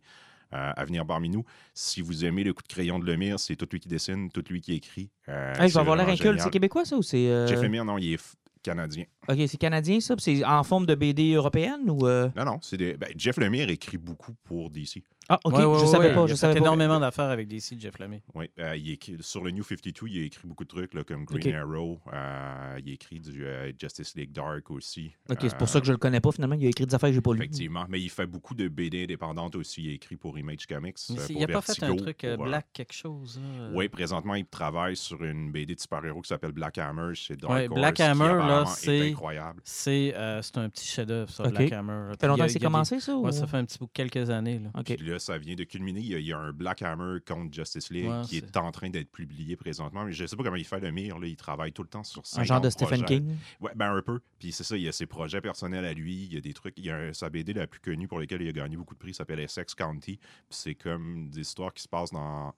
euh, 0.54 0.72
à 0.74 0.86
venir 0.86 1.06
parmi 1.06 1.28
nous? 1.30 1.44
Si 1.74 2.02
vous 2.02 2.24
aimez 2.24 2.46
le 2.46 2.54
coup 2.54 2.64
de 2.64 2.68
crayon 2.70 3.00
de 3.00 3.06
Lemire, 3.06 3.38
c'est 3.40 3.58
tout 3.58 3.68
lui 3.70 3.82
qui 3.82 3.90
dessine, 3.90 4.30
tout 4.32 4.44
lui 4.50 4.62
qui 4.62 4.74
écrit. 4.76 5.10
Euh, 5.28 5.54
Hey, 5.56 5.64
je 5.64 5.68
c'est 5.68 5.74
vais 5.74 5.80
avoir 5.82 5.98
l'air 5.98 6.08
inculte. 6.08 6.40
C'est 6.40 6.50
québécois, 6.52 6.86
ça, 6.86 6.96
ou 6.96 7.02
c'est. 7.02 7.48
Jeff 7.50 7.62
Lemire, 7.62 7.84
non, 7.84 7.98
il 7.98 8.14
est 8.14 8.36
canadien. 8.66 9.06
Ok, 9.30 9.38
c'est 9.48 9.58
canadien, 9.58 10.00
ça? 10.00 10.16
C'est 10.18 10.44
en 10.44 10.64
forme 10.64 10.86
de 10.86 10.96
BD 10.96 11.34
européenne 11.34 11.90
ou. 11.90 12.08
euh? 12.08 12.30
Non, 12.36 12.46
non, 12.46 12.60
c'est 12.62 12.78
des... 12.78 12.96
ben, 12.98 13.10
Jeff 13.16 13.38
Lemire 13.38 13.70
écrit 13.70 13.98
beaucoup 13.98 14.34
pour 14.44 14.70
DC. 14.72 15.04
Ah, 15.28 15.40
ok, 15.44 15.54
Ouais, 15.58 15.66
ouais, 15.66 15.80
je 15.80 15.86
savais 15.86 16.08
ouais, 16.10 16.14
pas. 16.14 16.22
il 16.24 16.28
Je 16.28 16.34
a 16.34 16.36
savais 16.36 16.54
fait 16.54 16.60
pas. 16.60 16.66
énormément 16.66 17.00
d'affaires 17.00 17.30
avec 17.30 17.48
DC, 17.48 17.76
Jeff 17.80 17.98
Lemay. 18.00 18.22
Oui, 18.36 18.50
euh, 18.60 18.76
il 18.76 18.92
écrit, 18.92 19.18
sur 19.22 19.44
le 19.44 19.52
New 19.52 19.64
52, 19.64 20.08
il 20.08 20.22
a 20.22 20.26
écrit 20.26 20.48
beaucoup 20.48 20.64
de 20.64 20.70
trucs 20.70 20.94
là, 20.94 21.04
comme 21.04 21.26
Green. 21.26 21.56
Arrow. 21.56 22.00
euh, 22.14 22.80
il 22.84 22.92
a 22.92 22.94
écrit 22.94 23.20
du 23.20 23.46
euh, 23.46 23.72
Justice 23.80 24.16
League 24.16 24.32
Dark 24.32 24.70
aussi. 24.70 25.12
Ok, 25.30 25.40
c'est 25.42 25.58
pour 25.58 25.68
ça 25.68 25.80
que 25.80 25.88
je 25.88 25.92
le 25.92 25.98
connais 25.98 26.20
pas 26.22 26.32
finalement. 26.32 26.56
Il 26.56 26.66
a 26.66 26.70
écrit 26.70 26.86
des 26.86 26.94
affaires 26.94 27.10
que 27.10 27.16
j'ai 27.16 27.22
pas 27.22 27.34
lues. 27.34 27.40
Effectivement, 27.40 27.86
mais 27.90 28.00
il 28.02 28.10
fait 28.10 28.28
beaucoup 28.28 28.54
de 28.54 28.68
BD 28.68 29.04
indépendantes 29.06 29.56
aussi. 29.56 29.84
Il 29.86 29.90
a 29.90 29.94
écrit 29.94 30.16
pour 30.16 30.38
Image 30.38 30.68
Comics. 30.68 30.96
Mais 31.10 31.18
c'est- 31.18 31.34
pour 31.34 31.42
il 31.42 31.44
a 31.44 31.48
pas 31.48 31.62
fait 31.62 31.84
un 31.84 31.96
truc 31.96 32.26
pour, 32.36 32.46
Black 32.46 32.68
quelque 32.74 32.94
chose. 32.94 33.40
hein, 33.44 33.72
Oui, 33.74 33.90
présentement, 33.90 34.36
il 34.36 34.46
travaille 34.46 34.96
sur 34.96 35.24
une 35.24 35.52
BD 35.52 35.76
de 35.76 35.80
super-héros 35.80 36.22
qui 36.22 36.30
s'appelle 36.30 36.52
Black 36.52 36.78
Hammer 36.78 37.16
chez 37.16 37.36
Dark 37.36 37.52
Ouais, 37.54 37.68
Horse, 37.68 37.80
Black 37.80 37.96
qui 37.96 38.04
Hammer, 38.04 38.28
là, 38.34 38.62
est 38.64 38.66
c'est- 38.76 39.10
incroyable. 39.12 39.62
C'est 39.64 40.14
euh, 40.16 40.42
c'est 40.42 40.58
un 40.58 40.70
petit 40.70 40.86
chef-d'œuvre, 40.88 41.32
ça. 41.32 41.48
Black 41.48 41.72
Hammer. 41.72 42.12
Ça 42.12 42.18
fait 42.20 42.26
il 42.26 42.30
longtemps 42.30 42.44
que 42.46 42.50
c'est 42.52 42.60
il 42.60 42.64
commencé, 42.64 43.00
ça? 43.00 43.18
Ouais, 43.18 43.32
ça 43.32 43.48
fait 43.48 43.58
un 43.58 43.66
petit 43.66 43.80
bout 43.80 43.90
quelques 43.92 44.30
années. 44.30 44.60
Là. 44.60 44.70
Ok. 44.78 44.96
Puis 44.98 45.06
là, 45.08 45.15
ça 45.20 45.38
vient 45.38 45.56
de 45.56 45.64
culminer. 45.64 46.00
Il 46.02 46.08
y 46.08 46.16
a, 46.16 46.20
il 46.20 46.26
y 46.26 46.34
a 46.34 46.38
un 46.38 46.52
Black 46.52 46.82
Hammer 46.82 47.20
contre 47.28 47.54
Justice 47.54 47.90
League 47.92 48.08
Ouais, 48.10 48.22
qui 48.28 48.38
est... 48.38 48.58
en 48.58 48.72
train 48.72 48.90
d'être 48.90 49.12
publié 49.12 49.56
présentement. 49.56 50.06
Mais 50.06 50.14
je 50.14 50.24
ne 50.24 50.28
sais 50.28 50.36
pas 50.36 50.44
comment 50.44 50.56
il 50.56 50.66
fait 50.66 50.80
le 50.80 50.92
mire. 50.92 51.20
Là. 51.20 51.28
Il 51.28 51.36
travaille 51.36 51.72
tout 51.72 51.84
le 51.84 51.90
temps 51.90 52.04
sur 52.04 52.24
Un 52.36 52.44
genre 52.44 52.62
de 52.62 52.70
Stephen. 52.70 53.04
King? 53.06 53.36
Ouais, 53.60 53.72
ben 53.76 53.94
un 53.94 54.02
peu. 54.02 54.20
Puis 54.40 54.52
c'est 54.52 54.64
ça, 54.64 54.76
il 54.78 54.84
y 54.84 54.88
a 54.88 54.92
ses 54.92 55.06
projets 55.06 55.42
personnels 55.42 55.86
à 55.86 55.94
lui, 55.94 56.24
il 56.24 56.34
y 56.34 56.38
a 56.38 56.42
des 56.42 56.54
trucs. 56.54 56.74
Il 56.78 56.86
y 56.86 56.90
a 56.92 56.98
un- 56.98 57.14
sa 57.14 57.30
BD 57.30 57.54
la 57.54 57.68
plus 57.68 57.80
connue 57.80 58.08
pour 58.08 58.20
laquelle 58.20 58.42
il 58.42 58.50
a 58.50 58.52
gagné 58.52 58.76
beaucoup 58.78 58.94
de 58.94 59.00
prix 59.00 59.14
s'appelle 59.14 59.40
Essex 59.40 59.74
County. 59.76 60.18
Puis 60.18 60.28
c'est 60.50 60.76
comme 60.76 61.30
des 61.30 61.42
histoires 61.42 61.74
qui 61.74 61.84
se 61.84 61.88
passent 61.88 62.12
dans 62.12 62.54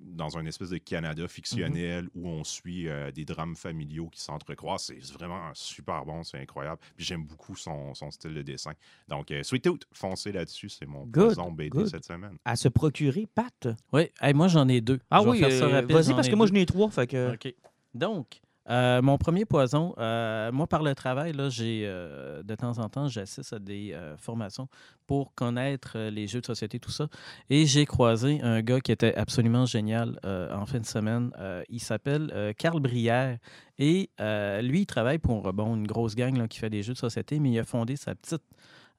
dans 0.00 0.36
un 0.38 0.44
espèce 0.46 0.70
de 0.70 0.78
Canada 0.78 1.26
fictionnel 1.28 2.04
Mhm. 2.04 2.10
où 2.14 2.28
on 2.28 2.44
suit 2.44 2.88
euh, 2.88 3.10
des 3.12 3.24
drames 3.24 3.56
familiaux 3.56 4.08
qui 4.08 4.20
s'entrecroisent. 4.20 4.82
C'est 5.00 5.12
vraiment 5.12 5.50
super 5.54 6.04
bon, 6.04 6.22
c'est 6.24 6.38
incroyable. 6.38 6.80
Puis 6.96 7.04
j'aime 7.04 7.24
beaucoup 7.24 7.56
son, 7.56 7.94
son 7.94 8.10
style 8.10 8.34
de 8.34 8.42
dessin. 8.42 8.72
Donc, 9.08 9.30
euh, 9.30 9.42
Sweet 9.42 9.64
Tooth, 9.64 9.86
foncez 9.92 10.32
là-dessus, 10.32 10.68
c'est 10.68 10.86
mon 10.86 11.06
poison 11.06 11.50
BD 11.52 11.70
good. 11.70 11.86
cette 11.88 12.04
semaine. 12.04 12.36
À 12.44 12.56
se 12.56 12.68
procurer, 12.68 13.26
Pat. 13.32 13.68
Oui, 13.92 14.08
hey, 14.20 14.34
moi 14.34 14.48
j'en 14.48 14.68
ai 14.68 14.80
deux. 14.80 15.00
Ah 15.10 15.20
Je 15.22 15.28
oui, 15.28 15.42
euh, 15.44 15.48
vas-y, 15.88 16.04
j'en 16.04 16.14
parce 16.16 16.28
ai 16.28 16.30
que 16.30 16.36
moi, 16.36 16.46
deux. 16.46 16.54
je 16.54 16.58
n'ai 16.58 16.66
trois. 16.66 16.90
Fait 16.90 17.06
que... 17.06 17.34
OK. 17.34 17.54
Donc, 17.94 18.40
euh, 18.70 19.00
mon 19.02 19.16
premier 19.16 19.44
poison, 19.44 19.94
euh, 19.98 20.52
moi, 20.52 20.66
par 20.66 20.82
le 20.82 20.94
travail, 20.94 21.32
là, 21.32 21.48
j'ai 21.48 21.84
euh, 21.86 22.42
de 22.42 22.54
temps 22.54 22.78
en 22.78 22.88
temps, 22.88 23.08
j'assiste 23.08 23.52
à 23.52 23.58
des 23.58 23.96
formations 24.18 24.68
pour 25.06 25.34
connaître 25.34 25.98
les 25.98 26.26
jeux 26.26 26.40
de 26.40 26.46
société, 26.46 26.78
tout 26.78 26.90
ça. 26.90 27.08
Et 27.48 27.64
j'ai 27.66 27.86
croisé 27.86 28.40
un 28.42 28.60
gars 28.60 28.80
qui 28.80 28.92
était 28.92 29.14
absolument 29.14 29.64
génial 29.64 30.18
en 30.24 30.66
fin 30.66 30.80
de 30.80 30.86
semaine. 30.86 31.30
Il 31.68 31.80
s'appelle 31.80 32.54
Carl 32.58 32.80
Brière. 32.80 33.38
Et 33.78 34.10
lui, 34.18 34.80
il 34.80 34.86
travaille 34.86 35.18
pour 35.18 35.48
une 35.48 35.86
grosse 35.86 36.14
gang 36.14 36.46
qui 36.48 36.58
fait 36.58 36.70
des 36.70 36.82
jeux 36.82 36.92
de 36.92 36.98
société, 36.98 37.38
mais 37.38 37.50
il 37.52 37.58
a 37.58 37.64
fondé 37.64 37.96
sa 37.96 38.14
petite. 38.14 38.42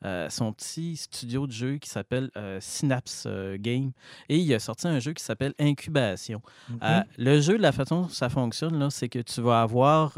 Euh, 0.05 0.29
son 0.29 0.53
petit 0.53 0.95
studio 0.95 1.45
de 1.45 1.51
jeu 1.51 1.77
qui 1.77 1.89
s'appelle 1.89 2.31
euh, 2.37 2.59
Synapse 2.61 3.25
euh, 3.25 3.57
Game. 3.59 3.91
Et 4.29 4.37
il 4.37 4.53
a 4.53 4.59
sorti 4.59 4.87
un 4.87 4.99
jeu 4.99 5.11
qui 5.11 5.21
s'appelle 5.21 5.53
Incubation. 5.59 6.41
Le 7.17 7.41
jeu, 7.41 7.57
la 7.57 7.73
façon 7.73 8.03
dont 8.03 8.07
ça 8.07 8.29
fonctionne, 8.29 8.79
là, 8.79 8.89
c'est 8.89 9.09
que 9.09 9.19
tu 9.19 9.41
vas 9.41 9.61
avoir 9.61 10.13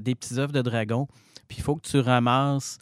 des 0.00 0.14
petits 0.14 0.38
œufs 0.38 0.52
de 0.52 0.62
dragon, 0.62 1.06
puis 1.48 1.58
il 1.58 1.62
faut 1.62 1.76
que 1.76 1.86
tu 1.86 2.00
ramasses 2.00 2.78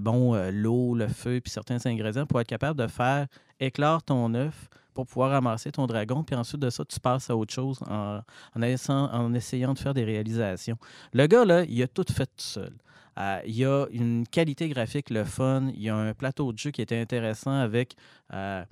bon, 0.00 0.34
l'eau, 0.50 0.94
le 0.94 1.08
feu, 1.08 1.40
puis 1.40 1.50
certains 1.50 1.84
ingrédients 1.84 2.26
pour 2.26 2.40
être 2.40 2.48
capable 2.48 2.78
de 2.78 2.86
faire 2.86 3.26
éclore 3.60 4.02
ton 4.02 4.32
œuf 4.34 4.68
pour 4.94 5.06
pouvoir 5.06 5.30
ramasser 5.30 5.72
ton 5.72 5.86
dragon, 5.86 6.22
puis 6.22 6.36
ensuite 6.36 6.60
de 6.60 6.70
ça, 6.70 6.84
tu 6.84 7.00
passes 7.00 7.30
à 7.30 7.36
autre 7.36 7.52
chose 7.52 7.78
en, 7.88 8.20
en 8.54 8.62
essayant, 8.62 9.10
en 9.12 9.32
essayant 9.34 9.72
de 9.72 9.78
faire 9.78 9.94
des 9.94 10.04
réalisations. 10.04 10.76
Le 11.12 11.26
gars, 11.26 11.44
là, 11.44 11.64
il 11.64 11.82
a 11.82 11.88
tout 11.88 12.04
fait 12.10 12.26
tout 12.26 12.32
seul. 12.36 12.72
Euh, 13.18 13.40
il 13.46 13.56
y 13.56 13.64
a 13.64 13.86
une 13.90 14.26
qualité 14.26 14.68
graphique, 14.68 15.10
le 15.10 15.24
fun. 15.24 15.70
Il 15.74 15.82
y 15.82 15.88
a 15.88 15.96
un 15.96 16.14
plateau 16.14 16.52
de 16.52 16.58
jeu 16.58 16.70
qui 16.70 16.82
était 16.82 16.98
intéressant 16.98 17.52
avec 17.52 17.94
euh, 18.32 18.64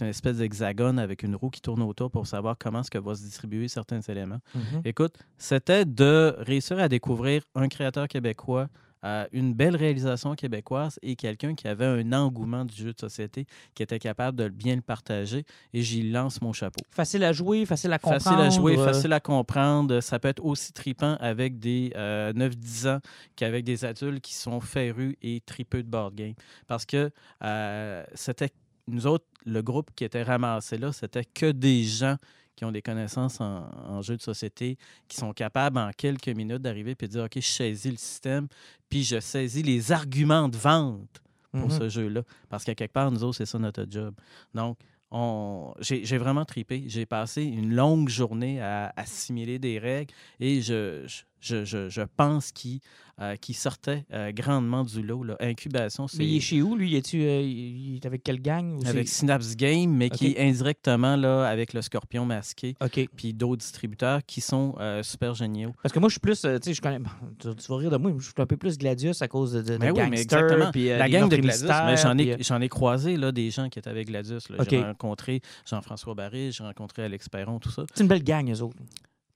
une 0.00 0.06
espèce 0.06 0.38
d'hexagone 0.38 0.98
avec 0.98 1.22
une 1.22 1.34
roue 1.34 1.50
qui 1.50 1.60
tourne 1.60 1.82
autour 1.82 2.10
pour 2.10 2.26
savoir 2.26 2.56
comment 2.58 2.80
est-ce 2.80 2.90
que 2.90 2.98
va 2.98 3.14
se 3.14 3.22
distribuer 3.22 3.68
certains 3.68 4.00
éléments. 4.00 4.40
Mhm. 4.54 4.82
Écoute, 4.84 5.16
c'était 5.36 5.84
de 5.84 6.34
réussir 6.38 6.78
à 6.78 6.88
découvrir 6.88 7.42
un 7.54 7.68
créateur 7.68 8.06
québécois, 8.08 8.68
euh, 9.04 9.26
une 9.32 9.54
belle 9.54 9.76
réalisation 9.76 10.34
québécoise 10.34 10.98
et 11.02 11.16
quelqu'un 11.16 11.54
qui 11.54 11.68
avait 11.68 11.86
un 11.86 12.12
engouement 12.12 12.64
du 12.64 12.74
jeu 12.74 12.92
de 12.92 12.98
société, 13.00 13.46
qui 13.74 13.82
était 13.82 13.98
capable 13.98 14.36
de 14.36 14.48
bien 14.48 14.76
le 14.76 14.82
partager. 14.82 15.44
Et 15.72 15.82
j'y 15.82 16.10
lance 16.10 16.42
mon 16.42 16.52
chapeau. 16.52 16.80
Facile 16.90 17.24
à 17.24 17.32
jouer, 17.32 17.64
facile 17.66 17.92
à 17.92 17.98
comprendre. 17.98 18.22
Facile 18.22 18.40
à 18.40 18.50
jouer, 18.50 18.76
facile 18.76 19.12
à 19.12 19.20
comprendre. 19.20 20.00
Ça 20.00 20.18
peut 20.18 20.28
être 20.28 20.44
aussi 20.44 20.72
tripant 20.72 21.16
avec 21.20 21.58
des 21.58 21.92
euh, 21.96 22.32
9-10 22.32 22.88
ans 22.88 23.00
qu'avec 23.36 23.64
des 23.64 23.84
adultes 23.84 24.20
qui 24.20 24.34
sont 24.34 24.60
férus 24.60 25.16
et 25.22 25.40
tripeux 25.40 25.82
de 25.82 25.88
board 25.88 26.14
game. 26.14 26.34
Parce 26.66 26.84
que 26.84 27.10
euh, 27.44 28.04
c'était 28.14 28.50
nous 28.88 29.06
autres, 29.06 29.26
le 29.44 29.62
groupe 29.62 29.90
qui 29.94 30.04
était 30.04 30.22
ramassé 30.22 30.78
là, 30.78 30.92
c'était 30.92 31.24
que 31.24 31.52
des 31.52 31.84
gens 31.84 32.16
qui 32.58 32.64
ont 32.64 32.72
des 32.72 32.82
connaissances 32.82 33.40
en, 33.40 33.70
en 33.86 34.02
jeu 34.02 34.16
de 34.16 34.22
société, 34.22 34.76
qui 35.06 35.16
sont 35.16 35.32
capables 35.32 35.78
en 35.78 35.92
quelques 35.96 36.28
minutes 36.28 36.60
d'arriver 36.60 36.96
et 36.98 37.06
de 37.06 37.06
dire 37.06 37.22
OK, 37.22 37.36
je 37.36 37.40
saisis 37.40 37.92
le 37.92 37.96
système, 37.96 38.48
puis 38.90 39.04
je 39.04 39.20
saisis 39.20 39.62
les 39.62 39.92
arguments 39.92 40.48
de 40.48 40.56
vente 40.56 41.22
pour 41.52 41.68
mhm. 41.68 41.78
ce 41.78 41.88
jeu-là. 41.88 42.22
Parce 42.48 42.64
qu'à 42.64 42.74
quelque 42.74 42.92
part, 42.92 43.12
nous 43.12 43.22
autres, 43.22 43.36
c'est 43.36 43.46
ça 43.46 43.60
notre 43.60 43.86
job. 43.88 44.12
Donc, 44.54 44.76
on... 45.12 45.72
j'ai 45.78 46.04
j'ai 46.04 46.18
vraiment 46.18 46.44
tripé. 46.44 46.82
J'ai 46.88 47.06
passé 47.06 47.44
une 47.44 47.72
longue 47.72 48.08
journée 48.08 48.60
à 48.60 48.92
assimiler 48.96 49.60
des 49.60 49.78
règles 49.78 50.12
et 50.40 50.60
je, 50.60 51.04
je, 51.06 51.22
je, 51.40 51.64
je 51.64 52.02
pense 52.16 52.52
qu'il 52.52 52.80
euh, 53.20 53.34
qu'il 53.34 53.56
sortait 53.56 54.04
euh, 54.12 54.30
grandement 54.30 54.84
du 54.84 55.02
lot. 55.02 55.24
Là. 55.24 55.36
Incubation, 55.40 56.06
c'est 56.06 56.18
Mais 56.18 56.26
il 56.26 56.36
est 56.36 56.40
chez 56.40 56.62
où, 56.62 56.76
lui? 56.76 56.94
Euh, 56.96 57.40
il 57.42 57.96
est 57.96 58.06
avec 58.06 58.22
quelle 58.22 58.40
gang? 58.40 58.78
ou 58.78 58.86
avec 58.86 59.08
Synapse 59.08 59.56
Game, 59.56 59.90
mais 59.90 60.08
qui 60.08 60.28
est 60.28 60.40
indirectement 60.40 61.16
là, 61.16 61.44
avec 61.48 61.72
le 61.72 61.82
Scorpion 61.82 62.24
masqué, 62.24 62.76
OK. 62.80 63.08
puis 63.16 63.34
d'autres 63.34 63.62
distributeurs 63.62 64.20
qui 64.24 64.40
sont 64.40 64.76
euh, 64.78 65.02
super 65.02 65.34
géniaux. 65.34 65.72
Parce 65.82 65.92
que 65.92 65.98
moi, 65.98 66.08
je 66.08 66.12
suis 66.12 66.20
plus, 66.20 66.42
tu 66.42 66.48
sais, 66.62 66.74
je 66.74 66.80
connais, 66.80 67.00
tu, 67.40 67.48
tu 67.56 67.66
vas 67.68 67.76
rire 67.76 67.90
de 67.90 67.96
moi, 67.96 68.12
mais 68.12 68.20
je 68.20 68.26
suis 68.26 68.34
un 68.36 68.46
peu 68.46 68.56
plus 68.56 68.78
Gladius 68.78 69.20
à 69.20 69.26
cause 69.26 69.52
de, 69.52 69.62
de, 69.62 69.72
de 69.72 69.78
Mais 69.78 69.90
oui, 69.90 70.00
mais 70.08 70.18
gangsters, 70.18 70.44
exactement. 70.44 70.70
puis, 70.70 70.88
la 70.88 71.08
gang 71.08 71.28
de 71.28 71.36
Gladius, 71.36 71.70
mais 71.86 71.96
j'en 71.96 72.16
ai, 72.18 72.36
j'en 72.40 72.60
ai 72.60 72.68
croisé 72.68 73.16
là, 73.16 73.32
des 73.32 73.50
gens 73.50 73.68
qui 73.68 73.80
étaient 73.80 73.90
avec 73.90 74.06
Gladius. 74.06 74.46
J'ai 74.70 74.80
rencontré 74.80 75.40
Jean-François 75.66 76.14
Barry, 76.14 76.52
j'ai 76.52 76.62
rencontré 76.62 77.02
Alex 77.02 77.28
Perron, 77.28 77.58
tout 77.58 77.70
ça. 77.70 77.84
C'est 77.92 78.02
une 78.02 78.08
belle 78.08 78.22
gang, 78.22 78.48
eux 78.48 78.62
autres. 78.62 78.76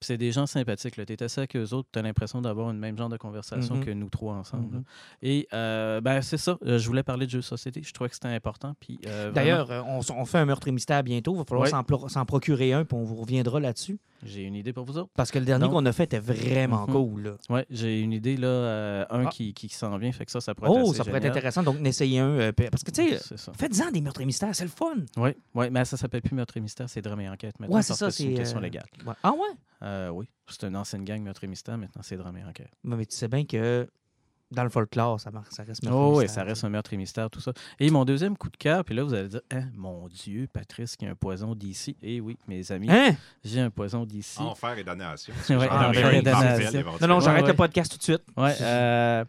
C'est 0.02 0.18
des 0.18 0.32
gens 0.32 0.46
sympathiques. 0.46 0.94
Tu 0.94 1.12
es 1.12 1.22
assis 1.22 1.40
avec 1.40 1.56
eux 1.56 1.72
autres, 1.72 1.88
tu 1.92 1.98
as 1.98 2.02
l'impression 2.02 2.42
d'avoir 2.42 2.70
une 2.70 2.78
même 2.78 2.96
genre 2.98 3.08
de 3.08 3.16
conversation 3.16 3.76
Mhm. 3.76 3.84
que 3.84 3.90
nous 3.90 4.08
trois 4.10 4.34
ensemble. 4.34 4.76
Mhm. 4.76 4.84
Et 5.22 5.48
euh, 5.54 6.00
ben, 6.00 6.20
c'est 6.22 6.36
ça. 6.36 6.58
Euh, 6.66 6.78
Je 6.78 6.86
voulais 6.86 7.02
parler 7.02 7.26
de 7.26 7.30
jeux 7.30 7.38
de 7.38 7.42
société. 7.44 7.82
Je 7.82 7.92
trouvais 7.92 8.08
que 8.10 8.14
c'était 8.16 8.28
important. 8.28 8.74
Puis, 8.80 8.98
euh, 9.06 9.30
D'ailleurs, 9.30 9.70
on, 9.88 10.24
fait 10.24 10.38
un 10.38 10.44
meurtre 10.44 10.68
et 10.68 10.72
mystère 10.72 11.02
bientôt. 11.02 11.34
Il 11.34 11.38
va 11.38 11.44
falloir 11.44 11.68
s'en 11.68 11.82
pro- 11.84 12.08
s'en 12.08 12.24
procurer 12.24 12.72
un, 12.72 12.84
puis 12.84 12.96
on 12.96 13.04
vous 13.04 13.16
reviendra 13.16 13.60
là-dessus. 13.60 13.98
j'ai 14.24 14.42
une 14.44 14.54
idée 14.54 14.72
pour 14.72 14.84
vous 14.84 14.98
autres. 14.98 15.10
Parce 15.16 15.32
que 15.32 15.40
le 15.40 15.44
dernier 15.44 15.68
qu'on 15.68 15.84
a 15.84 15.90
fait 15.92 16.04
était 16.04 16.20
vraiment 16.20 16.86
Mhm. 16.86 16.92
cool. 16.92 17.36
Oui, 17.50 17.60
j'ai 17.70 18.00
une 18.02 18.12
idée, 18.12 18.36
là, 18.36 18.46
euh, 18.46 19.04
un 19.10 19.26
Ah. 19.26 19.30
qui, 19.30 19.52
qui 19.52 19.68
s'en 19.68 19.96
vient. 19.98 20.12
Fait 20.12 20.24
que 20.24 20.30
ça, 20.30 20.40
ça 20.40 20.54
pourrait 20.54 20.70
être 20.70 20.80
Oh, 20.84 20.94
ça 20.94 21.02
pourrait 21.04 21.18
être 21.18 21.24
intéressant. 21.24 21.64
Donc, 21.64 21.80
n'essayez 21.80 22.20
un. 22.20 22.28
euh, 22.38 22.52
parce 22.70 22.84
que, 22.84 22.92
tu 22.92 23.18
sais, 23.18 23.36
faites-en 23.58 23.90
des 23.90 24.00
meurtres 24.00 24.20
et 24.20 24.24
mystères, 24.24 24.54
c'est 24.54 24.62
le 24.62 24.70
fun. 24.70 24.94
Oui, 25.16 25.30
ouais, 25.56 25.70
mais 25.70 25.84
ça 25.84 25.96
s'appelle 25.96 26.22
plus 26.22 26.36
Meurtre 26.36 26.56
et 26.56 26.60
Mystère, 26.60 26.88
c'est 26.88 27.02
Drame 27.02 27.20
et 27.22 27.28
Enquête 27.28 27.58
maintenant. 27.58 27.74
Ouais, 27.76 27.82
c'est 27.82 27.94
ça. 27.94 28.12
C'est 28.12 28.22
une 28.22 28.36
question 28.36 28.60
légale. 28.60 28.86
ouais. 29.04 29.14
Ah 29.24 29.32
ouais? 29.32 29.38
Euh, 29.92 30.08
oui, 30.10 30.28
c'est 30.48 30.64
une 30.64 30.76
ancienne 30.76 31.04
gang 31.04 31.20
Meurtre 31.22 31.44
et 31.44 31.46
Mystère, 31.46 31.76
maintenant 31.78 32.02
c'est 32.02 32.16
Drame 32.16 32.36
et 32.38 32.44
Enquête. 32.44 32.70
Mais 32.84 32.96
mais 32.96 33.06
tu 33.06 33.16
sais 33.16 33.28
bien 33.28 33.44
que 33.44 33.88
dans 34.50 34.64
le 34.64 34.68
folklore, 34.68 35.18
ça, 35.18 35.30
marche, 35.30 35.48
ça 35.50 35.62
reste 35.62 35.82
meurtre 35.82 35.98
Oh, 35.98 36.18
oui, 36.20 36.28
ça 36.28 36.42
reste 36.44 36.62
un 36.64 36.68
meurtre 36.68 36.92
et 36.92 36.98
mystère, 36.98 37.30
tout 37.30 37.40
ça. 37.40 37.52
Et 37.80 37.90
mon 37.90 38.04
deuxième 38.04 38.36
coup 38.36 38.50
de 38.50 38.56
cœur, 38.58 38.84
puis 38.84 38.94
là, 38.94 39.02
vous 39.02 39.14
allez 39.14 39.28
dire, 39.28 39.40
Hein, 39.50 39.68
mon 39.74 40.08
Dieu, 40.08 40.46
Patrice, 40.52 40.94
qui 40.96 41.06
a 41.06 41.10
un 41.10 41.14
poison 41.14 41.54
d'ici. 41.54 41.96
Eh 42.02 42.20
oui, 42.20 42.36
mes 42.46 42.70
amis, 42.70 42.90
Hein? 42.90 43.16
j'ai 43.42 43.60
un 43.60 43.70
poison 43.70 44.04
d'ici. 44.04 44.40
Enfer 44.40 44.76
et 44.76 44.84
damnation. 44.84 45.32
Ouais, 45.48 45.68
Enfer 45.70 46.14
et 46.14 46.20
damnation. 46.22 46.84
Non, 47.00 47.08
non, 47.08 47.14
Ouais, 47.16 47.20
j'arrête 47.22 47.42
ouais. 47.44 47.48
le 47.48 47.56
podcast 47.56 47.92
tout 47.92 47.96
de 47.98 48.02
suite. 48.02 48.22
Ouais, 48.36 48.54
euh, 48.60 49.24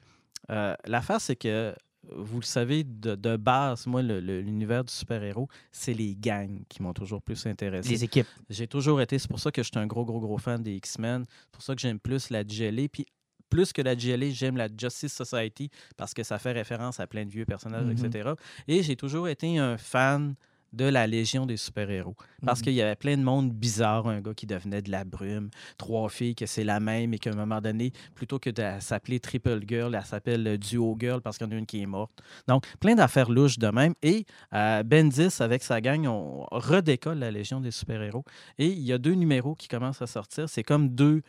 euh, 0.49 0.75
l'affaire, 0.87 1.21
c'est 1.21 1.37
que, 1.37 1.73
vous 2.11 2.39
le 2.39 2.45
savez, 2.45 2.83
de, 2.83 3.15
de 3.15 3.37
base, 3.37 3.87
moi, 3.87 4.01
l'univers 4.01 4.83
du 4.83 4.91
super-héros, 4.93 5.47
c'est 5.71 5.93
les 5.93 6.15
gangs 6.15 6.63
qui 6.67 6.81
m'ont 6.81 6.93
toujours 6.93 7.21
plus 7.21 7.45
intéressé. 7.45 7.89
Les 7.89 8.03
équipes. 8.03 8.27
J'ai 8.49 8.67
toujours 8.67 8.99
été, 9.01 9.17
c'est 9.19 9.29
pour 9.29 9.39
ça 9.39 9.51
que 9.51 9.63
je 9.63 9.69
suis 9.69 9.79
un 9.79 9.87
gros, 9.87 10.03
gros, 10.05 10.19
gros 10.19 10.37
fan 10.37 10.61
des 10.61 10.75
X-Men. 10.75 11.25
C'est 11.27 11.51
pour 11.51 11.61
ça 11.61 11.75
que 11.75 11.81
j'aime 11.81 11.99
plus 11.99 12.29
la 12.29 12.45
gelée. 12.45 12.89
Puis 12.89 13.05
plus 13.49 13.71
que 13.71 13.81
la 13.81 13.95
GLA, 13.95 14.31
j'aime 14.31 14.57
la 14.57 14.67
Justice 14.67 15.13
Society 15.13 15.69
parce 15.95 16.13
que 16.13 16.23
ça 16.23 16.39
fait 16.39 16.51
référence 16.53 16.99
à 16.99 17.07
plein 17.07 17.23
de 17.23 17.29
vieux 17.29 17.45
personnages, 17.45 17.85
Mhm. 17.85 18.05
etc. 18.05 18.31
Et 18.67 18.81
j'ai 18.83 18.95
toujours 18.95 19.27
été 19.27 19.57
un 19.59 19.77
fan 19.77 20.35
de 20.73 20.85
la 20.85 21.07
Légion 21.07 21.45
des 21.45 21.55
super-héros. 21.57 22.15
Parce 22.45 22.59
Mhm. 22.59 22.63
qu'il 22.63 22.73
y 22.73 22.81
avait 22.81 22.95
plein 22.95 23.15
de 23.15 23.23
monde 23.23 23.51
bizarre, 23.53 24.07
un 24.07 24.19
gars 24.21 24.33
qui 24.33 24.45
devenait 24.47 24.81
de 24.81 24.91
la 24.91 25.05
brume, 25.05 25.49
trois 25.77 26.09
filles 26.09 26.35
que 26.35 26.45
c'est 26.45 26.63
la 26.63 26.79
même 26.79 27.13
et 27.13 27.19
qu'à 27.19 27.29
un 27.29 27.35
moment 27.35 27.61
donné, 27.61 27.91
plutôt 28.15 28.39
que 28.39 28.49
de 28.49 28.63
s'appeler 28.79 29.19
Triple 29.19 29.61
Girl, 29.67 29.95
elle 29.95 30.05
s'appelle 30.05 30.57
Duo 30.57 30.97
Girl 30.99 31.21
parce 31.21 31.37
qu'il 31.37 31.47
y 31.47 31.49
en 31.49 31.53
a 31.53 31.57
une 31.59 31.65
qui 31.65 31.81
est 31.81 31.85
morte. 31.85 32.21
Donc, 32.47 32.65
plein 32.79 32.95
d'affaires 32.95 33.29
louches 33.29 33.59
de 33.59 33.67
même. 33.67 33.93
Et 34.01 34.25
euh, 34.53 34.83
Bendis, 34.83 35.29
avec 35.39 35.63
sa 35.63 35.79
gang, 35.79 36.05
on 36.07 36.45
redécolle 36.51 37.19
la 37.19 37.31
Légion 37.31 37.61
des 37.61 37.71
super-héros. 37.71 38.23
Et 38.57 38.67
il 38.67 38.81
y 38.81 38.91
a 38.91 38.97
deux 38.97 39.13
numéros 39.13 39.55
qui 39.55 39.67
commencent 39.67 40.01
à 40.01 40.07
sortir. 40.07 40.49
C'est 40.49 40.63
comme 40.63 40.89
deux 40.89 41.21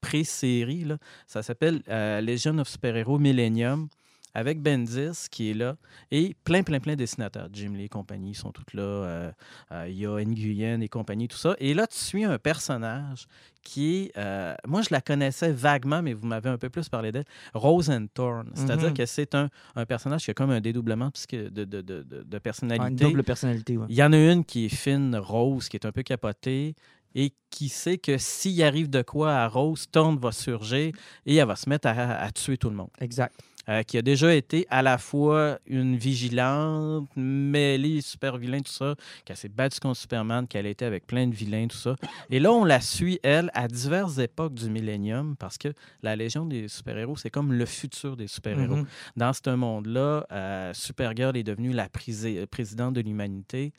pré-séries. 0.00 0.86
Ça 1.26 1.42
s'appelle 1.42 1.82
euh, 1.88 2.20
Legion 2.20 2.56
of 2.58 2.68
Super-Héros 2.68 3.18
Millennium 3.18 3.88
avec 4.34 4.60
Bendis 4.62 5.26
qui 5.30 5.50
est 5.50 5.54
là 5.54 5.76
et 6.10 6.34
plein, 6.44 6.62
plein, 6.62 6.80
plein 6.80 6.92
de 6.92 6.98
dessinateurs. 6.98 7.48
Jim 7.52 7.72
Lee 7.74 7.84
et 7.84 7.88
compagnie 7.88 8.34
sont 8.34 8.52
toutes 8.52 8.74
là. 8.74 8.82
Euh, 8.82 9.32
euh, 9.72 9.86
Il 9.88 9.96
y 9.98 10.06
a 10.06 10.18
Nguyen 10.24 10.80
et 10.80 10.88
compagnie, 10.88 11.28
tout 11.28 11.36
ça. 11.36 11.54
Et 11.58 11.74
là, 11.74 11.86
tu 11.86 11.96
suis 11.98 12.24
un 12.24 12.38
personnage 12.38 13.26
qui 13.62 13.96
est. 14.04 14.16
euh, 14.18 14.54
moi, 14.66 14.82
je 14.82 14.88
la 14.90 15.00
connaissais 15.00 15.52
vaguement, 15.52 16.00
mais 16.02 16.12
vous 16.14 16.26
m'avez 16.26 16.48
un 16.48 16.58
peu 16.58 16.70
plus 16.70 16.88
parlé 16.88 17.12
d'elle. 17.12 17.24
Rose 17.54 17.90
and 17.90 18.06
Thorn. 18.14 18.50
C'est-à-dire 18.54 18.88
Mhm. 18.88 18.94
que 18.96 19.06
c'est 19.06 19.34
un, 19.34 19.50
un 19.76 19.84
personnage 19.86 20.24
qui 20.24 20.30
a 20.30 20.34
comme 20.34 20.50
un 20.50 20.60
dédoublement 20.60 21.10
de, 21.32 21.48
de, 21.48 21.64
de, 21.64 21.82
de- 21.82 22.04
Ah, 22.22 22.24
une 22.32 22.40
personnalité. 22.40 23.04
double 23.04 23.22
personnalité, 23.22 23.76
ouais. 23.76 23.86
Il 23.88 23.96
y 23.96 24.02
en 24.02 24.12
a 24.12 24.16
une 24.32 24.44
qui 24.44 24.66
est 24.66 24.74
fine, 24.74 25.14
Rose, 25.16 25.68
qui 25.68 25.76
est 25.76 25.84
un 25.86 25.92
peu 25.92 26.02
capotée 26.02 26.74
et 27.14 27.32
qui 27.50 27.68
sait 27.68 27.98
que 27.98 28.16
s'il 28.18 28.62
arrive 28.62 28.88
de 28.88 29.02
quoi 29.02 29.32
à 29.34 29.48
Rose, 29.48 29.86
Thorn 29.90 30.16
va 30.18 30.30
surgir 30.32 30.92
et 31.26 31.34
elle 31.36 31.46
va 31.46 31.56
se 31.56 31.68
mettre 31.68 31.88
à, 31.88 31.92
à 32.22 32.30
tuer 32.30 32.56
tout 32.56 32.70
le 32.70 32.76
monde. 32.76 32.90
Exact. 33.00 33.34
Euh, 33.70 33.84
qui 33.84 33.96
a 33.98 34.02
déjà 34.02 34.34
été 34.34 34.66
à 34.68 34.82
la 34.82 34.98
fois 34.98 35.60
une 35.66 35.96
vigilante, 35.96 37.08
mêlée, 37.14 38.00
super 38.00 38.36
vilain, 38.36 38.58
tout 38.58 38.72
ça, 38.72 38.96
qui 39.24 39.36
s'est 39.36 39.48
battue 39.48 39.78
contre 39.78 39.96
Superman, 40.00 40.48
qu'elle 40.48 40.66
a 40.66 40.70
été 40.70 40.84
avec 40.84 41.06
plein 41.06 41.28
de 41.28 41.34
vilains, 41.34 41.68
tout 41.68 41.76
ça. 41.76 41.94
Et 42.30 42.40
là, 42.40 42.50
on 42.50 42.64
la 42.64 42.80
suit, 42.80 43.20
elle, 43.22 43.48
à 43.54 43.68
diverses 43.68 44.18
époques 44.18 44.54
du 44.54 44.68
millénium, 44.68 45.36
parce 45.36 45.56
que 45.56 45.68
la 46.02 46.16
Légion 46.16 46.46
des 46.46 46.66
super-héros, 46.66 47.16
c'est 47.16 47.30
comme 47.30 47.52
le 47.52 47.64
futur 47.64 48.16
des 48.16 48.26
super-héros. 48.26 48.76
Mhm. 48.76 48.86
Dans 49.16 49.32
ce 49.32 49.50
monde-là, 49.50 50.26
euh, 50.32 50.72
Supergirl 50.74 51.36
est 51.36 51.44
devenue 51.44 51.72
la 51.72 51.88
présidente 51.88 52.94
de 52.94 53.00
l'humanité. 53.00 53.72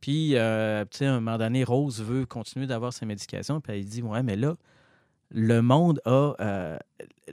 Puis, 0.00 0.34
euh, 0.34 0.84
tu 0.90 0.98
sais, 0.98 1.06
un 1.06 1.20
moment 1.20 1.38
donné, 1.38 1.62
Rose 1.62 2.02
veut 2.02 2.26
continuer 2.26 2.66
d'avoir 2.66 2.92
ses 2.92 3.06
médications. 3.06 3.60
Puis 3.60 3.72
elle 3.74 3.84
dit 3.84 4.02
Ouais, 4.02 4.24
mais 4.24 4.36
là, 4.36 4.56
le 5.30 5.60
monde 5.60 6.00
a. 6.04 6.34
euh, 6.40 6.78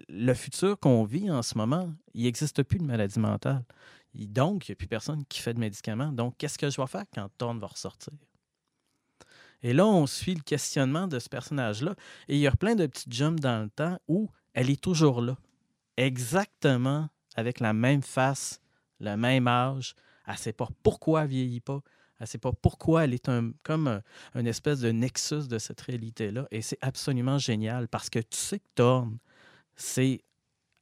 le 0.09 0.33
futur 0.33 0.79
qu'on 0.79 1.03
vit 1.03 1.29
en 1.29 1.41
ce 1.41 1.57
moment, 1.57 1.93
il 2.13 2.23
n'existe 2.23 2.63
plus 2.63 2.79
de 2.79 2.83
maladie 2.83 3.19
mentale. 3.19 3.63
Donc, 4.13 4.67
il 4.67 4.71
n'y 4.71 4.73
a 4.73 4.75
plus 4.75 4.87
personne 4.87 5.23
qui 5.25 5.39
fait 5.39 5.53
de 5.53 5.59
médicaments. 5.59 6.11
Donc, 6.11 6.35
qu'est-ce 6.37 6.57
que 6.57 6.69
je 6.69 6.79
vais 6.79 6.87
faire 6.87 7.05
quand 7.13 7.29
Thorne 7.37 7.59
va 7.59 7.67
ressortir? 7.67 8.13
Et 9.63 9.73
là, 9.73 9.87
on 9.87 10.05
suit 10.05 10.35
le 10.35 10.41
questionnement 10.41 11.07
de 11.07 11.19
ce 11.19 11.29
personnage-là. 11.29 11.95
Et 12.27 12.35
il 12.35 12.41
y 12.41 12.47
a 12.47 12.51
plein 12.51 12.75
de 12.75 12.85
petits 12.85 13.09
jumps 13.09 13.39
dans 13.39 13.63
le 13.63 13.69
temps 13.69 13.97
où 14.07 14.29
elle 14.53 14.69
est 14.69 14.81
toujours 14.81 15.21
là. 15.21 15.37
Exactement 15.97 17.07
avec 17.35 17.59
la 17.59 17.73
même 17.73 18.03
face, 18.03 18.59
le 18.99 19.15
même 19.15 19.47
âge. 19.47 19.95
Elle 20.27 20.33
ne 20.33 20.37
sait 20.37 20.53
pas 20.53 20.67
pourquoi 20.83 21.23
elle 21.23 21.29
vieillit 21.29 21.61
pas. 21.61 21.81
Elle 22.23 22.27
ne 22.27 22.29
sait 22.29 22.37
pas 22.37 22.53
pourquoi 22.53 23.03
elle 23.03 23.13
est 23.13 23.27
un, 23.27 23.51
comme 23.63 23.89
un, 23.89 24.01
une 24.33 24.47
espèce 24.47 24.79
de 24.79 24.89
nexus 24.91 25.49
de 25.49 25.57
cette 25.59 25.81
réalité-là. 25.81 26.47
Et 26.51 26.61
c'est 26.61 26.77
absolument 26.81 27.37
génial 27.37 27.89
parce 27.89 28.09
que 28.09 28.19
tu 28.19 28.37
sais 28.37 28.59
que 28.59 28.65
Thorne, 28.75 29.17
c'est 29.75 30.21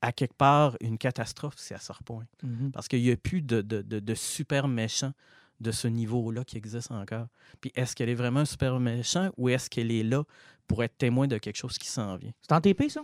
à 0.02 0.12
quelque 0.12 0.36
part 0.36 0.78
une 0.82 1.00
catastrophe 1.00 1.56
si 1.58 1.74
elle 1.74 1.82
sort 1.82 2.04
point. 2.04 2.26
Mhm. 2.44 2.72
Parce 2.72 2.88
qu'il 2.88 3.02
n'y 3.02 3.10
a 3.10 3.18
plus 3.18 3.42
de, 3.42 3.62
de, 3.62 3.82
de- 3.82 4.00
de 4.00 4.14
super 4.14 4.68
méchant 4.68 5.14
de 5.60 5.72
ce 5.72 5.88
niveau-là 5.88 6.44
qui 6.44 6.58
existe 6.58 6.92
encore. 6.92 7.26
Puis 7.60 7.72
est-ce 7.76 7.96
qu'elle 7.96 8.10
est 8.10 8.16
vraiment 8.16 8.42
un 8.42 8.46
super 8.46 8.80
méchant 8.80 9.32
ou 9.38 9.50
est-ce 9.50 9.68
qu'elle 9.68 9.92
est 9.92 10.04
là 10.04 10.24
pour 10.68 10.84
être 10.84 10.96
témoin 10.98 11.28
de 11.28 11.40
quelque 11.40 11.58
chose 11.58 11.80
qui 11.80 11.88
s'en 11.88 12.18
vient? 12.18 12.32
C'est 12.42 12.52
en 12.54 12.62
TP, 12.62 12.88
ça? 12.88 13.02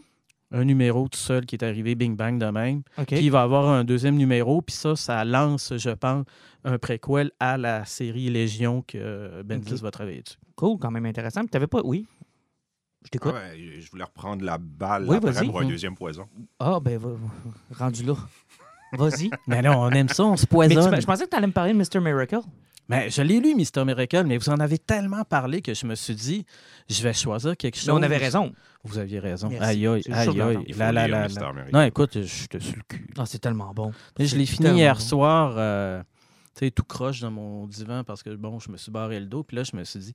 Un 0.51 0.63
numéro 0.63 1.07
tout 1.09 1.17
seul 1.19 1.45
qui 1.45 1.55
est 1.55 1.63
arrivé, 1.63 1.95
bing 1.95 2.15
bang 2.15 2.37
de 2.39 2.45
même. 2.45 2.81
OK. 2.97 3.07
Puis 3.07 3.19
il 3.19 3.31
va 3.31 3.41
avoir 3.41 3.67
un 3.67 3.83
deuxième 3.83 4.15
numéro, 4.15 4.61
puis 4.61 4.75
ça, 4.75 4.95
ça 4.95 5.25
lance, 5.25 5.73
je 5.75 5.89
pense, 5.89 6.25
un 6.63 6.77
préquel 6.77 7.31
à 7.39 7.57
la 7.57 7.83
série 7.85 8.29
Légion 8.29 8.81
que 8.87 9.41
Bendis 9.43 9.73
Ok. 9.73 9.79
va 9.81 9.91
travailler 9.91 10.21
dessus. 10.21 10.37
Cool, 10.55 10.77
quand 10.79 10.89
même 10.91 11.05
intéressant. 11.05 11.41
Puis 11.41 11.49
t'avais 11.49 11.67
pas... 11.67 11.81
Oui. 11.83 12.05
Je 13.03 13.07
Ah 13.07 13.09
t'écoute. 13.11 13.33
ouais, 13.33 13.79
je 13.79 13.89
voulais 13.91 14.03
reprendre 14.05 14.43
la 14.43 14.57
balle 14.57 15.05
Oui, 15.07 15.17
après 15.17 15.45
pour 15.45 15.61
un 15.61 15.65
deuxième 15.67 15.95
poison. 15.95 16.27
Ah, 16.59 16.79
ben, 16.81 16.97
va- 16.97 17.09
rendu 17.77 18.03
là. 18.03 18.15
Vas-y. 18.93 19.29
Mais 19.47 19.61
non, 19.61 19.81
on 19.81 19.89
aime 19.91 20.09
ça, 20.09 20.23
on 20.23 20.35
se 20.37 20.41
Mais 20.43 20.67
tu 20.69 20.75
poisonne. 20.75 21.01
je 21.01 21.05
pensais 21.05 21.25
que 21.25 21.29
tu 21.29 21.35
allais 21.35 21.47
me 21.47 21.51
parler 21.53 21.73
de 21.73 21.77
Mr. 21.77 21.99
Miracle. 22.01 22.39
Mais 22.89 23.09
je 23.09 23.21
l'ai 23.21 23.39
lu, 23.39 23.53
Mister 23.55 23.83
Miracle, 23.83 24.23
mais 24.25 24.37
vous 24.37 24.49
en 24.49 24.59
avez 24.59 24.77
tellement 24.77 25.23
parlé 25.25 25.61
que 25.61 25.73
je 25.73 25.85
me 25.85 25.95
suis 25.95 26.15
dit, 26.15 26.45
je 26.89 27.03
vais 27.03 27.13
choisir 27.13 27.57
quelque 27.57 27.75
chose. 27.75 27.87
Mais 27.87 27.93
on 27.93 28.01
avait 28.03 28.17
raison. 28.17 28.53
Vous 28.83 28.97
aviez 28.97 29.19
raison. 29.19 29.49
Aïe, 29.59 29.85
aïe, 29.87 30.03
aïe, 30.09 30.41
aïe. 30.41 30.73
La, 30.77 30.91
la, 30.93 31.07
la. 31.07 31.27
Non, 31.73 31.81
écoute, 31.81 32.21
j'étais 32.23 32.59
sur 32.61 32.75
le 32.77 32.83
cul. 32.87 33.07
Ah, 33.17 33.25
c'est 33.25 33.39
tellement 33.39 33.73
bon. 33.73 33.91
Je 34.17 34.35
l'ai 34.37 34.45
fini 34.45 34.69
hier 34.77 34.93
bon. 34.95 34.99
soir, 35.01 35.55
euh, 35.57 36.01
tu 36.55 36.65
sais, 36.65 36.71
tout 36.71 36.83
croche 36.83 37.19
dans 37.19 37.31
mon 37.31 37.67
divan 37.67 38.03
parce 38.05 38.23
que, 38.23 38.29
bon, 38.35 38.59
je 38.59 38.71
me 38.71 38.77
suis 38.77 38.91
barré 38.91 39.19
le 39.19 39.25
dos. 39.25 39.43
Puis 39.43 39.57
là, 39.57 39.63
je 39.63 39.75
me 39.75 39.83
suis 39.83 39.99
dit, 39.99 40.13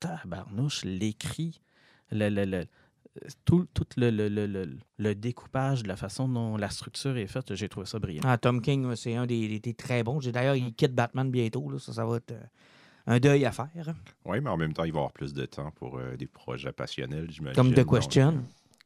tabarnouche, 0.00 0.84
l'écrit, 0.84 1.60
le, 2.10 2.28
le, 2.30 2.44
le- 2.44 2.66
tout, 3.44 3.66
tout 3.74 3.86
le, 3.96 4.10
le, 4.10 4.28
le, 4.28 4.46
le- 4.46 4.76
le 4.98 5.14
découpage, 5.14 5.82
de 5.82 5.88
la 5.88 5.96
façon 5.96 6.28
dont 6.28 6.56
la 6.56 6.68
structure 6.70 7.16
est 7.16 7.26
faite, 7.26 7.54
j'ai 7.54 7.68
trouvé 7.68 7.86
ça 7.86 7.98
brillant. 7.98 8.22
Ah, 8.24 8.38
Tom 8.38 8.60
King, 8.60 8.94
c'est 8.96 9.14
un 9.14 9.26
des, 9.26 9.48
des- 9.48 9.60
des 9.60 9.74
très 9.74 10.02
bons. 10.02 10.20
J'ai- 10.20 10.32
D'ailleurs, 10.32 10.56
il 10.56 10.74
quitte 10.74 10.94
Batman 10.94 11.30
bientôt. 11.30 11.70
Là. 11.70 11.78
Ça, 11.78 11.92
ça 11.92 12.04
va 12.04 12.16
être 12.16 12.32
euh, 12.32 12.40
un 13.06 13.18
deuil 13.20 13.44
à 13.44 13.52
faire. 13.52 13.68
Oui, 14.24 14.40
mais 14.40 14.50
en 14.50 14.56
même 14.56 14.72
temps, 14.72 14.84
il 14.84 14.92
va 14.92 14.98
avoir 15.00 15.12
plus 15.12 15.32
de 15.34 15.44
temps 15.46 15.70
pour 15.72 15.98
euh, 15.98 16.16
des 16.16 16.26
projets 16.26 16.72
passionnels, 16.72 17.30
j'imagine. 17.30 17.54
Comme 17.54 17.72
The 17.74 17.88
Question. 17.88 18.28
euh, 18.28 18.40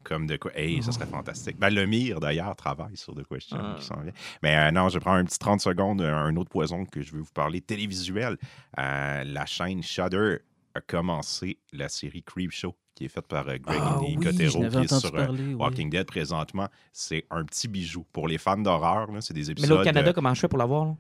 Comme 0.05 0.27
The 0.27 0.39
Question. 0.39 0.51
Hey, 0.61 0.83
ça 0.83 0.93
serait 0.93 1.07
fantastique. 1.07 1.57
Ben, 1.59 1.71
Lemire, 1.71 2.21
d'ailleurs, 2.21 2.55
travaille 2.57 2.97
sur 2.97 3.15
The 3.15 3.25
Question 3.27 3.59
Ah. 3.61 3.77
qui 3.79 3.85
s'en 3.87 4.01
vient. 4.01 4.13
Mais 4.43 4.57
euh, 4.57 4.71
non, 4.71 4.89
je 4.89 4.99
prends 4.99 5.15
un 5.15 5.25
petit 5.25 5.39
30 5.39 5.61
secondes, 5.61 6.03
un 6.03 6.37
autre 6.37 6.51
poison 6.51 6.85
que 6.85 7.01
je 7.01 7.13
veux 7.13 7.21
vous 7.21 7.33
parler, 7.33 7.61
télévisuel. 7.61 8.37
Euh, 8.79 9.25
la 9.25 9.47
chaîne 9.47 9.83
Shudder 9.83 10.39
a 10.75 10.81
commencé 10.83 11.59
la 11.73 11.89
série 11.89 12.23
Creepshow, 12.23 12.75
qui 12.99 13.05
est 13.05 13.09
faite 13.09 13.29
par 13.29 13.49
euh, 13.49 13.59
Greg 13.59 13.81
Ah 13.81 13.99
oui, 14.01 14.17
Nicotero, 14.17 14.59
qui 14.69 14.77
est 14.79 14.93
sur 14.99 15.15
euh, 15.15 15.29
oui. 15.31 15.55
Walking 15.55 15.89
Dead 15.89 16.05
présentement. 16.05 16.67
C'est 16.93 17.25
un 17.31 17.45
petit 17.45 17.69
bijou. 17.69 18.05
Pour 18.13 18.27
les 18.27 18.39
fans 18.39 18.57
d'horreur, 18.59 19.13
là, 19.13 19.21
c'est 19.21 19.35
des 19.35 19.45
Mais 19.45 19.53
épisodes... 19.53 19.71
là, 19.71 19.81
au 19.83 19.85
Canada, 19.85 20.09
euh, 20.11 20.13
comment 20.13 20.35
je 20.35 20.41
fais 20.41 20.49
pour 20.49 20.59
l'avoir? 20.59 20.97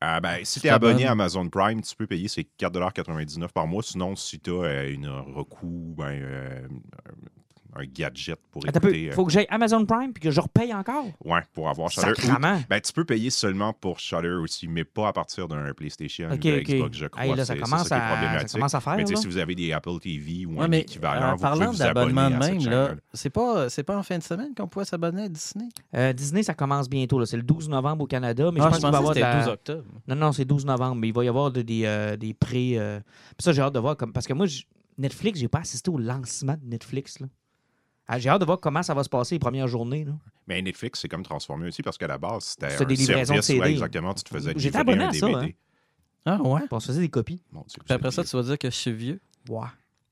ah, 0.00 0.20
ben, 0.20 0.44
si 0.44 0.60
Tu 0.60 0.66
es 0.66 0.70
abonné 0.70 1.06
à 1.06 1.12
Amazon 1.12 1.48
Prime, 1.48 1.80
tu 1.80 1.96
peux 1.96 2.06
payer 2.06 2.28
ces 2.28 2.42
4,99 2.60 3.48
par 3.48 3.66
mois. 3.66 3.82
Sinon, 3.82 4.14
si 4.14 4.38
tu 4.38 4.52
as 4.60 4.84
une 4.88 5.08
recours, 5.08 5.94
ben, 5.96 6.20
euh, 6.22 6.68
un 7.76 7.84
gadget 7.84 8.38
pour 8.50 8.66
Attends 8.66 8.80
écouter. 8.80 9.10
euh, 9.10 9.12
faut 9.12 9.24
que 9.26 9.32
j'aille 9.32 9.46
Amazon 9.50 9.84
Prime 9.84 10.12
puis 10.12 10.22
que 10.22 10.30
je 10.30 10.40
repaye 10.40 10.72
encore? 10.74 11.04
ouais, 11.24 11.40
pour 11.52 11.68
avoir 11.68 11.90
Shudder. 11.90 12.10
Ou- 12.10 12.14
Sacrement. 12.14 12.60
Ben, 12.68 12.80
tu 12.80 12.92
peux 12.92 13.04
payer 13.04 13.30
seulement 13.30 13.72
pour 13.72 14.00
Shudder 14.00 14.28
aussi, 14.42 14.66
mais 14.68 14.84
pas 14.84 15.08
à 15.08 15.12
partir 15.12 15.46
d'un 15.48 15.72
PlayStation 15.74 16.28
OK, 16.30 16.34
ou 16.34 16.38
de 16.38 16.58
OK. 16.60 16.64
Xbox, 16.64 16.96
je 16.98 17.06
crois. 17.06 17.24
Hey, 17.26 17.34
là, 17.36 17.44
ça 17.44 17.54
commence, 17.56 17.88
qui 17.88 17.94
est 17.94 17.96
à, 17.96 18.38
ça 18.46 18.58
commence 18.58 18.74
à 18.74 18.80
faire. 18.80 18.96
Mais 18.96 19.06
si 19.06 19.26
vous 19.26 19.36
avez 19.38 19.54
des 19.54 19.72
Apple 19.72 19.98
TV 20.00 20.46
ou 20.46 20.56
Ouais, 20.58 20.64
un 20.64 20.68
mais 20.68 20.80
équivalent, 20.80 21.26
en 21.28 21.30
vous 21.32 21.36
pouvez 21.36 21.42
parlant 21.42 21.70
vous 21.72 21.78
d'abonnement 21.78 22.20
abonner 22.22 22.36
de 22.36 22.42
à 22.42 22.46
cette 22.46 22.54
même, 22.62 22.70
là, 22.70 22.86
chaîne-là. 22.88 23.00
c'est 23.12 23.30
pas, 23.30 23.68
c'est 23.68 23.82
pas 23.84 23.96
en 23.96 24.02
fin 24.02 24.18
de 24.18 24.22
semaine 24.22 24.54
qu'on 24.56 24.66
pouvait 24.68 24.84
s'abonner 24.84 25.22
à 25.24 25.28
Disney? 25.28 25.68
Euh, 25.94 26.12
Disney, 26.12 26.42
ça 26.42 26.54
commence 26.54 26.88
bientôt. 26.88 27.18
là. 27.18 27.26
C'est 27.26 27.36
le 27.36 27.42
12 27.42 27.68
novembre 27.68 28.04
au 28.04 28.06
Canada. 28.06 28.50
Mais 28.52 28.60
Ah, 28.60 28.64
je 28.64 28.68
pense 28.68 28.78
qu'il 28.78 28.82
va 28.90 28.92
y 28.92 28.96
avoir 28.96 29.12
que 29.14 29.18
de 29.18 29.24
c'était 29.24 29.34
la- 29.36 29.44
12 29.44 29.52
octobre. 29.52 29.84
Non, 30.08 30.16
non, 30.16 30.32
c'est 30.32 30.44
12 30.44 30.64
novembre, 30.64 30.96
mais 30.96 31.08
il 31.08 31.14
va 31.14 31.24
y 31.24 31.28
avoir 31.28 31.50
de- 31.50 31.62
des, 31.62 31.82
euh, 31.84 32.16
des 32.16 32.34
prix. 32.34 32.78
euh, 32.78 32.98
Puis 33.36 33.44
ça, 33.44 33.52
j'ai 33.52 33.62
hâte 33.62 33.74
de 33.74 33.78
voir. 33.78 33.96
Comme... 33.96 34.12
Parce 34.12 34.26
que 34.26 34.32
moi, 34.32 34.46
j- 34.46 34.66
Netflix, 34.96 35.38
j'ai 35.38 35.48
pas 35.48 35.60
assisté 35.60 35.90
au 35.90 35.98
lancement 35.98 36.54
de 36.60 36.68
Netflix. 36.68 37.20
Là. 37.20 37.26
Ah, 38.08 38.18
j'ai 38.18 38.30
hâte 38.30 38.40
de 38.40 38.46
voir 38.46 38.58
comment 38.58 38.82
ça 38.82 38.94
va 38.94 39.04
se 39.04 39.08
passer 39.10 39.34
les 39.34 39.38
premières 39.38 39.68
journées. 39.68 40.04
Là. 40.04 40.12
Mais 40.46 40.62
Netflix, 40.62 41.00
c'est 41.00 41.08
comme 41.08 41.22
transformé 41.22 41.68
aussi 41.68 41.82
parce 41.82 41.98
qu'à 41.98 42.06
la 42.06 42.16
base, 42.18 42.44
c'était 42.44 42.70
C'était 42.70 42.84
un 42.84 42.86
des 42.88 42.94
livraisons 42.96 43.34
de 43.36 43.40
service, 43.42 43.50
ouais, 43.50 43.56
CD. 43.66 43.70
exactement, 43.72 44.14
tu 44.14 44.24
te 44.24 44.28
faisais 44.30 44.52
J'étais 44.56 44.78
abonné 44.78 45.04
un 45.04 45.08
à 45.08 45.12
ça, 45.12 45.26
DVD. 45.26 45.46
hein. 46.26 46.38
Ah 46.38 46.42
ouais? 46.42 46.60
Puis 46.60 46.68
on 46.72 46.80
se 46.80 46.86
faisait 46.86 47.00
des 47.02 47.08
copies. 47.10 47.42
Mon 47.52 47.64
Dieu, 47.68 47.80
Puis 47.84 47.94
après 47.94 48.10
ça, 48.10 48.24
tu 48.24 48.34
vas 48.36 48.42
dire 48.42 48.58
que 48.58 48.70
je 48.70 48.74
suis 48.76 48.92
vieux. 48.92 49.20
Ouais. 49.48 49.66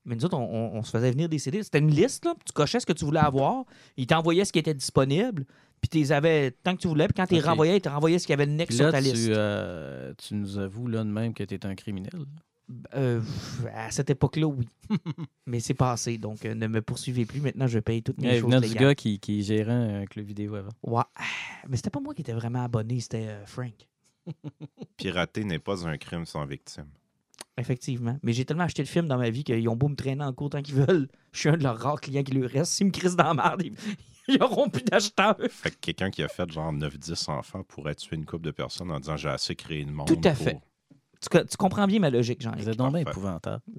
Mais 0.05 0.15
nous 0.15 0.23
autres, 0.25 0.37
on, 0.37 0.43
on- 0.43 0.77
on 0.77 0.83
se 0.83 0.91
faisait 0.91 1.11
venir 1.11 1.27
des 1.27 1.37
CD. 1.39 1.61
C'était 1.63 1.79
une 1.79 1.91
liste, 1.91 2.23
là. 2.25 2.33
Tu 2.45 2.53
cochais 2.53 2.79
ce 2.79 2.85
que 2.85 2.93
tu 2.93 3.03
voulais 3.03 3.19
avoir. 3.19 3.65
Ils 3.97 4.07
t'envoyaient 4.07 4.45
ce 4.45 4.53
qui 4.53 4.59
était 4.59 4.73
disponible. 4.73 5.45
Puis 5.81 5.89
tu 5.89 5.97
les 5.97 6.11
avais 6.11 6.51
tant 6.51 6.75
que 6.75 6.81
tu 6.81 6.87
voulais. 6.87 7.07
Puis 7.07 7.13
quand 7.15 7.27
tu 7.27 7.33
les 7.35 7.41
renvoyais, 7.41 7.77
ils 7.77 7.81
te 7.81 7.89
renvoyaient 7.89 8.17
ce 8.19 8.25
qu'il 8.25 8.33
y 8.33 8.35
avait 8.35 8.47
de 8.47 8.51
next 8.51 8.69
Puis 8.69 8.77
sur 8.77 8.91
ta 8.91 8.99
tu, 9.01 9.09
liste. 9.11 9.29
euh, 9.29 10.13
tu 10.17 10.33
nous 10.35 10.57
avoues 10.57 10.87
là 10.87 11.03
de 11.03 11.09
même 11.09 11.33
que 11.33 11.43
tu 11.43 11.53
es 11.53 11.65
un 11.65 11.75
criminel. 11.75 12.11
Euh, 12.95 13.21
à 13.73 13.91
cette 13.91 14.09
époque-là, 14.09 14.45
oui. 14.47 14.67
Mais 15.45 15.59
c'est 15.61 15.73
passé. 15.73 16.17
Donc, 16.17 16.45
euh, 16.45 16.53
ne 16.53 16.67
me 16.67 16.81
poursuivez 16.81 17.25
plus. 17.25 17.39
Maintenant, 17.39 17.67
je 17.67 17.79
paye 17.79 18.03
toutes 18.03 18.19
mes 18.21 18.35
Il 18.35 18.41
choses 18.41 18.51
venait 18.53 18.67
du 18.67 18.73
gars 18.75 18.93
qui, 18.95 19.19
qui 19.19 19.41
gérait 19.43 19.71
un 19.71 20.05
club 20.05 20.25
vidéo 20.25 20.55
avant. 20.55 20.71
Ouais. 20.83 21.03
Mais 21.69 21.77
c'était 21.77 21.89
pas 21.89 21.99
moi 22.01 22.13
qui 22.13 22.21
étais 22.21 22.33
vraiment 22.33 22.63
abonné, 22.63 22.99
c'était 22.99 23.27
euh, 23.27 23.45
Frank. 23.45 23.73
Pirater 24.97 25.43
n'est 25.43 25.59
pas 25.59 25.87
un 25.87 25.97
crime 25.97 26.25
sans 26.25 26.45
victime. 26.45 26.87
Effectivement. 27.59 28.19
Mais 28.21 28.33
j'ai 28.33 28.45
tellement 28.45 28.65
acheté 28.65 28.83
le 28.83 28.87
film 28.87 29.07
dans 29.07 29.17
ma 29.17 29.29
vie 29.29 29.43
qu'ils 29.43 29.67
ont 29.69 29.75
beau 29.75 29.87
me 29.87 29.95
traîner 29.95 30.23
en 30.23 30.33
cours 30.33 30.49
tant 30.49 30.61
qu'ils 30.61 30.75
veulent. 30.75 31.07
Je 31.31 31.39
suis 31.39 31.49
un 31.49 31.57
de 31.57 31.63
leurs 31.63 31.77
rares 31.79 32.01
clients 32.01 32.23
qui 32.23 32.33
lui 32.33 32.45
reste. 32.45 32.73
S'ils 32.73 32.87
me 32.87 32.91
crissent 32.91 33.15
dans 33.15 33.23
la 33.23 33.33
merde, 33.33 33.61
ils- 33.63 33.75
Ils 34.29 34.37
n'auront 34.39 34.69
plus 34.69 34.83
d'acheteurs. 34.83 35.37
Fait 35.49 35.71
que 35.71 35.77
quelqu'un 35.79 36.11
qui 36.11 36.21
a 36.21 36.27
fait 36.27 36.51
genre 36.51 36.73
9-10 36.73 37.29
enfants 37.31 37.63
pourrait 37.63 37.95
tuer 37.95 38.17
une 38.17 38.25
couple 38.25 38.43
de 38.45 38.51
personnes 38.51 38.91
en 38.91 38.99
disant 38.99 39.15
j'ai 39.15 39.29
assez 39.29 39.55
créé 39.55 39.85
de 39.85 39.89
monde. 39.91 40.07
Tout 40.07 40.19
à 40.27 40.31
pour- 40.33 40.43
fait. 40.43 40.59
Tu, 41.21 41.29
tu 41.29 41.57
comprends 41.57 41.87
bien 41.87 41.99
ma 41.99 42.09
logique, 42.09 42.41
jean 42.41 42.51
Vous 42.57 42.69
êtes 42.69 42.77
donc 42.77 42.91
bien 42.93 43.01
épouvantable. 43.01 43.61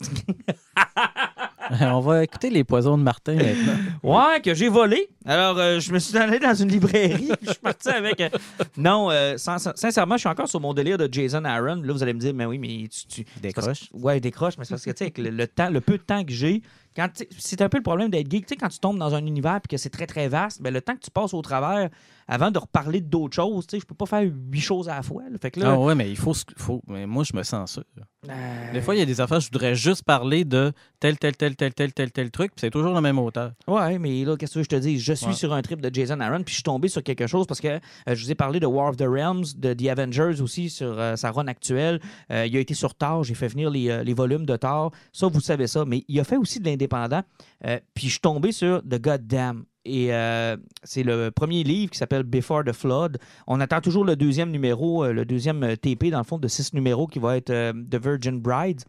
On 1.81 2.01
va 2.01 2.25
écouter 2.25 2.49
les 2.49 2.65
poisons 2.65 2.97
de 2.97 3.03
Martin 3.03 3.35
maintenant. 3.35 3.75
Ouais, 4.03 4.41
que 4.41 4.55
j'ai 4.55 4.69
volé. 4.71 5.07
Alors, 5.27 5.59
euh, 5.59 5.81
je 5.81 5.93
me 5.93 5.99
suis 5.99 6.17
allé 6.17 6.39
dans 6.39 6.55
une 6.55 6.69
librairie, 6.71 7.29
puis 7.37 7.37
je 7.43 7.51
suis 7.51 7.61
parti 7.61 7.89
avec. 7.91 8.19
euh, 8.23 8.31
Non, 8.79 9.11
euh, 9.11 9.37
sin- 9.37 9.59
sincèrement, 9.59 10.15
je 10.17 10.21
suis 10.21 10.29
encore 10.31 10.49
sur 10.49 10.61
mon 10.61 10.73
délire 10.73 10.97
de 10.97 11.07
Jason 11.13 11.45
Aaron. 11.45 11.83
Là, 11.83 11.93
vous 11.93 12.03
allez 12.03 12.15
me 12.15 12.21
dire, 12.21 12.33
mais 12.33 12.47
oui, 12.47 12.57
mais 12.59 12.89
tu. 12.89 13.07
tu 13.07 13.25
parce- 13.25 13.41
Décroche. 13.43 13.83
Ouais, 13.93 14.19
décroche, 14.19 14.55
mais 14.57 14.65
c'est 14.65 14.71
parce 14.71 14.85
que, 14.85 14.91
tu 14.93 14.97
sais, 14.99 15.05
avec 15.05 15.19
le, 15.19 15.29
le 15.29 15.47
temps, 15.47 15.69
le 15.69 15.83
peu 15.83 15.99
de 15.99 16.03
temps 16.03 16.25
que 16.25 16.33
j'ai, 16.33 16.63
quand 16.99 17.09
c'est 17.39 17.63
un 17.63 17.69
peu 17.69 17.77
le 17.79 17.83
problème 17.85 18.11
d'être 18.11 18.29
geek. 18.31 18.45
Tu 18.47 18.49
sais, 18.51 18.57
quand 18.57 18.69
tu 18.69 18.81
tombes 18.81 18.99
dans 18.99 19.15
un 19.15 19.25
univers 19.25 19.61
puis 19.61 19.69
que 19.69 19.77
c'est 19.77 19.89
très, 19.91 20.07
très 20.09 20.27
vaste, 20.27 20.61
ben, 20.61 20.75
le 20.75 20.81
temps 20.81 20.95
que 20.95 21.01
tu 21.01 21.11
passes 21.13 21.33
au 21.33 21.41
travers 21.43 21.89
avant 22.27 22.51
de 22.51 22.59
reparler 22.59 23.01
d'autres 23.01 23.37
choses, 23.37 23.67
tu 23.67 23.77
sais, 23.77 23.81
je 23.81 23.87
peux 23.87 23.95
pas 23.95 24.05
faire 24.07 24.23
huit 24.23 24.61
choses 24.61 24.89
à 24.89 24.97
la 24.97 25.03
fois. 25.03 25.23
là. 25.31 25.39
Fait 25.41 25.51
que 25.53 25.61
là. 25.61 25.71
Ah 25.73 25.79
ouais, 25.79 25.95
mais 25.95 26.11
il 26.11 26.17
faut, 26.17 26.35
faut. 26.57 26.83
Mais 26.89 27.07
moi, 27.07 27.23
je 27.25 27.35
me 27.37 27.43
sens 27.43 27.73
ça. 27.75 27.83
euh, 28.29 28.73
Des 28.73 28.83
fois, 28.83 28.95
il 28.97 28.99
y 28.99 29.03
a 29.03 29.07
des 29.07 29.21
affaires, 29.21 29.41
je 29.41 29.47
voudrais 29.51 29.75
juste 29.75 30.03
parler 30.03 30.45
de 30.45 30.73
tel, 31.01 31.17
tel, 31.19 31.37
tel, 31.37 31.57
tel, 31.57 31.73
tel, 31.73 31.93
tel, 31.95 32.11
tel 32.13 32.31
truc, 32.31 32.49
puis 32.55 32.61
c'est 32.63 32.71
toujours 32.71 32.93
la 32.93 33.01
même 33.01 33.19
hauteur. 33.19 33.53
Ouais, 33.67 33.99
mais 33.99 34.25
là, 34.25 34.37
qu'est-ce 34.37 34.55
que 34.55 34.63
je 34.63 34.69
te 34.69 34.77
dis? 34.77 34.99
Je 34.99 35.13
suis 35.15 35.27
Ouais. 35.29 35.33
sur 35.33 35.53
un 35.55 35.63
trip 35.63 35.81
de 35.81 35.95
Jason 35.95 36.19
Aaron, 36.21 36.43
puis 36.43 36.51
je 36.53 36.55
suis 36.57 36.63
tombé 36.65 36.89
sur 36.89 37.03
quelque 37.03 37.27
chose 37.27 37.47
parce 37.47 37.61
que 37.61 37.69
euh, 37.69 37.79
je 38.09 38.25
vous 38.25 38.31
ai 38.31 38.35
parlé 38.35 38.61
de 38.61 38.67
War 38.67 38.89
of 38.91 38.97
the 38.97 39.07
Realms, 39.09 39.45
de 39.57 39.73
The 39.73 39.87
Avengers 39.89 40.41
aussi, 40.43 40.69
sur 40.69 40.99
euh, 40.99 41.17
sa 41.17 41.31
run 41.31 41.47
actuelle. 41.47 42.01
Euh, 42.31 42.45
il 42.47 42.57
a 42.57 42.61
été 42.61 42.75
sur 42.75 42.95
Thor, 42.95 43.25
j'ai 43.25 43.35
fait 43.35 43.49
venir 43.49 43.71
les, 43.71 44.03
les 44.05 44.15
volumes 44.15 44.45
de 44.45 44.57
Thor. 44.57 44.91
Ça, 45.13 45.29
vous 45.29 45.41
savez 45.41 45.67
ça. 45.67 45.85
Mais 45.87 46.05
il 46.09 46.19
a 46.21 46.25
fait 46.25 46.37
aussi 46.37 46.59
de 46.61 46.65
l'indépendant. 46.97 47.23
Euh, 47.65 47.79
puis 47.95 48.07
je 48.07 48.13
suis 48.13 48.21
tombé 48.21 48.53
sur 48.53 48.83
The 48.83 49.01
Goddamn. 49.01 49.65
Et 49.89 50.13
euh, 50.13 50.57
c'est 50.83 51.03
le 51.03 51.31
premier 51.31 51.65
livre 51.65 51.91
qui 51.91 51.99
s'appelle 51.99 52.23
Before 52.23 52.63
the 52.63 52.73
Flood. 52.73 53.19
On 53.47 53.59
attend 53.59 53.81
toujours 53.81 54.05
le 54.05 54.17
deuxième 54.17 54.51
numéro, 54.51 55.05
euh, 55.05 55.13
le 55.13 55.25
deuxième 55.25 55.77
TP, 55.79 56.11
dans 56.11 56.19
le 56.19 56.25
fond, 56.25 56.39
de 56.39 56.47
six 56.47 56.75
numéros 56.75 57.07
qui 57.07 57.19
va 57.19 57.39
être 57.39 57.49
euh, 57.49 57.73
The 57.73 57.97
Virgin 57.97 58.39
Bride. 58.39 58.83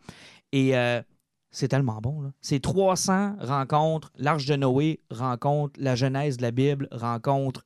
Et 0.51 0.73
c'est 1.51 1.67
tellement 1.67 1.99
bon. 2.01 2.31
C'est 2.41 2.59
300 2.59 3.37
rencontres, 3.39 4.11
l'Arche 4.17 4.45
de 4.45 4.55
Noé 4.55 4.99
rencontre 5.11 5.79
la 5.79 5.95
Genèse 5.95 6.37
de 6.37 6.41
la 6.41 6.49
Bible, 6.49 6.87
rencontre 6.91 7.63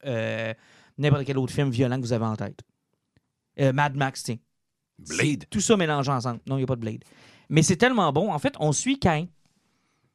n'importe 0.98 1.24
quel 1.24 1.38
autre 1.38 1.54
film 1.54 1.70
violent 1.70 1.96
que 1.96 2.02
vous 2.02 2.12
avez 2.12 2.26
en 2.26 2.36
tête. 2.36 2.60
Mad 3.58 3.96
Max, 3.96 4.24
tiens. 4.24 4.38
Blade. 5.00 5.46
Tout 5.50 5.62
ça 5.62 5.78
mélangé 5.78 6.12
ensemble. 6.12 6.42
Non, 6.46 6.58
il 6.58 6.60
n'y 6.60 6.64
a 6.64 6.68
pas 6.68 6.76
de 6.76 6.82
Blade. 6.82 7.04
Mais 7.50 7.62
c'est 7.62 7.78
tellement 7.78 8.12
bon. 8.12 8.34
En 8.34 8.40
fait, 8.40 8.54
on 8.60 8.74
suit 8.74 9.00
Cain. 9.00 9.28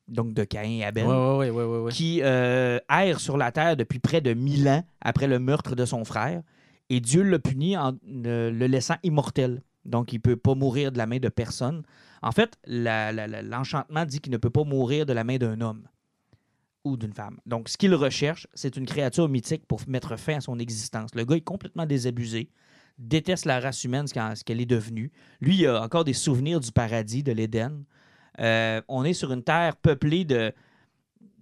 Donc 0.08 0.32
de 0.32 0.44
Cain 0.44 0.62
et 0.62 0.84
Abel 0.84 1.06
Ouais, 1.06 1.50
ouais, 1.50 1.64
ouais, 1.64 1.92
qui 1.92 2.20
euh, 2.22 2.78
erre 2.90 3.20
sur 3.20 3.36
la 3.36 3.52
terre 3.52 3.76
depuis 3.76 3.98
près 3.98 4.20
de 4.20 4.32
1000 4.32 4.68
ans 4.68 4.84
après 5.00 5.26
le 5.26 5.38
meurtre 5.38 5.76
de 5.76 5.84
son 5.84 6.04
frère. 6.04 6.42
Et 6.90 7.00
Dieu 7.00 7.22
l'a 7.22 7.38
puni 7.38 7.76
en 7.76 7.92
euh, 8.24 8.50
le 8.50 8.66
laissant 8.66 8.96
immortel. 9.02 9.62
Donc, 9.84 10.12
il 10.12 10.16
ne 10.16 10.20
peut 10.20 10.36
pas 10.36 10.54
mourir 10.54 10.92
de 10.92 10.98
la 10.98 11.06
main 11.06 11.18
de 11.18 11.28
personne. 11.28 11.82
En 12.22 12.32
fait, 12.32 12.58
l'enchantement 12.66 14.04
dit 14.04 14.20
qu'il 14.20 14.32
ne 14.32 14.38
peut 14.38 14.50
pas 14.50 14.64
mourir 14.64 15.06
de 15.06 15.12
la 15.12 15.24
main 15.24 15.36
d'un 15.36 15.60
homme 15.60 15.86
ou 16.84 16.96
d'une 16.96 17.12
femme. 17.12 17.38
Donc, 17.46 17.68
ce 17.68 17.76
qu'il 17.76 17.94
recherche, 17.94 18.46
c'est 18.54 18.76
une 18.76 18.86
créature 18.86 19.28
mythique 19.28 19.66
pour 19.66 19.80
mettre 19.88 20.16
fin 20.16 20.36
à 20.36 20.40
son 20.40 20.58
existence. 20.58 21.14
Le 21.14 21.24
gars 21.24 21.36
est 21.36 21.42
complètement 21.42 21.86
désabusé, 21.86 22.50
déteste 22.98 23.44
la 23.44 23.60
race 23.60 23.84
humaine, 23.84 24.06
ce 24.06 24.44
qu'elle 24.44 24.60
est 24.60 24.66
devenue. 24.66 25.10
Lui, 25.40 25.56
il 25.56 25.66
a 25.66 25.82
encore 25.82 26.04
des 26.04 26.12
souvenirs 26.12 26.60
du 26.60 26.72
paradis, 26.72 27.22
de 27.22 27.32
l'Éden. 27.32 27.84
Euh, 28.40 28.80
on 28.88 29.04
est 29.04 29.12
sur 29.12 29.32
une 29.32 29.42
terre 29.42 29.76
peuplée 29.76 30.24
de, 30.24 30.52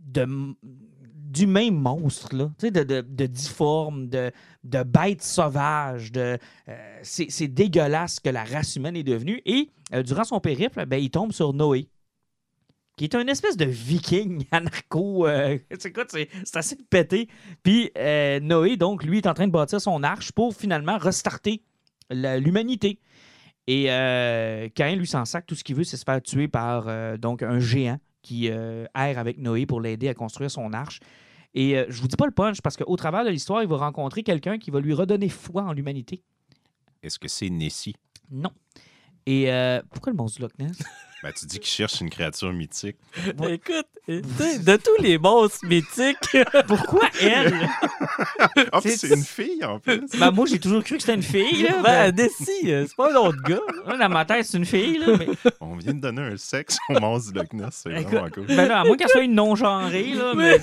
de 0.06 0.26
d'humains 0.62 1.72
monstres, 1.72 2.30
tu 2.30 2.44
sais, 2.58 2.70
de, 2.70 2.82
de, 2.82 3.00
de 3.02 3.26
difformes, 3.26 4.08
de, 4.08 4.30
de 4.64 4.82
bêtes 4.84 5.22
sauvages. 5.22 6.12
De, 6.12 6.38
euh, 6.68 6.98
c'est, 7.02 7.48
dégueulasse 7.48 8.20
que 8.20 8.30
la 8.30 8.44
race 8.44 8.76
humaine 8.76 8.96
est 8.96 9.02
devenue. 9.02 9.42
Et 9.44 9.68
euh, 9.92 10.02
durant 10.02 10.24
son 10.24 10.40
périple, 10.40 10.86
ben, 10.86 10.96
il 10.96 11.10
tombe 11.10 11.32
sur 11.32 11.52
Noé, 11.52 11.88
qui 12.96 13.04
est 13.04 13.14
un 13.14 13.26
espèce 13.26 13.56
de 13.56 13.66
viking 13.66 14.46
anarcho. 14.50 15.26
c'est 15.78 15.92
c'est, 16.44 16.56
assez 16.56 16.76
pété. 16.88 17.28
Puis 17.62 17.90
Noé, 18.40 18.76
donc, 18.76 19.04
lui, 19.04 19.18
est 19.18 19.26
en 19.26 19.34
train 19.34 19.48
de 19.48 19.52
bâtir 19.52 19.80
son 19.80 20.02
arche 20.04 20.32
pour 20.32 20.54
finalement 20.54 20.96
restarter 20.96 21.62
l'humanité. 22.10 23.00
Et 23.66 23.90
euh, 23.90 24.68
Cain, 24.74 24.94
lui, 24.94 25.06
s'en 25.06 25.24
sac, 25.24 25.46
tout 25.46 25.54
ce 25.54 25.64
qu'il 25.64 25.74
veut, 25.74 25.84
c'est 25.84 25.96
se 25.96 26.04
faire 26.04 26.22
tuer 26.22 26.48
par 26.48 26.84
euh, 26.86 27.16
donc 27.16 27.42
un 27.42 27.58
géant 27.58 27.98
qui 28.22 28.48
euh, 28.50 28.86
erre 28.94 29.18
avec 29.18 29.38
Noé 29.38 29.66
pour 29.66 29.80
l'aider 29.80 30.08
à 30.08 30.14
construire 30.14 30.50
son 30.50 30.72
arche. 30.72 31.00
Et 31.54 31.76
euh, 31.76 31.86
je 31.88 32.00
vous 32.00 32.08
dis 32.08 32.16
pas 32.16 32.26
le 32.26 32.32
punch 32.32 32.60
parce 32.60 32.76
qu'au 32.76 32.96
travers 32.96 33.24
de 33.24 33.30
l'histoire, 33.30 33.62
il 33.62 33.68
va 33.68 33.76
rencontrer 33.76 34.22
quelqu'un 34.22 34.58
qui 34.58 34.70
va 34.70 34.80
lui 34.80 34.92
redonner 34.92 35.28
foi 35.28 35.62
en 35.62 35.72
l'humanité. 35.72 36.22
Est-ce 37.02 37.18
que 37.18 37.28
c'est 37.28 37.48
Nessie? 37.48 37.94
Non. 38.30 38.50
Et 39.26 39.50
euh, 39.50 39.80
pourquoi 39.90 40.12
le 40.12 40.16
monstre 40.16 40.38
du 40.38 40.42
Loch 40.42 40.58
Ness? 40.58 40.78
Ben, 41.26 41.32
tu 41.32 41.44
dis 41.46 41.58
qu'il 41.58 41.68
cherche 41.68 42.00
une 42.00 42.08
créature 42.08 42.52
mythique. 42.52 42.96
Écoute, 43.48 43.86
tu 44.08 44.22
sais, 44.38 44.58
de 44.64 44.76
tous 44.76 45.02
les 45.02 45.18
monstres 45.18 45.66
mythiques, 45.66 46.36
Pourquoi 46.68 47.08
elle? 47.20 47.68
Ah, 48.70 48.80
puis 48.80 48.92
C'est- 48.96 49.08
une 49.08 49.24
fille 49.24 49.64
en 49.64 49.80
plus. 49.80 50.02
ben, 50.20 50.30
moi, 50.30 50.46
j'ai 50.46 50.60
toujours 50.60 50.84
cru 50.84 50.94
que 50.94 51.00
c'était 51.02 51.14
une 51.16 51.24
fille. 51.24 51.64
Là, 51.64 51.82
ben, 51.82 52.14
Nessie, 52.14 52.70
euh, 52.72 52.84
c'est 52.86 52.94
pas 52.94 53.10
un 53.12 53.16
autre 53.16 53.42
gars. 53.42 53.58
Là, 53.88 53.96
dans 53.96 54.08
ma 54.08 54.24
tête, 54.24 54.46
c'est 54.46 54.56
une 54.56 54.64
fille. 54.66 54.98
Là, 54.98 55.16
mais, 55.18 55.26
On 55.60 55.74
vient 55.74 55.94
de 55.94 56.00
donner 56.00 56.22
un 56.22 56.36
sexe 56.36 56.76
au 56.90 57.00
monstre 57.00 57.32
du 57.32 57.38
Loch 57.40 57.52
Ness. 57.54 57.80
C'est 57.82 57.90
vraiment 57.90 58.28
cool. 58.30 58.46
ben 58.46 58.68
là, 58.68 58.80
à 58.82 58.84
moins 58.84 58.96
qu'elle 58.96 59.08
soit 59.08 59.22
une 59.22 59.34
non-genrée. 59.34 60.12
Là, 60.14 60.32
mais, 60.36 60.60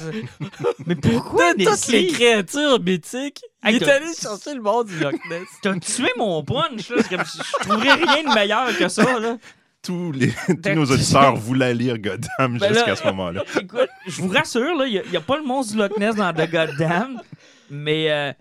mais 0.85 0.95
pourquoi 0.95 1.53
De 1.55 1.65
toutes 1.65 1.87
les 1.89 2.07
créatures 2.07 2.79
mythiques, 2.81 3.41
Hey, 3.65 3.75
il 3.75 3.83
est 3.83 3.85
t'as- 3.85 3.95
allé 3.95 4.05
chercher 4.17 4.53
le 4.55 4.61
monde 4.61 4.87
du 4.87 4.97
Loch 4.99 5.13
Ness. 5.29 5.47
T'as 5.61 5.77
tué 5.79 6.07
mon 6.15 6.41
punch. 6.41 6.89
Là. 6.89 6.97
C'est 7.01 7.09
comme 7.09 7.25
si 7.25 7.37
je 7.39 7.67
trouverais 7.67 7.95
rien 7.95 8.23
de 8.29 8.33
meilleur 8.33 8.77
que 8.77 8.87
ça. 8.87 9.19
Là. 9.19 9.37
Tous, 9.83 10.11
les, 10.13 10.31
tous 10.63 10.69
nos 10.73 10.85
auditeurs 10.85 11.35
voulaient 11.35 11.73
lire 11.73 11.97
Goddam 11.99 12.57
Ben 12.57 12.73
jusqu'à 12.73 12.95
ce 12.95 13.05
moment-là. 13.07 13.43
Écoute, 13.61 13.89
je 14.07 14.21
vous 14.21 14.29
rassure, 14.29 14.85
il 14.85 15.03
n'y 15.11 15.17
a, 15.17 15.21
pas 15.21 15.37
le 15.37 15.43
monstre 15.43 15.73
du 15.73 15.79
Loch 15.79 15.97
Ness 15.97 16.15
dans 16.15 16.31
The 16.33 16.49
Goddamn, 16.49 17.21
mais 17.69 18.09
euh, 18.11 18.31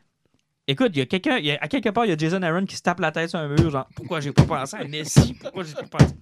écoute, 0.68 0.90
il 0.95 0.99
y 0.99 1.03
a 1.03 1.07
quelqu'un, 1.07 1.38
il 1.38 1.47
y 1.47 1.51
a- 1.51 1.59
à 1.61 1.66
quelque 1.68 1.88
part, 1.88 2.05
il 2.07 2.11
y 2.11 2.12
a 2.12 2.16
Jason 2.16 2.43
Aaron 2.43 2.64
qui 2.64 2.76
se 2.76 2.82
tape 2.82 3.01
la 3.01 3.11
tête 3.11 3.30
sur 3.30 3.38
un 3.40 3.49
mur, 3.49 3.70
genre, 3.70 3.88
pourquoi 3.97 4.20
j'ai 4.20 4.32
pas 4.32 4.45
pensé 4.45 4.76
à 4.76 4.84
Nessie? 4.84 5.34
Pourquoi 5.40 5.64
j'ai 5.64 5.74
pas 5.74 5.99
pensé? 5.99 6.14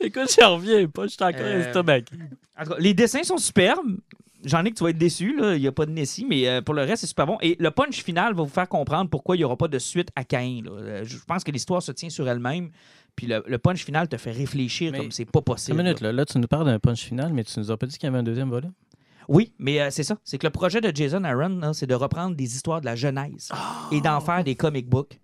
Écoute, 0.00 0.34
j'en 0.40 0.54
reviens 0.56 0.86
pas, 0.86 1.02
je 1.04 1.08
suis 1.08 1.22
encore 1.22 1.40
Euh, 1.44 1.72
cas, 1.72 2.64
les 2.78 2.94
dessins 2.94 3.22
sont 3.22 3.36
superbes. 3.36 3.98
J'en 4.42 4.64
ai 4.64 4.70
que 4.70 4.76
tu 4.76 4.84
vas 4.84 4.88
être 4.90 4.96
déçu, 4.96 5.36
là. 5.38 5.54
il 5.54 5.60
n'y 5.60 5.66
a 5.66 5.72
pas 5.72 5.84
de 5.84 5.90
Nessie, 5.90 6.24
mais 6.26 6.48
euh, 6.48 6.62
pour 6.62 6.72
le 6.74 6.80
reste, 6.80 7.02
c'est 7.02 7.06
super 7.06 7.26
bon. 7.26 7.36
Et 7.42 7.56
le 7.60 7.70
punch 7.70 8.02
final 8.02 8.32
va 8.32 8.42
vous 8.42 8.48
faire 8.48 8.68
comprendre 8.70 9.10
pourquoi 9.10 9.36
il 9.36 9.40
n'y 9.40 9.44
aura 9.44 9.56
pas 9.58 9.68
de 9.68 9.78
suite 9.78 10.08
à 10.16 10.24
Cain. 10.24 10.60
là. 10.64 10.70
Euh, 10.70 11.04
Je 11.04 11.18
pense 11.26 11.44
que 11.44 11.50
l'histoire 11.50 11.82
se 11.82 11.92
tient 11.92 12.08
sur 12.08 12.26
elle-même, 12.26 12.70
puis 13.20 13.26
le, 13.26 13.44
le 13.46 13.58
punch 13.58 13.84
final 13.84 14.08
te 14.08 14.16
fait 14.16 14.30
réfléchir 14.32 14.92
Mais- 14.92 14.98
comme 14.98 15.10
c'est 15.12 15.26
pas 15.26 15.40
Une 15.40 15.44
possible. 15.44 15.76
minute, 15.82 16.00
là. 16.00 16.10
là, 16.10 16.24
tu 16.24 16.38
nous 16.38 16.48
parles 16.48 16.64
d'un 16.64 16.78
punch 16.78 17.02
final, 17.02 17.34
mais 17.34 17.44
tu 17.44 17.58
nous 17.60 17.70
as 17.70 17.76
pas 17.76 17.84
dit 17.84 17.98
qu'il 17.98 18.06
y 18.06 18.08
avait 18.08 18.16
un 18.16 18.22
deuxième 18.22 18.48
volet? 18.48 18.70
Oui, 19.28 19.52
mais 19.58 19.78
euh, 19.78 19.88
c'est 19.90 20.04
ça. 20.04 20.16
C'est 20.24 20.38
que 20.38 20.46
le 20.46 20.50
projet 20.50 20.80
de 20.80 20.90
Jason 20.96 21.22
Aaron, 21.24 21.74
c'est 21.74 21.86
de 21.86 21.94
reprendre 21.94 22.34
des 22.34 22.56
histoires 22.56 22.80
de 22.80 22.86
la 22.86 22.96
Genèse 22.96 23.50
et 23.92 24.00
d'en 24.00 24.20
faire 24.20 24.42
des 24.42 24.54
comic 24.54 24.88
books 24.88 25.20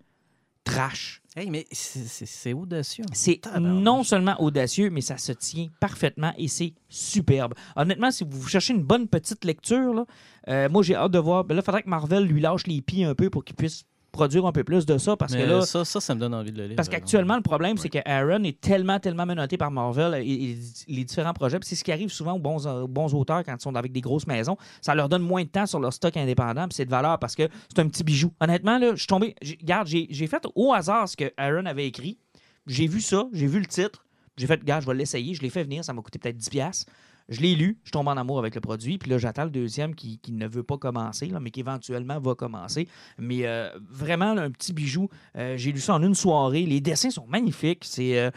trash. 0.63 1.21
Hey, 1.35 1.49
mais 1.49 1.65
c'est- 1.71 2.53
audacieux. 2.53 3.05
C'est 3.13 3.41
non 3.59 4.03
seulement 4.03 4.39
audacieux, 4.41 4.89
mais 4.91 5.01
ça 5.01 5.17
se 5.17 5.31
tient 5.31 5.67
parfaitement 5.79 6.33
et 6.37 6.47
c'est 6.47 6.73
superbe. 6.89 7.53
Honnêtement, 7.75 8.11
si 8.11 8.23
vous 8.29 8.47
cherchez 8.47 8.73
une 8.73 8.83
bonne 8.83 9.07
petite 9.07 9.43
lecture, 9.43 9.93
là, 9.93 10.05
euh, 10.49 10.69
moi 10.69 10.83
j'ai 10.83 10.95
hâte 10.95 11.11
de 11.11 11.19
voir. 11.19 11.43
Ben 11.45 11.55
là, 11.55 11.61
il 11.61 11.65
faudrait 11.65 11.83
que 11.83 11.89
Marvel 11.89 12.25
lui 12.25 12.41
lâche 12.41 12.67
les 12.67 12.81
pieds 12.81 13.05
un 13.05 13.15
peu 13.15 13.29
pour 13.31 13.43
qu'il 13.43 13.55
puisse 13.55 13.83
produire 14.11 14.45
un 14.45 14.51
peu 14.51 14.63
plus 14.63 14.85
de 14.85 14.97
ça 14.97 15.15
parce 15.15 15.33
Mais 15.33 15.43
que 15.43 15.49
là. 15.49 15.61
ça, 15.61 15.85
ça, 15.85 15.99
ça 15.99 16.15
me 16.15 16.19
donne 16.19 16.33
envie 16.33 16.51
de 16.51 16.57
le 16.57 16.67
lire. 16.67 16.75
Parce 16.75 16.87
par 16.89 16.97
qu'actuellement, 16.99 17.35
le 17.35 17.41
problème, 17.41 17.77
c'est 17.77 17.89
que 17.89 17.99
Aaron 18.05 18.43
est 18.43 18.59
tellement, 18.59 18.99
tellement 18.99 19.25
menotté 19.25 19.57
par 19.57 19.69
Marvel 19.69 20.15
et, 20.25 20.31
et 20.51 20.57
les 20.87 21.03
différents 21.03 21.33
projets. 21.33 21.59
Puis 21.59 21.69
c'est 21.69 21.75
ce 21.75 21.83
qui 21.83 21.91
arrive 21.91 22.09
souvent 22.09 22.33
aux 22.33 22.39
bons, 22.39 22.65
aux 22.65 22.87
bons 22.87 23.13
auteurs 23.13 23.43
quand 23.43 23.55
ils 23.55 23.61
sont 23.61 23.75
avec 23.75 23.91
des 23.91 24.01
grosses 24.01 24.25
maisons. 24.27 24.57
Ça 24.81 24.95
leur 24.95 25.09
donne 25.09 25.21
moins 25.23 25.43
de 25.43 25.49
temps 25.49 25.65
sur 25.65 25.79
leur 25.79 25.93
stock 25.93 26.15
indépendant. 26.17 26.67
Puis 26.67 26.75
c'est 26.75 26.85
de 26.85 26.89
valeur 26.91 27.19
parce 27.19 27.35
que 27.35 27.47
c'est 27.69 27.79
un 27.79 27.87
petit 27.87 28.03
bijou. 28.03 28.31
Honnêtement, 28.39 28.77
là, 28.79 28.91
je 28.91 28.97
suis 28.99 29.07
tombé. 29.07 29.35
j'ai- 29.41 29.57
Regarde, 29.61 29.87
j'ai 29.87 30.07
j'ai 30.09 30.27
fait 30.27 30.43
au 30.55 30.73
hasard 30.73 31.07
ce 31.09 31.17
que 31.17 31.31
Aaron 31.37 31.65
avait 31.65 31.85
écrit. 31.87 32.17
J'ai 32.65 32.87
vu 32.87 33.01
ça, 33.01 33.27
j'ai 33.33 33.47
vu 33.47 33.59
le 33.59 33.65
titre. 33.65 34.03
J'ai 34.37 34.45
fait, 34.47 34.63
gars, 34.63 34.79
je 34.79 34.85
vais 34.87 34.93
l'essayer. 34.93 35.33
Je 35.33 35.41
l'ai 35.41 35.49
fait 35.49 35.63
venir. 35.63 35.83
Ça 35.83 35.93
m'a 35.93 36.01
coûté 36.01 36.19
peut-être 36.19 36.37
10$. 36.37 36.85
Je 37.29 37.41
l'ai 37.41 37.55
lu, 37.55 37.77
je 37.83 37.91
tombe 37.91 38.07
en 38.07 38.15
amour 38.17 38.39
avec 38.39 38.55
le 38.55 38.61
produit, 38.61 38.97
puis 38.97 39.09
là, 39.11 39.17
j'attends 39.17 39.43
le 39.43 39.49
deuxième 39.49 39.95
qui, 39.95 40.17
qui 40.19 40.31
ne 40.31 40.47
veut 40.47 40.63
pas 40.63 40.77
commencer, 40.77 41.25
là, 41.27 41.39
mais 41.39 41.51
qui 41.51 41.59
éventuellement 41.59 42.19
va 42.19 42.35
commencer. 42.35 42.87
Mais 43.17 43.45
euh, 43.45 43.69
vraiment, 43.89 44.33
là, 44.33 44.43
un 44.43 44.51
petit 44.51 44.71
bijou. 44.73 45.09
Euh, 45.35 45.57
J'ai 45.57 45.71
lu 45.71 45.79
ça 45.79 45.95
en 45.95 46.03
une 46.03 46.15
soirée. 46.15 46.63
Les 46.65 46.79
dessins 46.81 47.09
sont 47.09 47.27
magnifiques. 47.27 47.83
C'est 47.85 48.17
euh, 48.19 48.31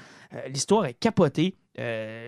L'histoire 0.48 0.86
est 0.86 0.94
capotée. 0.94 1.56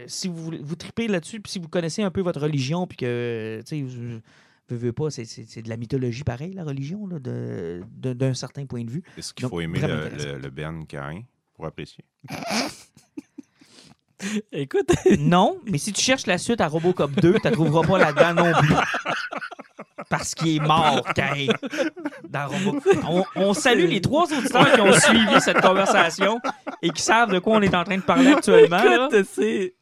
Si 0.07 0.29
vous, 0.29 0.53
vous 0.63 0.77
tripez 0.77 1.09
là-dessus, 1.09 1.41
puis 1.41 1.53
si 1.53 1.59
vous 1.59 1.69
connaissez 1.69 2.03
un 2.03 2.11
peu 2.11 2.21
votre 2.23 2.41
religion, 2.41 2.87
puis 2.87 2.97
que, 2.97 3.61
tu 3.67 3.87
sais, 3.89 4.21
veux 4.75 4.93
pas, 4.93 5.11
c'est- 5.11 5.61
de 5.63 5.69
la 5.69 5.77
mythologie 5.77 6.25
pareil, 6.25 6.53
la 6.55 6.65
religion, 6.65 7.07
d'un 7.09 8.35
certain 8.35 8.65
point 8.67 8.85
de 8.85 8.91
vue. 8.91 9.03
Est-ce 9.19 9.35
qu'il 9.35 9.47
faut 9.47 9.61
aimer 9.61 9.81
le, 9.81 10.09
le- 10.09 10.39
le 10.39 10.51
Ben 10.51 10.87
Cain 10.87 11.23
pour 11.55 11.67
apprécier? 11.67 12.05
Écoute, 14.53 14.89
Non, 15.19 15.59
mais 15.67 15.79
si 15.79 15.93
tu 15.93 16.03
cherches 16.03 16.27
la 16.27 16.39
suite 16.39 16.61
à 16.61 16.69
Robocop 16.69 17.11
2, 17.13 17.35
tu 17.35 17.41
la 17.45 17.51
trouveras 17.51 17.87
pas 17.87 17.99
là-dedans 17.99 18.45
non 18.45 18.53
plus. 18.61 18.75
Parce 20.09 20.35
qu'il 20.35 20.57
est 20.57 20.61
mort, 20.61 21.03
Kane. 21.15 21.49
Dans 22.29 22.47
Robo- 22.49 22.81
on, 23.09 23.25
on 23.37 23.55
salue 23.55 23.87
les 23.89 24.01
trois 24.01 24.25
auditeurs 24.31 24.71
qui 24.75 24.81
ont 24.81 24.93
suivi 24.93 25.41
cette 25.41 25.61
conversation 25.63 26.39
et 26.83 26.91
qui 26.91 27.01
savent 27.01 27.31
de 27.33 27.39
quoi 27.39 27.57
on 27.57 27.63
est 27.63 27.75
en 27.75 27.85
train 27.85 27.97
de 27.97 28.03
parler 28.03 28.33
actuellement. 28.33 28.79
écoute, 28.83 29.27
c'est, 29.33 29.75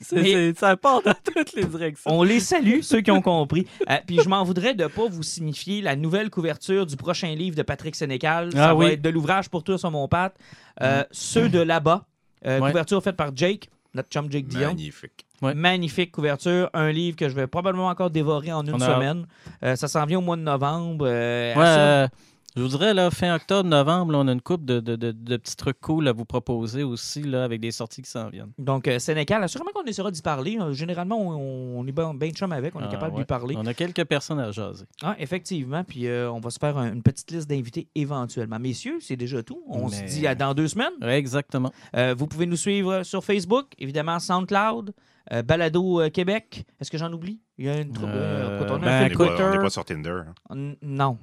c'est- 0.00 0.58
ça 0.58 0.76
part 0.76 1.02
dans 1.02 1.14
toutes 1.24 1.52
les 1.54 1.64
directions. 1.64 2.10
On 2.10 2.22
les 2.24 2.40
salue, 2.40 2.80
ceux 2.82 3.02
qui 3.02 3.10
ont 3.12 3.22
compris. 3.22 3.66
Euh, 3.88 3.96
puis 4.06 4.18
je 4.22 4.28
m'en 4.28 4.42
voudrais 4.42 4.74
de 4.74 4.86
pas 4.88 5.06
vous 5.08 5.22
signifier 5.22 5.80
la 5.80 5.94
nouvelle 5.94 6.30
couverture 6.30 6.84
du 6.86 6.96
prochain 6.96 7.32
livre 7.34 7.54
de 7.54 7.62
Patrick 7.62 7.94
Sénécal. 7.94 8.50
Ça 8.52 8.70
Ah 8.70 8.74
va 8.74 8.74
oui. 8.74 8.86
être 8.92 9.02
de 9.02 9.10
l'ouvrage 9.10 9.48
pour 9.48 9.62
tous 9.62 9.78
sur 9.78 9.90
mon 9.92 10.08
pâte. 10.08 10.34
Euh, 10.80 11.04
Ceux 11.12 11.48
de 11.48 11.60
là-bas. 11.60 12.04
Euh, 12.46 12.60
Ouais. 12.60 12.70
Couverture 12.70 13.02
faite 13.02 13.16
par 13.16 13.30
Jake, 13.34 13.68
notre 13.94 14.08
chum 14.08 14.30
Jake 14.30 14.46
Dion. 14.46 14.68
Magnifique. 14.68 15.24
Ouais. 15.42 15.54
Magnifique 15.54 16.12
couverture. 16.12 16.70
Un 16.72 16.90
livre 16.92 17.16
que 17.16 17.28
je 17.28 17.34
vais 17.34 17.46
probablement 17.46 17.88
encore 17.88 18.10
dévorer 18.10 18.52
en 18.52 18.64
une 18.64 18.80
a- 18.80 18.94
semaine. 18.94 19.26
Euh, 19.64 19.74
ça 19.76 19.88
s'en 19.88 20.04
vient 20.06 20.18
au 20.18 20.22
mois 20.22 20.36
de 20.36 20.42
novembre. 20.42 21.04
euh, 21.08 21.54
Ouais, 21.54 21.60
à 21.62 21.64
ça. 21.64 21.80
euh, 21.80 22.08
je 22.56 22.62
vous 22.62 22.68
dirais, 22.68 22.92
là, 22.94 23.10
fin 23.10 23.34
octobre, 23.34 23.68
novembre, 23.68 24.12
là, 24.12 24.18
on 24.18 24.28
a 24.28 24.32
une 24.32 24.40
coupe 24.42 24.64
de, 24.64 24.80
de- 24.80 24.96
de- 24.96 25.12
de 25.12 25.36
petits 25.36 25.56
trucs 25.56 25.80
cool 25.80 26.06
à 26.08 26.12
vous 26.12 26.24
proposer 26.24 26.82
aussi, 26.82 27.22
là, 27.22 27.44
avec 27.44 27.60
des 27.60 27.70
sorties 27.70 28.02
qui 28.02 28.10
s'en 28.10 28.28
viennent. 28.28 28.52
Donc, 28.58 28.88
euh, 28.88 28.98
Sénécal, 28.98 29.48
sûrement 29.48 29.70
qu'on 29.74 29.84
essaiera 29.84 30.10
d'y 30.10 30.22
parler. 30.22 30.58
Euh, 30.60 30.72
Généralement, 30.72 31.18
on, 31.18 31.78
on 31.80 31.86
est 31.86 31.92
bien 31.92 32.12
ben 32.14 32.30
chum 32.32 32.52
avec. 32.52 32.74
On 32.76 32.80
est 32.80 32.84
Ah, 32.86 32.88
capable 32.88 33.14
ouais. 33.14 33.22
d'y 33.22 33.26
parler. 33.26 33.54
On 33.58 33.64
a 33.66 33.74
quelques 33.74 34.04
personnes 34.04 34.38
à 34.40 34.50
jaser. 34.52 34.84
Ah, 35.02 35.16
effectivement. 35.18 35.82
Puis 35.84 36.06
euh, 36.06 36.30
on 36.30 36.40
va 36.40 36.50
se 36.50 36.58
faire 36.58 36.76
un- 36.76 36.92
une 36.92 37.02
petite 37.02 37.30
liste 37.30 37.48
d'invités 37.48 37.88
éventuellement. 37.94 38.58
Messieurs, 38.58 38.98
c'est 39.00 39.16
déjà 39.16 39.42
tout. 39.42 39.62
On 39.68 39.88
se 39.88 40.02
dit 40.04 40.26
à 40.26 40.34
dans 40.34 40.54
deux 40.54 40.68
semaines. 40.68 40.92
Ouais, 41.00 41.18
exactement. 41.18 41.70
Euh, 41.96 42.14
vous 42.16 42.26
pouvez 42.26 42.46
nous 42.46 42.56
suivre 42.56 43.02
sur 43.02 43.24
Facebook, 43.24 43.66
évidemment 43.78 44.18
SoundCloud, 44.18 44.92
euh, 45.32 45.42
Balado 45.42 46.00
euh, 46.00 46.10
Québec. 46.10 46.64
Est-ce 46.80 46.90
que 46.90 46.98
j'en 46.98 47.12
oublie? 47.12 47.40
Il 47.58 47.66
y 47.66 47.68
a 47.68 47.78
une 47.80 47.92
troupe. 47.92 48.08
Euh, 48.10 48.56
écoute, 48.58 48.68
on 48.70 48.76
a 48.76 48.78
ben, 48.80 48.88
un 48.88 48.98
on 48.98 49.02
n'est 49.08 49.14
pas, 49.14 49.26
Twitter. 49.28 49.42
on 49.44 49.50
n'est 49.52 49.58
pas 49.58 49.70
sur 49.70 49.84
Tinder. 49.84 50.10
hein. 50.26 50.34
N- 50.50 50.76
Non. 50.82 51.18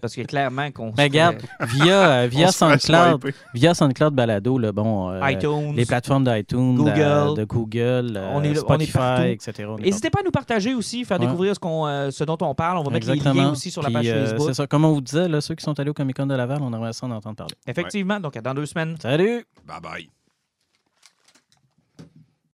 Parce 0.00 0.14
que 0.14 0.22
clairement 0.22 0.70
qu'on. 0.70 0.86
Mais 0.96 1.06
se 1.06 1.10
regarde, 1.10 1.36
via, 1.60 2.10
euh, 2.22 2.26
via 2.26 2.52
SoundCloud, 2.52 3.32
via 3.54 3.74
SoundCloud 3.74 4.14
Balado, 4.14 4.58
là, 4.58 4.72
bon, 4.72 5.10
euh, 5.10 5.30
iTunes. 5.30 5.74
les 5.74 5.86
plateformes 5.86 6.24
d'iTunes, 6.24 6.74
Google. 6.76 6.94
de, 6.94 7.40
de 7.40 7.44
Google, 7.44 8.16
euh, 8.16 8.30
On 8.32 8.42
est 8.42 8.54
là- 8.54 8.60
on 8.68 8.78
est 8.78 8.86
Spotify, 8.86 9.30
etc. 9.30 9.68
N'hésitez 9.78 10.10
pas 10.10 10.20
à 10.20 10.22
nous 10.24 10.30
partager 10.30 10.74
aussi, 10.74 11.04
faire 11.04 11.18
Ouais. 11.20 11.26
découvrir 11.26 11.54
ce, 11.54 11.60
qu'on, 11.60 11.86
euh, 11.86 12.10
ce 12.10 12.24
dont 12.24 12.38
on 12.40 12.54
parle. 12.54 12.78
On 12.78 12.82
va 12.82 12.90
mettre 12.90 13.10
les 13.10 13.16
liens 13.18 13.50
aussi 13.52 13.70
sur 13.70 13.82
la 13.82 13.90
page 13.90 14.06
euh, 14.08 14.26
Facebook. 14.26 14.48
c'est 14.48 14.54
ça. 14.54 14.66
Comme 14.66 14.84
on 14.84 14.92
vous 14.92 15.00
disait, 15.00 15.28
là, 15.28 15.40
ceux 15.40 15.54
qui 15.54 15.64
sont 15.64 15.78
allés 15.78 15.90
au 15.90 15.94
Comic 15.94 16.16
Con 16.16 16.26
de 16.26 16.34
Laval, 16.34 16.58
on 16.62 16.72
aimerait 16.72 16.92
ça 16.92 17.06
en 17.06 17.10
entendre 17.10 17.36
parler. 17.36 17.54
Effectivement. 17.66 18.20
Donc, 18.20 18.36
à 18.36 18.40
dans 18.40 18.54
deux 18.54 18.66
semaines. 18.66 18.96
Salut! 19.00 19.44
Bye 19.66 19.80
bye. 19.82 20.10